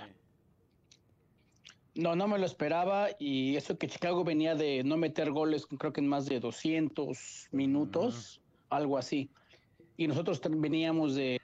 No, 1.95 2.17
no 2.17 2.27
me 2.27 2.39
lo 2.39 2.47
esperaba 2.47 3.09
y 3.19 3.57
eso 3.57 3.77
que 3.77 3.87
Chicago 3.87 4.25
venía 4.25 4.55
de 4.55 4.83
no 4.83 4.97
meter 4.97 5.31
goles, 5.31 5.67
creo 5.67 5.93
que 5.93 6.01
en 6.01 6.09
más 6.09 6.27
de 6.27 6.41
200 6.41 7.49
minutos, 7.53 8.41
algo 8.71 8.97
así. 8.97 9.31
Y 9.99 10.07
nosotros 10.07 10.41
veníamos 10.49 11.15
de... 11.15 11.41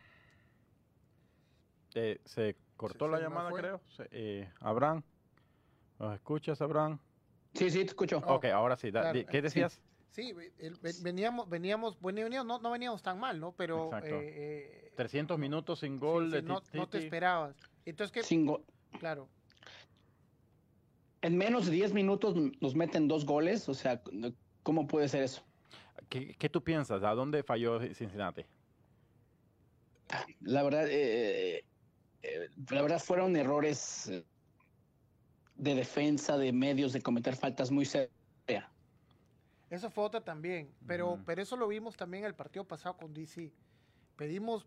se 1.92 2.56
cortó 2.76 3.08
la 3.08 3.20
llamada, 3.20 3.50
creo. 3.50 3.80
Eh, 4.10 4.48
Abraham, 4.60 5.02
¿nos 5.98 6.14
escuchas, 6.14 6.62
Abraham? 6.62 6.98
Sí, 7.52 7.70
sí, 7.70 7.80
te 7.80 7.88
escucho. 7.88 8.18
ok, 8.18 8.46
ahora 8.46 8.76
sí. 8.76 8.90
¿Qué 9.30 9.42
decías? 9.42 9.82
Sí, 10.12 10.32
veníamos, 11.02 11.48
veníamos, 11.50 12.00
veníamos 12.00 12.46
no, 12.46 12.58
no, 12.58 12.70
veníamos 12.70 13.02
tan 13.02 13.20
mal, 13.20 13.38
¿no? 13.38 13.52
Pero... 13.52 13.90
Eh, 14.02 14.92
300 14.96 15.36
eh, 15.36 15.38
minutos 15.38 15.80
sin 15.80 15.98
gol. 15.98 16.30
de 16.30 16.40
no, 16.40 16.62
no, 16.72 16.88
te 16.88 16.98
esperabas. 16.98 17.54
Entonces, 17.84 18.12
¿qué? 18.12 18.22
Sin 18.22 18.46
gol. 18.46 18.64
Claro 18.98 19.28
en 21.22 21.36
menos 21.36 21.66
de 21.66 21.72
10 21.72 21.92
minutos 21.94 22.34
nos 22.60 22.74
meten 22.74 23.08
dos 23.08 23.24
goles, 23.24 23.68
o 23.68 23.74
sea, 23.74 24.00
¿cómo 24.62 24.86
puede 24.86 25.08
ser 25.08 25.22
eso? 25.24 25.42
¿Qué, 26.08 26.48
tú 26.48 26.62
piensas? 26.62 27.02
¿A 27.02 27.10
dónde 27.14 27.42
falló 27.42 27.80
Cincinnati? 27.94 28.44
La 30.40 30.62
verdad, 30.62 30.86
eh, 30.88 31.64
eh, 32.22 32.48
la 32.70 32.82
verdad 32.82 32.98
fueron 32.98 33.36
errores 33.36 34.08
eh, 34.08 34.24
de 35.56 35.74
defensa, 35.74 36.38
de 36.38 36.52
medios, 36.52 36.92
de 36.92 37.02
cometer 37.02 37.36
faltas 37.36 37.70
muy 37.70 37.84
serias. 37.84 38.10
Eso 39.68 39.90
fue 39.90 40.04
otra 40.04 40.22
también, 40.22 40.72
pero, 40.86 41.20
pero 41.26 41.42
eso 41.42 41.54
lo 41.54 41.68
vimos 41.68 41.94
también 41.94 42.24
el 42.24 42.34
partido 42.34 42.64
pasado 42.64 42.96
con 42.96 43.12
DC. 43.12 43.52
Pedimos, 44.16 44.66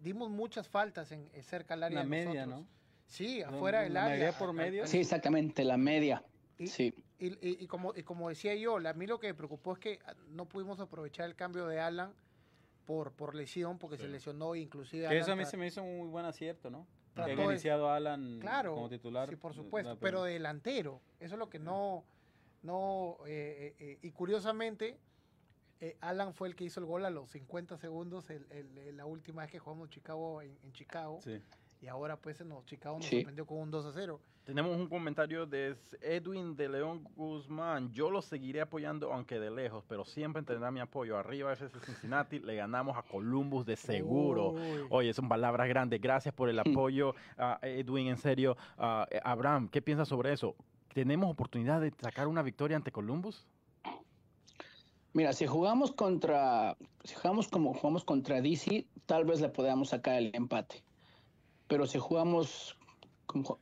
dimos 0.00 0.30
muchas 0.30 0.66
faltas 0.66 1.12
en, 1.12 1.30
cerca 1.42 1.74
al 1.74 1.82
área. 1.82 1.98
La 1.98 2.06
media, 2.06 2.46
¿no? 2.46 2.66
Sí, 3.06 3.42
afuera 3.42 3.82
del 3.82 3.96
área. 3.96 4.16
media 4.16 4.38
por 4.38 4.52
medio? 4.52 4.86
Sí, 4.86 4.98
exactamente, 4.98 5.64
la 5.64 5.76
media. 5.76 6.22
Y, 6.58 6.66
sí. 6.66 6.94
Y, 7.18 7.66
como, 7.66 7.94
como 8.04 8.28
decía 8.28 8.54
yo, 8.54 8.76
a 8.76 8.92
mí 8.92 9.06
lo 9.06 9.18
que 9.18 9.28
me 9.28 9.34
preocupó 9.34 9.72
es 9.72 9.78
que 9.78 9.98
no 10.28 10.46
pudimos 10.46 10.80
aprovechar 10.80 11.26
el 11.26 11.34
cambio 11.34 11.66
de 11.66 11.80
Alan 11.80 12.12
por, 12.84 13.12
por 13.12 13.34
lesión, 13.34 13.78
porque 13.78 13.96
se 13.96 14.08
lesionó 14.08 14.54
inclusive. 14.54 15.08
Que 15.08 15.18
eso 15.18 15.32
a 15.32 15.36
mí 15.36 15.44
se 15.46 15.56
me 15.56 15.66
hizo 15.66 15.82
un 15.82 15.98
muy 15.98 16.08
buen 16.08 16.26
acierto, 16.26 16.70
¿no? 16.70 16.86
Que 17.14 17.22
había 17.22 17.44
iniciado 17.44 17.90
Alan 17.90 18.40
como 18.66 18.88
titular. 18.90 19.28
Sí, 19.28 19.36
por 19.36 19.54
supuesto, 19.54 19.98
pero 19.98 20.24
delantero. 20.24 21.00
Eso 21.18 21.34
es 21.34 21.38
lo 21.38 21.48
que 21.48 21.58
no. 21.58 22.04
no 22.62 23.16
eh, 23.26 23.74
eh, 23.78 23.84
eh, 23.92 23.98
y 24.02 24.10
curiosamente, 24.10 24.98
Alan 26.00 26.34
fue 26.34 26.48
el 26.48 26.54
que 26.54 26.64
hizo 26.64 26.80
el 26.80 26.86
gol 26.86 27.06
a 27.06 27.10
los 27.10 27.30
50 27.30 27.78
segundos, 27.78 28.28
el, 28.28 28.94
la 28.94 29.06
última 29.06 29.42
vez 29.42 29.50
que 29.50 29.58
jugamos 29.58 29.88
Chicago 29.88 30.42
en, 30.42 30.58
en 30.62 30.72
Chicago. 30.72 31.20
Sí 31.22 31.40
y 31.80 31.88
ahora 31.88 32.16
pues 32.16 32.40
en 32.40 32.52
Chicago 32.64 32.98
nos 32.98 33.06
sorprendió 33.06 33.46
con 33.46 33.58
un 33.58 33.70
2 33.70 33.86
a 33.86 33.92
0. 33.92 34.20
Tenemos 34.44 34.76
un 34.76 34.88
comentario 34.88 35.44
de 35.44 35.76
Edwin 36.00 36.54
de 36.54 36.68
León 36.68 37.02
Guzmán. 37.16 37.92
Yo 37.92 38.10
lo 38.10 38.22
seguiré 38.22 38.60
apoyando 38.60 39.12
aunque 39.12 39.40
de 39.40 39.50
lejos, 39.50 39.84
pero 39.88 40.04
siempre 40.04 40.42
tendrá 40.42 40.70
mi 40.70 40.78
apoyo. 40.78 41.18
Arriba 41.18 41.52
ese 41.52 41.68
Cincinnati, 41.68 42.38
le 42.38 42.54
ganamos 42.54 42.96
a 42.96 43.02
Columbus 43.02 43.66
de 43.66 43.74
seguro. 43.74 44.54
Oye, 44.90 45.12
son 45.12 45.28
palabras 45.28 45.68
grandes. 45.68 46.00
Gracias 46.00 46.32
por 46.32 46.48
el 46.48 46.58
apoyo, 46.60 47.14
Edwin, 47.60 48.06
en 48.06 48.18
serio. 48.18 48.56
Abraham, 48.76 49.68
¿qué 49.68 49.82
piensas 49.82 50.06
sobre 50.06 50.32
eso? 50.32 50.54
¿Tenemos 50.94 51.28
oportunidad 51.28 51.80
de 51.80 51.92
sacar 52.00 52.28
una 52.28 52.42
victoria 52.42 52.76
ante 52.76 52.92
Columbus? 52.92 53.44
Mira, 55.12 55.32
si 55.32 55.46
jugamos 55.46 55.90
contra, 55.90 56.76
si 57.02 57.14
jugamos 57.16 57.48
como 57.48 57.74
jugamos 57.74 58.04
contra 58.04 58.40
DC, 58.40 58.86
tal 59.06 59.24
vez 59.24 59.40
le 59.40 59.48
podamos 59.48 59.88
sacar 59.88 60.16
el 60.16 60.30
empate 60.34 60.85
pero 61.68 61.86
si 61.86 61.98
jugamos 61.98 62.76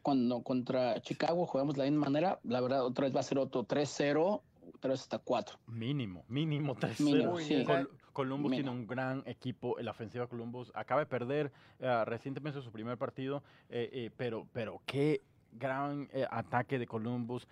cuando 0.03 0.43
contra 0.43 1.01
Chicago 1.01 1.47
jugamos 1.47 1.75
de 1.75 1.85
la 1.85 1.91
misma 1.91 2.07
manera, 2.07 2.39
la 2.45 2.61
verdad 2.61 2.85
otra 2.85 3.05
vez 3.05 3.17
va 3.17 3.21
a 3.21 3.25
ser 3.25 3.39
otro 3.39 3.67
3-0, 3.67 4.41
otra 4.75 4.91
vez 4.91 5.01
hasta 5.01 5.19
4. 5.19 5.59
Mínimo, 5.67 6.25
mínimo 6.29 6.77
3-0. 6.77 7.89
Columbus 8.13 8.53
tiene 8.53 8.71
un 8.71 8.87
gran 8.87 9.25
equipo, 9.27 9.77
la 9.81 9.91
ofensiva 9.91 10.29
Columbus 10.29 10.71
acaba 10.75 11.01
de 11.01 11.07
perder 11.07 11.51
uh, 11.81 12.05
recientemente 12.05 12.63
su 12.63 12.71
primer 12.71 12.97
partido, 12.97 13.43
eh, 13.69 13.91
eh, 13.93 14.11
pero, 14.17 14.47
pero 14.53 14.81
qué 14.87 15.21
gran 15.53 16.09
eh, 16.13 16.25
ataque 16.31 16.79
de 16.79 16.87
Columbus. 16.87 17.47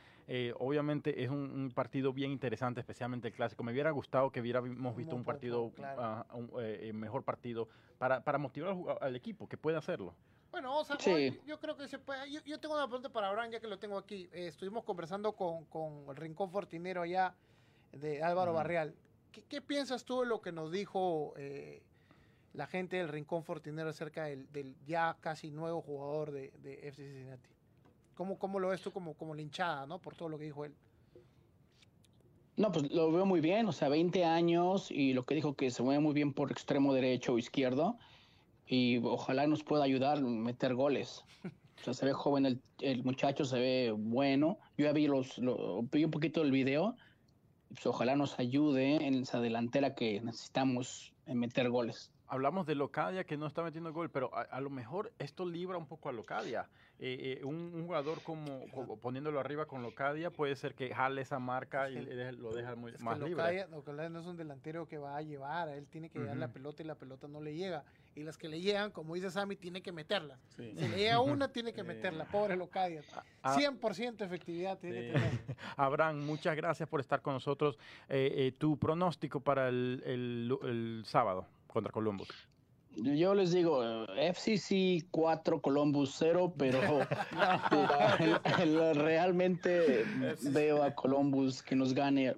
obviamente 0.59 1.25
es 1.25 1.31
un, 1.31 1.73
partido 1.75 2.13
bien 2.13 2.31
interesante, 2.31 2.81
especialmente 2.81 3.29
el 3.29 3.35
clásico. 3.35 3.65
Me 3.65 3.73
hubiera 3.73 3.91
gustado 3.91 4.31
que 4.31 4.41
hubiéramos 4.41 4.97
visto 4.97 5.17
un 5.17 5.25
partido, 5.25 5.73
ah, 5.83 6.25
un, 6.33 6.97
mejor 6.97 7.25
partido 7.25 7.69
para, 7.99 8.23
para 8.23 8.39
motivar 8.39 8.77
al 9.01 9.17
equipo 9.17 9.49
que 9.49 9.57
puede 9.57 9.77
hacerlo. 9.77 10.15
Bueno, 10.53 10.79
o 10.79 10.85
sea, 10.85 10.99
yo 11.47 11.59
creo 11.59 11.77
que 11.79 11.89
se 11.89 11.99
puede. 11.99 12.31
Yo, 12.31 12.61
tengo 12.61 12.75
una 12.75 12.87
pregunta 12.87 13.09
para 13.09 13.29
Abraham, 13.29 13.53
ya 13.53 13.61
que 13.61 13.67
lo 13.67 13.79
tengo 13.79 13.97
aquí. 13.97 14.29
Eh, 14.33 14.49
estuvimos 14.49 14.85
conversando 14.85 15.33
con, 15.33 15.65
con, 15.65 16.05
el 16.11 16.17
Rincón 16.17 16.51
Fortinero 16.51 17.01
allá 17.01 17.35
de 17.93 18.23
Álvaro 18.23 18.53
Barrial. 18.53 18.95
¿Qué, 19.49 19.63
piensas 19.63 20.05
tú 20.05 20.21
de 20.21 20.27
lo 20.27 20.43
que 20.43 20.53
nos 20.53 20.71
dijo 20.71 21.33
eh, 21.39 21.83
la 22.53 22.67
gente 22.67 22.99
del 22.99 23.09
Rincón 23.09 23.45
Fortinero 23.45 23.89
acerca 23.89 24.25
del, 24.25 24.53
del 24.53 24.77
ya 24.85 25.17
casi 25.21 25.51
nuevo 25.51 25.81
jugador 25.81 26.33
de, 26.33 26.53
de 26.59 26.87
FC 26.87 27.03
Cincinnati? 27.03 27.49
¿Cómo, 28.15 28.39
¿Cómo, 28.39 28.61
lo 28.61 28.69
ves 28.69 28.83
tú 28.83 28.93
como, 28.93 29.15
como 29.15 29.35
linchada, 29.35 29.87
¿no? 29.87 30.01
Por 30.01 30.15
todo 30.15 30.29
lo 30.29 30.39
que 30.39 30.45
dijo 30.45 30.67
él. 30.67 30.75
No, 32.59 32.71
pues 32.71 32.93
lo 32.93 33.11
veo 33.11 33.25
muy 33.25 33.41
bien, 33.41 33.67
o 33.69 33.73
sea, 33.73 33.89
20 33.89 34.27
años 34.27 34.91
y 34.91 35.15
lo 35.15 35.25
que 35.25 35.35
dijo 35.35 35.55
que 35.55 35.71
se 35.71 35.83
mueve 35.83 36.01
muy 36.01 36.13
bien 36.13 36.35
por 36.35 36.53
extremo 36.53 36.93
derecho 36.93 37.33
o 37.33 37.39
izquierdo 37.39 37.97
y 38.67 38.99
ojalá 38.99 39.47
nos 39.47 39.65
pueda 39.65 39.85
ayudar 39.85 40.19
a 40.19 40.21
meter 40.21 40.75
goles. 40.75 41.25
O 41.81 41.85
sea, 41.85 41.95
se 41.95 42.07
ve 42.07 42.13
joven 42.13 42.47
el, 42.47 42.63
el 42.81 43.03
muchacho, 43.03 43.45
se 43.45 43.59
ve 43.59 43.95
bueno. 43.97 44.59
Yo 44.79 44.85
ya 44.85 44.93
vi, 44.93 45.09
los, 45.09 45.41
vi 45.91 46.05
un 46.05 46.11
poquito 46.11 46.41
del 46.41 46.53
video. 46.53 46.95
Pues 47.71 47.87
ojalá 47.87 48.15
nos 48.15 48.39
ayude 48.39 49.05
en 49.05 49.15
esa 49.15 49.41
delantera 49.41 49.95
que 49.95 50.21
necesitamos 50.21 51.13
en 51.27 51.39
meter 51.39 51.71
goles 51.71 52.13
hablamos 52.33 52.67
de 52.67 52.75
Locadia 52.75 53.25
que 53.25 53.37
no 53.37 53.47
está 53.47 53.63
metiendo 53.63 53.93
gol, 53.93 54.11
pero 54.11 54.31
a, 54.35 54.59
lo 54.63 54.71
mejor 54.71 55.13
esto 55.19 55.45
libra 55.45 55.77
un 55.77 55.87
poco 55.87 56.09
a 56.09 56.13
Locadia. 56.13 56.67
Eh, 56.99 57.39
eh, 57.41 57.45
un, 57.45 57.85
jugador 57.85 58.23
como, 58.23 58.67
poniéndolo 59.03 59.39
arriba 59.39 59.67
con 59.67 59.83
Locadia 59.83 60.31
puede 60.31 60.57
ser 60.57 60.75
que 60.75 60.95
jale 60.95 61.21
esa 61.21 61.39
marca 61.39 61.91
y 61.91 61.97
lo 62.33 62.55
deja 62.55 62.75
muy, 62.75 62.93
más 63.01 63.19
libre. 63.19 63.67
Locadia 63.71 64.09
no 64.09 64.21
es 64.21 64.27
un 64.27 64.39
delantero 64.39 64.89
que 64.89 64.97
va 64.97 65.15
a 65.15 65.21
llevar, 65.21 65.69
él 65.69 65.87
tiene 65.89 66.09
que 66.09 66.21
llevar 66.21 66.39
la 66.39 66.49
pelota 66.49 66.83
y 66.83 66.87
la 66.87 66.95
pelota 66.95 67.29
no 67.29 67.43
le 67.43 67.55
llega. 67.55 67.85
Y 68.15 68.25
las 68.25 68.37
que 68.37 68.49
le 68.49 68.61
llegan, 68.61 68.91
como 68.91 69.15
dice 69.15 69.31
Sammy, 69.31 69.57
tiene 69.57 69.81
que 69.81 69.93
meterlas. 69.93 70.39
Si 70.57 70.73
le 70.73 70.89
llega 70.89 71.21
una, 71.21 71.49
tiene 71.49 71.73
que 71.73 71.83
meterla. 72.13 72.27
Pobre 72.27 72.57
Locadia. 72.57 73.03
100% 73.43 74.17
ah, 74.21 74.25
efectividad 74.25 74.79
tiene 74.79 75.07
que 75.07 75.13
tener. 75.13 75.57
Abraham, 75.77 76.25
muchas 76.25 76.57
gracias 76.57 76.89
por 76.89 77.01
estar 77.01 77.23
con 77.23 77.35
nosotros. 77.35 77.79
Eh, 78.09 78.53
tu 78.59 78.79
pronóstico 78.79 79.41
para 79.41 79.69
el, 79.69 80.03
el 80.05 81.03
sábado 81.07 81.47
contra 81.67 81.91
Columbus? 81.91 82.29
Yo 82.97 83.35
les 83.35 83.53
digo, 83.53 84.07
FCC 84.07 85.07
4, 85.11 85.63
Columbus 85.63 86.15
0, 86.19 86.53
pero 86.59 86.79
realmente 88.95 90.05
veo 90.43 90.83
a 90.83 90.95
Columbus 90.95 91.63
que 91.63 91.75
nos 91.75 91.95
gane 91.95 92.35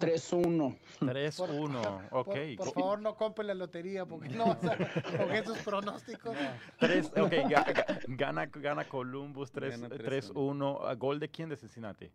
3-1. 0.00 0.78
3-1, 1.00 2.08
ok. 2.10 2.36
Por, 2.56 2.72
favor, 2.72 3.00
no 3.00 3.16
compren 3.16 3.48
la 3.48 3.54
lotería 3.54 4.04
porque 4.04 4.28
no 4.28 4.46
vas 4.46 4.64
a, 4.64 4.76
con 5.16 5.32
esos 5.32 5.58
pronósticos. 5.58 6.36
3, 6.78 7.12
ok, 7.16 7.32
gana, 8.08 8.46
gana 8.46 8.84
Columbus 8.88 9.52
3-1. 9.52 10.98
¿Gol 10.98 11.20
de 11.20 11.28
quién 11.28 11.48
de 11.48 11.56
Cincinnati? 11.56 12.10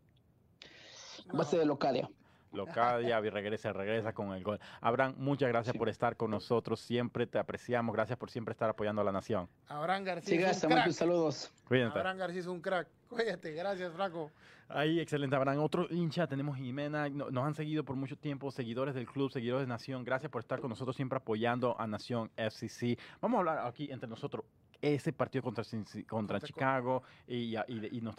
Va 1.33 1.41
a 1.41 1.45
ser 1.45 1.59
de 1.59 1.65
Locadia. 1.65 2.09
Locadia, 2.51 3.19
regresa, 3.19 3.73
regresa 3.73 4.13
con 4.13 4.33
el 4.33 4.43
gol. 4.43 4.59
Abraham, 4.81 5.13
muchas 5.17 5.49
gracias 5.49 5.75
por 5.77 5.87
estar 5.87 6.17
con 6.17 6.31
nosotros. 6.31 6.79
Siempre 6.79 7.27
te 7.27 7.37
apreciamos. 7.37 7.93
Gracias 7.93 8.17
por 8.17 8.31
siempre 8.31 8.53
estar 8.53 8.69
apoyando 8.69 9.01
a 9.01 9.05
la 9.05 9.11
nación. 9.11 9.47
Abraham 9.67 10.03
García. 10.03 10.35
Sí, 10.35 10.37
gracias, 10.37 10.71
muchos 10.71 10.95
saludos. 10.95 11.51
Cuídense. 11.67 11.97
Abraham 11.97 12.17
García 12.17 12.41
es 12.41 12.47
un 12.47 12.61
crack. 12.61 12.87
Cuídate, 13.09 13.51
gracias, 13.53 13.91
Franco. 13.93 14.31
Ahí, 14.67 14.99
excelente, 14.99 15.35
Abraham. 15.35 15.63
Otro 15.63 15.87
hincha, 15.89 16.27
tenemos 16.27 16.55
Jimena. 16.57 17.09
Nos 17.09 17.43
han 17.43 17.55
seguido 17.55 17.83
por 17.83 17.95
mucho 17.95 18.15
tiempo, 18.15 18.51
seguidores 18.51 18.93
del 18.93 19.07
club, 19.07 19.31
seguidores 19.31 19.65
de 19.65 19.67
Nación. 19.67 20.03
Gracias 20.03 20.31
por 20.31 20.41
estar 20.41 20.61
con 20.61 20.69
nosotros, 20.69 20.95
siempre 20.95 21.17
apoyando 21.17 21.75
a 21.79 21.87
Nación 21.87 22.29
FCC. 22.37 22.99
Vamos 23.19 23.37
a 23.37 23.39
hablar 23.39 23.67
aquí 23.67 23.89
entre 23.91 24.07
nosotros 24.07 24.45
ese 24.79 25.11
partido 25.11 25.41
contra, 25.41 25.63
contra 26.07 26.39
Chicago 26.39 27.03
y, 27.27 27.55
y, 27.67 28.01
nos, 28.01 28.15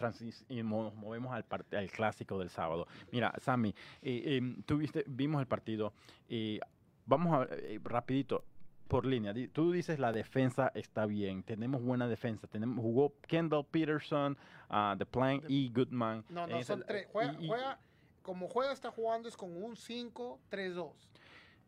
movemos 0.65 1.33
al, 1.33 1.45
al, 1.73 1.91
clásico 1.91 2.39
del 2.39 2.51
sábado. 2.51 2.87
Mira, 3.13 3.33
Sammy, 3.39 3.73
eh, 4.03 4.57
tuviste, 4.67 5.05
vimos 5.07 5.41
el 5.41 5.47
partido. 5.47 5.93
y 6.29 6.59
vamos 7.07 7.35
a 7.35 7.55
eh, 7.55 7.81
rapidito, 7.83 8.45
por 8.91 9.07
línea. 9.07 9.33
Tú 9.53 9.71
dices 9.71 9.99
la 10.01 10.13
defensa 10.13 10.71
está 10.75 11.07
bien, 11.07 11.45
tenemos 11.45 11.81
buena 11.81 12.09
defensa. 12.09 12.49
Tenemos, 12.49 12.83
jugó 12.83 13.15
Kendall 13.27 13.65
Peterson, 13.65 14.37
uh, 14.69 14.99
The 14.99 15.07
Plank 15.07 15.45
y 15.49 15.73
Goodman. 15.73 16.25
No, 16.29 16.47
no, 16.47 16.63
son 16.65 16.85
tres. 16.87 17.07
Juega, 17.11 17.79
como 18.21 18.49
juega, 18.49 18.73
está 18.73 18.91
jugando 18.91 19.29
es 19.29 19.37
con 19.37 19.57
un 19.57 19.77
5-3-2. 19.77 20.93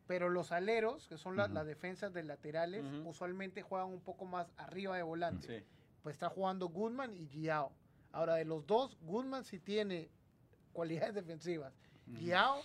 Pero 0.08 0.28
los 0.28 0.50
aleros, 0.50 1.06
que 1.06 1.16
son 1.16 1.36
las 1.36 1.64
defensas 1.64 2.12
de 2.12 2.24
laterales, 2.24 2.84
usualmente 3.04 3.62
juegan 3.62 3.88
un 3.88 4.00
poco 4.00 4.26
más 4.26 4.52
arriba 4.56 4.96
de 4.96 5.04
volante. 5.04 5.64
Pues 6.02 6.16
está 6.16 6.28
jugando 6.28 6.68
Goodman 6.68 7.16
y 7.16 7.28
Giao. 7.28 7.72
Ahora, 8.10 8.34
de 8.34 8.44
los 8.44 8.66
dos, 8.66 8.98
Goodman 9.02 9.44
sí 9.44 9.60
tiene 9.60 10.10
cualidades 10.72 11.14
defensivas. 11.14 11.72
Giao 12.20 12.60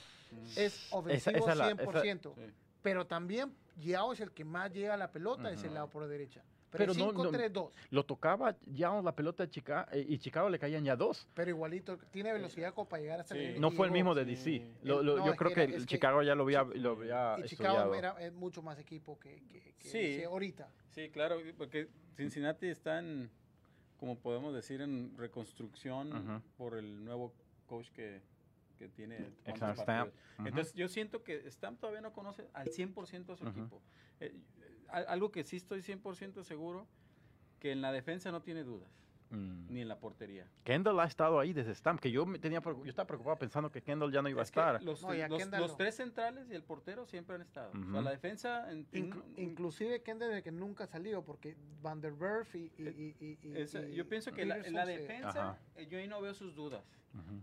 es 0.58 0.88
ofensivo 0.92 1.48
100%. 1.48 2.34
Pero 2.82 3.06
también 3.06 3.54
Yao 3.78 4.14
es 4.14 4.20
el 4.20 4.32
que 4.32 4.44
más 4.44 4.72
llega 4.74 4.94
a 4.94 4.98
la 4.98 5.12
pelota, 5.12 5.52
es 5.52 5.64
el 5.64 5.74
lado 5.74 5.90
por 5.90 6.02
la 6.02 6.08
derecha. 6.08 6.44
Pero, 6.70 6.94
5-3-2. 6.94 7.72
lo 7.92 8.06
tocaba 8.06 8.56
Yao 8.66 9.02
la 9.02 9.16
pelota 9.16 9.44
de 9.44 9.50
Chicago 9.50 9.88
eh, 9.94 10.06
y 10.08 10.18
Chicago 10.18 10.50
le 10.50 10.60
caían 10.60 10.84
ya 10.84 10.96
dos. 10.96 11.28
Pero 11.34 11.50
igualito, 11.50 11.98
tiene 12.12 12.34
velocidad 12.34 12.74
como 12.74 12.90
para 12.90 13.02
llegar 13.02 13.20
hasta 13.22 13.38
el 13.38 13.60
No 13.60 13.72
fue 13.72 13.88
el 13.88 13.94
mismo 13.94 14.14
de 14.14 14.26
DC. 14.26 14.62
yo 14.84 15.36
creo 15.36 15.54
que, 15.54 15.64
el 15.64 15.86
Chicago 15.86 16.22
ya 16.24 16.36
lo 16.36 16.44
había, 16.44 16.64
lo 16.64 16.92
había 16.92 17.38
y 17.40 17.48
Chicago 17.48 17.96
era, 17.96 18.20
es 18.20 18.34
mucho 18.34 18.62
más 18.62 18.78
equipo 18.80 19.18
que, 19.18 19.42
que, 19.80 20.26
ahorita. 20.26 20.70
Sí, 20.92 21.10
claro, 21.10 21.38
porque 21.58 21.88
Cincinnati 22.16 22.68
está 22.68 23.00
en, 23.00 23.30
como 23.98 24.18
podemos 24.18 24.54
decir, 24.54 24.82
en 24.82 25.16
reconstrucción 25.18 26.44
por 26.58 26.78
el 26.78 27.06
nuevo 27.06 27.34
coach 27.66 27.90
que, 27.92 28.22
que 28.78 28.88
tiene 28.88 29.32
Entonces 30.40 30.74
yo 30.74 30.88
siento 30.88 31.24
que 31.24 31.50
Stamp 31.52 31.80
todavía 31.80 32.02
no 32.02 32.14
conoce 32.14 32.48
al 32.54 32.68
100% 32.68 33.34
a 33.34 33.38
su 33.38 33.48
equipo. 33.48 33.82
Eh, 34.20 34.34
algo 34.88 35.32
que 35.32 35.44
sí 35.44 35.58
estoy 35.58 35.82
100% 35.82 36.44
seguro, 36.44 36.88
que 37.60 37.72
en 37.72 37.82
la 37.82 37.92
defensa 37.92 38.32
no 38.32 38.42
tiene 38.42 38.64
dudas. 38.64 38.90
Mm. 39.30 39.74
Ni 39.74 39.82
en 39.82 39.88
la 39.88 40.00
portería. 40.00 40.48
Kendall 40.64 41.00
ha 41.00 41.06
estado 41.06 41.40
ahí 41.40 41.52
desde 41.52 41.76
Stamp, 41.76 42.00
que 42.00 42.12
yo 42.12 42.26
me 42.26 42.40
tenía 42.40 42.62
yo 42.62 42.86
estaba 42.86 43.08
preocupado 43.08 43.38
pensando 43.38 43.72
que 43.72 43.82
Kendall 43.82 44.12
ya 44.12 44.22
no 44.22 44.30
iba 44.30 44.42
a 44.42 44.44
estar. 44.44 44.82
Los, 44.84 45.02
tres 45.78 45.96
centrales 45.96 46.50
y 46.50 46.56
el 46.56 46.64
portero 46.64 47.06
siempre 47.06 47.36
han 47.36 47.42
estado. 47.42 47.72
la 47.74 48.12
defensa... 48.12 48.68
inclusive 49.36 50.02
Kendall 50.02 50.30
desde 50.30 50.44
que 50.44 50.52
nunca 50.52 50.88
salió, 50.88 51.24
porque 51.24 51.58
Van 51.82 52.02
der 52.02 52.14
Werf 52.14 52.56
y... 52.56 52.72
yo 53.94 54.08
pienso 54.08 54.32
que 54.32 54.44
en 54.44 54.74
la, 54.74 54.86
defensa, 54.86 55.58
eh, 55.76 55.88
yo 55.88 55.98
ahí 55.98 56.08
no 56.08 56.22
veo 56.22 56.34
sus 56.34 56.56
dudas. 56.56 56.84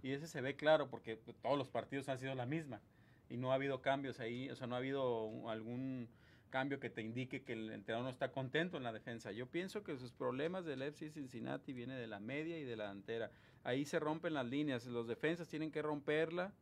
Y 0.03 0.13
ese 0.13 0.27
se 0.27 0.41
ve 0.41 0.55
claro 0.55 0.89
porque 0.89 1.17
todos 1.43 1.59
los 1.59 1.69
partidos 1.69 2.09
han 2.09 2.19
sido 2.19 2.35
la 2.35 2.47
misma 2.47 2.81
y 3.29 3.37
no 3.37 3.51
ha 3.51 3.55
habido 3.57 3.81
cambios 3.81 4.21
ahí, 4.21 4.49
o 4.51 4.57
sea, 4.57 4.67
no 4.67 4.75
ha 4.75 4.79
habido 4.79 5.51
algún 5.51 6.09
cambio 6.55 6.79
que 6.79 6.89
te 6.89 7.03
indique 7.03 7.43
que 7.43 7.55
el 7.55 7.69
entrenador 7.71 8.05
no 8.05 8.11
está 8.11 8.31
contento 8.31 8.77
en 8.77 8.85
la 8.85 8.93
defensa. 8.93 9.33
Yo 9.33 9.47
pienso 9.47 9.83
que 9.83 9.97
sus 9.97 10.13
problemas 10.13 10.65
del 10.65 10.83
FC 10.83 11.11
Cincinnati 11.11 11.73
viene 11.73 11.97
de 11.97 12.07
la 12.07 12.21
media 12.21 12.57
y 12.57 12.63
de 12.63 12.77
la 12.77 12.85
delantera. 12.85 13.33
Ahí 13.65 13.85
se 13.85 13.99
rompen 13.99 14.35
las 14.35 14.47
líneas, 14.47 14.87
los 14.87 15.09
defensas 15.09 15.49
tienen 15.49 15.73
que 15.73 15.83
romperla 15.83 16.53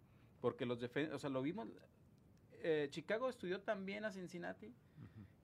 porque 0.40 0.64
los 0.64 0.80
defensas, 0.80 1.16
o 1.16 1.18
sea, 1.18 1.28
lo 1.28 1.43
vimos 1.43 1.68
eh, 2.62 2.86
Chicago 2.88 3.28
estudió 3.28 3.61
también 3.61 4.07
a 4.07 4.12
Cincinnati 4.12 4.72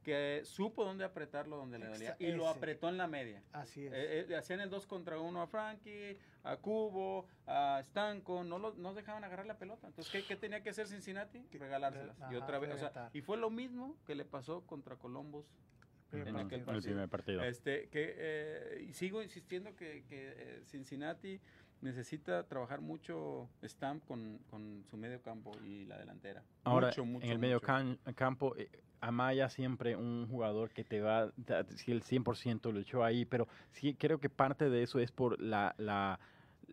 que 0.08 0.40
supo 0.44 0.86
dónde 0.86 1.04
apretarlo 1.04 1.58
donde 1.58 1.78
le 1.78 1.86
dolía 1.86 2.16
y 2.18 2.32
lo 2.32 2.48
apretó 2.48 2.88
en 2.88 2.96
la 2.96 3.06
media. 3.06 3.42
Así 3.52 3.84
es. 3.84 3.92
Eh, 3.92 4.26
eh, 4.30 4.36
hacían 4.36 4.60
el 4.60 4.70
2 4.70 4.86
contra 4.86 5.18
1 5.18 5.42
a 5.42 5.46
Frankie, 5.46 6.16
a 6.44 6.56
Cubo, 6.56 7.26
a 7.46 7.82
Stanco, 7.84 8.42
no 8.42 8.58
los 8.58 8.78
no 8.78 8.94
dejaban 8.94 9.22
agarrar 9.24 9.44
la 9.44 9.58
pelota. 9.58 9.86
Entonces, 9.86 10.24
¿qué, 10.26 10.36
tenía 10.36 10.62
que 10.62 10.70
hacer 10.70 10.86
Cincinnati? 10.86 11.46
Regalárselas. 11.52 12.16
y 12.32 12.36
otra 12.36 12.58
vez, 12.58 12.72
o 12.72 12.78
sea, 12.78 13.10
y 13.12 13.20
fue 13.20 13.36
lo 13.36 13.50
mismo 13.50 13.98
que 14.06 14.14
le 14.14 14.24
pasó 14.24 14.62
contra 14.62 14.96
Columbus 14.96 15.44
en 16.12 16.36
aquel 16.36 16.62
partido. 16.62 16.76
El 16.76 16.82
primer 16.82 17.08
partido. 17.10 17.44
Este, 17.44 17.90
que, 17.90 18.14
eh, 18.16 18.86
y 18.88 18.94
sigo 18.94 19.22
insistiendo 19.22 19.76
que, 19.76 20.06
que 20.08 20.62
Cincinnati 20.64 21.38
necesita 21.80 22.46
trabajar 22.46 22.80
mucho 22.80 23.48
Stamp 23.62 24.04
con, 24.06 24.38
con, 24.50 24.84
su 24.90 24.96
medio 24.96 25.20
campo 25.22 25.52
y 25.64 25.84
la 25.84 25.98
delantera. 25.98 26.42
Ahora, 26.64 26.90
en 26.96 27.30
el 27.30 27.38
medio 27.38 27.60
campo, 27.60 28.56
eh, 28.56 28.68
Amaya 29.00 29.48
siempre 29.48 29.94
un 29.94 30.26
jugador 30.28 30.70
que 30.70 30.82
te 30.82 31.00
va, 31.00 31.32
si 31.76 31.92
el 31.92 32.02
100% 32.02 32.72
lo 32.72 32.80
echó 32.80 33.04
ahí, 33.04 33.24
pero 33.24 33.46
sí 33.70 33.94
creo 33.94 34.18
que 34.18 34.28
parte 34.28 34.68
de 34.70 34.82
eso 34.82 34.98
es 34.98 35.12
por 35.12 35.40
la, 35.40 35.74
la, 35.78 36.18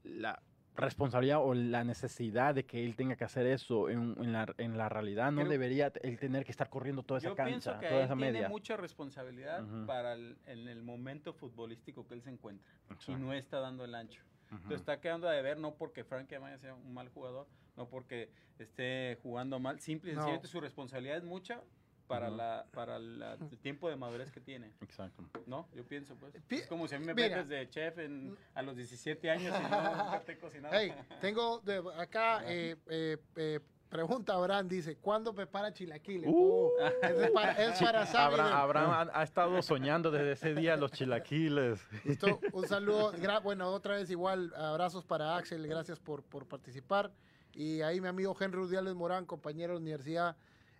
la 0.03 0.41
responsabilidad 0.75 1.39
o 1.41 1.53
la 1.53 1.83
necesidad 1.83 2.55
de 2.55 2.65
que 2.65 2.83
él 2.83 2.95
tenga 2.95 3.15
que 3.15 3.23
hacer 3.23 3.45
eso 3.45 3.89
en, 3.89 4.15
en, 4.19 4.33
la, 4.33 4.53
en 4.57 4.77
la, 4.77 4.89
realidad. 4.89 5.31
No 5.31 5.45
debería 5.45 5.91
él 6.01 6.19
tener 6.19 6.43
que 6.45 6.51
estar 6.51 6.69
corriendo 6.69 7.03
toda 7.03 7.19
esa 7.19 7.35
cancha, 7.35 7.79
que 7.79 7.87
toda 7.87 8.03
esa 8.05 8.15
media. 8.15 8.31
Tiene 8.31 8.49
mucha 8.49 8.75
responsabilidad 8.75 9.63
para 9.85 10.13
el, 10.13 10.37
en 10.45 10.67
el 10.67 10.81
momento 10.81 11.33
futbolístico 11.33 12.07
que 12.07 12.15
él 12.15 12.21
se 12.21 12.31
encuentra 12.31 12.67
y 13.07 13.15
no 13.15 13.33
está 13.33 13.59
dando 13.59 13.85
el 13.85 13.95
ancho. 13.95 14.21
Entonces 14.51 14.79
está 14.79 14.99
quedando 14.99 15.27
a 15.27 15.31
deber 15.31 15.57
no 15.57 15.75
porque 15.75 16.03
Frank 16.03 16.31
Amaya 16.33 16.57
sea 16.57 16.73
un 16.73 16.93
mal 16.93 17.09
jugador, 17.09 17.47
no 17.75 17.87
porque 17.89 18.29
esté 18.59 19.17
jugando 19.21 19.59
mal, 19.59 19.79
simple 19.79 20.11
y 20.11 20.13
sencillamente 20.13 20.47
su 20.47 20.61
responsabilidad 20.61 21.17
es 21.17 21.23
mucha 21.23 21.61
para 22.07 22.29
la 22.29 22.65
para 22.71 22.97
el 22.97 23.57
tiempo 23.61 23.89
de 23.89 23.95
madurez 23.95 24.31
que 24.31 24.39
tiene. 24.39 24.71
Exacto. 24.81 25.23
¿No? 25.47 25.67
Yo 25.73 25.83
pienso, 25.85 26.15
pues. 26.15 26.35
Es 26.49 26.67
como 26.67 26.87
si 26.87 26.95
a 26.95 26.99
mí 26.99 27.05
me 27.05 27.13
metes 27.13 27.47
de 27.47 27.69
chef 27.69 27.97
en, 27.97 28.37
a 28.53 28.61
los 28.61 28.75
17 28.75 29.29
años 29.29 29.55
y 29.57 29.63
yo 29.63 29.69
nunca 30.03 30.21
te 30.25 30.33
he 30.33 30.37
cocinado. 30.37 30.75
Hey, 30.75 30.93
tengo 31.21 31.59
de, 31.59 31.83
acá 31.97 32.43
eh, 32.45 32.75
eh, 32.87 33.17
eh, 33.35 33.59
Pregunta 33.89 34.33
Abraham, 34.33 34.67
dice, 34.67 34.97
¿cuándo 34.97 35.33
prepara 35.33 35.71
chilaquiles? 35.71 36.29
Uh, 36.33 36.69
es, 37.01 37.31
para, 37.31 37.51
es 37.53 37.81
Abraham, 38.15 39.09
ha, 39.13 39.23
estado 39.23 39.61
soñando 39.61 40.11
desde 40.11 40.33
ese 40.33 40.55
día 40.55 40.75
los 40.75 40.91
chilaquiles. 40.91 41.79
Listo, 42.03 42.39
un 42.53 42.67
saludo. 42.67 43.13
bueno, 43.43 43.69
otra 43.69 43.95
vez 43.95 44.09
igual, 44.09 44.53
abrazos 44.55 45.05
para 45.05 45.37
Axel, 45.37 45.65
gracias 45.67 45.99
por, 45.99 46.23
por 46.23 46.47
participar. 46.47 47.11
Y 47.53 47.81
ahí 47.81 48.01
mi 48.01 48.07
amigo 48.07 48.35
Henry 48.37 48.57
Rudiales 48.57 48.95
Morán, 48.95 49.25
compañero 49.25 49.73
de 49.73 49.79
la 49.79 49.81
universidad, 49.81 50.35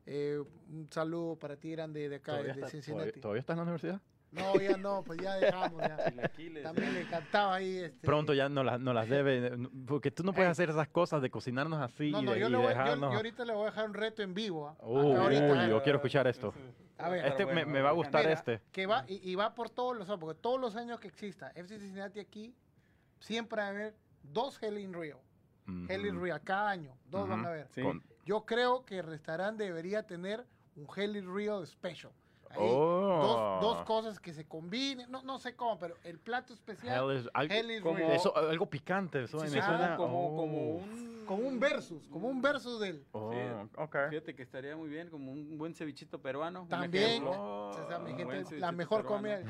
eh, 0.05 0.43
un 0.69 0.87
saludo 0.91 1.37
para 1.37 1.55
ti 1.55 1.71
grande 1.71 2.09
de 2.09 2.15
acá, 2.17 2.41
de 2.41 2.67
Cincinnati. 2.67 3.19
¿Todavía 3.19 3.39
estás 3.39 3.53
en 3.53 3.57
la 3.57 3.63
universidad? 3.63 4.01
No, 4.35 4.59
ya 4.59 4.77
no, 4.77 5.03
pues 5.03 5.19
ya 5.21 5.35
dejamos. 5.35 5.81
Ya. 5.81 5.97
También 6.63 6.93
le 6.93 7.01
encantaba 7.01 7.55
ahí. 7.55 7.77
Este, 7.77 8.05
Pronto 8.05 8.33
ya 8.33 8.49
no, 8.49 8.63
las, 8.63 8.79
no 8.79 8.93
las 8.93 9.07
debe, 9.07 9.57
porque 9.87 10.11
tú 10.11 10.23
no 10.23 10.33
puedes 10.33 10.51
hacer 10.51 10.69
esas 10.69 10.87
cosas 10.89 11.21
de 11.21 11.29
cocinarnos 11.29 11.81
así. 11.81 12.11
No, 12.11 12.21
no, 12.21 12.35
yo, 12.35 12.49
yo, 12.49 12.59
ahorita 12.59 13.45
le 13.45 13.53
voy 13.53 13.63
a 13.63 13.65
dejar 13.67 13.85
un 13.85 13.93
reto 13.93 14.21
en 14.21 14.33
vivo. 14.33 14.67
¿ah? 14.67 14.75
Uy, 14.85 15.69
yo 15.69 15.81
quiero 15.83 15.97
escuchar 15.97 16.27
esto. 16.27 16.53
A 16.97 17.09
ver, 17.09 17.25
este 17.25 17.45
me, 17.45 17.65
me, 17.65 17.81
va 17.81 17.89
a 17.89 17.93
gustar 17.93 18.25
este. 18.27 18.61
Que 18.71 18.85
va, 18.85 19.05
y, 19.07 19.35
va 19.35 19.53
por 19.53 19.69
todos 19.69 19.97
los 19.97 20.07
años, 20.09 20.19
porque 20.19 20.39
todos 20.39 20.59
los 20.59 20.75
años 20.75 20.99
que 20.99 21.07
exista 21.07 21.49
FC 21.49 21.79
Cincinnati 21.79 22.19
aquí, 22.19 22.55
siempre 23.19 23.61
va 23.61 23.67
a 23.67 23.69
haber 23.69 23.95
dos 24.23 24.61
Hell 24.61 24.93
Rio. 24.93 25.19
Uh 25.67 25.85
Hell 25.89 26.21
Rio, 26.21 26.39
cada 26.43 26.69
año, 26.69 26.95
dos 27.05 27.27
van 27.27 27.45
a 27.45 27.49
haber. 27.49 27.67
Yo 28.25 28.45
creo 28.45 28.85
que 28.85 28.99
el 28.99 29.05
restaurante 29.05 29.63
debería 29.63 30.03
tener 30.03 30.45
un 30.75 30.87
Hell 30.95 31.25
Rio 31.33 31.65
Special 31.65 32.11
dos, 32.63 33.61
dos, 33.61 33.77
oh. 33.81 33.85
cosas 33.85 34.19
que 34.19 34.33
se 34.33 34.45
combinen, 34.45 35.09
no, 35.11 35.21
no 35.23 35.39
sé 35.39 35.55
cómo, 35.55 35.77
pero 35.77 35.95
el 36.03 36.17
plato 36.19 36.53
especial 36.53 37.15
is, 37.15 37.81
como, 37.81 37.97
eso, 37.97 38.35
algo 38.35 38.65
picante, 38.65 39.23
eso 39.23 39.39
sí, 39.39 39.49
suena 39.49 39.95
como, 39.95 40.35
como 40.35 40.75
un 40.77 41.14
como 41.25 41.47
un 41.47 41.59
versus, 41.59 42.07
como 42.07 42.27
un 42.27 42.41
versus 42.41 42.79
del. 42.79 43.03
Oh, 43.11 43.33
Fíjate 44.09 44.35
que 44.35 44.43
estaría 44.43 44.75
muy 44.75 44.89
bien, 44.89 45.09
como 45.09 45.31
un 45.31 45.57
buen 45.57 45.73
cevichito 45.73 46.19
peruano. 46.19 46.67
También, 46.69 47.23
oh, 47.25 47.71
la 48.57 48.71
mejor 48.71 49.05
comida. 49.05 49.41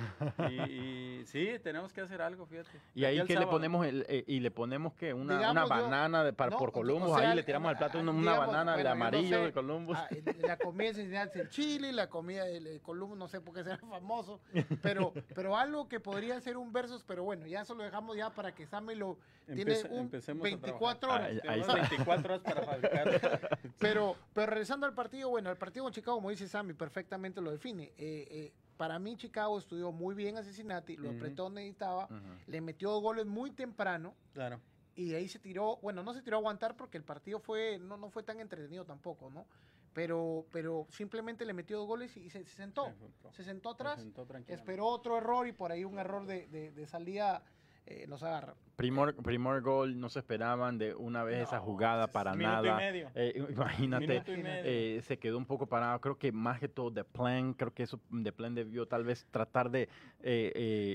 Y, 0.69 1.23
sí, 1.25 1.49
tenemos 1.63 1.93
que 1.93 2.01
hacer 2.01 2.21
algo, 2.21 2.45
fíjate. 2.45 2.69
Y 2.93 3.05
ahí 3.05 3.23
que 3.25 3.37
le 3.37 3.47
ponemos 3.47 3.85
el, 3.85 4.05
eh, 4.07 4.23
y 4.27 4.39
le 4.39 4.51
ponemos 4.51 4.93
que 4.93 5.13
una, 5.13 5.51
una 5.51 5.65
banana 5.65 6.23
de, 6.23 6.33
para, 6.33 6.57
por 6.57 6.71
Columbus, 6.71 7.17
ahí 7.17 7.35
le 7.35 7.43
tiramos 7.43 7.69
al 7.69 7.77
plato 7.77 7.99
una, 7.99 8.37
banana 8.37 8.77
de 8.77 8.87
amarillo 8.87 9.43
de 9.43 9.51
Columbus. 9.51 9.97
Ah, 9.97 10.09
la 10.39 10.57
comida 10.57 10.89
es 10.89 11.35
el 11.35 11.49
chile, 11.49 11.91
la 11.91 12.09
comida 12.09 12.45
de 12.45 12.79
Columbus, 12.81 13.17
no 13.17 13.27
sé 13.27 13.41
por 13.41 13.53
qué 13.53 13.63
será 13.63 13.77
famoso, 13.77 14.39
pero, 14.81 15.13
pero 15.33 15.55
algo 15.55 15.87
que 15.87 15.99
podría 15.99 16.39
ser 16.41 16.57
un 16.57 16.71
versus, 16.71 17.03
pero 17.03 17.23
bueno, 17.23 17.45
ya 17.47 17.61
eso 17.61 17.75
lo 17.75 17.83
dejamos 17.83 18.15
ya 18.17 18.29
para 18.29 18.53
que 18.53 18.65
Sammy 18.65 18.95
lo 18.95 19.17
tiene 19.53 19.75
un 19.89 20.09
24 20.09 21.13
horas. 21.13 21.31
ahí 21.47 21.63
24 21.73 22.33
horas 22.35 22.43
para 22.43 22.63
fabricar. 22.63 23.59
pero, 23.79 24.15
pero 24.33 24.45
regresando 24.47 24.85
al 24.85 24.93
partido, 24.93 25.29
bueno, 25.29 25.49
el 25.49 25.57
partido 25.57 25.83
con 25.83 25.93
Chicago, 25.93 26.17
como 26.17 26.29
dice 26.29 26.47
Sammy, 26.47 26.73
perfectamente 26.73 27.41
lo 27.41 27.51
define. 27.51 27.93
Eh, 27.97 28.27
eh, 28.29 28.53
para 28.77 28.99
mí 28.99 29.15
Chicago 29.15 29.57
estudió 29.57 29.91
muy 29.91 30.15
bien 30.15 30.37
a 30.37 30.43
Cincinnati, 30.43 30.97
lo 30.97 31.09
apretó 31.09 31.43
donde 31.43 31.61
necesitaba, 31.61 32.09
le 32.47 32.61
metió 32.61 32.91
dos 32.91 33.01
goles 33.01 33.25
muy 33.25 33.51
temprano. 33.51 34.15
Claro. 34.33 34.59
Y 34.95 35.13
ahí 35.13 35.27
se 35.27 35.39
tiró, 35.39 35.77
bueno, 35.81 36.03
no 36.03 36.13
se 36.13 36.21
tiró 36.21 36.37
a 36.37 36.39
aguantar 36.39 36.75
porque 36.77 36.97
el 36.97 37.03
partido 37.03 37.39
fue, 37.39 37.79
no, 37.79 37.97
no 37.97 38.09
fue 38.09 38.23
tan 38.23 38.39
entretenido 38.39 38.85
tampoco, 38.85 39.29
¿no? 39.29 39.45
Pero, 39.93 40.45
pero 40.51 40.87
simplemente 40.89 41.45
le 41.45 41.53
metió 41.53 41.77
dos 41.77 41.87
goles 41.87 42.15
y, 42.17 42.29
se, 42.29 42.43
sentó. 42.45 42.93
Se 43.31 43.43
sentó 43.43 43.69
atrás, 43.69 44.05
esperó 44.47 44.87
otro 44.87 45.17
error 45.17 45.47
y 45.47 45.53
por 45.53 45.71
ahí 45.71 45.85
un 45.85 45.99
error 45.99 46.25
de, 46.25 46.47
de, 46.47 46.71
de 46.71 46.85
salida 46.85 47.43
eh, 47.87 48.05
nos 48.07 48.23
agarra. 48.23 48.55
Primor, 48.75 49.15
primer 49.15 49.61
gol, 49.61 49.99
no 49.99 50.09
se 50.09 50.19
esperaban 50.19 50.77
de 50.77 50.95
una 50.95 51.23
vez 51.23 51.43
esa 51.43 51.59
jugada 51.59 52.07
para 52.07 52.33
nada. 52.33 52.79
Eh, 53.13 53.45
imagínate, 53.49 54.23
eh, 54.27 55.01
se 55.03 55.17
quedó 55.17 55.37
un 55.37 55.45
poco 55.45 55.67
parado. 55.67 56.01
Creo 56.01 56.17
que 56.17 56.31
más 56.31 56.59
que 56.59 56.67
todo 56.67 56.89
de 56.89 57.03
plan, 57.03 57.53
creo 57.53 57.73
que 57.73 57.83
eso 57.83 58.01
de 58.09 58.31
plan 58.31 58.55
debió 58.55 58.87
tal 58.87 59.03
vez 59.03 59.27
tratar 59.29 59.69
de. 59.69 59.87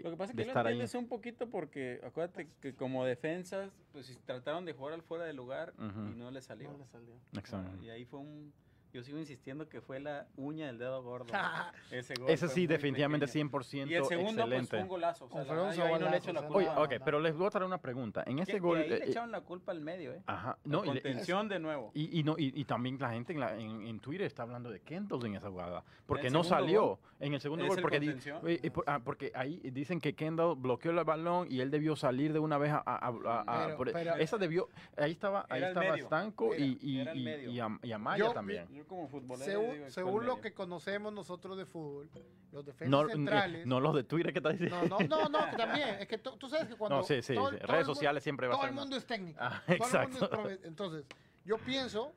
lo 0.02 0.10
que 0.10 0.16
pasa 0.16 0.32
es 0.32 0.36
que 0.36 0.42
estar 0.42 0.66
ahí. 0.66 0.82
un 0.94 1.08
poquito 1.08 1.48
porque 1.48 2.00
acuérdate 2.04 2.48
que 2.60 2.74
como 2.74 3.04
defensas, 3.04 3.70
pues 3.92 4.20
trataron 4.24 4.64
de 4.64 4.72
jugar 4.72 4.94
al 4.94 5.02
fuera 5.02 5.24
de 5.24 5.32
lugar 5.32 5.72
y 5.78 6.16
no 6.16 6.30
le 6.30 6.42
salió. 6.42 6.72
No 6.72 6.78
le 6.78 6.86
salió. 6.86 7.14
Exacto. 7.34 7.82
Y 7.84 7.90
ahí 7.90 8.04
fue 8.04 8.18
un 8.18 8.52
yo 8.92 9.02
sigo 9.02 9.18
insistiendo 9.18 9.68
que 9.68 9.80
fue 9.80 10.00
la 10.00 10.26
uña 10.36 10.66
del 10.66 10.78
dedo 10.78 11.02
gordo. 11.02 11.26
ese 11.90 12.14
gol 12.14 12.30
Ese 12.30 12.48
sí, 12.48 12.66
definitivamente 12.66 13.26
100% 13.26 13.88
Y 13.88 13.94
el 13.94 14.04
segundo 14.04 14.46
pues, 14.46 14.68
fue 14.68 14.82
un 14.82 14.88
golazo. 14.88 15.28
O 15.30 15.44
sea, 15.72 15.98
no 15.98 16.10
le 16.10 16.16
echo 16.16 16.32
la 16.32 16.42
culpa. 16.42 16.78
Oye, 16.80 16.96
ok, 16.96 17.02
pero 17.04 17.20
les 17.20 17.36
voy 17.36 17.46
a 17.46 17.50
traer 17.50 17.66
una 17.66 17.78
pregunta. 17.78 18.24
En 18.26 18.38
ese 18.38 18.58
gol... 18.58 18.78
ahí 18.78 18.88
le 18.88 18.96
eh, 18.96 19.04
echaron 19.06 19.30
la 19.30 19.42
culpa 19.42 19.72
al 19.72 19.80
medio, 19.80 20.12
¿eh? 20.12 20.22
Ajá. 20.26 20.58
No, 20.64 20.84
contención 20.84 21.48
de 21.48 21.58
nuevo. 21.58 21.92
Y, 21.94 22.18
y, 22.18 22.22
no, 22.22 22.34
y, 22.36 22.64
también 22.64 22.98
la 22.98 23.10
gente 23.10 23.32
en, 23.32 23.86
en, 23.86 24.00
Twitter 24.00 24.26
está 24.26 24.42
hablando 24.42 24.70
de 24.70 24.80
Kendall 24.80 25.24
en 25.26 25.36
esa 25.36 25.50
jugada. 25.50 25.84
Porque 26.06 26.30
no 26.30 26.44
salió 26.44 26.98
en 27.18 27.34
el 27.34 27.40
segundo 27.40 27.66
gol. 27.66 27.80
Porque, 27.80 28.16
eh, 28.46 28.72
ah, 28.86 29.00
porque 29.04 29.32
ahí 29.34 29.60
dicen 29.72 30.00
que 30.00 30.14
Kendall 30.14 30.56
bloqueó 30.56 30.90
el 30.90 31.04
balón 31.04 31.46
y 31.50 31.60
él 31.60 31.70
debió 31.70 31.96
salir 31.96 32.32
de 32.32 32.38
una 32.38 32.58
vez 32.58 32.72
a... 32.72 33.12
esa 34.18 34.38
debió... 34.38 34.68
Ahí 34.96 35.12
estaba, 35.12 35.46
ahí 35.48 35.62
estaba 35.62 35.96
Stanco 35.98 36.54
y, 36.56 36.78
y, 36.82 37.92
Amaya 37.92 38.32
también 38.32 38.79
como 38.86 39.08
futbolero. 39.08 39.90
Según, 39.90 40.26
lo 40.26 40.40
que 40.40 40.52
conocemos 40.52 41.12
nosotros 41.12 41.56
de 41.56 41.66
fútbol, 41.66 42.10
los 42.52 42.64
defensas 42.64 43.12
centrales. 43.12 43.66
No 43.66 43.80
los 43.80 43.94
de 43.94 44.04
Twitter 44.04 44.32
que 44.32 44.38
está 44.38 44.50
diciendo. 44.50 44.86
No, 44.88 44.98
no, 45.00 45.28
no, 45.28 45.56
también. 45.56 45.96
Es 46.00 46.08
que 46.08 46.18
tú 46.18 46.48
sabes 46.48 46.68
que 46.68 46.76
cuando. 46.76 46.98
No, 46.98 47.02
sí, 47.02 47.22
sí, 47.22 47.34
redes 47.62 47.86
sociales 47.86 48.22
siempre 48.22 48.46
va 48.46 48.54
a 48.54 48.56
ser. 48.56 48.68
Todo 48.68 48.70
el 48.70 48.80
mundo 48.80 48.96
es 48.96 49.06
técnico. 49.06 49.38
Ah, 49.40 49.62
exacto. 49.68 50.48
entonces, 50.64 51.04
yo 51.44 51.58
pienso, 51.58 52.12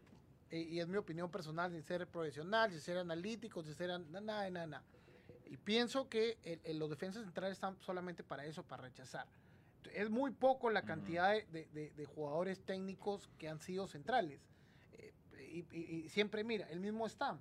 y 0.52 0.80
es 0.80 0.88
mi 0.88 0.98
opinión 0.98 1.30
personal, 1.30 1.72
sin 1.72 1.84
ser 1.84 2.08
profesional, 2.08 2.72
sin 2.72 2.80
ser 2.80 2.98
analítico, 2.98 3.64
sin 3.64 3.74
ser 3.76 3.90
nada, 3.90 4.50
nada, 4.50 4.68
nada. 4.68 4.84
Y 5.46 5.58
pienso 5.58 6.10
que 6.10 6.38
los 6.74 6.90
defensas 6.90 7.24
centrales 7.24 7.54
están 7.54 7.78
solamente 7.82 8.24
para 8.24 8.46
eso, 8.46 8.64
para 8.64 8.84
rechazar. 8.84 9.28
Es 9.94 10.10
muy 10.10 10.32
poco 10.32 10.70
la 10.70 10.82
cantidad 10.84 11.34
de, 11.34 11.92
de 11.96 12.06
jugadores 12.06 12.64
técnicos 12.64 13.30
que 13.38 13.50
han 13.50 13.60
sido 13.60 13.86
centrales 13.88 14.40
y, 15.54 16.10
siempre 16.10 16.44
mira, 16.44 16.68
el 16.70 16.80
mismo 16.80 17.08
Stam. 17.08 17.40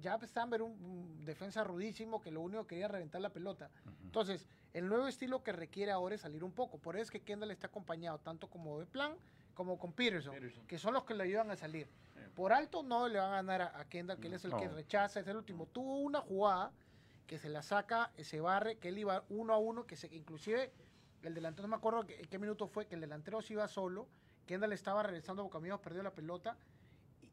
Ya 0.00 0.18
Stam 0.22 0.54
era 0.54 0.64
un, 0.64 1.24
defensa 1.24 1.64
rudísimo 1.64 2.20
que 2.20 2.30
lo 2.30 2.40
único 2.40 2.64
que 2.64 2.76
quería 2.76 2.88
reventar 2.88 3.20
la 3.20 3.30
pelota. 3.30 3.70
Entonces, 4.02 4.46
el 4.72 4.88
nuevo 4.88 5.06
estilo 5.06 5.42
que 5.42 5.52
requiere 5.52 5.92
ahora 5.92 6.14
es 6.14 6.20
salir 6.20 6.44
un 6.44 6.52
poco. 6.52 6.78
Por 6.78 6.96
eso 6.96 7.04
es 7.04 7.10
que 7.10 7.20
Kendall 7.20 7.50
está 7.50 7.68
acompañado 7.68 8.18
tanto 8.18 8.48
como 8.48 8.78
de 8.78 8.86
Plan 8.86 9.16
como 9.54 9.76
con 9.76 9.92
Peterson, 9.92 10.36
que 10.68 10.78
son 10.78 10.94
los 10.94 11.02
que 11.02 11.14
le 11.14 11.24
ayudan 11.24 11.50
a 11.50 11.56
salir. 11.56 11.88
Por 12.36 12.52
alto 12.52 12.84
no 12.84 13.08
le 13.08 13.18
van 13.18 13.32
a 13.32 13.36
ganar 13.36 13.62
a, 13.62 13.84
Kendall, 13.88 14.20
que 14.20 14.28
él 14.28 14.34
es 14.34 14.44
el 14.44 14.54
que 14.54 14.68
rechaza, 14.68 15.18
es 15.18 15.26
el 15.26 15.36
último. 15.36 15.66
Tuvo 15.66 15.98
una 15.98 16.20
jugada 16.20 16.70
que 17.26 17.38
se 17.38 17.48
la 17.48 17.62
saca, 17.62 18.12
se 18.22 18.40
barre, 18.40 18.78
que 18.78 18.88
él 18.88 18.98
iba 18.98 19.24
uno 19.28 19.52
a 19.52 19.58
uno, 19.58 19.86
que 19.86 19.96
se, 19.96 20.14
inclusive 20.14 20.72
el 21.22 21.34
delantero, 21.34 21.66
no 21.66 21.72
me 21.72 21.76
acuerdo 21.76 22.06
qué, 22.06 22.22
qué 22.30 22.38
minuto 22.38 22.68
fue, 22.68 22.86
que 22.86 22.94
el 22.94 23.00
delantero 23.00 23.42
se 23.42 23.54
iba 23.54 23.66
solo, 23.66 24.06
Kendall 24.46 24.72
estaba 24.72 25.02
regresando 25.02 25.42
boca 25.42 25.60
perdió 25.78 26.02
la 26.02 26.12
pelota, 26.12 26.56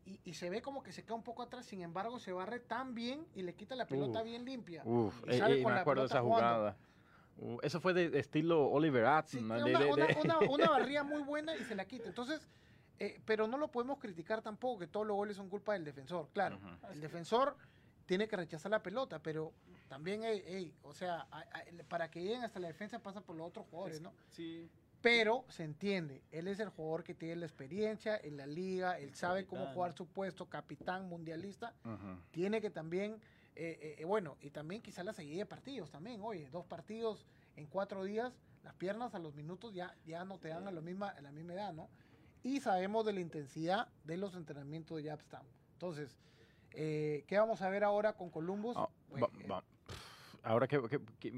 y, 0.06 0.34
se 0.34 0.50
ve 0.52 0.62
como 0.62 0.84
que 0.84 0.92
se 0.92 1.04
queda 1.04 1.16
un 1.16 1.24
poco 1.24 1.42
atrás, 1.42 1.66
sin 1.66 1.82
embargo 1.82 2.20
se 2.20 2.32
barre 2.32 2.60
tan 2.60 2.94
bien 2.94 3.26
y 3.34 3.42
le 3.42 3.56
quita 3.56 3.76
la 3.76 3.88
pelota 3.88 4.22
bien 4.22 4.46
limpia. 4.46 4.84
Uf, 4.86 5.16
y 5.26 5.32
eh, 5.32 5.38
sale 5.40 5.60
eh, 5.60 5.64
con 5.64 5.74
me 5.74 5.80
acuerdo 5.80 6.04
de 6.04 6.08
esa 6.08 6.22
jugada. 6.22 6.78
Uh, 7.38 7.58
eso 7.64 7.82
fue 7.82 7.94
de, 7.94 8.20
estilo 8.20 8.70
Oliver 8.70 9.06
Atkins. 9.06 9.44
una, 9.44 9.58
barría 10.70 11.04
muy 11.04 11.24
buena 11.24 11.56
y 11.56 11.64
se 11.64 11.74
la 11.74 11.86
quita. 11.86 12.08
Entonces, 12.08 12.48
eh, 13.00 13.20
pero 13.26 13.48
no 13.48 13.58
lo 13.58 13.70
podemos 13.70 13.98
criticar 13.98 14.44
tampoco, 14.44 14.80
que 14.80 14.88
todos 14.88 15.08
los 15.08 15.16
goles 15.16 15.38
son 15.38 15.50
culpa 15.50 15.74
del 15.74 15.84
defensor. 15.84 16.30
Claro, 16.34 16.60
el 16.92 17.02
defensor 17.02 17.58
tiene 18.06 18.28
que 18.28 18.38
rechazar 18.38 18.70
la 18.70 18.84
pelota, 18.84 19.20
pero 19.20 19.54
también, 19.88 20.22
o 20.84 20.94
sea, 20.94 21.28
para 21.90 22.12
que 22.12 22.22
lleguen 22.22 22.44
hasta 22.44 22.60
la 22.60 22.68
defensa 22.68 23.00
pasa 23.00 23.22
por 23.22 23.36
los 23.36 23.48
otros 23.48 23.66
jugadores, 23.72 24.02
¿no? 24.02 24.14
Sí. 24.30 24.70
Pero 25.02 25.46
se 25.50 25.64
entiende, 25.64 26.24
él 26.32 26.48
es 26.48 26.60
el 26.60 26.70
jugador 26.70 27.04
que 27.04 27.14
tiene 27.14 27.36
la 27.36 27.46
experiencia 27.46 28.18
en 28.18 28.38
la 28.38 28.48
liga, 28.48 28.98
él 28.98 29.14
sabe 29.14 29.46
cómo 29.46 29.68
jugar 29.68 29.94
su 29.94 30.08
puesto, 30.08 30.48
capitán 30.50 31.08
mundialista. 31.08 31.74
Tiene 32.32 32.62
que 32.62 32.70
también, 32.70 33.14
eh, 33.56 33.78
eh, 33.82 33.96
eh, 34.00 34.06
bueno, 34.06 34.38
y 34.42 34.50
también 34.50 34.82
quizá 34.82 35.04
la 35.04 35.14
seguida 35.14 35.40
de 35.40 35.46
partidos 35.46 35.92
también. 35.92 36.22
Oye, 36.22 36.50
dos 36.50 36.66
partidos 36.66 37.26
en 37.56 37.68
cuatro 37.68 38.04
días, 38.04 38.34
las 38.64 38.74
piernas 38.74 39.14
a 39.14 39.20
los 39.20 39.36
minutos 39.36 39.74
ya, 39.74 39.96
ya 40.06 40.26
no 40.26 40.40
te 40.40 40.50
dan 40.50 40.68
a, 40.68 40.72
la 40.72 40.82
misma, 40.82 41.10
a 41.10 41.22
la 41.22 41.32
misma 41.32 41.54
edad, 41.54 41.74
¿no? 41.74 41.88
Y 42.42 42.60
sabemos 42.60 43.06
de 43.06 43.14
la 43.14 43.22
intensidad 43.22 43.88
de 44.04 44.18
los 44.18 44.36
entrenamientos 44.36 44.98
de 44.98 45.10
Japstam. 45.10 45.46
Entonces, 45.74 46.18
¿qué 46.72 47.26
vamos 47.32 47.62
a 47.62 47.70
ver 47.70 47.84
ahora 47.84 48.14
con 48.14 48.30
Columbus? 48.30 48.76
Ah, 48.76 48.90
ahora, 50.46 50.68
¿qué, 50.68 50.80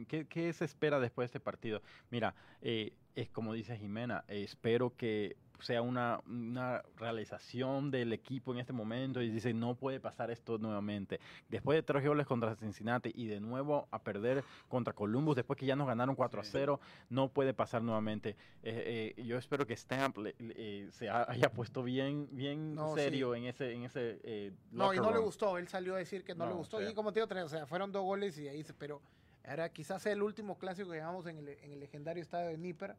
qué, 0.07 0.25
qué, 0.27 0.53
se 0.53 0.65
espera 0.65 0.99
después 0.99 1.25
de 1.25 1.27
este 1.27 1.39
partido? 1.39 1.81
Mira, 2.11 2.35
eh, 2.61 2.93
es 3.15 3.29
como 3.29 3.53
dice 3.53 3.77
Jimena, 3.77 4.23
espero 4.27 4.95
que 4.95 5.37
sea 5.59 5.81
una, 5.81 6.19
una, 6.27 6.83
realización 6.97 7.91
del 7.91 8.13
equipo 8.13 8.53
en 8.53 8.59
este 8.59 8.73
momento 8.73 9.21
y 9.21 9.29
dice 9.29 9.53
no 9.53 9.75
puede 9.75 9.99
pasar 9.99 10.31
esto 10.31 10.57
nuevamente. 10.57 11.19
Después 11.49 11.77
de 11.77 11.83
tres 11.83 12.05
goles 12.05 12.25
contra 12.25 12.55
Cincinnati 12.55 13.11
y 13.15 13.27
de 13.27 13.39
nuevo 13.39 13.87
a 13.91 13.99
perder 13.99 14.43
contra 14.67 14.93
Columbus, 14.93 15.35
después 15.35 15.57
que 15.57 15.65
ya 15.65 15.75
nos 15.75 15.87
ganaron 15.87 16.15
4 16.15 16.41
a 16.41 16.43
0, 16.43 16.79
no 17.09 17.29
puede 17.29 17.53
pasar 17.53 17.81
nuevamente. 17.81 18.35
Eh, 18.63 19.13
eh, 19.17 19.23
yo 19.23 19.37
espero 19.37 19.65
que 19.65 19.75
Stamp 19.75 20.17
eh, 20.39 20.87
se 20.91 21.09
haya 21.09 21.51
puesto 21.51 21.83
bien, 21.83 22.27
bien 22.31 22.77
serio 22.95 23.35
en 23.35 23.45
ese, 23.45 23.73
en 23.73 23.83
ese 23.83 24.53
No, 24.71 24.93
y 24.93 24.97
no 24.97 25.11
le 25.11 25.19
gustó, 25.19 25.57
él 25.57 25.67
salió 25.67 25.95
a 25.95 25.97
decir 25.99 26.23
que 26.23 26.35
no, 26.35 26.47
le 26.47 26.53
gustó. 26.53 26.81
Y 26.81 26.93
como 26.93 27.11
te 27.11 27.21
digo, 27.21 27.45
o 27.45 27.49
sea, 27.49 27.65
fueron 27.65 27.91
dos 27.91 28.03
goles 28.03 28.37
y 28.37 28.47
ahí 28.47 28.63
se, 28.63 28.73
pero 28.73 29.01
era 29.47 29.69
quizás 29.69 30.05
el 30.05 30.21
último 30.21 30.57
clásico 30.57 30.89
que 30.89 30.97
llevamos 30.97 31.25
en 31.25 31.37
el, 31.37 31.47
en 31.47 31.71
el 31.71 31.79
legendario 31.79 32.21
estadio 32.21 32.49
de 32.49 32.57
Níper. 32.57 32.95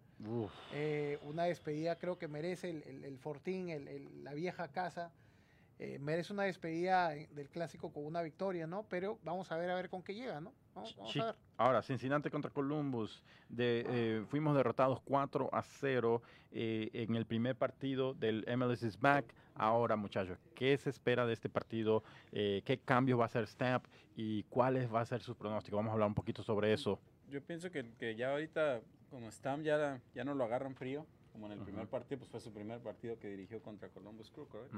Eh, 0.72 1.18
una 1.22 1.44
despedida 1.44 1.96
creo 1.96 2.18
que 2.18 2.26
merece 2.26 2.70
el, 2.70 3.05
el, 3.05 3.18
Fortín, 3.18 3.68
el, 3.68 4.24
la 4.24 4.32
vieja 4.32 4.68
casa. 4.68 5.12
Eh, 5.78 5.99
merece 6.01 6.32
una 6.32 6.44
despedida 6.44 7.11
del 7.11 7.49
clásico 7.51 7.92
con 7.92 8.05
una 8.05 8.22
victoria, 8.22 8.66
¿no? 8.66 8.84
Pero 8.88 9.18
vamos 9.22 9.53
a 9.53 9.57
ver 9.57 9.70
a 9.70 9.76
ver 9.76 9.90
con 9.90 10.03
qué 10.03 10.14
llega, 10.14 10.40
¿no? 10.40 10.53
Vamos, 10.97 11.16
a 11.16 11.24
ver. 11.24 11.35
Ahora, 11.57 11.83
Cincinnati 11.83 12.31
contra 12.31 12.51
Columbus, 12.51 13.22
de, 13.49 13.85
eh, 13.89 14.24
fuimos 14.29 14.57
derrotados 14.57 15.01
4 15.05 15.51
a 15.53 15.62
0 15.62 16.22
en 16.51 17.14
el 17.14 17.26
primer 17.26 17.57
partido 17.57 18.14
del 18.14 18.45
MLS 18.57 18.83
is 18.85 18.99
Back. 18.99 19.35
Ahora, 19.55 19.97
muchachos, 19.97 20.39
¿qué 20.55 20.76
se 20.79 20.91
espera 20.91 21.26
de 21.26 21.33
este 21.33 21.49
partido? 21.49 22.03
¿Qué 22.31 22.81
cambios 22.85 23.18
va 23.18 23.24
a 23.24 23.26
hacer 23.26 23.47
Stamp? 23.47 23.85
¿Y 24.16 24.45
cuál 24.45 24.93
va 24.95 25.01
a 25.01 25.05
ser 25.05 25.20
su 25.20 25.37
pronóstico? 25.37 25.76
Vamos 25.76 25.91
a 25.91 25.93
hablar 25.95 26.09
un 26.09 26.14
poquito 26.14 26.43
sobre 26.43 26.72
eso. 26.72 27.01
Yo 27.29 27.43
pienso 27.43 27.70
que, 27.70 27.93
que 27.99 28.16
ya 28.16 28.31
ahorita, 28.31 28.81
como 29.11 29.31
Stamp 29.31 29.62
ya, 29.64 30.01
ya 30.14 30.24
no 30.24 30.35
lo 30.35 30.45
agarran 30.45 30.74
frío, 30.74 31.07
como 31.33 31.47
en 31.47 31.53
el 31.53 31.64
primer 31.64 31.87
partido, 31.87 32.18
pues 32.18 32.31
fue 32.31 32.41
su 32.41 32.53
primer 32.53 32.81
partido 32.81 33.18
que 33.18 33.29
dirigió 33.29 33.62
contra 33.62 33.89
Columbus 33.91 34.31
Crew, 34.31 34.49
¿correcto? 34.49 34.76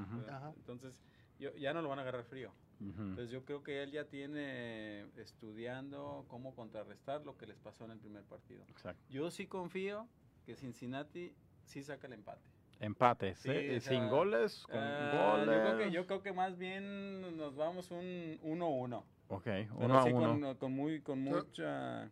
Entonces, 0.57 1.01
yo, 1.39 1.55
ya 1.55 1.73
no 1.73 1.81
lo 1.81 1.89
van 1.89 1.99
a 1.99 2.01
agarrar 2.03 2.23
frío. 2.23 2.51
Entonces, 2.81 3.29
yo 3.29 3.45
creo 3.45 3.63
que 3.63 3.83
él 3.83 3.91
ya 3.91 4.05
tiene 4.05 5.05
estudiando 5.17 6.25
cómo 6.27 6.55
contrarrestar 6.55 7.23
lo 7.23 7.37
que 7.37 7.45
les 7.45 7.59
pasó 7.59 7.85
en 7.85 7.91
el 7.91 7.99
primer 7.99 8.23
partido. 8.23 8.63
Exacto. 8.69 9.03
Yo 9.09 9.29
sí 9.29 9.45
confío 9.45 10.07
que 10.45 10.55
Cincinnati 10.55 11.35
sí 11.65 11.83
saca 11.83 12.07
el 12.07 12.13
empate. 12.13 12.41
Empate, 12.79 13.35
sin 13.35 14.09
goles, 14.09 14.63
con 14.65 14.79
ah, 14.79 15.35
goles. 15.35 15.55
Yo 15.55 15.61
creo, 15.61 15.77
que, 15.77 15.91
yo 15.91 16.07
creo 16.07 16.23
que 16.23 16.33
más 16.33 16.57
bien 16.57 17.37
nos 17.37 17.55
vamos 17.55 17.91
un 17.91 18.39
1-1. 18.41 19.03
Ok, 19.27 19.47
uno 19.75 19.97
a 19.99 20.05
uno. 20.05 20.39
Con, 20.41 20.55
con, 20.55 20.73
muy, 20.73 21.01
con 21.01 21.21
mucha 21.21 22.09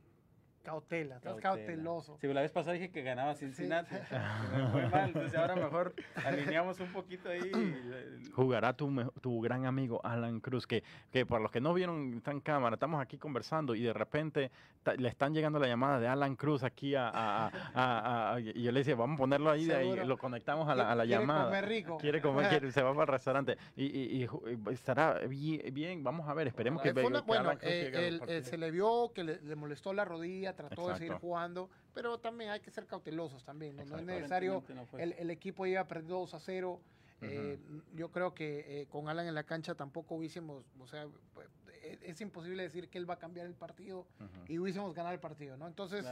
Cautela, 0.63 1.15
estás 1.17 1.35
cauteloso. 1.37 2.17
Sí, 2.19 2.27
la 2.27 2.41
vez 2.41 2.51
pasada 2.51 2.73
dije 2.73 2.91
que 2.91 3.01
ganaba 3.01 3.33
Cincinnati. 3.35 3.95
me 4.55 4.67
fue 4.67 4.89
mal, 4.89 5.07
entonces 5.07 5.35
ahora 5.35 5.55
mejor 5.55 5.93
alineamos 6.25 6.79
un 6.79 6.91
poquito 6.91 7.29
ahí. 7.29 7.51
Jugará 8.33 8.73
tu, 8.73 9.11
tu 9.21 9.41
gran 9.41 9.65
amigo 9.65 10.01
Alan 10.03 10.39
Cruz, 10.39 10.67
que, 10.67 10.83
que 11.11 11.25
por 11.25 11.41
los 11.41 11.51
que 11.51 11.61
no 11.61 11.73
vieron, 11.73 12.15
está 12.15 12.31
en 12.31 12.41
cámara, 12.41 12.75
estamos 12.75 13.01
aquí 13.01 13.17
conversando 13.17 13.73
y 13.73 13.83
de 13.83 13.93
repente 13.93 14.51
le 14.97 15.07
están 15.07 15.33
llegando 15.33 15.59
la 15.59 15.67
llamada 15.67 15.99
de 15.99 16.07
Alan 16.07 16.35
Cruz 16.35 16.63
aquí 16.63 16.95
a, 16.95 17.09
a, 17.09 18.33
a, 18.33 18.39
y 18.39 18.61
yo 18.63 18.71
le 18.71 18.79
decía, 18.79 18.95
vamos 18.95 19.15
a 19.15 19.19
ponerlo 19.19 19.49
ahí, 19.49 19.65
de 19.65 19.75
ahí 19.75 19.95
lo 20.05 20.17
conectamos 20.17 20.67
a 20.67 20.75
la, 20.75 20.91
a 20.91 20.95
la 20.95 21.05
llamada. 21.05 21.49
Quiere 21.49 21.61
comer 21.61 21.69
rico. 21.69 21.97
Quiere 21.97 22.21
comer, 22.21 22.49
quiere, 22.49 22.71
se 22.71 22.81
va 22.81 22.91
para 22.91 23.03
el 23.03 23.07
restaurante 23.07 23.57
y, 23.75 23.85
y, 23.85 24.29
estará 24.71 25.19
bien, 25.27 26.03
vamos 26.03 26.27
a 26.27 26.33
ver, 26.33 26.47
esperemos 26.47 26.81
que, 26.81 26.91
bueno, 26.91 27.51
eh, 27.61 28.41
se 28.43 28.57
le 28.57 28.71
vio 28.71 29.11
que 29.13 29.23
le 29.23 29.55
molestó 29.55 29.93
la 29.93 30.05
rodilla 30.05 30.48
trató 30.53 30.89
de 30.89 30.95
seguir 30.95 31.13
jugando, 31.13 31.69
pero 31.93 32.19
también 32.19 32.51
hay 32.51 32.59
que 32.59 32.71
ser 32.71 32.85
cautelosos 32.85 33.43
también. 33.43 33.75
No, 33.75 33.97
es 33.97 34.03
necesario, 34.03 34.63
el, 34.97 35.29
equipo 35.29 35.65
iba 35.65 35.87
perdiendo 35.87 36.19
2 36.19 36.33
a 36.33 36.39
0. 36.39 36.81
Eh, 37.21 37.59
yo 37.95 38.11
creo 38.11 38.33
que 38.33 38.81
eh, 38.81 38.87
con 38.87 39.09
Alan 39.09 39.27
en 39.27 39.35
la 39.35 39.43
cancha 39.43 39.75
tampoco 39.75 40.15
hubiésemos, 40.15 40.63
o 40.79 40.87
sea, 40.87 41.05
e, 41.83 41.99
es, 42.03 42.21
imposible 42.21 42.63
decir 42.63 42.89
que 42.89 42.97
él 42.97 43.09
va 43.09 43.15
a 43.15 43.19
cambiar 43.19 43.45
el 43.45 43.55
partido 43.55 44.07
y 44.47 44.57
hubiésemos 44.57 44.93
ganado 44.93 45.13
el 45.13 45.19
partido, 45.19 45.57
¿no? 45.57 45.67
Entonces, 45.67 46.05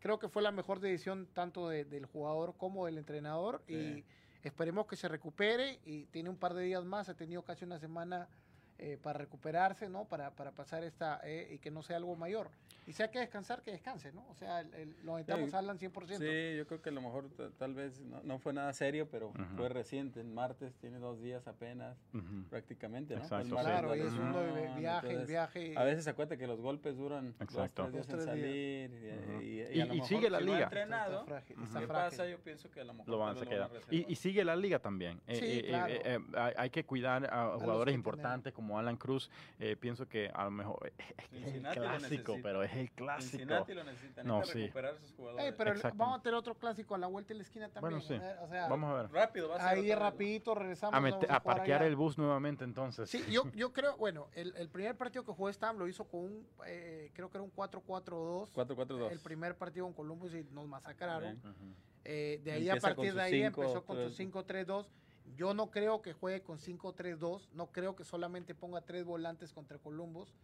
creo 0.00 0.18
que 0.18 0.28
fue 0.28 0.42
la 0.42 0.52
mejor 0.52 0.80
decisión 0.80 1.28
tanto 1.34 1.68
del 1.68 2.06
jugador 2.06 2.54
como 2.56 2.86
del 2.86 2.96
entrenador 2.96 3.62
y 3.68 4.04
esperemos 4.42 4.86
que 4.86 4.96
se 4.96 5.08
recupere 5.08 5.80
y 5.84 6.04
tiene 6.06 6.30
un 6.30 6.36
par 6.36 6.54
de 6.54 6.62
días 6.62 6.84
más, 6.84 7.08
ha 7.08 7.14
tenido 7.14 7.42
casi 7.42 7.64
una 7.64 7.78
semana 7.78 8.28
eh, 8.78 8.98
para 9.00 9.20
recuperarse, 9.20 9.88
¿no? 9.88 10.04
Para, 10.04 10.30
para 10.32 10.50
pasar 10.50 10.82
esta 10.82 11.20
eh, 11.22 11.54
y 11.54 11.58
que 11.58 11.70
no 11.70 11.82
sea 11.82 11.96
algo 11.96 12.16
mayor. 12.16 12.50
Y 12.86 12.92
si 12.92 13.02
hay 13.02 13.08
que 13.08 13.20
descansar, 13.20 13.62
que 13.62 13.70
descanse, 13.70 14.12
¿no? 14.12 14.26
O 14.28 14.34
sea, 14.34 14.62
lo 15.04 15.16
necesitamos 15.16 15.50
sí, 15.50 15.56
Alan 15.56 15.78
100%. 15.78 16.18
Sí, 16.18 16.56
yo 16.58 16.66
creo 16.66 16.82
que 16.82 16.90
a 16.90 16.92
lo 16.92 17.00
mejor 17.00 17.30
tal 17.56 17.72
vez 17.72 18.00
no, 18.00 18.38
fue 18.38 18.52
nada 18.52 18.72
serio, 18.72 19.08
pero 19.10 19.32
fue 19.56 19.68
reciente. 19.68 20.20
En 20.20 20.34
martes 20.34 20.74
tiene 20.74 20.98
dos 20.98 21.22
días 21.22 21.46
apenas, 21.46 21.96
prácticamente, 22.50 23.14
¿no? 23.14 23.22
Exacto, 23.22 23.56
claro, 23.56 23.94
y 23.94 24.00
es 24.00 24.12
uno 24.12 24.42
de 24.42 24.74
viaje, 24.76 25.12
el 25.12 25.26
viaje. 25.26 25.74
A 25.76 25.84
veces 25.84 26.06
acuérdate 26.08 26.36
que 26.36 26.46
los 26.46 26.60
golpes 26.60 26.96
duran 26.96 27.34
Exacto. 27.40 27.88
dos, 27.90 28.06
tres 28.06 28.06
días 28.06 28.18
en 28.18 28.24
salir. 28.26 29.40
Y, 29.40 29.98
y, 29.98 30.02
sigue 30.02 30.28
la 30.28 30.40
liga. 30.40 30.64
entrenado, 30.64 31.20
está 31.20 31.24
frágil, 31.24 31.62
está 31.62 31.80
¿qué 31.80 31.86
pasa? 31.86 32.28
Yo 32.28 32.38
pienso 32.40 32.70
que 32.70 32.80
a 32.80 32.84
lo 32.84 32.92
mejor 32.92 33.08
lo 33.08 33.18
van 33.18 33.38
a 33.38 33.46
quedar. 33.46 33.70
Y, 33.90 34.14
sigue 34.16 34.44
la 34.44 34.56
liga 34.56 34.78
también. 34.78 35.20
Eh, 35.26 35.62
sí, 35.62 35.68
claro. 35.68 36.54
hay 36.56 36.70
que 36.70 36.84
cuidar 36.84 37.32
a 37.32 37.56
jugadores 37.58 37.94
importantes 37.94 38.52
como 38.52 38.63
como 38.64 38.78
Alan 38.78 38.96
Cruz, 38.96 39.30
eh, 39.58 39.76
pienso 39.76 40.08
que 40.08 40.30
a 40.32 40.44
lo 40.44 40.50
mejor 40.50 40.90
es, 41.32 41.54
el 41.54 41.62
clásico, 41.62 42.36
pero 42.42 42.62
es 42.62 42.72
el 42.72 42.90
clásico. 42.92 43.36
Cincinnati 43.36 43.74
lo 43.74 43.84
necesita, 43.84 44.24
no, 44.24 44.42
sí. 44.44 44.62
recuperar 44.62 44.96
sus 44.98 45.12
jugadores. 45.12 45.54
pero 45.56 45.74
vamos 45.94 46.18
a 46.18 46.22
tener 46.22 46.34
otro 46.34 46.54
clásico 46.54 46.94
a 46.94 46.98
la 46.98 47.06
vuelta 47.06 47.28
de 47.28 47.34
la 47.34 47.42
esquina 47.42 47.68
también. 47.68 48.00
Bueno, 48.00 48.00
sí. 48.00 48.14
O 48.42 48.48
sea, 48.48 48.68
vamos 48.68 48.90
a 48.90 49.02
ver. 49.02 49.12
Rápido, 49.12 49.50
va 49.50 49.56
a 49.56 49.68
ser 49.68 49.78
Ahí 49.78 49.94
rapidito 49.94 50.54
regresamos. 50.54 51.14
A, 51.28 51.36
a, 51.36 51.42
parquear 51.42 51.82
el 51.82 51.94
bus 51.94 52.16
nuevamente 52.16 52.64
entonces. 52.64 53.10
Sí, 53.10 53.22
yo, 53.30 53.44
yo 53.54 53.72
creo, 53.72 53.98
bueno, 53.98 54.28
el, 54.32 54.54
el 54.56 54.70
primer 54.70 54.96
partido 54.96 55.24
que 55.24 55.32
jugó 55.32 55.52
Stam 55.52 55.76
lo 55.76 55.86
hizo 55.86 56.04
con 56.04 56.20
un, 56.20 56.46
eh, 56.66 57.10
creo 57.12 57.30
que 57.30 57.36
era 57.36 57.44
un 57.44 57.52
4-4-2. 57.52 58.50
4-4-2. 58.54 59.10
El 59.10 59.20
primer 59.20 59.56
partido 59.56 59.84
con 59.84 59.92
Columbus 59.92 60.34
y 60.34 60.44
nos 60.52 60.66
masacraron. 60.66 61.38
Eh, 62.06 62.40
de 62.42 62.52
ahí 62.52 62.68
a 62.70 62.76
partir 62.76 63.14
de 63.14 63.20
ahí 63.20 63.42
empezó 63.42 63.84
con 63.84 63.96
su 63.96 64.22
5-3-2 64.22 64.86
yo 65.36 65.54
no 65.54 65.70
creo 65.70 66.02
que 66.02 66.12
juegue 66.12 66.42
con 66.42 66.58
5-3-2, 66.58 67.48
no 67.52 67.66
creo 67.72 67.96
que 67.96 68.04
solamente 68.04 68.54
ponga 68.54 68.80
tres 68.80 69.04
volantes 69.04 69.52
contra 69.52 69.78
Columbus. 69.78 70.34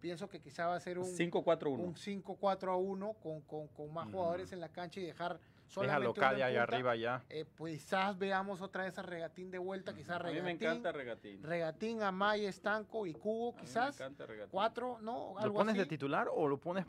Pienso 0.00 0.28
que 0.30 0.40
quizá 0.40 0.66
va 0.66 0.76
a 0.76 0.80
ser 0.80 0.98
un 0.98 1.04
5-4-1 1.04 1.78
un 1.78 1.94
5-4-1 1.94 3.16
con, 3.18 3.42
con, 3.42 3.68
con, 3.68 3.92
más 3.92 4.10
jugadores 4.10 4.50
en 4.52 4.60
la 4.60 4.70
cancha 4.70 4.98
y 4.98 5.04
dejar 5.04 5.38
solamente 5.66 6.00
Deja 6.00 6.08
local 6.08 6.42
ahí 6.42 6.56
arriba 6.56 6.96
ya. 6.96 7.22
Eh, 7.28 7.44
pues 7.54 7.74
quizás 7.74 8.18
veamos 8.18 8.62
otra 8.62 8.84
vez 8.84 8.98
a 8.98 9.02
Regatín 9.02 9.50
de 9.50 9.58
vuelta, 9.58 9.94
quizás 9.94 10.18
Regatín. 10.22 10.38
A 10.38 10.42
mí 10.42 10.46
me 10.46 10.52
encanta 10.52 10.90
Regatín. 10.90 11.42
Regatín, 11.42 12.02
Amaya, 12.02 12.48
Estanco 12.48 13.06
y 13.06 13.12
Cubo, 13.12 13.54
quizás. 13.54 13.98
me 13.98 14.06
encanta 14.06 14.24
Regatín. 14.24 14.50
Cuatro, 14.50 14.98
¿no? 15.02 15.34
¿Lo 15.44 15.52
pones 15.52 15.76
de 15.76 15.84
titular 15.84 16.28
o 16.32 16.48
lo 16.48 16.56
pones 16.56 16.86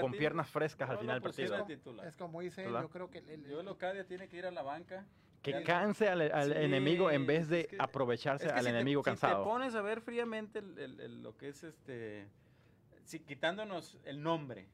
con 0.00 0.12
piernas 0.12 0.48
frescas 0.48 0.88
al 0.88 0.98
final 0.98 1.20
del 1.20 1.22
partido? 1.22 1.66
Es 2.02 2.16
como 2.16 2.40
dice, 2.40 2.64
yo 2.64 2.88
creo 2.88 3.10
que... 3.10 3.18
El, 3.18 3.46
yo 3.46 3.62
Locadia 3.62 4.06
tiene 4.06 4.28
que 4.28 4.38
ir 4.38 4.46
a 4.46 4.50
la 4.50 4.62
banca 4.62 5.06
que 5.42 5.62
canse 5.64 6.08
al, 6.08 6.22
enemigo 6.52 7.10
en 7.10 7.26
vez 7.26 7.48
de 7.48 7.68
aprovecharse 7.78 8.48
al 8.48 8.66
enemigo 8.66 9.02
cansado. 9.02 9.42
Si 9.42 9.42
te 9.42 9.50
pones 9.50 9.74
a 9.74 9.82
ver 9.82 10.00
fríamente 10.00 10.62
lo 10.62 11.36
que 11.36 11.48
es 11.48 11.64
este, 11.64 12.28
si, 13.04 13.20
quitándonos 13.20 13.98
el 14.04 14.22
nombre, 14.22 14.68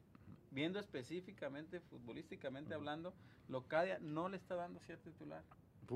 viendo 0.51 0.79
específicamente, 0.79 1.79
futbolísticamente 1.79 2.73
hablando, 2.73 3.13
Locadia 3.47 3.97
no 3.99 4.29
le 4.29 4.37
está 4.37 4.55
dando 4.55 4.79
cierto 4.81 5.09
titular. 5.09 5.43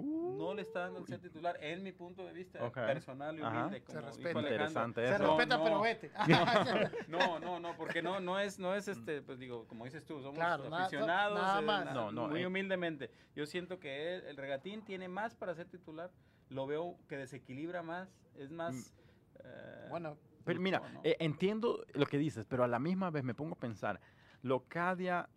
No 0.02 0.54
le 0.54 0.62
está 0.62 0.82
dando 0.82 1.00
el 1.00 1.06
ser 1.06 1.20
titular, 1.20 1.58
en 1.62 1.84
mi 1.84 1.92
punto 1.92 2.26
de 2.26 2.34
vista 2.34 2.72
personal 2.72 3.38
y 3.38 3.42
humilde. 3.42 3.84
Como 3.84 4.00
se 4.00 4.06
respeta. 4.06 4.40
Interesante 4.40 5.08
Se 5.08 5.18
respeta, 5.18 5.64
pero 5.64 5.82
vete. 5.82 6.12
No, 7.08 7.40
no, 7.40 7.60
no, 7.60 7.76
porque 7.76 8.02
no, 8.02 8.20
no 8.20 8.40
es, 8.40 8.60
no 8.60 8.74
es 8.74 8.88
este, 8.88 9.22
pues 9.22 9.40
digo, 9.40 9.68
como 9.68 9.86
dices 9.86 10.06
tú, 10.06 10.22
somos 10.22 10.40
aficionados. 10.40 11.36
Nada, 11.36 11.60
eh, 11.60 11.64
más. 11.64 11.94
no, 11.94 12.12
no, 12.12 12.28
muy 12.28 12.42
eh. 12.42 12.48
humildemente. 12.48 13.12
Yo 13.36 13.46
siento 13.46 13.80
que 13.80 14.16
el 14.16 14.38
regatín 14.38 14.84
tiene 14.84 15.08
más 15.08 15.36
para 15.36 15.54
ser 15.54 15.68
titular. 15.68 16.12
Lo 16.50 16.68
veo 16.68 16.98
que 17.08 17.18
desequilibra 17.18 17.84
más, 17.84 18.10
es 18.36 18.52
más. 18.52 18.74
Mm. 18.76 19.40
Eh, 19.44 19.88
bueno, 19.90 20.18
pero 20.46 20.60
mira, 20.60 20.82
entiendo 21.04 21.86
lo 21.94 22.06
que 22.06 22.18
dices, 22.18 22.46
pero 22.46 22.64
a 22.64 22.68
la 22.68 22.80
misma 22.80 23.10
vez 23.12 23.24
me 23.24 23.34
pongo 23.34 23.54
a 23.54 23.60
pensar, 23.60 24.00
Locadia 24.42 25.30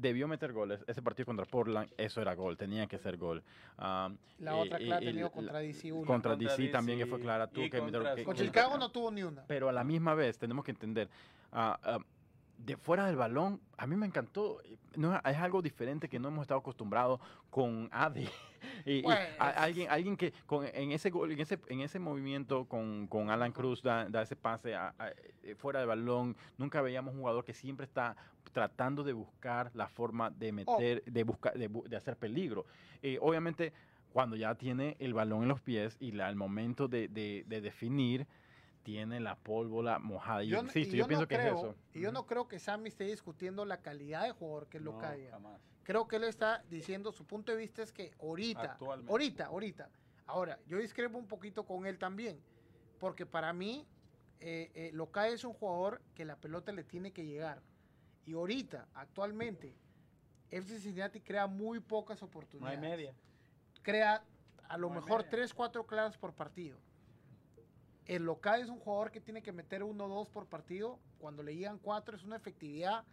debió 0.00 0.26
meter 0.26 0.52
goles. 0.52 0.80
Ese 0.86 1.02
partido 1.02 1.26
contra 1.26 1.44
Portland, 1.44 1.90
eso 1.96 2.20
era 2.20 2.34
gol, 2.34 2.56
tenía 2.56 2.86
que 2.86 2.98
ser 2.98 3.16
gol. 3.16 3.42
la 3.78 4.54
otra 4.54 4.78
clara 4.78 5.00
tenido 5.00 5.30
contra 5.30 5.58
DC 5.60 5.92
una. 5.92 6.06
Contra, 6.06 6.36
DC, 6.36 6.68
también 6.68 6.98
que 6.98 7.06
fue 7.06 7.20
clara. 7.20 7.46
Tú, 7.46 7.62
que, 7.70 7.78
contra, 7.78 8.14
que, 8.14 8.24
Chicago 8.34 8.78
no 8.78 8.90
tuvo 8.90 9.10
ni 9.10 9.22
una. 9.22 9.44
Pero 9.46 9.68
a 9.68 9.72
la 9.72 9.84
misma 9.84 10.14
vez 10.14 10.38
tenemos 10.38 10.64
que 10.64 10.70
entender, 10.70 11.08
uh, 11.52 12.00
de 12.64 12.76
fuera 12.76 13.06
del 13.06 13.16
balón, 13.16 13.60
a 13.76 13.86
mí 13.86 13.96
me 13.96 14.06
encantó. 14.06 14.60
No, 14.96 15.16
es 15.16 15.36
algo 15.38 15.62
diferente 15.62 16.08
que 16.08 16.18
no 16.18 16.28
hemos 16.28 16.42
estado 16.42 16.60
acostumbrados 16.60 17.20
con 17.48 17.88
Adi. 17.92 18.28
y, 18.84 19.02
pues, 19.02 19.18
alguien, 19.38 19.88
alguien 19.90 20.16
que 20.16 20.32
con, 20.46 20.66
en 20.66 20.92
ese 20.92 21.10
gol, 21.10 21.32
en 21.32 21.40
ese, 21.40 21.58
en 21.68 21.80
ese 21.80 21.98
movimiento 21.98 22.66
con, 22.66 23.06
con 23.06 23.30
Alan 23.30 23.52
Cruz 23.52 23.82
da, 23.82 24.08
da 24.08 24.22
ese 24.22 24.36
pase 24.36 24.74
a, 24.74 24.94
eh, 25.42 25.54
fuera 25.54 25.80
del 25.80 25.88
balón. 25.88 26.36
Nunca 26.58 26.82
veíamos 26.82 27.14
un 27.14 27.20
jugador 27.20 27.44
que 27.44 27.54
siempre 27.54 27.84
está 27.84 28.16
tratando 28.52 29.04
de 29.04 29.12
buscar 29.12 29.70
la 29.74 29.88
forma 29.88 30.30
de 30.30 30.52
meter, 30.52 31.02
oh. 31.06 31.10
de 31.10 31.24
buscar, 31.24 31.54
de, 31.54 31.68
de, 31.68 31.96
hacer 31.96 32.16
peligro. 32.16 32.66
Eh, 33.02 33.18
obviamente, 33.20 33.72
cuando 34.12 34.36
ya 34.36 34.54
tiene 34.56 34.96
el 34.98 35.14
balón 35.14 35.42
en 35.42 35.48
los 35.48 35.60
pies 35.60 35.96
y 36.00 36.12
la, 36.12 36.28
el 36.28 36.36
momento 36.36 36.88
de, 36.88 37.08
de, 37.08 37.44
de 37.46 37.60
definir, 37.60 38.26
tiene 38.82 39.20
la 39.20 39.36
pólvora 39.36 39.98
mojada. 39.98 40.42
Yo, 40.42 40.60
insisto, 40.60 40.96
yo, 40.96 41.06
pienso 41.06 41.26
que 41.26 41.34
es 41.36 41.44
eso. 41.46 41.74
Y 41.94 42.00
yo 42.00 42.12
no 42.12 42.26
creo 42.26 42.48
que 42.48 42.58
Sammy 42.58 42.88
esté 42.88 43.04
discutiendo 43.04 43.64
la 43.64 43.80
calidad 43.80 44.24
de 44.24 44.32
jugador 44.32 44.68
que 44.68 44.78
es 44.78 44.84
lo 44.84 44.98
que 44.98 45.30
Creo 45.82 46.06
que 46.06 46.16
él 46.16 46.24
está 46.24 46.62
diciendo, 46.68 47.10
su 47.10 47.26
punto 47.26 47.50
de 47.52 47.58
vista 47.58 47.82
es 47.82 47.92
que 47.92 48.12
ahorita, 48.20 48.78
ahorita, 49.08 49.46
ahorita. 49.46 49.90
Ahora, 50.26 50.58
yo 50.66 50.78
discrepo 50.78 51.18
un 51.18 51.26
poquito 51.26 51.64
con 51.64 51.84
él 51.84 51.98
también, 51.98 52.40
porque 53.00 53.26
para 53.26 53.52
mí, 53.52 53.88
eh, 54.38 54.70
eh, 54.74 55.32
es 55.32 55.44
un 55.44 55.52
jugador 55.52 56.00
que 56.14 56.24
la 56.24 56.36
pelota 56.36 56.70
le 56.70 56.84
tiene 56.84 57.12
que 57.12 57.26
llegar. 57.26 57.60
Y 58.24 58.34
ahorita, 58.34 58.86
actualmente, 58.94 59.74
FC 60.50 60.78
Cincinnati 60.78 61.20
crea 61.20 61.48
muy 61.48 61.80
pocas 61.80 62.22
oportunidades. 62.22 62.78
No 62.78 62.84
hay 62.84 62.90
media. 62.90 63.14
Crea 63.82 64.22
a 64.68 64.78
lo 64.78 64.90
mejor 64.90 65.24
tres, 65.24 65.52
cuatro 65.52 65.86
claras 65.86 66.16
por 66.16 66.34
partido 66.34 66.78
el 68.06 68.24
local 68.24 68.60
es 68.60 68.68
un 68.68 68.78
jugador 68.78 69.10
que 69.10 69.20
tiene 69.20 69.42
que 69.42 69.52
meter 69.52 69.82
uno 69.82 70.06
o 70.06 70.08
dos 70.08 70.28
por 70.28 70.46
partido. 70.46 70.98
Cuando 71.18 71.42
le 71.42 71.54
llegan 71.54 71.78
cuatro 71.78 72.16
es 72.16 72.24
una 72.24 72.36
efectividad 72.36 73.04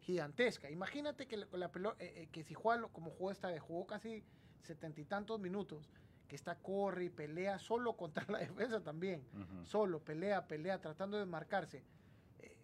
gigantesca. 0.00 0.70
Imagínate 0.70 1.26
que, 1.26 1.36
la, 1.36 1.72
pelota, 1.72 2.02
eh, 2.02 2.12
eh, 2.16 2.28
que 2.30 2.44
si 2.44 2.54
juega 2.54 2.86
como 2.88 3.10
jugó 3.10 3.30
esta 3.30 3.48
vez, 3.48 3.60
jugó 3.60 3.86
casi 3.86 4.22
setenta 4.62 5.00
y 5.00 5.04
tantos 5.04 5.40
minutos, 5.40 5.90
que 6.28 6.36
está 6.36 6.56
corre 6.56 7.04
y 7.04 7.10
pelea 7.10 7.58
solo 7.58 7.92
contra 7.96 8.24
la 8.28 8.38
defensa 8.38 8.80
también. 8.82 9.24
Solo, 9.64 10.00
pelea, 10.00 10.46
pelea, 10.46 10.80
tratando 10.80 11.18
de 11.18 11.26
marcarse. 11.26 11.84
Eh, 12.38 12.56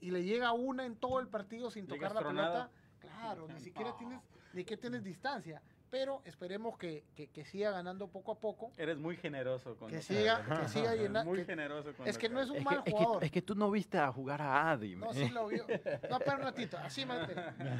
y 0.00 0.10
le 0.10 0.24
llega 0.24 0.52
una 0.52 0.86
en 0.86 0.96
todo 0.96 1.20
el 1.20 1.28
partido 1.28 1.70
sin 1.70 1.86
tocar 1.86 2.14
la 2.14 2.22
pelota. 2.22 2.70
Claro, 2.98 3.46
ni 3.48 3.60
siquiera 3.60 3.96
tienes, 3.96 4.20
ni 4.52 4.64
que 4.64 4.76
tienes 4.76 5.04
distancia 5.04 5.62
pero 5.90 6.22
esperemos 6.24 6.76
que, 6.76 7.04
que, 7.14 7.44
siga 7.44 7.70
ganando 7.70 8.08
poco 8.08 8.32
a 8.32 8.40
poco. 8.40 8.72
Eres 8.76 8.98
muy 8.98 9.16
generoso 9.16 9.76
con 9.76 9.90
que 9.90 10.02
siga, 10.02 10.44
que 10.60 10.68
siga 10.68 10.94
llenando. 10.94 11.30
Muy 11.30 11.44
generoso 11.44 11.92
con 11.94 12.06
Es 12.06 12.18
que 12.18 12.28
no 12.28 12.40
es 12.40 12.50
un 12.50 12.62
mal 12.62 12.80
jugador. 12.80 13.24
Es 13.24 13.30
que, 13.30 13.42
tú 13.42 13.54
no 13.54 13.70
viste 13.70 13.98
a 13.98 14.12
jugar 14.12 14.42
a 14.42 14.70
Adi. 14.70 14.96
No, 14.96 15.12
sí 15.12 15.28
lo 15.30 15.48
vio. 15.48 15.66
No, 16.10 16.18
pero 16.18 16.36
un 16.36 16.42
ratito, 16.42 16.76
así 16.78 17.06
mate. 17.06 17.34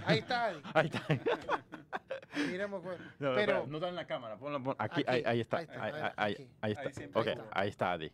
Ahí 0.06 0.18
está 0.18 0.46
Adi. 0.46 0.62
Ahí 0.74 0.86
está. 0.86 1.06
Miremos, 2.50 2.82
pues. 2.82 2.98
No, 3.18 3.34
pero, 3.34 3.66
no 3.66 3.76
está 3.78 3.88
en 3.88 3.96
la 3.96 4.06
cámara, 4.06 4.36
ponlo, 4.36 4.62
ponlo. 4.62 4.76
Aquí, 4.78 5.04
ahí, 5.06 5.22
ahí, 5.24 5.40
está. 5.40 5.58
Ahí 5.58 5.64
está. 5.64 6.14
Ahí, 6.16 6.50
ahí, 6.60 6.76
ahí 6.76 6.86
está. 6.86 7.46
Ahí 7.52 7.68
está 7.68 7.92
Adi. 7.92 8.12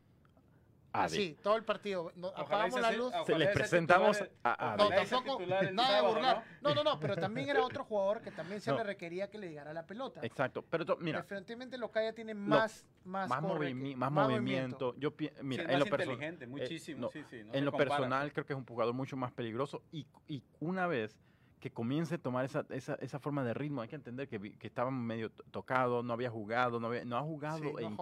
Así, 0.94 1.36
todo 1.42 1.56
el 1.56 1.64
partido. 1.64 2.12
apagamos 2.36 2.80
la 2.80 2.92
luz. 2.92 3.12
Se 3.26 3.36
les 3.36 3.48
presentamos 3.50 4.22
a, 4.44 4.76
No, 4.78 4.88
tampoco, 4.88 5.40
nada 5.72 5.96
de 5.96 6.02
burlar. 6.06 6.44
¿no? 6.62 6.74
no, 6.74 6.84
no, 6.84 7.00
pero 7.00 7.16
también 7.16 7.48
era 7.48 7.62
otro 7.64 7.84
jugador 7.84 8.22
que 8.22 8.30
también 8.30 8.60
se 8.60 8.72
le 8.72 8.82
requería 8.84 9.28
que 9.28 9.38
le 9.38 9.48
llegara 9.48 9.72
la 9.72 9.86
pelota. 9.86 10.20
Exacto, 10.22 10.62
pero 10.62 10.96
mira. 11.00 11.18
Preferentemente 11.18 11.78
Locaya 11.78 12.14
tiene 12.14 12.34
más, 12.34 12.86
más, 13.04 13.28
más, 13.28 13.42
más, 13.42 14.12
movimiento. 14.12 14.94
Yo 14.96 15.12
mira, 15.42 15.64
en 15.64 15.80
lo 15.80 15.86
inteligente, 15.86 16.46
muchísimo, 16.46 17.10
sí, 17.10 17.24
sí, 17.28 17.42
en 17.52 17.64
lo 17.64 17.72
personal 17.72 18.32
creo 18.32 18.46
que 18.46 18.52
es 18.52 18.58
un 18.58 18.66
jugador 18.66 18.94
mucho 18.94 19.16
más 19.16 19.32
peligroso 19.32 19.82
y, 19.90 20.06
y 20.28 20.42
una 20.60 20.86
vez 20.86 21.18
que 21.64 21.70
comience 21.70 22.16
a 22.16 22.18
tomar 22.18 22.44
esa, 22.44 22.66
esa, 22.68 22.94
esa, 22.96 23.18
forma 23.18 23.42
de 23.42 23.54
ritmo. 23.54 23.80
Hay 23.80 23.88
que 23.88 23.96
entender 23.96 24.28
que, 24.28 24.38
que 24.38 24.66
estaba 24.66 24.90
medio 24.90 25.30
tocado, 25.30 26.02
no 26.02 26.12
había 26.12 26.28
jugado, 26.28 26.78
no, 26.78 26.88
había, 26.88 27.06
no 27.06 27.16
ha 27.16 27.22
jugado 27.22 27.78
en, 27.78 27.96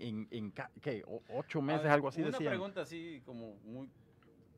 en, 0.00 0.28
en, 0.30 0.54
¿qué? 0.80 1.04
¿Ocho 1.28 1.60
meses, 1.60 1.88
algo 1.88 2.08
así? 2.08 2.22
Una 2.22 2.38
pregunta 2.38 2.80
así 2.80 3.20
como 3.26 3.56
muy 3.66 3.90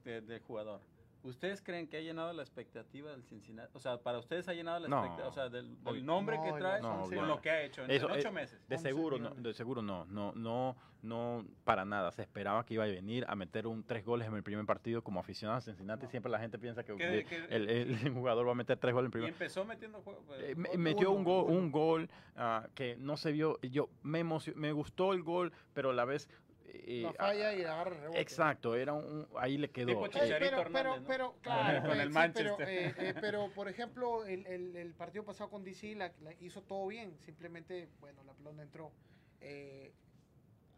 de, 0.04 0.40
jugador. 0.46 0.80
¿Ustedes 1.24 1.62
creen 1.62 1.88
que 1.88 1.96
ha 1.96 2.00
llenado 2.00 2.32
la 2.34 2.42
expectativa 2.42 3.10
del 3.10 3.22
Cincinnati? 3.24 3.70
O 3.72 3.80
sea, 3.80 3.96
para 3.96 4.18
ustedes 4.18 4.46
ha 4.46 4.52
llenado 4.52 4.78
la 4.78 4.88
expectativa, 4.88 5.28
o 5.28 5.32
sea, 5.32 5.48
del, 5.48 6.04
nombre 6.04 6.38
que 6.38 6.52
trae 6.52 6.82
con 6.82 7.26
lo 7.26 7.40
que 7.40 7.50
ha 7.50 7.62
hecho 7.62 7.82
en, 7.82 8.04
ocho 8.04 8.30
meses. 8.30 8.60
De 8.68 8.76
seguro, 8.76 9.18
no, 9.18 9.30
de 9.30 9.54
seguro 9.54 9.80
no, 9.80 10.04
no, 10.04 10.32
no, 10.34 10.76
no, 11.00 11.46
para 11.64 11.86
nada. 11.86 12.12
Se 12.12 12.20
esperaba 12.20 12.66
que 12.66 12.74
iba 12.74 12.84
a 12.84 12.88
venir 12.88 13.24
a 13.26 13.34
meter 13.36 13.66
un 13.66 13.84
tres 13.84 14.04
goles 14.04 14.28
en 14.28 14.34
el 14.34 14.42
primer 14.42 14.66
partido 14.66 15.02
como 15.02 15.18
aficionado 15.18 15.58
a 15.58 15.60
Cincinnati. 15.62 16.06
Siempre 16.08 16.30
la 16.30 16.38
gente 16.38 16.58
piensa 16.58 16.84
que, 16.84 16.92
el, 16.92 18.12
jugador 18.14 18.46
va 18.46 18.52
a 18.52 18.56
meter 18.56 18.76
tres 18.76 18.92
goles 18.92 19.04
en 19.04 19.06
el 19.06 19.12
primer. 19.12 19.28
Y 19.30 19.32
empezó 19.32 19.64
metiendo 19.64 20.02
juego. 20.02 20.22
Eh, 20.34 20.54
metió 20.76 21.10
un 21.10 21.24
gol, 21.24 21.46
un 21.50 21.72
gol 21.72 22.10
uh, 22.36 22.68
que 22.74 22.96
no 22.96 23.16
se 23.16 23.32
vio. 23.32 23.58
Yo 23.62 23.88
me 24.02 24.22
me 24.22 24.72
gustó 24.72 25.14
el 25.14 25.22
gol, 25.22 25.52
pero 25.72 25.90
a 25.90 25.94
la 25.94 26.04
vez 26.04 26.28
eh, 26.86 27.02
la 27.02 27.12
falla 27.12 27.54
y 27.54 27.62
agarra 27.62 27.90
rebote. 27.90 28.20
Exacto, 28.20 28.74
era 28.74 28.92
un, 28.92 29.26
ahí 29.36 29.56
le 29.56 29.70
quedó. 29.70 30.06
Eh, 30.06 30.10
pero, 30.38 30.64
pero, 30.72 31.04
pero, 31.06 31.34
claro, 31.40 31.88
con 31.88 32.00
el 32.00 32.10
Manchester. 32.10 32.68
Eh, 32.68 33.14
pero, 33.20 33.50
por 33.54 33.68
ejemplo, 33.68 34.24
el, 34.24 34.46
el, 34.46 34.76
el, 34.76 34.94
partido 34.94 35.24
pasado 35.24 35.50
con 35.50 35.64
DC 35.64 35.94
la, 35.94 36.12
hizo 36.40 36.62
todo 36.62 36.86
bien, 36.86 37.16
simplemente, 37.24 37.88
bueno, 38.00 38.22
la 38.24 38.32
pelota 38.34 38.62
entró. 38.62 38.92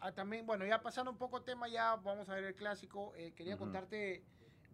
Ah, 0.01 0.13
también, 0.13 0.47
bueno, 0.47 0.67
ya 0.67 0.83
pasando 0.83 1.11
un 1.11 1.17
poco 1.17 1.39
el 1.39 1.45
tema, 1.45 1.69
ya 1.69 1.97
vamos 1.97 2.29
a 2.29 2.35
ver 2.35 2.45
el 2.45 2.55
clásico. 2.55 3.13
quería 3.35 3.57
contarte 3.57 4.23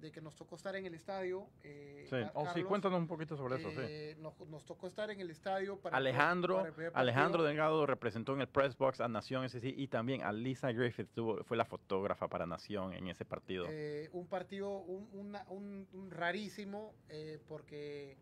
de 0.01 0.11
que 0.11 0.21
nos 0.21 0.37
tocó 0.37 0.57
estar 0.57 0.75
en 0.77 0.87
el 0.87 0.95
estadio. 0.95 1.47
Eh, 1.63 2.07
sí. 2.11 2.17
Oh, 2.35 2.47
sí, 2.53 2.63
cuéntanos 2.63 2.99
un 2.99 3.07
poquito 3.07 3.37
sobre 3.37 3.57
eso. 3.57 3.71
Sí. 3.71 4.21
Nos, 4.21 4.65
tocó 4.65 4.87
estar 4.87 5.11
en 5.11 5.21
el 5.21 5.31
estadio 5.31 5.79
para. 5.79 5.97
Alejandro, 5.97 6.65
Alejandro 6.95 7.43
Delgado 7.45 7.87
representó 7.87 8.35
en 8.35 8.43
el 8.43 8.49
press 8.49 8.77
box 8.77 9.01
a 9.01 9.09
Nación 9.09 9.45
ese 9.45 9.61
sí, 9.61 9.75
y 9.77 9.89
también 9.89 10.23
a 10.23 10.33
Lisa 10.33 10.73
Griffith 10.73 11.09
fue 11.45 11.57
la 11.57 11.65
fotógrafa 11.65 12.29
para 12.29 12.47
Nación 12.47 12.93
en 12.93 13.09
ese 13.09 13.25
partido. 13.25 13.67
Eh, 13.69 14.11
un 14.13 14.27
partido 14.27 14.71
un, 14.71 15.37
un, 15.49 16.11
rarísimo 16.11 16.95
eh, 17.09 17.39
porque 17.49 18.17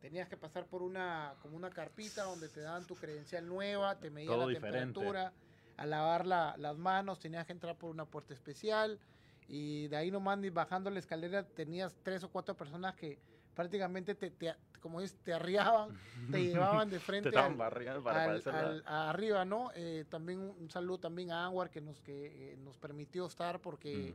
tenías 0.00 0.28
que 0.28 0.36
pasar 0.36 0.66
por 0.66 0.82
una 0.82 1.34
como 1.40 1.56
una 1.56 1.70
carpita 1.70 2.24
donde 2.24 2.48
te 2.48 2.60
daban 2.60 2.86
tu 2.86 2.94
credencial 2.94 3.46
nueva, 3.46 3.98
te 3.98 4.10
medían 4.10 4.38
la 4.38 4.46
temperatura, 4.46 5.32
a 5.76 5.86
lavar 5.86 6.26
las 6.26 6.76
manos 6.76 7.18
tenías 7.18 7.46
que 7.46 7.52
entrar 7.52 7.76
por 7.76 7.90
una 7.90 8.04
puerta 8.04 8.34
especial 8.34 8.98
y 9.48 9.88
de 9.88 9.96
ahí 9.96 10.10
nomás 10.10 10.38
bajando 10.52 10.90
la 10.90 10.98
escalera 10.98 11.46
tenías 11.46 11.94
tres 12.02 12.24
o 12.24 12.30
cuatro 12.30 12.56
personas 12.56 12.94
que 12.94 13.18
prácticamente 13.54 14.14
te, 14.14 14.30
te 14.30 14.54
como 14.80 15.00
es, 15.00 15.14
te 15.22 15.32
arriaban, 15.32 15.98
te 16.30 16.42
llevaban 16.44 16.90
de 16.90 17.00
frente 17.00 17.30
te 17.30 17.38
al, 17.38 17.56
arriba, 18.86 19.44
¿no? 19.46 19.70
Eh, 19.74 20.04
también 20.10 20.40
un 20.40 20.70
saludo 20.70 20.98
también 20.98 21.30
a 21.30 21.46
Anwar 21.46 21.70
que 21.70 21.80
nos 21.80 22.02
que 22.02 22.52
eh, 22.52 22.56
nos 22.58 22.76
permitió 22.76 23.24
estar 23.26 23.60
porque 23.60 24.14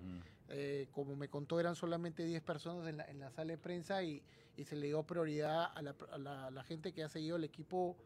eh, 0.50 0.88
como 0.92 1.16
me 1.16 1.28
contó 1.28 1.60
eran 1.60 1.76
solamente 1.76 2.24
10 2.24 2.44
personas 2.44 2.88
en 2.88 2.98
la, 2.98 3.06
en 3.06 3.20
la 3.20 3.32
sala 3.32 3.52
de 3.52 3.58
prensa 3.58 4.04
y, 4.04 4.22
y 4.58 4.66
se 4.66 4.76
le 4.76 4.88
dio 4.88 5.02
prioridad 5.04 5.72
a 5.74 5.82
la, 5.82 5.96
a 6.12 6.52
la, 6.52 6.64
gente 6.64 6.94
que 6.94 7.04
ha 7.04 7.10
seguido 7.10 7.38
el 7.38 7.46
equipo 7.46 7.98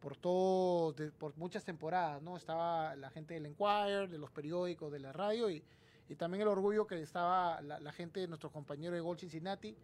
por 0.00 0.16
todo, 0.16 0.94
por 1.18 1.36
muchas 1.36 1.64
temporadas, 1.64 2.20
¿no? 2.22 2.36
Estaba 2.36 2.96
la 2.96 3.10
gente 3.10 3.34
del 3.34 3.46
Enquirer, 3.46 4.08
de 4.08 4.18
los 4.18 4.30
periódicos, 4.30 4.90
de 4.90 4.98
la 5.00 5.12
radio 5.12 5.50
y 5.50 5.62
y 6.08 6.16
también 6.16 6.42
el 6.42 6.48
orgullo 6.48 6.86
que 6.86 7.02
estaba 7.02 7.60
la, 7.60 7.92
gente 7.92 8.20
de 8.20 8.28
nuestro 8.28 8.50
compañero 8.50 8.94
de 8.94 9.00
Gol 9.00 9.18
Cincinnati. 9.18 9.76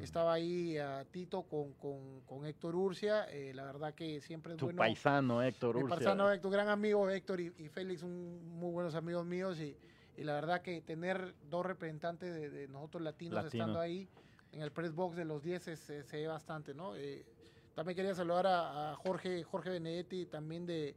Estaba 0.00 0.32
ahí 0.32 0.78
a 0.78 1.04
Tito 1.04 1.42
con, 1.42 1.74
con, 1.74 2.46
Héctor 2.46 2.74
Urcia. 2.74 3.24
Eh, 3.24 3.52
la 3.54 3.64
verdad 3.64 3.94
que 3.94 4.22
siempre 4.22 4.54
es 4.54 4.58
tu 4.58 4.66
bueno. 4.66 4.78
paisano 4.78 5.42
Héctor 5.42 5.76
Urcia. 5.76 5.96
paisano 5.96 6.32
Héctor, 6.32 6.50
gran 6.50 6.68
amigo 6.70 7.10
Héctor 7.10 7.40
y, 7.40 7.50
Félix, 7.68 8.02
un, 8.02 8.58
muy 8.58 8.72
buenos 8.72 8.94
amigos 8.94 9.26
míos. 9.26 9.60
Y, 9.60 9.76
y, 10.16 10.24
la 10.24 10.32
verdad 10.32 10.62
que 10.62 10.80
tener 10.80 11.34
dos 11.50 11.66
representantes 11.66 12.52
de, 12.52 12.68
nosotros 12.68 13.02
latinos, 13.02 13.44
estando 13.44 13.78
ahí 13.78 14.08
en 14.52 14.62
el 14.62 14.72
press 14.72 14.94
box 14.94 15.14
de 15.14 15.26
los 15.26 15.42
10 15.42 15.62
se, 15.62 15.76
se, 15.76 16.16
ve 16.16 16.26
bastante, 16.26 16.72
¿no? 16.72 16.96
Eh, 16.96 17.26
también 17.74 17.96
quería 17.96 18.14
saludar 18.14 18.46
a, 18.46 18.92
a 18.92 18.96
Jorge, 18.96 19.44
Jorge 19.44 19.68
Benedetti, 19.68 20.24
también 20.24 20.64
de 20.64 20.96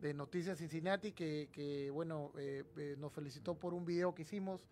de 0.00 0.14
Noticias 0.14 0.58
Cincinnati, 0.58 1.12
que, 1.12 1.48
que 1.52 1.90
bueno, 1.90 2.32
eh, 2.38 2.64
eh, 2.76 2.96
nos 2.98 3.12
felicitó 3.12 3.54
por 3.54 3.74
un 3.74 3.84
video 3.84 4.14
que 4.14 4.22
hicimos. 4.22 4.66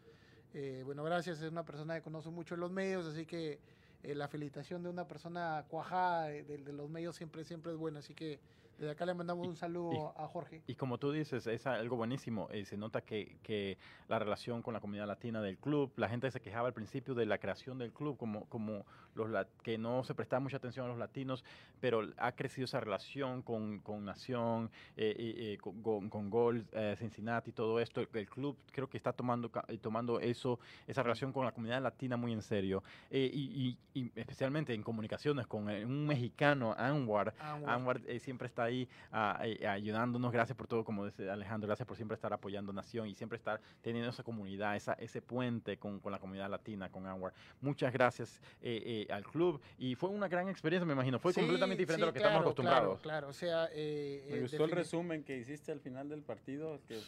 Eh, 0.55 0.83
bueno, 0.85 1.05
gracias, 1.05 1.41
es 1.43 1.51
una 1.51 1.65
persona 1.65 1.95
que 1.95 2.03
conoce 2.03 2.31
mucho 2.31 2.55
en 2.55 2.61
los 2.61 2.71
medios, 2.71 3.07
así 3.07 3.27
que 3.27 3.61
la 4.03 4.29
felicitación 4.29 4.83
de 4.83 4.89
una 4.89 5.07
persona 5.07 5.65
cuajada 5.69 6.29
de, 6.29 6.43
de, 6.45 6.73
los 6.73 6.89
medios 6.89 7.17
siempre, 7.17 7.45
siempre 7.45 7.73
es 7.73 7.79
buena, 7.79 7.99
así 7.99 8.15
que 8.15 8.39
desde 8.79 8.93
acá 8.93 9.05
le 9.07 9.15
mandamos 9.15 9.47
un 9.49 9.57
saludo 9.57 10.15
a 10.17 10.29
Jorge. 10.29 10.63
Y 10.69 10.77
como 10.77 10.99
tú 10.99 11.11
dices, 11.11 11.49
es 11.49 11.67
algo 11.67 11.97
buenísimo. 11.97 12.49
Eh, 12.53 12.65
se 12.65 12.77
nota 12.77 13.01
que, 13.01 13.39
que, 13.43 13.77
la 14.07 14.21
relación 14.21 14.63
con 14.63 14.73
la 14.73 14.81
comunidad 14.81 15.09
latina 15.09 15.43
del 15.43 15.59
club, 15.59 15.93
la 15.97 16.09
gente 16.09 16.31
se 16.31 16.41
quejaba 16.41 16.69
al 16.69 16.75
principio 16.75 17.15
de 17.15 17.27
la 17.27 17.39
creación 17.39 17.79
del 17.79 17.93
club, 17.93 18.17
como, 18.17 18.45
como 18.49 18.87
los 19.15 19.47
que 19.63 19.79
no 19.79 20.05
se 20.05 20.15
prestaba 20.15 20.41
mucha 20.41 20.57
atención 20.57 20.87
a 20.87 20.89
los 20.89 20.99
latinos, 20.99 21.45
pero 21.81 22.03
ha 22.17 22.33
crecido 22.33 22.65
esa 22.65 22.81
relación 22.81 23.43
con, 23.43 23.81
con 23.81 24.05
Nación, 24.05 24.71
eh, 24.97 25.15
eh, 25.19 25.59
con, 25.59 26.09
con, 26.09 26.31
Gol, 26.31 26.67
Cincinnati, 26.99 27.53
todo 27.53 27.81
esto. 27.81 28.01
El, 28.01 28.29
club 28.29 28.57
creo 28.73 28.89
que 28.89 28.97
está 28.97 29.13
tomando, 29.13 29.51
tomando 29.81 30.21
eso, 30.21 30.59
esa 30.87 31.03
relación 31.03 31.33
con 31.33 31.45
la 31.45 31.53
comunidad 31.53 31.83
latina 31.83 32.17
muy 32.17 32.33
en 32.33 32.43
serio. 32.43 32.83
Y, 33.11 33.77
y, 33.95 34.13
especialmente 34.15 34.75
en 34.75 34.83
comunicaciones 34.83 35.47
con 35.47 35.69
un 35.69 36.07
mexicano, 36.07 36.75
Anwar. 36.77 37.35
Anwar, 37.41 37.71
Anwar 37.71 38.01
siempre 38.21 38.47
está 38.47 38.65
ahí 38.65 38.89
ayudándonos. 39.13 40.33
Gracias 40.33 40.57
por 40.57 40.67
todo, 40.67 40.85
como 40.85 41.07
dice 41.07 41.31
Alejandro, 41.31 41.67
gracias 41.67 41.87
por 41.87 41.97
siempre 41.97 42.15
estar 42.15 42.33
apoyando 42.33 42.73
Nación 42.73 43.09
y 43.09 43.15
siempre 43.15 43.37
estar 43.37 43.61
teniendo 43.83 44.11
esa 44.11 44.23
comunidad, 44.23 44.77
esa, 44.77 44.93
ese 44.95 45.23
puente 45.23 45.79
con, 45.79 46.01
con 46.01 46.13
la 46.13 46.19
comunidad 46.19 46.51
latina, 46.51 46.91
con 46.91 47.07
Anwar. 47.07 47.33
Muchas 47.61 47.93
gracias 47.93 48.41
eh, 48.61 49.07
eh, 49.08 49.08
al 49.11 49.25
club 49.25 49.61
y 49.79 49.95
fue 49.95 50.11
una 50.11 50.29
gran 50.29 50.49
experiencia, 50.49 50.87
me 50.87 50.93
imagino. 50.93 51.19
Fue 51.19 51.33
completamente 51.33 51.83
diferente 51.83 52.05
a 52.05 52.07
lo 52.07 52.13
que 52.13 52.19
estamos 52.19 52.41
acostumbrados. 52.41 53.01
Claro, 53.01 53.29
o 53.29 53.33
sea... 53.33 53.69
Eh, 53.73 54.27
me 54.31 54.41
gustó 54.41 54.65
el 54.65 54.71
resumen 54.71 55.25
que 55.25 55.37
hiciste 55.37 55.73
al 55.73 55.81
final 55.81 56.09
del 56.09 56.23
partido. 56.23 56.81
Que, 56.87 57.01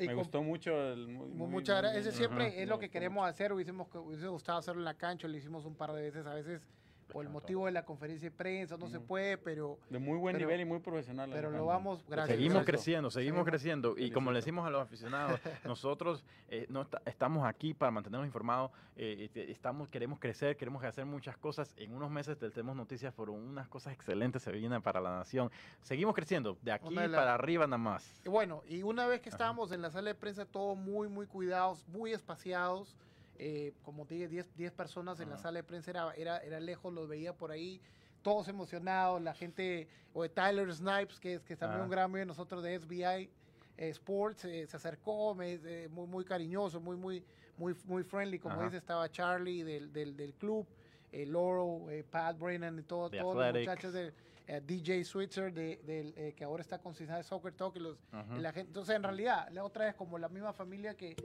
me 0.00 0.14
gustó 0.14 0.42
mucho. 0.42 0.72
muchas 0.96 1.80
gracias. 1.80 2.06
Ese 2.06 2.16
siempre 2.16 2.62
es 2.62 2.68
lo 2.68 2.78
que 2.78 2.90
queremos 2.90 3.26
hacer. 3.26 3.52
Hubiésemos, 3.52 3.88
hubiese 3.94 4.28
gustado 4.28 4.58
hacerlo 4.58 4.80
en 4.80 4.86
la 4.86 4.94
cancha, 4.94 5.28
lo 5.28 5.36
hicimos 5.36 5.64
un 5.64 5.74
par 5.74 5.92
de 5.92 6.02
veces. 6.02 6.26
A 6.26 6.34
veces 6.34 6.62
por 7.12 7.24
el 7.24 7.30
motivo 7.30 7.66
de 7.66 7.72
la 7.72 7.84
conferencia 7.84 8.30
de 8.30 8.36
prensa, 8.36 8.76
no 8.76 8.88
se 8.88 9.00
puede, 9.00 9.38
pero... 9.38 9.78
De 9.90 9.98
muy 9.98 10.18
buen 10.18 10.36
nivel 10.36 10.60
y 10.60 10.64
muy 10.64 10.80
profesional. 10.80 11.30
Pero 11.32 11.50
lo 11.50 11.66
vamos, 11.66 12.04
gracias. 12.08 12.36
Seguimos 12.36 12.64
creciendo, 12.64 13.10
seguimos 13.10 13.44
creciendo. 13.44 13.94
Y 13.96 14.10
como 14.10 14.32
le 14.32 14.38
decimos 14.38 14.66
a 14.66 14.70
los 14.70 14.82
aficionados, 14.82 15.40
nosotros 15.64 16.24
eh, 16.48 16.66
no 16.68 16.86
estamos 17.04 17.46
aquí 17.46 17.74
para 17.74 17.90
mantenernos 17.90 18.26
informados, 18.26 18.70
eh, 18.96 19.30
estamos, 19.48 19.88
queremos 19.88 20.18
crecer, 20.18 20.56
queremos 20.56 20.82
hacer 20.84 21.04
muchas 21.04 21.36
cosas. 21.36 21.72
En 21.76 21.94
unos 21.94 22.10
meses 22.10 22.38
tenemos 22.38 22.76
noticias 22.76 23.12
por 23.12 23.30
unas 23.30 23.68
cosas 23.68 23.92
excelentes 23.92 24.42
se 24.42 24.52
vienen 24.52 24.82
para 24.82 25.00
la 25.00 25.16
nación. 25.16 25.50
Seguimos 25.82 26.14
creciendo, 26.14 26.56
de 26.62 26.72
aquí 26.72 26.94
para 26.94 27.34
arriba 27.34 27.66
nada 27.66 27.78
más. 27.78 28.20
Y 28.24 28.28
bueno, 28.28 28.62
y 28.68 28.82
una 28.82 29.06
vez 29.06 29.20
que 29.20 29.28
estábamos 29.28 29.72
en 29.72 29.82
la 29.82 29.90
sala 29.90 30.08
de 30.08 30.14
prensa, 30.14 30.44
todos 30.44 30.76
muy, 30.76 31.08
muy 31.08 31.26
cuidados, 31.26 31.86
muy 31.88 32.12
espaciados, 32.12 32.96
eh, 33.38 33.72
como 33.82 34.06
te 34.06 34.14
dije, 34.14 34.28
10, 34.28 34.72
personas 34.72 35.20
en 35.20 35.30
la 35.30 35.38
sala 35.38 35.58
de 35.58 35.64
prensa, 35.64 35.90
era, 35.90 36.12
era, 36.14 36.38
era 36.38 36.60
lejos, 36.60 36.92
los 36.92 37.08
veía 37.08 37.32
por 37.34 37.50
ahí, 37.50 37.80
todos 38.22 38.48
emocionados, 38.48 39.20
la 39.22 39.34
gente, 39.34 39.88
o 40.12 40.22
de 40.22 40.28
Tyler 40.28 40.72
Snipes, 40.72 41.20
que 41.20 41.34
es, 41.34 41.44
que 41.44 41.56
también 41.56 41.82
un 41.82 41.90
gran 41.90 42.04
amigo 42.04 42.18
de 42.18 42.26
nosotros 42.26 42.62
de 42.62 42.78
SBI 42.78 43.04
eh, 43.76 43.88
Sports, 43.90 44.44
eh, 44.44 44.66
se 44.66 44.76
acercó, 44.76 45.34
me, 45.34 45.58
muy, 45.88 46.06
muy 46.06 46.24
cariñoso, 46.24 46.80
muy, 46.80 46.96
muy, 46.96 47.22
muy, 47.56 47.74
muy 47.84 48.02
friendly, 48.02 48.38
como 48.38 48.62
dice, 48.62 48.76
estaba 48.76 49.08
Charlie 49.10 49.62
del, 49.62 49.92
del, 49.92 50.16
del 50.16 50.34
club, 50.34 50.66
Laurel, 51.12 52.04
Pat 52.04 52.38
Brennan 52.38 52.78
y 52.78 52.82
todo, 52.82 53.08
todos 53.08 53.36
los 53.36 53.54
muchachos 53.54 53.94
de 54.46 54.60
DJ 54.60 55.04
Switzer, 55.04 55.52
de, 55.52 56.34
que 56.36 56.44
ahora 56.44 56.62
está 56.62 56.78
con 56.78 56.94
Cincinnati 56.94 57.24
Soccer 57.24 57.52
Talk, 57.52 57.76
y 57.76 57.80
los, 57.80 57.98
la 58.38 58.52
gente, 58.52 58.68
entonces 58.68 58.96
en 58.96 59.02
realidad, 59.02 59.48
la 59.50 59.64
otra 59.64 59.88
es 59.88 59.94
como 59.94 60.18
la 60.18 60.28
misma 60.28 60.52
familia 60.52 60.94
que 60.96 61.16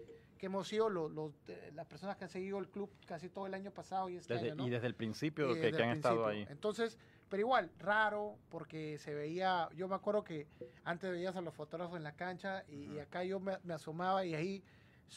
que 0.41 0.47
hemos 0.47 0.67
sido 0.67 0.89
los, 0.89 1.11
los, 1.11 1.33
las 1.75 1.85
personas 1.85 2.17
que 2.17 2.23
han 2.23 2.29
seguido 2.31 2.57
el 2.57 2.67
club 2.67 2.89
casi 3.05 3.29
todo 3.29 3.45
el 3.45 3.53
año 3.53 3.69
pasado 3.69 4.09
y 4.09 4.17
este 4.17 4.33
año, 4.33 4.65
Y 4.65 4.71
desde 4.71 4.87
el 4.87 4.95
principio 4.95 5.53
que, 5.53 5.67
han 5.67 5.91
estado 5.91 6.25
ahí. 6.25 6.47
Entonces, 6.49 6.97
pero 7.29 7.41
igual, 7.41 7.69
raro, 7.77 8.39
porque 8.49 8.97
se 8.97 9.13
veía, 9.13 9.69
yo 9.75 9.87
me 9.87 9.93
acuerdo 9.93 10.23
que 10.23 10.47
antes 10.83 11.11
veías 11.11 11.35
a 11.35 11.41
los 11.41 11.53
fotógrafos 11.53 11.95
en 11.95 12.03
la 12.03 12.13
cancha 12.13 12.63
y, 12.67 12.97
acá 12.97 13.23
yo 13.23 13.39
me, 13.39 13.53
asomaba 13.71 14.25
y 14.25 14.33
ahí 14.33 14.63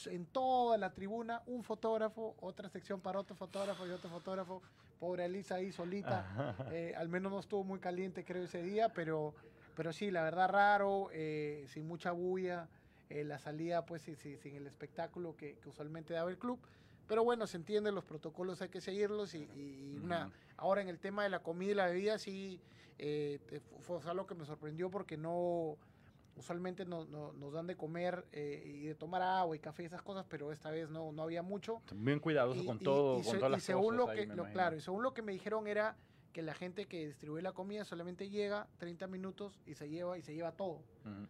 en 0.04 0.26
toda 0.26 0.76
la 0.76 0.92
tribuna 0.92 1.40
un 1.46 1.64
fotógrafo, 1.64 2.36
otra 2.40 2.68
sección 2.68 3.00
para 3.00 3.18
otro 3.18 3.34
fotógrafo 3.34 3.86
y 3.86 3.92
otro 3.92 4.10
fotógrafo. 4.10 4.60
Pobre 5.04 5.26
Elisa 5.26 5.56
ahí 5.56 5.70
solita. 5.70 6.56
Eh, 6.72 6.94
al 6.96 7.10
menos 7.10 7.30
no 7.30 7.38
estuvo 7.38 7.62
muy 7.62 7.78
caliente 7.78 8.24
creo 8.24 8.44
ese 8.44 8.62
día, 8.62 8.88
pero, 8.88 9.34
pero 9.76 9.92
sí, 9.92 10.10
la 10.10 10.22
verdad 10.22 10.48
raro, 10.48 11.10
eh, 11.12 11.66
sin 11.68 11.86
mucha 11.86 12.10
bulla. 12.12 12.70
Eh, 13.10 13.22
la 13.22 13.38
salida 13.38 13.84
pues 13.84 14.00
sin, 14.00 14.56
el 14.56 14.66
espectáculo 14.66 15.36
que, 15.36 15.58
usualmente 15.66 16.14
daba 16.14 16.30
el 16.30 16.38
club. 16.38 16.58
Pero 17.06 17.22
bueno, 17.22 17.46
se 17.46 17.58
entiende, 17.58 17.92
los 17.92 18.06
protocolos 18.06 18.62
hay 18.62 18.70
que 18.70 18.80
seguirlos 18.80 19.34
y, 19.34 20.00
una, 20.02 20.32
ahora 20.56 20.80
en 20.80 20.88
el 20.88 20.98
tema 20.98 21.22
de 21.22 21.28
la 21.28 21.40
comida 21.40 21.72
y 21.72 21.74
la 21.74 21.86
bebida 21.86 22.18
sí 22.18 22.62
eh, 22.98 23.40
fue 23.80 24.00
algo 24.06 24.26
que 24.26 24.34
me 24.34 24.46
sorprendió 24.46 24.90
porque 24.90 25.18
no, 25.18 25.76
usualmente 26.36 26.84
nos 26.84 27.52
dan 27.52 27.66
de 27.66 27.76
comer 27.76 28.26
eh, 28.32 28.62
y 28.64 28.86
de 28.86 28.94
tomar 28.94 29.22
agua 29.22 29.56
y 29.56 29.58
café 29.58 29.82
y 29.82 29.86
esas 29.86 30.02
cosas, 30.02 30.26
pero 30.28 30.52
esta 30.52 30.70
vez 30.70 30.90
no, 30.90 31.12
no 31.12 31.22
había 31.22 31.42
mucho. 31.42 31.82
Bien 31.94 32.20
cuidadoso 32.20 32.64
con 32.64 32.78
todo, 32.78 33.22
con 33.22 33.36
todas 33.36 33.50
las 33.50 33.62
según 33.62 33.96
Lo 33.96 34.06
que, 34.08 34.26
lo, 34.26 34.44
claro, 34.52 34.76
y 34.76 34.80
según 34.80 35.02
lo 35.02 35.14
que 35.14 35.22
me 35.22 35.32
dijeron 35.32 35.66
era 35.66 35.96
que 36.32 36.42
la 36.42 36.54
gente 36.54 36.86
que 36.86 37.06
distribuye 37.06 37.42
la 37.42 37.52
comida 37.52 37.84
solamente 37.84 38.28
llega 38.28 38.68
30 38.78 39.06
minutos 39.06 39.60
y 39.66 39.74
se 39.74 39.88
lleva 39.88 40.18
y 40.18 40.22
se 40.22 40.34
lleva 40.34 40.52
todo. 40.52 40.82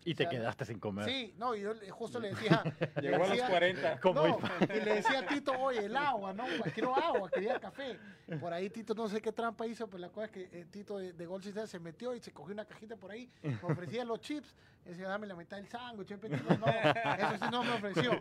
Y 0.05 0.15
te 0.15 0.29
quedaste 0.29 0.65
sin 0.65 0.79
comer. 0.79 1.07
Sí, 1.07 1.35
no, 1.37 1.55
y 1.55 1.63
yo 1.63 1.75
justo 1.91 2.21
le 2.21 2.29
decía. 2.31 2.63
Llegó 3.01 3.25
a 3.25 3.29
los 3.29 3.43
40. 3.43 4.01
y 4.63 4.81
le 4.85 4.95
decía 4.95 5.21
a 5.21 5.27
Tito, 5.27 5.53
oye, 5.59 5.87
el 5.87 5.97
agua, 5.97 6.33
¿no? 6.33 6.45
Quiero 6.73 6.95
agua, 6.95 7.29
quería 7.31 7.59
café. 7.59 7.99
Por 8.41 8.53
ahí 8.53 8.71
Tito 8.71 8.95
no 8.95 9.09
sé 9.09 9.21
qué 9.21 9.33
trampa 9.33 9.67
hizo, 9.67 9.87
pero 9.87 9.99
la 9.99 10.09
cosa 10.09 10.27
es 10.27 10.31
que 10.33 10.49
eh, 10.53 10.67
Tito 10.71 10.99
de, 10.99 11.13
de 11.13 11.67
se 11.67 11.79
metió 11.79 12.15
y 12.15 12.21
se 12.21 12.33
cogió 12.33 12.55
una 12.55 12.65
cajita 12.65 12.97
por 12.97 13.11
ahí, 13.11 13.29
me 13.43 13.59
ofrecía 13.63 14.05
los 14.05 14.21
chips, 14.21 14.55
y 14.85 14.91
decía, 14.91 15.09
dame 15.09 15.27
la 15.27 15.35
mitad 15.35 15.57
del 15.57 15.67
sándwich, 15.67 16.11
no, 16.11 16.17
eso 16.17 17.39
sí 17.39 17.51
no 17.51 17.65
me 17.65 17.73
ofreció. 17.73 18.13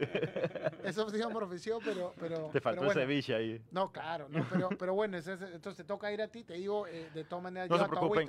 Eso 0.84 1.10
sí 1.10 1.18
no 1.18 1.30
me 1.30 1.38
ofreció, 1.38 1.80
pero. 1.84 2.14
pero 2.18 2.50
te 2.52 2.62
faltó 2.62 2.82
pero 2.82 2.92
el 2.92 2.98
ceviche 2.98 3.36
ahí. 3.36 3.62
No, 3.72 3.92
claro, 3.92 4.28
no, 4.30 4.46
pero, 4.50 4.70
pero 4.70 4.94
bueno, 4.94 5.18
entonces 5.18 5.76
te 5.76 5.84
toca 5.84 6.12
ir 6.12 6.22
a 6.22 6.28
ti, 6.28 6.44
te 6.44 6.54
digo 6.54 6.88
eh, 6.88 7.10
de 7.14 7.24
todas 7.26 7.44
maneras, 7.44 7.70
no 7.70 7.78
se 7.78 7.90
preocupen, 7.90 8.28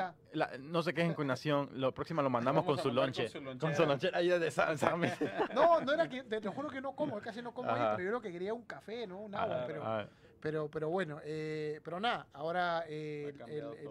no 0.60 0.82
se 0.82 0.94
quejen 0.94 1.14
con 1.14 1.26
Nación, 1.26 1.70
lo 1.74 1.92
próximo 1.92 2.22
lo 2.22 2.30
mandamos 2.30 2.64
con 2.64 2.78
su 2.78 2.90
lonche. 3.22 3.58
Con 3.58 3.74
su 3.74 3.86
lonche 3.86 4.10
ahí 4.12 4.28
de 4.28 4.50
No, 5.54 5.80
no 5.80 5.92
era 5.92 6.08
que, 6.08 6.22
te, 6.22 6.48
juro 6.48 6.68
que 6.68 6.80
no 6.80 6.94
como, 6.94 7.20
casi 7.20 7.42
no 7.42 7.52
como 7.52 7.70
ahí, 7.70 7.94
pero 7.96 8.02
yo 8.02 8.10
lo 8.12 8.20
que 8.20 8.32
quería 8.32 8.54
un 8.54 8.64
café, 8.64 9.06
¿no? 9.06 9.20
Un 9.20 9.34
agua, 9.34 9.64
pero... 9.66 10.08
Pero, 10.44 10.68
pero 10.68 10.90
bueno, 10.90 11.20
eh, 11.24 11.80
pero 11.82 11.98
nada, 11.98 12.26
ahora 12.34 12.84
eh, 12.86 13.32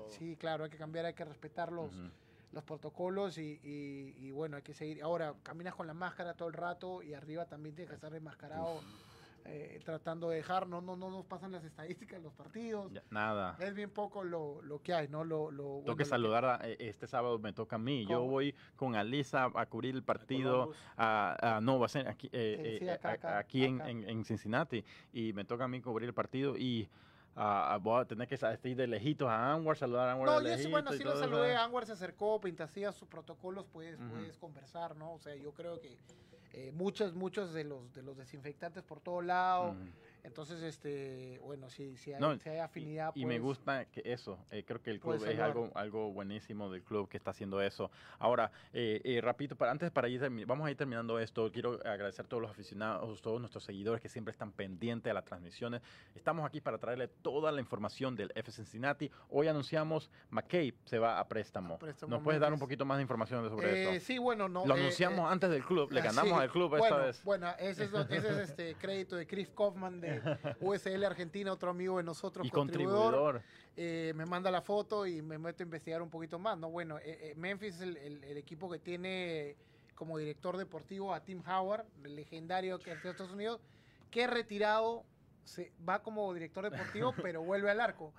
sí, 0.09 0.37
claro, 0.37 0.65
hay 0.65 0.69
que 0.69 0.77
cambiar, 0.77 1.03
hay 1.07 1.15
que 1.15 1.25
respetar 1.25 1.71
los, 1.71 1.91
los 2.51 2.63
protocolos 2.63 3.39
y, 3.39 3.59
y, 3.63 4.29
bueno, 4.29 4.57
hay 4.57 4.61
que 4.61 4.75
seguir. 4.75 5.01
Ahora, 5.01 5.33
caminas 5.41 5.73
con 5.73 5.87
la 5.87 5.95
máscara 5.95 6.35
todo 6.35 6.47
el 6.49 6.53
rato 6.53 7.01
y 7.01 7.15
arriba 7.15 7.45
también 7.45 7.73
tienes 7.73 7.89
que 7.89 7.95
estar 7.95 8.13
enmascarado. 8.13 8.81
Eh, 9.45 9.81
tratando 9.83 10.29
de 10.29 10.37
dejar, 10.37 10.67
no, 10.67 10.79
no, 10.79 10.95
no 10.95 11.09
nos 11.09 11.25
pasan 11.25 11.51
las 11.51 11.65
estadísticas 11.65 12.17
de 12.19 12.23
los 12.23 12.33
partidos. 12.33 12.91
nada. 13.09 13.57
Es 13.59 13.73
bien 13.73 13.89
poco 13.89 14.23
lo, 14.23 14.61
lo 14.61 14.81
que 14.81 14.93
hay, 14.93 15.09
¿no? 15.09 15.25
Lo, 15.25 15.51
lo 15.51 15.81
Tengo 15.83 15.97
que 15.97 16.05
saludar, 16.05 16.61
eh, 16.63 16.77
este 16.79 17.07
sábado 17.07 17.39
me 17.39 17.51
toca 17.51 17.75
a 17.75 17.79
mí. 17.79 18.05
Yo 18.05 18.21
voy 18.21 18.55
con 18.75 18.95
Alisa 18.95 19.51
a 19.53 19.65
cubrir 19.65 19.95
el 19.95 20.03
partido, 20.03 20.71
a, 20.97 21.59
no, 21.61 21.77
va 21.77 21.87
a 21.87 21.89
ser 21.89 22.07
aquí, 22.07 22.29
eh, 22.31 22.97
aquí 23.23 23.65
en, 23.65 23.81
en, 23.81 24.23
Cincinnati, 24.23 24.83
y 25.11 25.33
me 25.33 25.43
toca 25.43 25.65
a 25.65 25.67
mí 25.67 25.81
cubrir 25.81 26.09
el 26.09 26.15
partido 26.15 26.57
y... 26.57 26.89
Uh, 27.35 27.79
voy 27.79 27.99
a 27.99 28.05
tener 28.05 28.27
que 28.27 28.35
estar 28.35 28.61
de 28.61 28.85
lejitos 28.85 29.27
a 29.27 29.53
Anwar, 29.53 29.75
saludar 29.75 30.07
a 30.07 30.11
Anwar. 30.11 30.43
No, 30.43 30.47
yo 30.47 30.55
sí, 30.55 30.69
bueno, 30.69 30.93
sí 30.93 31.03
lo 31.03 31.17
saludé. 31.17 31.55
Anwar 31.55 31.87
se 31.87 31.93
acercó, 31.93 32.39
hacía 32.59 32.91
sus 32.91 33.07
protocolos, 33.07 33.65
puedes, 33.73 33.97
puedes 34.11 34.37
conversar, 34.37 34.95
¿no? 34.95 35.13
O 35.13 35.19
sea, 35.19 35.35
yo 35.35 35.51
creo 35.51 35.81
que 35.81 35.97
eh, 36.53 36.71
muchos, 36.71 37.15
muchos 37.15 37.53
de 37.53 37.63
los, 37.63 37.93
de 37.93 38.03
los 38.03 38.15
desinfectantes 38.15 38.83
por 38.83 38.99
todo 38.99 39.21
lado. 39.21 39.75
Entonces, 40.23 40.63
este, 40.63 41.37
bueno, 41.43 41.69
si, 41.69 41.97
si, 41.97 42.13
hay, 42.13 42.57
afinidad. 42.59 43.11
Y, 43.13 43.25
me 43.25 43.35
pues 43.35 43.41
gusta 43.41 43.85
que 43.85 44.01
eso, 44.05 44.39
eh, 44.51 44.63
creo 44.65 44.81
que 44.81 44.91
el 44.91 45.01
club 45.01 45.21
es 45.25 45.37
algo, 45.37 45.69
algo 45.75 46.13
buenísimo 46.13 46.71
del 46.71 46.81
club 46.81 47.09
que 47.09 47.17
está 47.17 47.31
haciendo 47.31 47.61
eso. 47.61 47.91
Ahora, 48.19 48.49
eh, 48.71 49.01
eh 49.03 49.19
rapidito, 49.19 49.57
para, 49.57 49.71
antes 49.71 49.91
para 49.91 50.07
ir, 50.07 50.21
vamos 50.45 50.65
a 50.65 50.71
ir 50.71 50.77
terminando 50.77 51.19
esto, 51.19 51.51
quiero 51.51 51.73
agradecer 51.85 52.25
a 52.25 52.29
todos 52.29 52.41
los 52.41 52.51
aficionados, 52.51 53.21
todos 53.21 53.41
nuestros 53.41 53.65
seguidores 53.65 54.01
que 54.01 54.07
siempre 54.07 54.31
están 54.31 54.53
pendientes 54.53 55.11
a 55.11 55.13
las 55.13 55.25
transmisiones. 55.25 55.81
Estamos 56.15 56.45
aquí 56.45 56.61
para 56.61 56.77
traerle 56.77 57.09
toda 57.09 57.51
la 57.51 57.59
información 57.59 58.15
del 58.15 58.31
F 58.33 58.49
Cincinnati. 58.49 59.11
Hoy 59.29 59.49
anunciamos 59.49 60.09
McCabe 60.29 60.75
se 60.85 60.99
va 60.99 61.19
a 61.19 61.27
préstamo. 61.27 61.77
¿Nos 62.07 62.23
puedes 62.23 62.39
dar 62.39 62.53
un 62.53 62.59
poquito 62.59 62.85
más 62.85 62.97
de 62.97 63.01
información 63.01 63.49
sobre 63.49 63.95
eso? 63.95 64.05
Sí, 64.05 64.17
bueno, 64.19 64.47
no. 64.47 64.65
Lo 64.65 64.73
anunciamos 64.73 65.29
antes 65.29 65.49
del 65.49 65.65
club, 65.65 65.91
le 65.91 66.01
ganamos 66.01 66.39
al 66.39 66.49
club 66.49 66.75
esta 66.75 66.95
vez. 66.95 67.21
Bueno, 67.25 67.49
ese 67.59 67.83
es, 67.83 67.93
ese 67.93 68.29
es 68.29 68.49
este 68.49 68.75
crédito 68.75 69.17
de 69.17 69.27
Chris 69.27 69.49
Kaufman 69.49 69.99
de 69.99 70.12
USL 70.61 71.03
Argentina, 71.03 71.51
otro 71.51 71.71
amigo 71.71 71.97
de 71.97 72.03
nosotros, 72.03 72.45
y 72.45 72.49
contribuidor, 72.49 73.41
eh, 73.75 74.13
me 74.15 74.25
manda 74.25 74.51
la 74.51 74.61
foto 74.61 75.05
y 75.07 75.21
me 75.21 75.37
meto 75.37 75.63
a 75.63 75.65
investigar 75.65 76.01
un 76.01 76.09
poquito 76.09 76.39
más. 76.39 76.57
No, 76.57 76.69
bueno, 76.69 76.97
eh, 76.99 77.31
eh, 77.31 77.33
Memphis 77.35 77.75
es 77.75 77.81
el, 77.81 78.37
equipo 78.37 78.69
que 78.69 78.79
tiene 78.79 79.55
como 79.95 80.17
director 80.17 80.57
deportivo 80.57 81.13
a 81.13 81.21
Tim 81.21 81.41
Howard, 81.47 81.85
el 82.03 82.15
legendario 82.15 82.79
que 82.79 82.95
de 82.95 83.09
Estados 83.09 83.31
Unidos, 83.31 83.61
que 84.11 84.27
retirado 84.27 85.03
se 85.43 85.71
va 85.87 86.01
como 86.01 86.33
director 86.33 86.69
deportivo, 86.69 87.13
pero 87.21 87.43
vuelve 87.43 87.69
al 87.69 87.79
arco. 87.81 88.13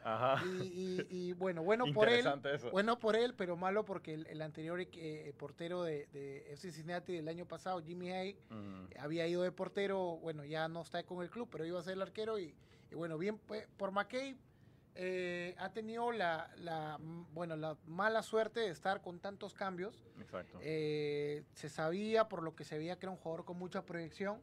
Y, 0.62 1.32
bueno, 1.34 1.62
bueno 1.62 1.84
por 1.92 2.09
él, 2.09 2.26
bueno 2.70 2.98
por 2.98 3.16
él, 3.16 3.34
pero 3.34 3.56
malo 3.56 3.84
porque 3.84 4.14
el, 4.14 4.42
anterior 4.42 4.80
eh, 4.80 5.32
portero 5.38 5.82
de, 5.82 6.06
de, 6.12 6.38
FC 6.52 6.72
Cincinnati 6.72 7.14
del 7.14 7.28
año 7.28 7.46
pasado, 7.46 7.82
Jimmy 7.82 8.10
Hay, 8.10 8.38
había 8.98 9.26
ido 9.26 9.42
de 9.42 9.52
portero, 9.52 10.18
bueno, 10.18 10.44
ya 10.44 10.68
no 10.68 10.82
está 10.82 11.02
con 11.05 11.22
el 11.22 11.30
club, 11.30 11.48
pero 11.51 11.64
iba 11.64 11.78
a 11.78 11.82
ser 11.82 11.94
el 11.94 12.02
arquero 12.02 12.38
y, 12.38 12.55
bueno, 12.92 13.18
bien 13.18 13.38
por 13.76 13.90
McKay. 13.90 14.36
Eh, 14.96 15.56
ha 15.59 15.70
tenido 15.72 16.12
la, 16.12 16.48
la, 16.59 16.98
bueno, 17.32 17.56
la 17.56 17.76
mala 17.86 18.22
suerte 18.22 18.60
de 18.60 18.68
estar 18.68 19.02
con 19.02 19.18
tantos 19.18 19.52
cambios. 19.52 20.05
Exacto. 20.20 20.59
Eh, 20.62 21.42
se 21.55 21.68
sabía, 21.68 22.28
por 22.28 22.44
lo 22.44 22.55
que 22.55 22.62
se 22.64 22.78
veía, 22.78 22.96
que 22.96 23.06
era 23.06 23.10
un 23.10 23.18
jugador 23.18 23.44
con 23.44 23.59
mucha 23.59 23.84
proyección. 23.84 24.40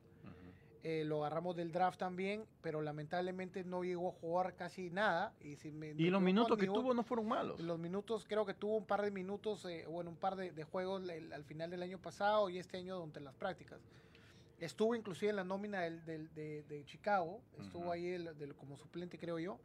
Eh, 0.83 1.03
lo 1.05 1.23
agarramos 1.23 1.55
del 1.55 1.71
draft 1.71 1.99
también, 1.99 2.43
pero 2.61 2.81
lamentablemente 2.81 3.63
no 3.63 3.83
llegó 3.83 4.09
a 4.09 4.11
jugar 4.13 4.55
casi 4.55 4.89
nada. 4.89 5.31
Y, 5.39 5.55
si 5.55 5.69
y 5.69 6.09
los 6.09 6.21
minutos 6.21 6.57
que 6.57 6.65
tuvo 6.65 6.93
no 6.93 7.03
fueron 7.03 7.27
malos. 7.27 7.59
Los 7.59 7.77
minutos, 7.77 8.25
creo 8.27 8.45
que 8.45 8.55
tuvo 8.55 8.77
un 8.77 8.85
par 8.85 9.03
de 9.03 9.11
minutos, 9.11 9.63
eh, 9.65 9.85
bueno, 9.87 10.09
un 10.09 10.15
par 10.15 10.35
de, 10.35 10.63
juegos 10.63 11.03
al 11.33 11.43
final 11.43 11.69
del 11.69 11.83
año 11.83 11.99
pasado 11.99 12.49
y 12.49 12.57
este 12.57 12.77
año 12.77 12.95
durante 12.95 13.19
las 13.19 13.35
prácticas. 13.35 13.79
Estuvo 14.59 14.95
inclusive 14.95 15.29
en 15.29 15.35
la 15.35 15.43
nómina 15.43 15.81
del, 15.81 16.33
de, 16.33 16.83
Chicago, 16.85 17.41
estuvo 17.59 17.91
ahí 17.91 18.25
como 18.57 18.77
suplente, 18.77 19.19
creo 19.19 19.37
yo. 19.37 19.59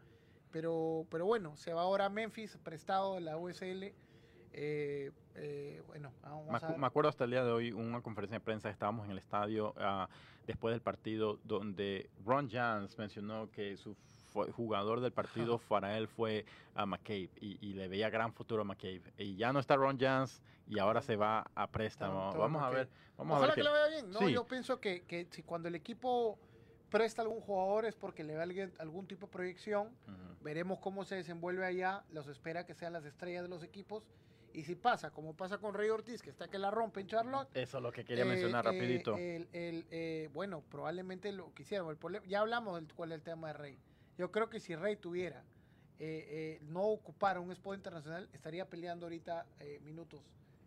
Pero, 0.51 1.07
pero 1.11 1.27
bueno, 1.27 1.57
se 1.57 1.73
va 1.73 1.83
ahora 1.83 2.07
a 2.07 2.09
Memphis, 2.09 2.59
prestado 2.63 3.15
de 3.15 3.21
la 3.21 3.37
USL. 3.37 3.93
Eh, 4.59 5.13
eh, 5.35 5.83
bueno, 5.87 6.11
me, 6.79 6.87
acuerdo 6.87 7.11
hasta 7.11 7.25
el 7.25 7.31
día 7.31 7.45
de 7.45 7.53
hoy 7.53 7.73
una 7.73 8.01
conferencia 8.01 8.39
de 8.39 8.45
prensa, 8.45 8.71
estábamos 8.71 9.05
en 9.05 9.11
el 9.11 9.19
estadio 9.19 9.75
ah, 9.77 10.09
después 10.47 10.73
del 10.73 10.81
partido 10.81 11.39
donde 11.45 12.09
Ron 12.25 12.49
Jans 12.49 12.97
mencionó 12.97 13.51
que 13.51 13.77
su 13.77 13.95
jugador 14.53 15.01
del 15.01 15.13
partido 15.13 15.59
para 15.69 15.99
él 15.99 16.09
fue 16.09 16.47
a 16.75 16.87
McCabe 16.87 17.29
y, 17.41 17.75
le 17.75 17.87
veía 17.89 18.09
gran 18.09 18.33
futuro 18.33 18.63
a 18.63 18.65
McCabe. 18.65 19.03
Y 19.19 19.37
ya 19.37 19.53
no 19.53 19.61
está 19.61 19.77
Ron 19.77 19.99
Jans 19.99 20.41
y 20.67 20.79
ahora 20.79 21.03
se 21.03 21.17
va 21.17 21.45
a 21.55 21.67
préstamo. 21.67 22.33
vamos 22.33 22.63
a 22.63 22.71
ver. 22.71 22.89
Vamos 23.19 23.37
a 23.37 23.47
ver 23.47 23.55
que, 23.55 23.63
lo 23.63 23.73
vea 23.73 23.89
bien. 23.89 24.11
No, 24.11 24.27
Yo 24.27 24.47
pienso 24.47 24.81
que, 24.81 25.03
que, 25.03 25.27
si 25.31 25.43
cuando 25.43 25.69
el 25.69 25.75
equipo 25.75 26.39
presta 26.91 27.21
algún 27.21 27.41
jugador 27.41 27.85
es 27.85 27.95
porque 27.95 28.25
le 28.25 28.35
da 28.35 28.47
algún 28.79 29.07
tipo 29.07 29.27
de 29.27 29.33
proyección. 29.33 29.91
Veremos 30.43 30.79
cómo 30.79 31.05
se 31.05 31.17
desenvuelve 31.17 31.67
allá. 31.67 32.05
Los 32.11 32.27
espera 32.27 32.65
que 32.65 32.75
sean 32.75 32.95
las 32.95 33.05
estrellas 33.05 33.43
de 33.43 33.49
los 33.49 33.63
equipos 33.63 34.05
y 34.57 34.65
si 34.65 34.75
pasa, 34.75 35.11
como 35.11 35.35
pasa 35.37 35.59
con 35.59 35.75
Rey 35.75 35.91
Ortiz, 35.91 36.23
que 36.23 36.31
está 36.31 36.49
que 36.49 36.59
la 36.59 36.71
rompe 36.71 37.03
en 37.03 37.07
Charlotte. 37.07 37.47
Eso 37.53 37.77
es 37.77 37.83
lo 37.83 37.93
que 37.93 38.07
quería 38.07 38.25
mencionar 38.25 38.65
eh, 38.65 38.71
rapidito. 38.71 39.15
El, 39.19 39.47
eh, 39.53 40.31
bueno, 40.33 40.63
probablemente 40.71 41.31
lo 41.31 41.53
quisieron. 41.53 41.91
El 41.91 42.23
ya 42.27 42.41
hablamos 42.41 42.81
del 42.81 42.91
cuál 42.95 43.13
es 43.13 43.17
el 43.17 43.23
tema 43.23 43.49
de 43.49 43.53
Rey. 43.53 43.79
Yo 44.17 44.33
creo 44.33 44.49
que 44.49 44.59
si 44.59 44.75
Rey 44.75 44.97
tuviera 44.97 45.45
eh, 45.99 46.59
no 46.63 46.85
ocupara 46.85 47.39
un 47.39 47.53
spot 47.53 47.77
internacional, 47.77 48.31
estaría 48.33 48.67
peleando 48.67 49.05
ahorita 49.05 49.45
minutos 49.83 50.23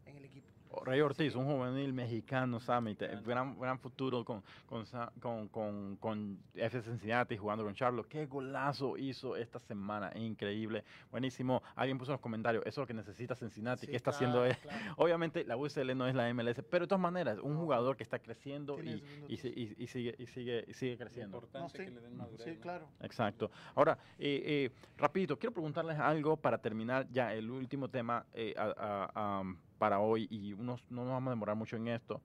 en 0.06 0.18
el 0.18 0.26
equipo. 0.26 0.50
Rey 0.84 1.02
Ortiz, 1.02 1.36
un 1.36 1.46
juvenil 1.46 1.94
mexicano, 1.94 2.60
Summit, 2.60 3.02
gran, 3.26 3.60
gran 3.60 3.80
futuro 3.80 4.24
con, 4.24 4.44
con, 4.68 5.48
con, 5.50 5.98
con, 5.98 6.40
F. 6.54 6.82
Cincinnati 6.82 7.38
jugando 7.38 7.64
con 7.64 7.74
Charlo. 7.74 8.04
Qué 8.04 8.26
golazo 8.26 8.98
hizo 8.98 9.36
esta 9.36 9.60
semana, 9.60 10.12
increíble, 10.16 10.84
buenísimo. 11.12 11.62
Alguien 11.76 11.98
puso 11.98 12.12
en 12.12 12.14
los 12.14 12.22
comentarios, 12.22 12.64
eso 12.66 12.82
es 12.82 12.84
lo 12.84 12.88
que 12.88 12.94
necesita 12.94 13.36
Cincinnati, 13.36 13.88
¿qué 13.88 13.96
está 13.96 14.12
haciendo 14.12 14.46
él? 14.46 14.56
Obviamente 14.98 15.44
la 15.44 15.58
USL 15.58 15.96
no 15.98 16.08
es 16.08 16.16
la 16.16 16.32
MLS, 16.34 16.62
pero 16.70 16.86
de 16.86 16.88
todas 16.88 17.02
maneras, 17.02 17.40
un 17.42 17.58
jugador 17.58 17.98
que 17.98 18.04
está 18.04 18.20
creciendo 18.20 18.82
y, 18.82 19.04
y, 19.28 19.34
y, 19.78 19.88
sigue, 19.88 20.16
y 20.18 20.28
sigue, 20.28 20.74
sigue 20.74 20.98
creciendo. 20.98 21.38
Importante 21.38 21.86
que 21.86 21.92
le 21.92 22.02
den 22.02 22.16
madurez. 22.16 22.46
Sí, 22.46 22.58
claro. 22.58 22.88
Exacto. 23.02 23.52
Ahora, 23.76 23.98
eh, 24.18 24.42
eh, 24.46 24.72
rapidito, 24.98 25.38
quiero 25.38 25.54
preguntarles 25.54 25.98
algo 26.00 26.38
para 26.38 26.58
terminar 26.58 27.08
ya 27.12 27.34
el 27.34 27.50
último 27.50 27.90
tema 27.90 28.26
eh, 28.34 28.54
a, 28.58 29.44
para 29.80 30.00
hoy 30.00 30.28
y 30.30 30.54
unos, 30.54 30.84
no 30.92 31.04
nos 31.04 31.14
vamos 31.14 31.30
a 31.30 31.32
demorar 31.32 31.56
mucho 31.56 31.78
en 31.78 31.88
esto. 31.88 32.22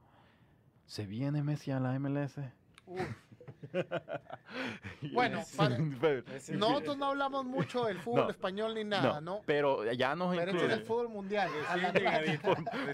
¿Se 0.85 1.07
viene 1.07 1.43
Messi 1.43 1.71
a 1.71 1.81
la 1.81 1.99
MLS? 1.99 2.39
bueno, 5.13 5.43
nosotros 6.53 6.97
no 6.97 7.07
hablamos 7.07 7.45
mucho 7.45 7.87
del 7.87 7.99
fútbol 7.99 8.31
español 8.31 8.75
ni 8.75 8.85
nada, 8.85 9.21
¿no? 9.21 9.43
Pero 9.47 9.91
ya 9.93 10.15
nos 10.15 10.37
pero 10.37 10.51
incluye. 10.51 10.67
es 10.67 10.81
el 10.81 10.85
fútbol 10.85 11.09
mundial. 11.09 11.51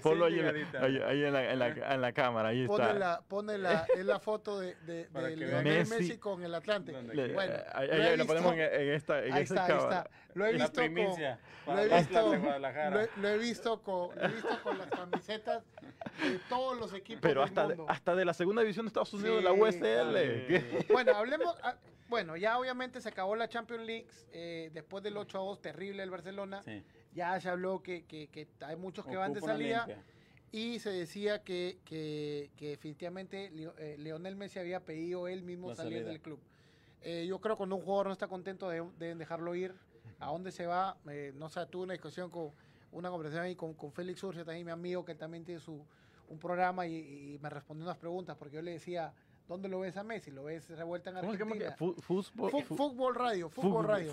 Ponlo 0.01 0.25
ahí, 0.25 0.39
ahí, 0.39 1.23
en, 1.23 1.33
la, 1.33 1.51
en, 1.51 1.59
la, 1.59 1.67
en, 1.67 2.01
la, 2.01 2.13
cámara, 2.13 2.49
ahí 2.49 2.67
pone 2.67 2.83
está. 2.83 2.97
La, 2.97 3.21
pone 3.21 3.57
la, 3.57 3.85
es 3.95 4.05
la 4.05 4.19
foto 4.19 4.59
de, 4.59 4.75
de, 4.85 5.07
de 5.07 5.35
Lionel 5.35 5.87
Messi, 5.87 6.17
con 6.17 6.43
el 6.43 6.55
Atlante. 6.55 6.93
bueno, 7.33 7.53
ahí, 7.73 8.17
lo, 8.17 8.25
ponemos 8.25 8.53
en, 8.53 8.93
esta, 8.93 9.23
en 9.23 9.33
ahí 9.33 9.43
está, 9.43 9.65
ahí 9.65 9.77
está. 9.77 10.09
Lo 10.33 10.45
he 10.45 10.53
visto 10.53 10.81
con, 10.81 10.95
lo 11.75 11.81
he 11.81 11.87
visto, 11.99 12.35
lo, 12.35 13.21
lo 13.21 13.27
he 13.29 13.37
visto 13.37 13.81
con, 13.81 14.15
lo 14.15 14.21
he 14.23 14.27
visto 14.29 14.63
con 14.63 14.77
las 14.77 14.87
camisetas 14.87 15.63
de 16.21 16.39
todos 16.49 16.77
los 16.79 16.93
equipos 16.93 17.21
Pero 17.21 17.41
del 17.41 17.49
hasta, 17.49 17.67
mundo. 17.67 17.85
hasta 17.89 18.15
de 18.15 18.25
la 18.25 18.33
segunda 18.33 18.61
división 18.61 18.85
de 18.85 18.87
Estados 18.87 19.13
Unidos, 19.13 19.37
de 19.37 19.43
la 19.43 19.53
USL. 19.53 20.85
Bueno, 20.91 21.15
hablemos. 21.15 21.55
ah, 21.63 21.75
Bueno, 22.09 22.35
ya 22.37 22.57
obviamente 22.59 22.99
se 23.01 23.09
acabó 23.09 23.35
la 23.35 23.47
Champions 23.47 23.85
League 23.85 24.07
eh, 24.33 24.69
después 24.73 25.03
del 25.03 25.17
8 25.17 25.37
a 25.37 25.41
2 25.41 25.61
terrible 25.61 26.01
del 26.01 26.09
Barcelona. 26.11 26.61
Sí. 26.63 26.83
Ya 27.13 27.39
se 27.39 27.49
habló 27.49 27.81
que, 27.83 28.05
que- 28.05 28.27
que 28.27 28.47
hay 28.61 28.75
muchos 28.77 29.05
que 29.05 29.15
van 29.17 29.33
de 29.33 29.41
salida 29.41 29.85
y 30.53 30.79
se 30.79 30.89
decía 30.89 31.43
que, 31.43 31.77
que, 31.85 32.51
que 32.57 32.69
definitivamente 32.69 33.49
Leo- 33.51 33.73
eh, 33.77 33.95
Leonel 33.99 34.35
Messi 34.35 34.59
había 34.59 34.81
pedido 34.81 35.27
él 35.29 35.43
mismo 35.43 35.69
La 35.69 35.75
salir 35.75 35.93
salida. 35.99 36.09
del 36.09 36.21
club. 36.21 36.39
Eh, 37.03 37.25
yo 37.27 37.39
creo 37.39 37.55
que 37.55 37.59
cuando 37.59 37.75
un 37.77 37.81
jugador 37.83 38.07
no 38.07 38.13
está 38.13 38.27
contento 38.27 38.69
de- 38.69 38.83
deben 38.97 39.17
dejarlo 39.17 39.55
ir. 39.55 39.73
¿A 40.21 40.27
dónde 40.27 40.51
se 40.51 40.65
va? 40.67 40.95
Eh, 41.09 41.33
no 41.35 41.49
sé, 41.49 41.65
tuve 41.65 41.83
una 41.83 41.93
discusión 41.93 42.29
con 42.29 42.51
una 42.91 43.09
conversación 43.09 43.43
ahí 43.45 43.55
con, 43.55 43.73
con 43.73 43.91
Félix 43.91 44.23
Urcia, 44.23 44.43
también 44.45 44.65
mi 44.65 44.71
amigo, 44.71 45.03
que 45.05 45.15
también 45.15 45.43
tiene 45.43 45.59
su, 45.61 45.85
un 46.29 46.39
programa 46.39 46.85
y, 46.87 47.33
y 47.35 47.39
me 47.41 47.49
respondió 47.49 47.85
unas 47.85 47.97
preguntas 47.97 48.35
porque 48.37 48.55
yo 48.57 48.61
le 48.61 48.71
decía, 48.71 49.13
¿dónde 49.47 49.67
lo 49.69 49.79
ves 49.79 49.95
a 49.97 50.03
Messi? 50.03 50.29
¿Lo 50.31 50.43
ves 50.43 50.69
revuelta 50.69 51.09
en 51.09 51.15
¿Cómo? 51.17 51.31
Argentina? 51.31 51.71
Fu- 51.77 51.95
Fútbol. 52.01 52.63
Fútbol 52.63 53.15
radio, 53.15 53.49
fútbol 53.49 53.85
radio. 53.87 54.09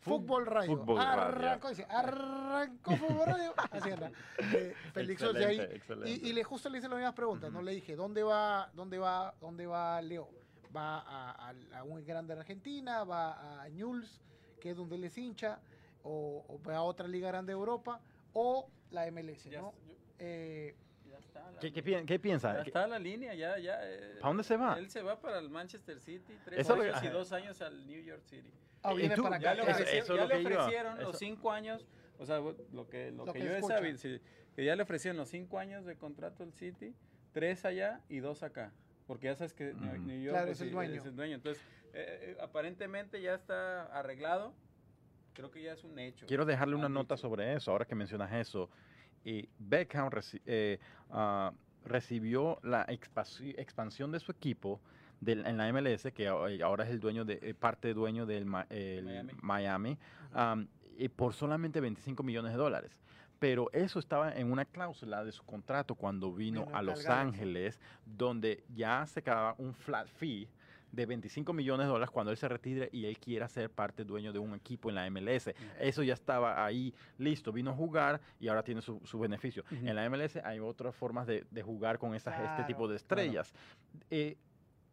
Fútbol, 0.00 0.46
radio. 0.46 0.76
Fútbol 0.76 0.98
arrancó, 1.00 1.68
dice, 1.68 1.86
arrancó 1.88 2.96
fútbol 2.96 3.26
radio. 3.26 3.54
Así 3.70 3.90
anda. 3.90 4.10
Eh, 4.38 4.74
Félix 4.92 5.22
ahí. 5.22 5.60
Y, 6.06 6.28
y 6.30 6.32
le 6.32 6.44
justo 6.44 6.68
le 6.68 6.78
hice 6.78 6.88
las 6.88 6.96
mismas 6.98 7.14
preguntas, 7.14 7.52
¿no? 7.52 7.62
Le 7.62 7.72
dije, 7.72 7.94
¿dónde 7.94 8.22
va, 8.22 8.70
dónde 8.74 8.98
va, 8.98 9.34
dónde 9.40 9.66
va 9.66 10.00
Leo? 10.02 10.28
¿Va 10.74 10.98
a, 11.00 11.50
a- 11.50 11.78
a 11.78 11.82
un 11.84 12.04
grande 12.04 12.34
de 12.34 12.40
Argentina? 12.40 13.04
¿Va 13.04 13.62
a 13.62 13.68
Newell's, 13.68 14.20
que 14.64 14.70
es 14.70 14.76
donde 14.78 14.96
él 14.96 15.04
es 15.04 15.18
hincha? 15.18 15.60
¿O, 16.02 16.42
o 16.48 16.58
va 16.66 16.76
a 16.76 16.82
otra 16.82 17.06
liga 17.06 17.28
grande 17.28 17.52
de 17.52 17.58
Europa? 17.58 18.00
¿O 18.32 18.70
la 18.90 19.06
MLS, 19.10 19.44
Ya, 19.50 19.60
no? 19.60 19.74
yo- 19.86 19.94
Eh, 20.18 20.74
ya 21.06 21.18
está 21.18 21.50
la- 21.52 21.58
¿Qué, 21.60 21.70
qué, 21.70 21.82
pi- 21.82 22.06
qué 22.06 22.18
piensa? 22.18 22.54
ya 22.54 22.62
está 22.62 22.86
la 22.86 22.98
línea, 22.98 23.34
ya, 23.34 23.58
ya. 23.58 23.78
eh, 23.82 24.14
¿Para 24.20 24.28
dónde 24.28 24.42
se 24.42 24.56
va? 24.56 24.78
Él 24.78 24.88
se 24.88 25.02
va 25.02 25.20
para 25.20 25.38
el 25.38 25.50
Manchester 25.50 26.00
City, 26.00 26.38
tres 26.46 26.66
lo- 26.66 26.76
años 26.76 27.02
y 27.04 27.08
dos 27.08 27.30
años 27.32 27.60
al 27.60 27.86
New 27.86 28.02
York 28.02 28.22
City. 28.24 28.50
ah, 28.82 28.94
¿Y 28.94 28.96
viene 28.96 29.16
tú? 29.16 29.22
para 29.24 29.38
Ya 29.38 29.50
acá. 29.50 29.54
le 29.64 29.70
Eso- 29.70 29.82
ofrecieron, 29.82 30.06
ya 30.06 30.14
lo 30.14 30.28
le 30.28 30.56
ofrecieron 30.56 30.98
los 31.02 31.18
cinco 31.18 31.52
años, 31.52 31.86
o 32.18 32.24
sea, 32.24 32.38
lo 32.38 32.88
que, 32.88 33.10
lo 33.10 33.26
Lo 33.26 33.32
que, 33.34 33.40
que 33.40 33.44
yo 33.44 33.52
he 33.54 33.62
sabido, 33.62 33.98
sí, 33.98 34.18
que 34.56 34.64
ya 34.64 34.76
le 34.76 34.82
ofrecieron 34.82 35.18
los 35.18 35.28
cinco 35.28 35.58
años 35.58 35.84
de 35.84 35.96
contrato 35.96 36.42
al 36.42 36.54
City, 36.54 36.94
tres 37.32 37.66
allá 37.66 38.00
y 38.08 38.20
dos 38.20 38.42
acá. 38.42 38.72
Porque 39.06 39.26
ya 39.26 39.34
sabes 39.34 39.52
que 39.52 39.74
New-. 39.74 39.98
New 39.98 40.22
York 40.22 40.32
Claro, 40.32 40.46
pues, 40.46 40.58
es 40.60 40.66
el 40.66 40.70
dueño. 40.72 40.94
es 40.94 41.04
el 41.04 41.16
dueño. 41.16 41.34
Entonces, 41.34 41.62
eh, 41.94 42.34
eh, 42.34 42.36
aparentemente 42.40 43.20
ya 43.22 43.34
está 43.34 43.84
arreglado. 43.86 44.52
Creo 45.32 45.50
que 45.50 45.62
ya 45.62 45.72
es 45.72 45.82
un 45.84 45.98
hecho. 45.98 46.26
Quiero 46.26 46.44
dejarle 46.44 46.74
una 46.76 46.86
Han 46.86 46.92
nota 46.94 47.16
sobre 47.16 47.54
eso, 47.54 47.70
ahora 47.72 47.84
que 47.86 47.94
mencionas 47.94 48.32
eso. 48.32 48.70
Y 49.24 49.48
Beckham 49.58 50.10
reci- 50.10 50.42
eh, 50.46 50.78
ah, 51.10 51.52
recibió 51.84 52.58
la 52.62 52.84
expansión 52.88 54.12
de 54.12 54.20
su 54.20 54.30
equipo 54.32 54.80
del- 55.20 55.46
en 55.46 55.56
la 55.56 55.68
MLS, 55.68 56.12
que 56.12 56.28
a- 56.28 56.32
ahora 56.64 56.84
es 56.84 56.90
el 56.90 57.00
dueño 57.00 57.24
de, 57.24 57.38
eh, 57.42 57.54
parte 57.54 57.94
dueño 57.94 58.26
del 58.26 58.46
el 58.70 59.04
Miami. 59.04 59.32
Miami, 59.42 59.98
am, 60.32 60.68
y 60.96 61.08
por 61.08 61.34
solamente 61.34 61.80
25 61.80 62.22
millones 62.22 62.52
de 62.52 62.58
dólares. 62.58 62.92
Pero 63.40 63.68
eso 63.72 63.98
estaba 63.98 64.32
en 64.32 64.50
una 64.52 64.64
cláusula 64.64 65.24
de 65.24 65.32
su 65.32 65.42
contrato 65.44 65.94
cuando 65.96 66.32
vino 66.32 66.66
a 66.72 66.80
Los. 66.82 67.06
Ángeles, 67.08 67.80
donde 68.06 68.64
ya 68.74 69.04
se 69.06 69.22
quedaba 69.22 69.54
un 69.58 69.74
flat 69.74 70.06
fee 70.06 70.48
de 70.94 71.06
25 71.06 71.52
millones 71.52 71.86
de 71.86 71.92
dólares 71.92 72.10
cuando 72.10 72.30
él 72.30 72.36
se 72.36 72.48
retire 72.48 72.88
y 72.92 73.06
él 73.06 73.18
quiera 73.18 73.48
ser 73.48 73.70
parte 73.70 74.04
dueño 74.04 74.32
de 74.32 74.38
un 74.38 74.54
equipo 74.54 74.88
en 74.88 74.94
la 74.96 75.08
MLS. 75.10 75.50
Eso 75.80 76.02
ya 76.02 76.14
estaba 76.14 76.64
ahí 76.64 76.94
listo, 77.18 77.52
vino 77.52 77.70
a 77.70 77.74
jugar 77.74 78.20
y 78.40 78.48
ahora 78.48 78.62
tiene 78.62 78.80
su, 78.82 79.00
su 79.04 79.18
beneficio. 79.18 79.64
En 79.70 79.94
la 79.96 80.08
MLS 80.08 80.36
hay 80.36 80.60
otras 80.60 80.94
formas 80.94 81.26
de, 81.26 81.44
de 81.50 81.62
jugar 81.62 81.98
con 81.98 82.14
esas, 82.14 82.34
este 82.50 82.64
tipo 82.64 82.86
de 82.88 82.96
estrellas. 82.96 83.52
Eh, 84.10 84.36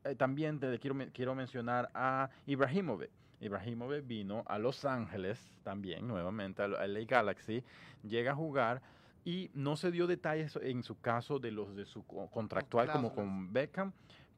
eh, 0.03 0.15
también 0.15 0.60
te 0.60 0.80
quiero, 0.80 0.95
quiero 1.14 1.36
mencionar 1.36 1.90
a 1.94 2.30
Ibrahimovic. 2.48 3.10
Ibrahimovic 3.40 4.06
vino 4.06 4.44
a 4.48 4.60
Los 4.60 4.86
Ángeles 4.86 5.40
también, 5.64 6.07
nuevamente, 6.07 6.61
al 6.61 6.94
LA 6.94 7.02
Galaxy, 7.06 7.64
llega 8.03 8.32
a 8.32 8.36
jugar 8.36 8.82
y 9.23 9.52
no 9.53 9.76
se 9.76 9.91
dio 9.91 10.07
detalles 10.07 10.57
en 10.61 10.82
su 10.84 10.99
caso 10.99 11.38
de 11.40 11.52
los 11.52 11.76
de 11.76 11.86
su 11.86 12.03
co- 12.06 12.28
contractual 12.32 12.88
como 12.91 13.14
con 13.15 13.53
Beckham, 13.53 13.91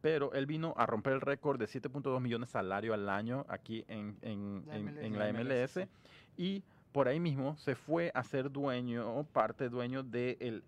pero 0.03 0.33
él 0.33 0.45
vino 0.45 0.73
a 0.75 0.85
romper 0.85 1.13
el 1.13 1.21
récord 1.21 1.57
de 1.57 1.65
7.2 1.65 2.19
millones 2.19 2.49
de 2.49 2.51
salario 2.51 2.93
al 2.93 3.07
año 3.07 3.45
aquí 3.47 3.85
en, 3.87 4.17
en- 4.21 4.65
La 4.67 4.75
en- 4.75 4.83
MLS. 4.85 5.01
en 5.05 5.17
la 5.17 5.29
MLS 5.29 5.87
y 6.37 6.61
por 6.91 7.07
ahí 7.07 7.21
mismo 7.21 7.55
se 7.57 7.73
fue 7.73 8.11
a 8.13 8.21
ser 8.25 8.51
dueño, 8.51 9.23
parte 9.31 9.69
dueño 9.69 10.03
de 10.03 10.35
el, 10.41 10.61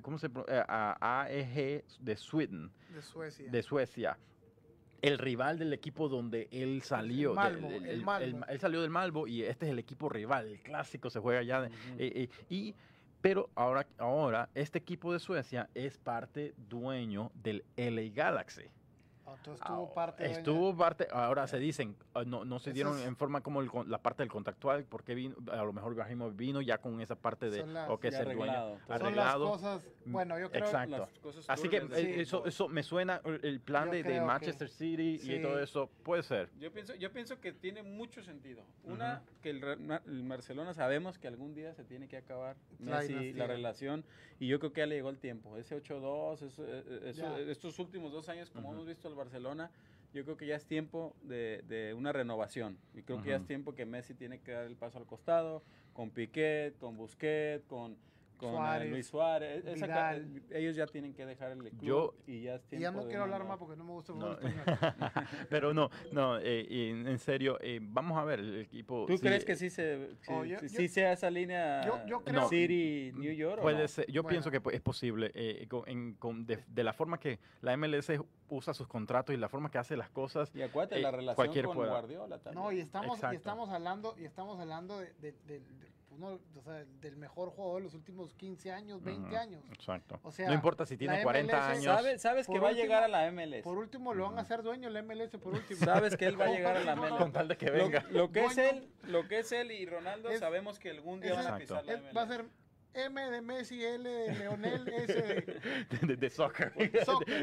¿cómo 0.00 0.16
se 0.16 0.28
eh, 0.28 0.62
a 0.68 1.22
AEG 1.24 1.84
de 1.98 2.16
Sweden, 2.16 2.70
de 2.94 3.02
Suecia. 3.02 3.50
de 3.50 3.62
Suecia. 3.64 4.16
El 5.02 5.18
rival 5.18 5.58
del 5.58 5.72
equipo 5.72 6.08
donde 6.08 6.46
él 6.52 6.80
salió. 6.82 7.30
de- 7.30 7.34
Malmo, 7.34 7.70
del- 7.70 7.86
el 7.86 8.04
Malmo. 8.04 8.44
él 8.48 8.60
salió 8.60 8.80
del 8.80 8.90
Malvo 8.90 9.26
y 9.26 9.42
este 9.42 9.66
es 9.66 9.72
el 9.72 9.80
equipo 9.80 10.08
rival, 10.08 10.46
el 10.46 10.60
clásico 10.60 11.10
se 11.10 11.18
juega 11.18 11.40
allá. 11.40 11.62
de- 11.62 11.68
Ujú. 11.68 11.76
eh, 11.98 12.12
eh, 12.14 12.28
y, 12.48 12.74
pero 13.20 13.50
ahora, 13.54 13.86
ahora 13.98 14.48
este 14.54 14.78
equipo 14.78 15.12
de 15.12 15.18
Suecia 15.18 15.68
es 15.74 15.98
parte 15.98 16.54
dueño 16.56 17.30
del 17.34 17.64
LA 17.76 18.14
Galaxy. 18.14 18.70
Ah, 19.28 19.34
Entonces 19.36 19.60
estuvo 19.62 19.88
Ah, 19.90 19.94
parte 19.94 20.22
de- 20.24 20.30
Estuvo 20.32 20.76
parte, 20.76 21.06
ahora 21.10 21.46
se 21.46 21.58
dicen, 21.58 21.94
ah, 22.14 22.24
no, 22.24 22.44
no 22.44 22.58
se 22.58 22.72
dieron 22.72 22.98
en 23.00 23.16
forma 23.16 23.40
como 23.42 23.60
el 23.60 23.68
la 23.86 23.98
parte 24.02 24.22
del 24.22 24.30
contractual, 24.30 24.84
porque 24.84 25.14
vino, 25.14 25.36
a 25.52 25.56
lo 25.64 25.72
mejor 25.72 25.92
Ibrahimovic 25.92 26.36
vino 26.36 26.60
ya 26.62 26.78
con 26.78 27.00
esa 27.00 27.14
parte 27.16 27.50
de, 27.50 27.66
las- 27.66 27.88
o 27.90 27.98
que 28.00 28.08
es 28.08 28.14
el 28.14 28.24
dueño, 28.24 28.42
arreglado. 28.42 28.70
Son 28.78 28.88
las 28.88 29.00
arreglado. 29.02 29.50
cosas, 29.50 29.88
bueno, 30.06 30.38
yo 30.38 30.50
creo 30.50 30.64
Exacto. 30.64 30.98
Las 30.98 31.18
cosas 31.18 31.44
Así 31.48 31.68
que 31.68 31.76
eh, 31.78 31.88
Sí. 31.94 32.20
eso, 32.20 32.46
eso 32.46 32.68
me 32.68 32.82
suena, 32.82 33.20
el 33.24 33.40
el 33.44 33.60
plan 33.60 33.90
de, 33.90 33.98
de 33.98 34.02
creo 34.04 34.20
que- 34.22 34.26
Manchester 34.26 34.68
City 34.68 35.14
y 35.14 35.18
sí. 35.18 35.42
todo 35.42 35.60
eso, 35.60 35.88
puede 36.02 36.22
ser. 36.22 36.48
Yo 36.58 36.72
pienso, 36.72 36.94
yo 36.94 37.12
pienso 37.12 37.40
que 37.40 37.52
tiene 37.52 37.82
mucho 37.82 38.22
sentido. 38.22 38.62
Una, 38.84 39.22
que 39.42 39.50
el, 39.50 39.60
Re- 39.60 39.76
Ma- 39.76 40.02
el 40.06 40.22
Barcelona 40.26 40.72
sabemos 40.74 41.18
que 41.18 41.28
algún 41.28 41.54
día 41.54 41.74
se 41.74 41.84
tiene 41.84 42.08
que 42.08 42.16
acabar 42.16 42.56
La 42.78 42.98
Messi, 42.98 43.32
la 43.34 43.46
relación, 43.46 44.04
y 44.40 44.46
yo 44.48 44.58
creo 44.58 44.72
que 44.72 44.80
ya 44.80 44.86
le 44.86 44.94
llegó 44.96 45.10
el 45.10 45.18
tiempo. 45.18 45.56
Ese 45.56 45.74
8-2, 45.76 46.42
eso- 46.42 46.64
eh, 46.66 47.02
eso- 47.06 47.36
Ya. 47.36 47.38
estos 47.50 47.78
últimos 47.78 48.12
dos 48.12 48.28
años, 48.28 48.50
como 48.50 48.68
Ujú. 48.68 48.76
hemos 48.76 48.86
visto 48.86 49.08
al 49.08 49.14
Barcelona, 49.18 49.70
yo 50.14 50.24
creo 50.24 50.36
que 50.36 50.46
ya 50.46 50.56
es 50.56 50.64
tiempo 50.64 51.14
de, 51.22 51.62
de 51.68 51.92
una 51.94 52.12
renovación. 52.12 52.78
Y 52.94 53.02
creo 53.02 53.22
que 53.22 53.30
ya 53.30 53.36
es 53.36 53.46
tiempo 53.46 53.74
que 53.74 53.84
Messi 53.84 54.14
tiene 54.14 54.40
que 54.40 54.52
dar 54.52 54.64
el 54.64 54.76
paso 54.76 54.98
al 54.98 55.06
costado, 55.06 55.62
con 55.92 56.10
Piquet, 56.10 56.78
con 56.78 56.96
Busquets, 56.96 57.66
con, 57.66 57.96
con 58.38 58.48
eh, 58.50 58.52
Suárez, 58.56 58.90
Luis 58.90 59.06
Suárez. 59.06 59.64
Esa 59.66 60.16
ellos 60.50 60.76
ya 60.76 60.86
tienen 60.86 61.12
que 61.12 61.26
dejar 61.26 61.52
el 61.52 61.58
club 61.58 61.80
Yo- 61.82 62.14
y 62.26 62.42
ya 62.42 62.54
es 62.54 62.62
Y 62.70 62.78
ya 62.78 62.90
no 62.90 63.06
quiero 63.06 63.24
hablar 63.24 63.44
más 63.44 63.58
porque 63.58 63.76
no 63.76 63.84
me 63.84 63.92
gusta 63.92 64.12
el 64.12 64.18
No. 64.18 64.32
español. 64.38 64.64
Pero 65.50 65.74
no, 65.74 65.90
no, 66.12 66.38
eh, 66.38 66.66
en 66.90 67.18
serio, 67.18 67.58
eh, 67.60 67.80
vamos 67.82 68.16
a 68.18 68.24
ver 68.24 68.38
el 68.40 68.60
equipo. 68.60 69.04
¿Tú 69.06 69.16
sí, 69.18 69.22
crees 69.22 69.44
que 69.44 69.56
sí, 69.56 69.68
se, 69.70 70.14
sí, 70.20 70.32
Oh, 70.32 70.44
yo- 70.44 70.58
sí- 70.60 70.68
yo- 70.68 70.76
sí 70.78 70.88
sea 70.88 71.12
esa 71.12 71.30
línea 71.30 71.84
Yo- 71.84 72.06
yo 72.06 72.20
creo- 72.24 72.48
City, 72.48 73.12
New 73.14 73.32
York? 73.32 73.60
Puede 73.60 73.82
no? 73.82 73.88
ser, 73.88 74.06
yo 74.10 74.22
Bueno. 74.22 74.40
pienso 74.40 74.50
que 74.50 74.60
es 74.76 74.80
posible 74.80 75.30
eh, 75.34 75.66
con- 75.68 75.88
en- 75.88 76.14
con- 76.14 76.46
de, 76.46 76.64
de 76.66 76.84
la 76.84 76.92
forma 76.92 77.18
que 77.18 77.38
la 77.60 77.72
MLS 77.76 78.10
usa 78.48 78.72
sus 78.72 78.86
contratos 78.86 79.34
y 79.34 79.38
la 79.38 79.48
forma 79.48 79.70
que 79.70 79.78
hace 79.78 79.96
las 79.96 80.10
cosas. 80.10 80.50
Y 80.54 80.62
acuérdate 80.62 80.98
eh, 80.98 81.02
la 81.02 81.10
relación 81.10 81.34
cualquier 81.34 81.64
con 81.66 81.76
pueda. 81.76 81.90
Guardiola 81.90 82.38
también. 82.38 82.62
No, 82.64 82.72
y 82.72 82.80
estamos, 82.80 83.20
y 83.32 83.34
estamos 83.36 83.68
hablando, 83.70 84.14
y 84.18 84.24
estamos 84.24 84.58
hablando 84.60 84.98
de, 84.98 85.12
de- 85.20 85.32
de- 85.46 85.60
de 85.60 85.97
uno, 86.18 86.40
o 86.56 86.62
sea, 86.62 86.84
del 87.00 87.16
mejor 87.16 87.50
jugador 87.50 87.76
de 87.78 87.84
los 87.84 87.94
últimos 87.94 88.34
15 88.34 88.72
años, 88.72 89.02
20 89.02 89.28
Ujú, 89.28 89.36
años. 89.36 89.64
Exacto. 89.72 90.18
O 90.22 90.32
sea, 90.32 90.48
no 90.48 90.54
importa 90.54 90.84
si 90.84 90.96
tiene 90.96 91.18
la 91.18 91.22
40 91.22 91.56
MLS 91.56 91.68
años. 91.78 91.84
¿Sabes, 91.96 92.20
sabes 92.22 92.46
que 92.46 92.58
va 92.58 92.68
a 92.68 92.70
último- 92.70 92.82
llegar 92.84 93.02
a 93.04 93.08
la 93.08 93.26
MLS. 93.30 93.62
Por 93.62 93.78
último, 93.78 94.12
lo 94.14 94.24
van 94.24 94.38
a 94.38 94.42
hacer 94.42 94.62
dueño 94.62 94.90
la 94.90 95.00
MLS 95.02 95.38
por 95.38 95.52
último. 95.54 95.80
Sabes 95.84 96.16
que 96.16 96.26
él 96.26 96.40
va 96.40 96.46
a 96.46 96.48
llegar 96.48 96.76
a 96.76 96.80
la 96.84 96.96
MLS. 96.96 97.16
Con 97.18 97.32
tal 97.32 97.48
de 97.48 97.56
que 97.56 97.66
Lo, 97.66 97.72
venga. 97.84 98.04
lo 98.10 98.30
que 98.32 98.44
es 98.44 98.58
él, 98.58 98.88
lo 99.04 99.28
que 99.28 99.38
es 99.38 99.52
él 99.52 99.70
y 99.70 99.86
Ronaldo 99.86 100.28
Es- 100.30 100.40
sabemos 100.40 100.78
que 100.78 100.90
algún 100.90 101.20
día 101.20 101.34
van 101.34 101.46
a 101.46 101.56
pisar 101.58 101.84
la 101.84 101.92
MLS. 101.98 102.16
va 102.16 102.22
a 102.22 102.26
ser 102.26 102.44
M 102.94 103.30
de 103.30 103.40
Messi, 103.40 103.84
L 103.84 104.08
de 104.08 104.34
Leonel, 104.34 104.88
S 104.88 105.12
de... 105.12 106.16
de, 106.16 106.30
soccer. 106.30 106.72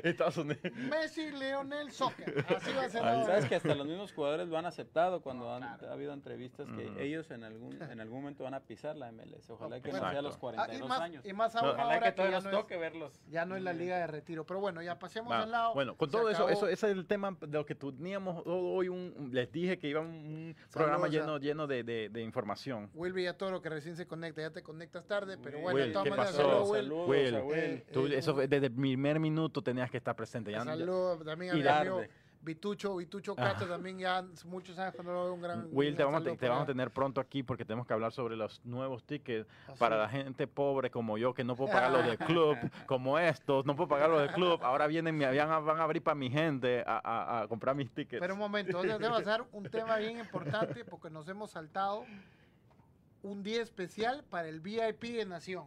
Estados 0.04 0.38
Unidos. 0.38 0.62
Messi, 0.90 1.32
Leonel, 1.32 1.92
soccer. 1.92 2.46
Así 2.50 2.74
va 2.74 2.84
a 2.84 2.90
ser. 2.90 3.02
Sabes 3.02 3.46
que 3.46 3.56
hasta 3.56 3.76
los 3.76 3.88
mismos 3.88 4.12
jugadores 4.12 4.48
lo 4.48 4.58
han 4.58 4.66
aceptado 4.66 5.22
cuando 5.22 5.54
han, 5.54 5.64
ha 5.64 5.78
habido 5.92 6.14
entrevistas 6.14 6.68
que 6.70 7.04
ellos 7.04 7.30
en 7.32 7.44
algún, 7.44 7.82
en 7.82 8.00
algún 8.00 8.22
momento 8.22 8.44
van 8.44 8.54
a 8.54 8.60
pisar 8.62 8.96
la 8.96 9.12
MLS. 9.12 9.50
Ojalá 9.50 9.82
que 9.82 9.92
no 9.92 10.00
sea 10.00 10.20
a 10.20 10.22
los 10.22 10.38
42 10.38 10.82
ah, 10.82 10.86
y 10.86 10.88
más, 10.88 11.00
años. 11.02 11.26
Y 11.26 11.34
más 11.34 11.56
ahora, 11.56 11.84
Ojalá 11.84 12.00
que 12.00 12.12
todavía 12.12 12.40
nos 12.40 12.52
toque 12.52 12.78
verlos. 12.78 13.22
Ya 13.30 13.46
no 13.46 13.56
es 13.56 13.64
la 13.64 13.74
liga 13.74 13.98
de 13.98 14.08
retiro. 14.08 14.46
Pero 14.46 14.60
bueno, 14.60 14.82
ya 14.82 15.00
pasemos 15.00 15.32
al 15.32 15.52
lado. 15.52 15.74
Bueno, 15.74 15.96
con 15.96 16.10
todo 16.10 16.30
eso, 16.30 16.50
eso, 16.50 16.68
ese 16.68 16.88
es 16.88 16.98
el 16.98 17.06
tema 17.06 17.38
de 17.40 17.48
lo 17.48 17.66
que 17.66 17.76
teníamos 17.76 18.44
hoy. 18.46 18.90
Un, 18.90 19.30
les 19.32 19.52
dije 19.52 19.78
que 19.78 19.88
iba 19.88 20.02
un 20.02 20.56
programa 20.72 21.08
lleno, 21.08 21.38
lleno 21.38 21.68
de, 21.68 21.84
de, 21.84 22.10
de 22.10 22.22
información. 22.22 22.90
Will 22.94 23.14
Villatoro, 23.14 23.62
que 23.62 23.70
recién 23.70 23.96
se 23.96 24.08
conecta, 24.08 24.42
ya 24.42 24.52
te 24.52 24.64
conectas 24.64 25.06
tarde, 25.06 25.35
pero 25.42 25.60
bueno, 25.60 25.80
Will, 25.80 25.98
¿qué 26.04 26.12
pasó? 26.12 26.66
Saludos, 26.74 27.08
Will. 27.08 27.36
Eh, 27.54 27.86
tú, 27.92 28.08
eh, 28.08 28.18
eso 28.18 28.34
desde 28.34 28.68
el 28.68 28.72
primer 28.72 29.20
minuto 29.20 29.62
tenías 29.62 29.90
que 29.90 29.98
estar 29.98 30.16
presente. 30.16 30.52
Ya, 30.52 30.64
saludos 30.64 31.24
también 31.24 31.52
a 31.52 31.56
mi 31.56 31.68
amigo 31.68 32.02
Vitucho, 32.46 32.96
Vitucho 32.96 33.36
Castro 33.36 33.68
también 33.68 33.98
ya 33.98 34.24
muchos 34.46 34.78
años 34.78 34.94
cuando 34.94 35.14
lo 35.14 35.24
veo 35.24 35.34
un 35.34 35.42
gran... 35.42 35.68
Will, 35.72 35.96
te, 35.96 36.04
vamos, 36.04 36.24
te, 36.24 36.48
vamos, 36.48 36.64
a 36.64 36.66
tener 36.68 36.92
pronto 36.92 37.20
aquí 37.20 37.42
porque 37.42 37.66
tenemos 37.66 37.88
que 37.88 37.94
hablar 37.94 38.12
sobre 38.12 38.36
los 38.36 38.64
nuevos 38.64 39.04
tickets 39.04 39.50
para 39.80 39.98
la 39.98 40.08
gente 40.08 40.46
pobre 40.46 40.92
como 40.92 41.18
yo 41.18 41.34
que 41.34 41.44
no 41.44 41.56
puedo 41.56 41.74
pagar 41.74 41.92
los 41.92 42.06
del 42.06 42.20
club, 42.20 42.56
como 42.86 43.18
estos, 43.18 43.66
no 43.66 43.76
puedo 43.76 43.90
pagar 43.90 44.12
los 44.12 44.22
del 44.22 44.32
club. 44.32 44.60
Ahora 44.62 44.86
vienen, 44.86 45.18
me 45.18 45.26
van 45.26 45.52
a, 45.52 45.60
van 45.60 45.80
a 45.80 45.84
abrir 45.84 46.04
para 46.04 46.14
mi 46.14 46.30
gente 46.30 46.84
a, 46.86 47.42
a, 47.42 47.48
comprar 47.48 47.76
mis 47.76 47.90
tickets. 47.90 48.22
Pero 48.22 48.36
un 48.36 48.40
momento, 48.40 48.80
entonces 48.80 49.00
debo 49.00 49.16
hacer 49.16 49.44
un 49.52 49.64
tema 49.64 49.98
bien 49.98 50.20
importante 50.20 50.86
porque 50.86 51.10
nos 51.10 51.28
hemos 51.28 51.50
saltado 51.50 52.06
un 53.26 53.42
día 53.42 53.62
especial 53.62 54.24
para 54.30 54.48
el 54.48 54.60
VIP 54.60 55.16
de 55.16 55.26
Nación. 55.26 55.66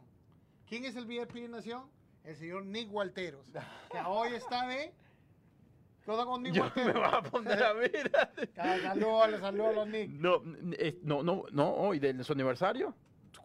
¿Quién 0.68 0.84
es 0.84 0.94
el 0.96 1.06
VIP 1.06 1.32
de 1.32 1.48
Nación? 1.48 1.90
El 2.24 2.36
señor 2.36 2.64
Nick 2.64 2.92
Walteros, 2.92 3.46
que 3.90 3.98
hoy 4.06 4.34
está 4.34 4.66
de... 4.68 4.94
Todo 6.04 6.24
con 6.24 6.42
Nick 6.42 6.54
Yo 6.54 6.62
Walteros. 6.62 6.94
me 6.94 7.00
va 7.00 7.16
a 7.18 7.22
poner 7.22 7.62
a 7.62 7.72
ver. 7.72 8.10
saludos, 8.54 9.40
saludos 9.40 9.88
Nick. 9.88 10.10
No, 10.10 10.40
no, 11.02 11.22
no, 11.22 11.44
no, 11.50 11.74
hoy 11.74 11.98
de 11.98 12.22
su 12.22 12.32
aniversario 12.32 12.94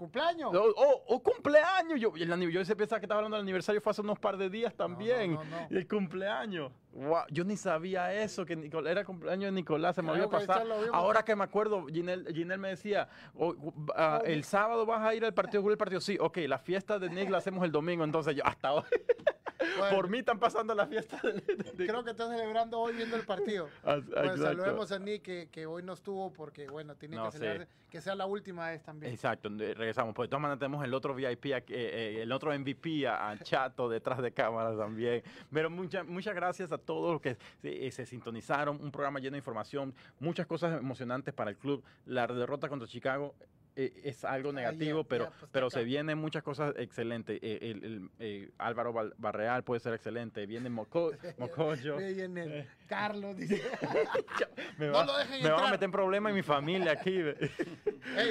cumpleaños. 0.03 0.51
Oh, 0.53 1.03
oh, 1.07 1.23
cumpleaños. 1.23 1.99
Yo, 1.99 2.13
el, 2.15 2.51
yo 2.51 2.75
pensaba 2.75 2.99
que 2.99 3.05
estaba 3.05 3.19
hablando 3.19 3.37
del 3.37 3.43
aniversario, 3.43 3.79
fue 3.79 3.91
hace 3.91 4.01
unos 4.01 4.19
par 4.19 4.37
de 4.37 4.49
días 4.49 4.75
también. 4.75 5.37
y 5.69 5.77
el 5.77 5.87
cumpleaños. 5.87 6.71
Wow, 6.93 7.23
yo 7.31 7.43
ni 7.43 7.57
sabía 7.57 8.13
eso, 8.13 8.45
que 8.45 8.69
era 8.85 9.03
cumpleaños 9.03 9.45
de 9.45 9.51
Nicolás, 9.51 9.95
se 9.95 10.03
me 10.03 10.11
había 10.11 10.29
pasado. 10.29 10.71
Ahora 10.93 11.25
que 11.25 11.35
me 11.35 11.43
acuerdo, 11.43 11.87
Ginel, 11.87 12.59
me 12.59 12.69
decía, 12.69 13.09
oh, 13.35 13.55
ah, 13.95 14.21
el 14.23 14.43
sábado 14.43 14.85
vas 14.85 15.01
a 15.01 15.15
ir 15.15 15.25
al 15.25 15.33
partido, 15.33 15.67
el 15.71 15.77
partido, 15.77 15.99
sí, 16.01 16.17
ok, 16.19 16.37
la 16.47 16.59
fiesta 16.59 16.99
de 16.99 17.09
Nick 17.09 17.31
la 17.31 17.39
hacemos 17.39 17.65
el 17.65 17.71
domingo, 17.71 18.03
entonces 18.03 18.35
yo, 18.35 18.45
hasta 18.45 18.73
hoy. 18.73 18.83
Por 19.91 20.09
mí 20.09 20.19
están 20.19 20.39
pasando 20.39 20.73
la 20.75 20.87
fiesta. 20.87 21.19
Creo 21.77 22.03
que 22.03 22.11
están 22.11 22.31
celebrando 22.31 22.79
hoy 22.79 22.93
viendo 22.95 23.15
el 23.15 23.25
partido. 23.25 23.69
Ah, 23.85 23.99
pues 24.05 24.39
saludemos 24.39 24.91
a 24.91 24.99
Nick 24.99 25.23
que, 25.23 25.49
que, 25.51 25.65
hoy 25.65 25.83
no 25.83 25.93
estuvo 25.93 26.31
porque, 26.31 26.67
bueno, 26.67 26.95
tiene 26.95 27.17
que 27.21 27.31
celebrar, 27.31 27.67
que 27.89 28.01
sea 28.01 28.15
la 28.15 28.25
última 28.25 28.69
vez 28.69 28.81
también. 28.81 29.11
Exacto, 29.11 29.49
regresamos. 29.49 30.13
Pues 30.15 30.27
de 30.27 30.31
todas 30.31 30.41
maneras 30.41 30.59
tenemos 30.59 30.83
el 30.83 30.93
otro 30.93 31.13
VIP, 31.13 31.45
eh, 31.45 31.63
eh, 31.69 32.19
el 32.21 32.31
otro 32.31 32.57
MVP 32.57 33.07
a, 33.07 33.37
Chato 33.41 33.89
detrás 33.89 34.21
de 34.21 34.31
cámaras 34.31 34.77
también. 34.77 35.21
Pero 35.51 35.69
muchas 35.69 36.05
muchas 36.05 36.33
gracias 36.33 36.71
a 36.71 36.77
todos 36.83 37.13
los 37.13 37.21
que 37.21 37.37
se, 37.61 37.91
se, 37.91 38.05
sintonizaron. 38.05 38.79
Un 38.81 38.91
programa 38.91 39.19
lleno 39.19 39.33
de 39.33 39.39
información, 39.39 39.93
muchas 40.19 40.47
cosas 40.47 40.79
emocionantes 40.79 41.33
para 41.33 41.51
el 41.51 41.57
club. 41.57 41.83
La 42.05 42.27
derrota 42.27 42.69
contra 42.69 42.87
Chicago 42.87 43.33
eh, 43.75 44.01
es 44.03 44.23
algo 44.23 44.53
negativo, 44.53 45.03
pero, 45.03 45.31
pues, 45.39 45.51
pero 45.51 45.69
se 45.71 45.83
vienen 45.83 46.19
muchas 46.19 46.43
cosas 46.43 46.75
excelentes. 46.77 47.39
Eh, 47.41 47.57
el, 47.61 48.09
eh, 48.19 48.51
Álvaro 48.59 48.93
Barreal 49.17 49.63
puede 49.63 49.79
ser 49.79 49.93
excelente. 49.93 50.45
Viene 50.45 50.69
Moco, 50.69 51.11
Mocoyo. 51.39 51.97
Viene 51.97 52.67
Carlos, 52.87 53.35
dice. 53.35 53.63
me 54.77 54.89
va, 54.89 55.05
me 55.05 55.49
a 55.49 55.71
meter 55.71 55.85
en 55.85 55.91
problemas 55.91 56.29
en 56.29 56.35
mi 56.35 56.43
familia 56.43 56.91
aquí. 56.91 57.19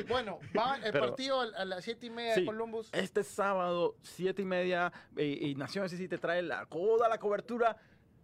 bueno, 0.09 0.39
va 0.57 0.77
el 0.77 0.93
partido 0.93 1.41
a 1.41 1.65
las 1.65 1.83
siete 1.83 2.07
y 2.07 2.11
media 2.11 2.37
de 2.37 2.45
Columbus. 2.45 2.89
Este 2.93 3.25
sábado, 3.25 3.97
siete 4.03 4.43
y 4.43 4.45
media, 4.45 4.93
y 5.17 5.55
Nación 5.57 5.89
sí 5.89 6.07
te 6.07 6.19
trae 6.19 6.43
la, 6.43 6.67
toda 6.67 7.09
la 7.09 7.19
cobertura 7.19 7.77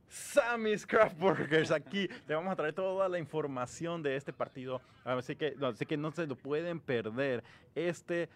Sammy's 0.08 0.86
Craft 0.86 1.18
Burgers. 1.18 1.70
Aquí 1.70 2.08
te 2.26 2.34
vamos 2.34 2.52
a 2.52 2.56
traer 2.56 2.74
toda 2.74 3.08
la 3.08 3.18
información 3.18 4.02
de 4.02 4.16
este 4.16 4.32
partido. 4.32 4.80
Así 5.04 5.36
que, 5.36 5.54
así 5.62 5.86
que 5.86 5.96
no 5.96 6.10
se 6.10 6.26
lo 6.26 6.36
pueden 6.36 6.80
perder 6.80 7.44
este, 7.74 8.28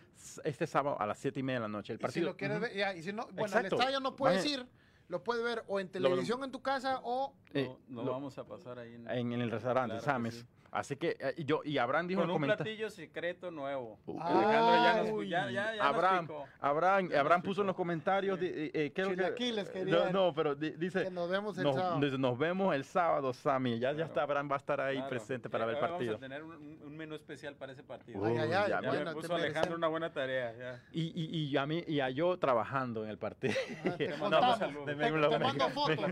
este 0.44 0.66
sábado 0.66 1.00
a 1.00 1.06
las 1.06 1.18
7 1.18 1.40
y 1.40 1.42
media 1.42 1.60
de 1.60 1.62
la 1.62 1.68
noche. 1.68 1.92
El 1.92 1.98
partido, 1.98 2.20
y 2.20 2.24
si 2.24 2.30
lo 2.30 2.36
quieres 2.36 2.60
ver, 2.60 2.96
y 2.96 3.02
si 3.02 3.12
no, 3.12 3.26
bueno, 3.32 3.58
el 3.58 3.66
estadio 3.66 4.00
no 4.00 4.16
puedes 4.16 4.44
ir 4.46 4.66
lo 5.08 5.22
puedes 5.22 5.44
ver 5.44 5.62
o 5.66 5.78
en 5.78 5.90
televisión 5.90 6.42
en 6.42 6.50
tu 6.50 6.62
casa 6.62 7.00
o... 7.04 7.34
Eh, 7.52 7.70
lo, 7.90 8.02
vamos 8.02 8.38
a 8.38 8.44
pasar 8.44 8.78
ahí 8.78 8.94
en, 8.94 9.10
en, 9.10 9.42
el 9.42 9.50
restaurante, 9.50 10.00
Sammy's. 10.00 10.46
Así 10.72 10.96
que 10.96 11.18
eh, 11.20 11.34
yo 11.44 11.60
y 11.64 11.76
Abraham 11.76 12.08
dijo 12.08 12.22
Con 12.22 12.30
un 12.30 12.42
platillo 12.42 12.88
secreto 12.88 13.50
nuevo. 13.50 13.98
Alejandro 14.18 14.72
ya, 14.74 15.02
nos, 15.02 15.28
ya, 15.28 15.50
ya, 15.50 15.76
ya 15.76 15.86
Abraham, 15.86 16.28
Abraham, 16.60 17.10
Abraham 17.14 17.42
puso 17.42 17.60
en 17.60 17.66
los 17.66 17.76
comentarios 17.76 18.40
eh, 18.40 18.70
eh, 18.72 18.90
que, 18.90 19.02
no, 19.84 20.10
no, 20.10 20.34
pero 20.34 20.54
dice 20.54 21.04
que 21.04 21.10
nos 21.10 21.28
vemos 21.28 21.58
el 21.58 21.70
sábado. 21.70 22.18
Nos 22.18 22.38
vemos 22.38 22.74
el 22.74 22.84
sábado, 22.84 23.34
Sammy. 23.34 23.78
Ya, 23.78 23.92
ya 23.92 24.06
está 24.06 24.22
Abraham 24.22 24.50
va 24.50 24.56
a 24.56 24.58
estar 24.58 24.80
ahí 24.80 25.02
presente 25.10 25.50
para 25.50 25.66
ver 25.66 25.74
el 25.74 25.80
partido. 25.80 26.14
Vamos 26.14 26.22
a 26.22 26.26
tener 26.26 26.42
un, 26.42 26.80
un, 26.82 26.96
menú 26.96 27.16
especial 27.16 27.54
para 27.54 27.72
ese 27.72 27.82
partido. 27.82 28.24
ay, 28.24 28.38
ay, 28.38 28.52
ay, 28.54 28.68
ya, 28.70 28.80
bueno, 28.80 29.12
puso 29.12 29.34
Alejandro 29.34 29.76
una 29.76 29.88
buena 29.88 30.10
tarea. 30.10 30.54
Ya. 30.56 30.82
Y, 30.90 31.02
y, 31.02 31.48
y, 31.48 31.56
a 31.58 31.66
mí 31.66 31.84
y 31.86 32.00
a 32.00 32.08
yo 32.08 32.38
trabajando 32.38 33.04
en 33.04 33.10
el 33.10 33.18
partido. 33.18 33.52
Ah, 33.84 33.90
te, 33.98 34.08
mandamos, 34.16 34.58
te, 34.58 34.94
mando 35.38 35.68
fotos. 35.74 36.06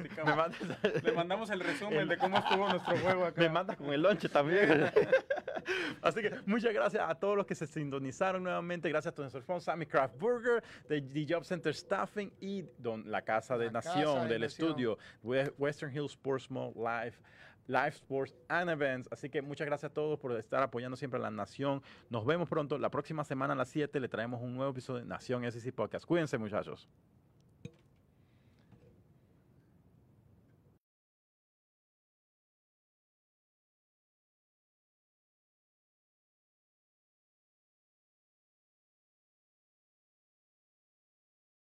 Le 1.03 1.13
mandamos 1.13 1.49
el 1.49 1.61
resumen 1.61 2.09
de 2.09 2.19
cómo 2.19 2.37
estuvo 2.37 2.69
nuestro 2.69 2.99
juego 2.99 3.25
acá. 3.25 3.41
Me 3.41 3.49
manda 3.49 3.75
con 3.75 3.91
el 3.91 4.03
lonche 4.03 4.29
también. 4.51 4.91
Así 6.03 6.21
que 6.21 6.33
muchas 6.47 6.73
gracias 6.73 7.03
a 7.09 7.15
todos 7.15 7.37
los 7.37 7.47
que 7.47 7.55
se 7.55 7.67
sintonizaron 7.67 8.43
nuevamente. 8.43 8.89
Gracias 8.89 9.17
a 9.17 9.21
nuestro 9.21 9.41
sponsor, 9.41 9.75
Sammy 9.75 9.87
Craft 9.87 10.19
Burger, 10.19 10.63
de 10.89 11.01
The 11.01 11.27
Job 11.29 11.45
Center 11.45 11.75
Staffing 11.75 12.33
y 12.41 12.65
don, 12.79 13.11
la 13.11 13.23
Casa 13.23 13.57
de 13.59 13.71
Nación 13.71 14.29
del 14.29 14.45
estudio, 14.45 14.99
Western 15.23 15.95
Hills 15.95 16.13
Sports 16.13 16.51
Mall 16.51 16.73
Live. 16.75 17.17
Live 17.67 17.91
Sports 17.91 18.35
and 18.49 18.69
Events. 18.69 19.09
Así 19.13 19.31
que 19.31 19.43
muchas 19.43 19.65
gracias 19.65 19.93
a 19.93 19.95
todos 19.95 20.19
por 20.19 20.33
estar 20.33 20.61
apoyando 20.61 20.97
siempre 20.97 21.21
a 21.21 21.23
la 21.23 21.31
Nación. 21.31 21.81
Nos 22.09 22.27
vemos 22.27 22.49
pronto. 22.49 22.77
La 22.79 22.91
próxima 22.91 23.23
semana 23.23 23.53
a 23.53 23.57
las 23.57 23.69
7 23.69 24.01
le 24.01 24.09
traemos 24.09 24.43
un 24.43 24.57
nuevo 24.57 24.73
episodio 24.73 25.01
de 25.01 25.07
Nación 25.07 25.45
SC 25.45 25.73
Podcast. 25.73 26.05
Cuídense, 26.05 26.37
muchachos. 26.37 26.89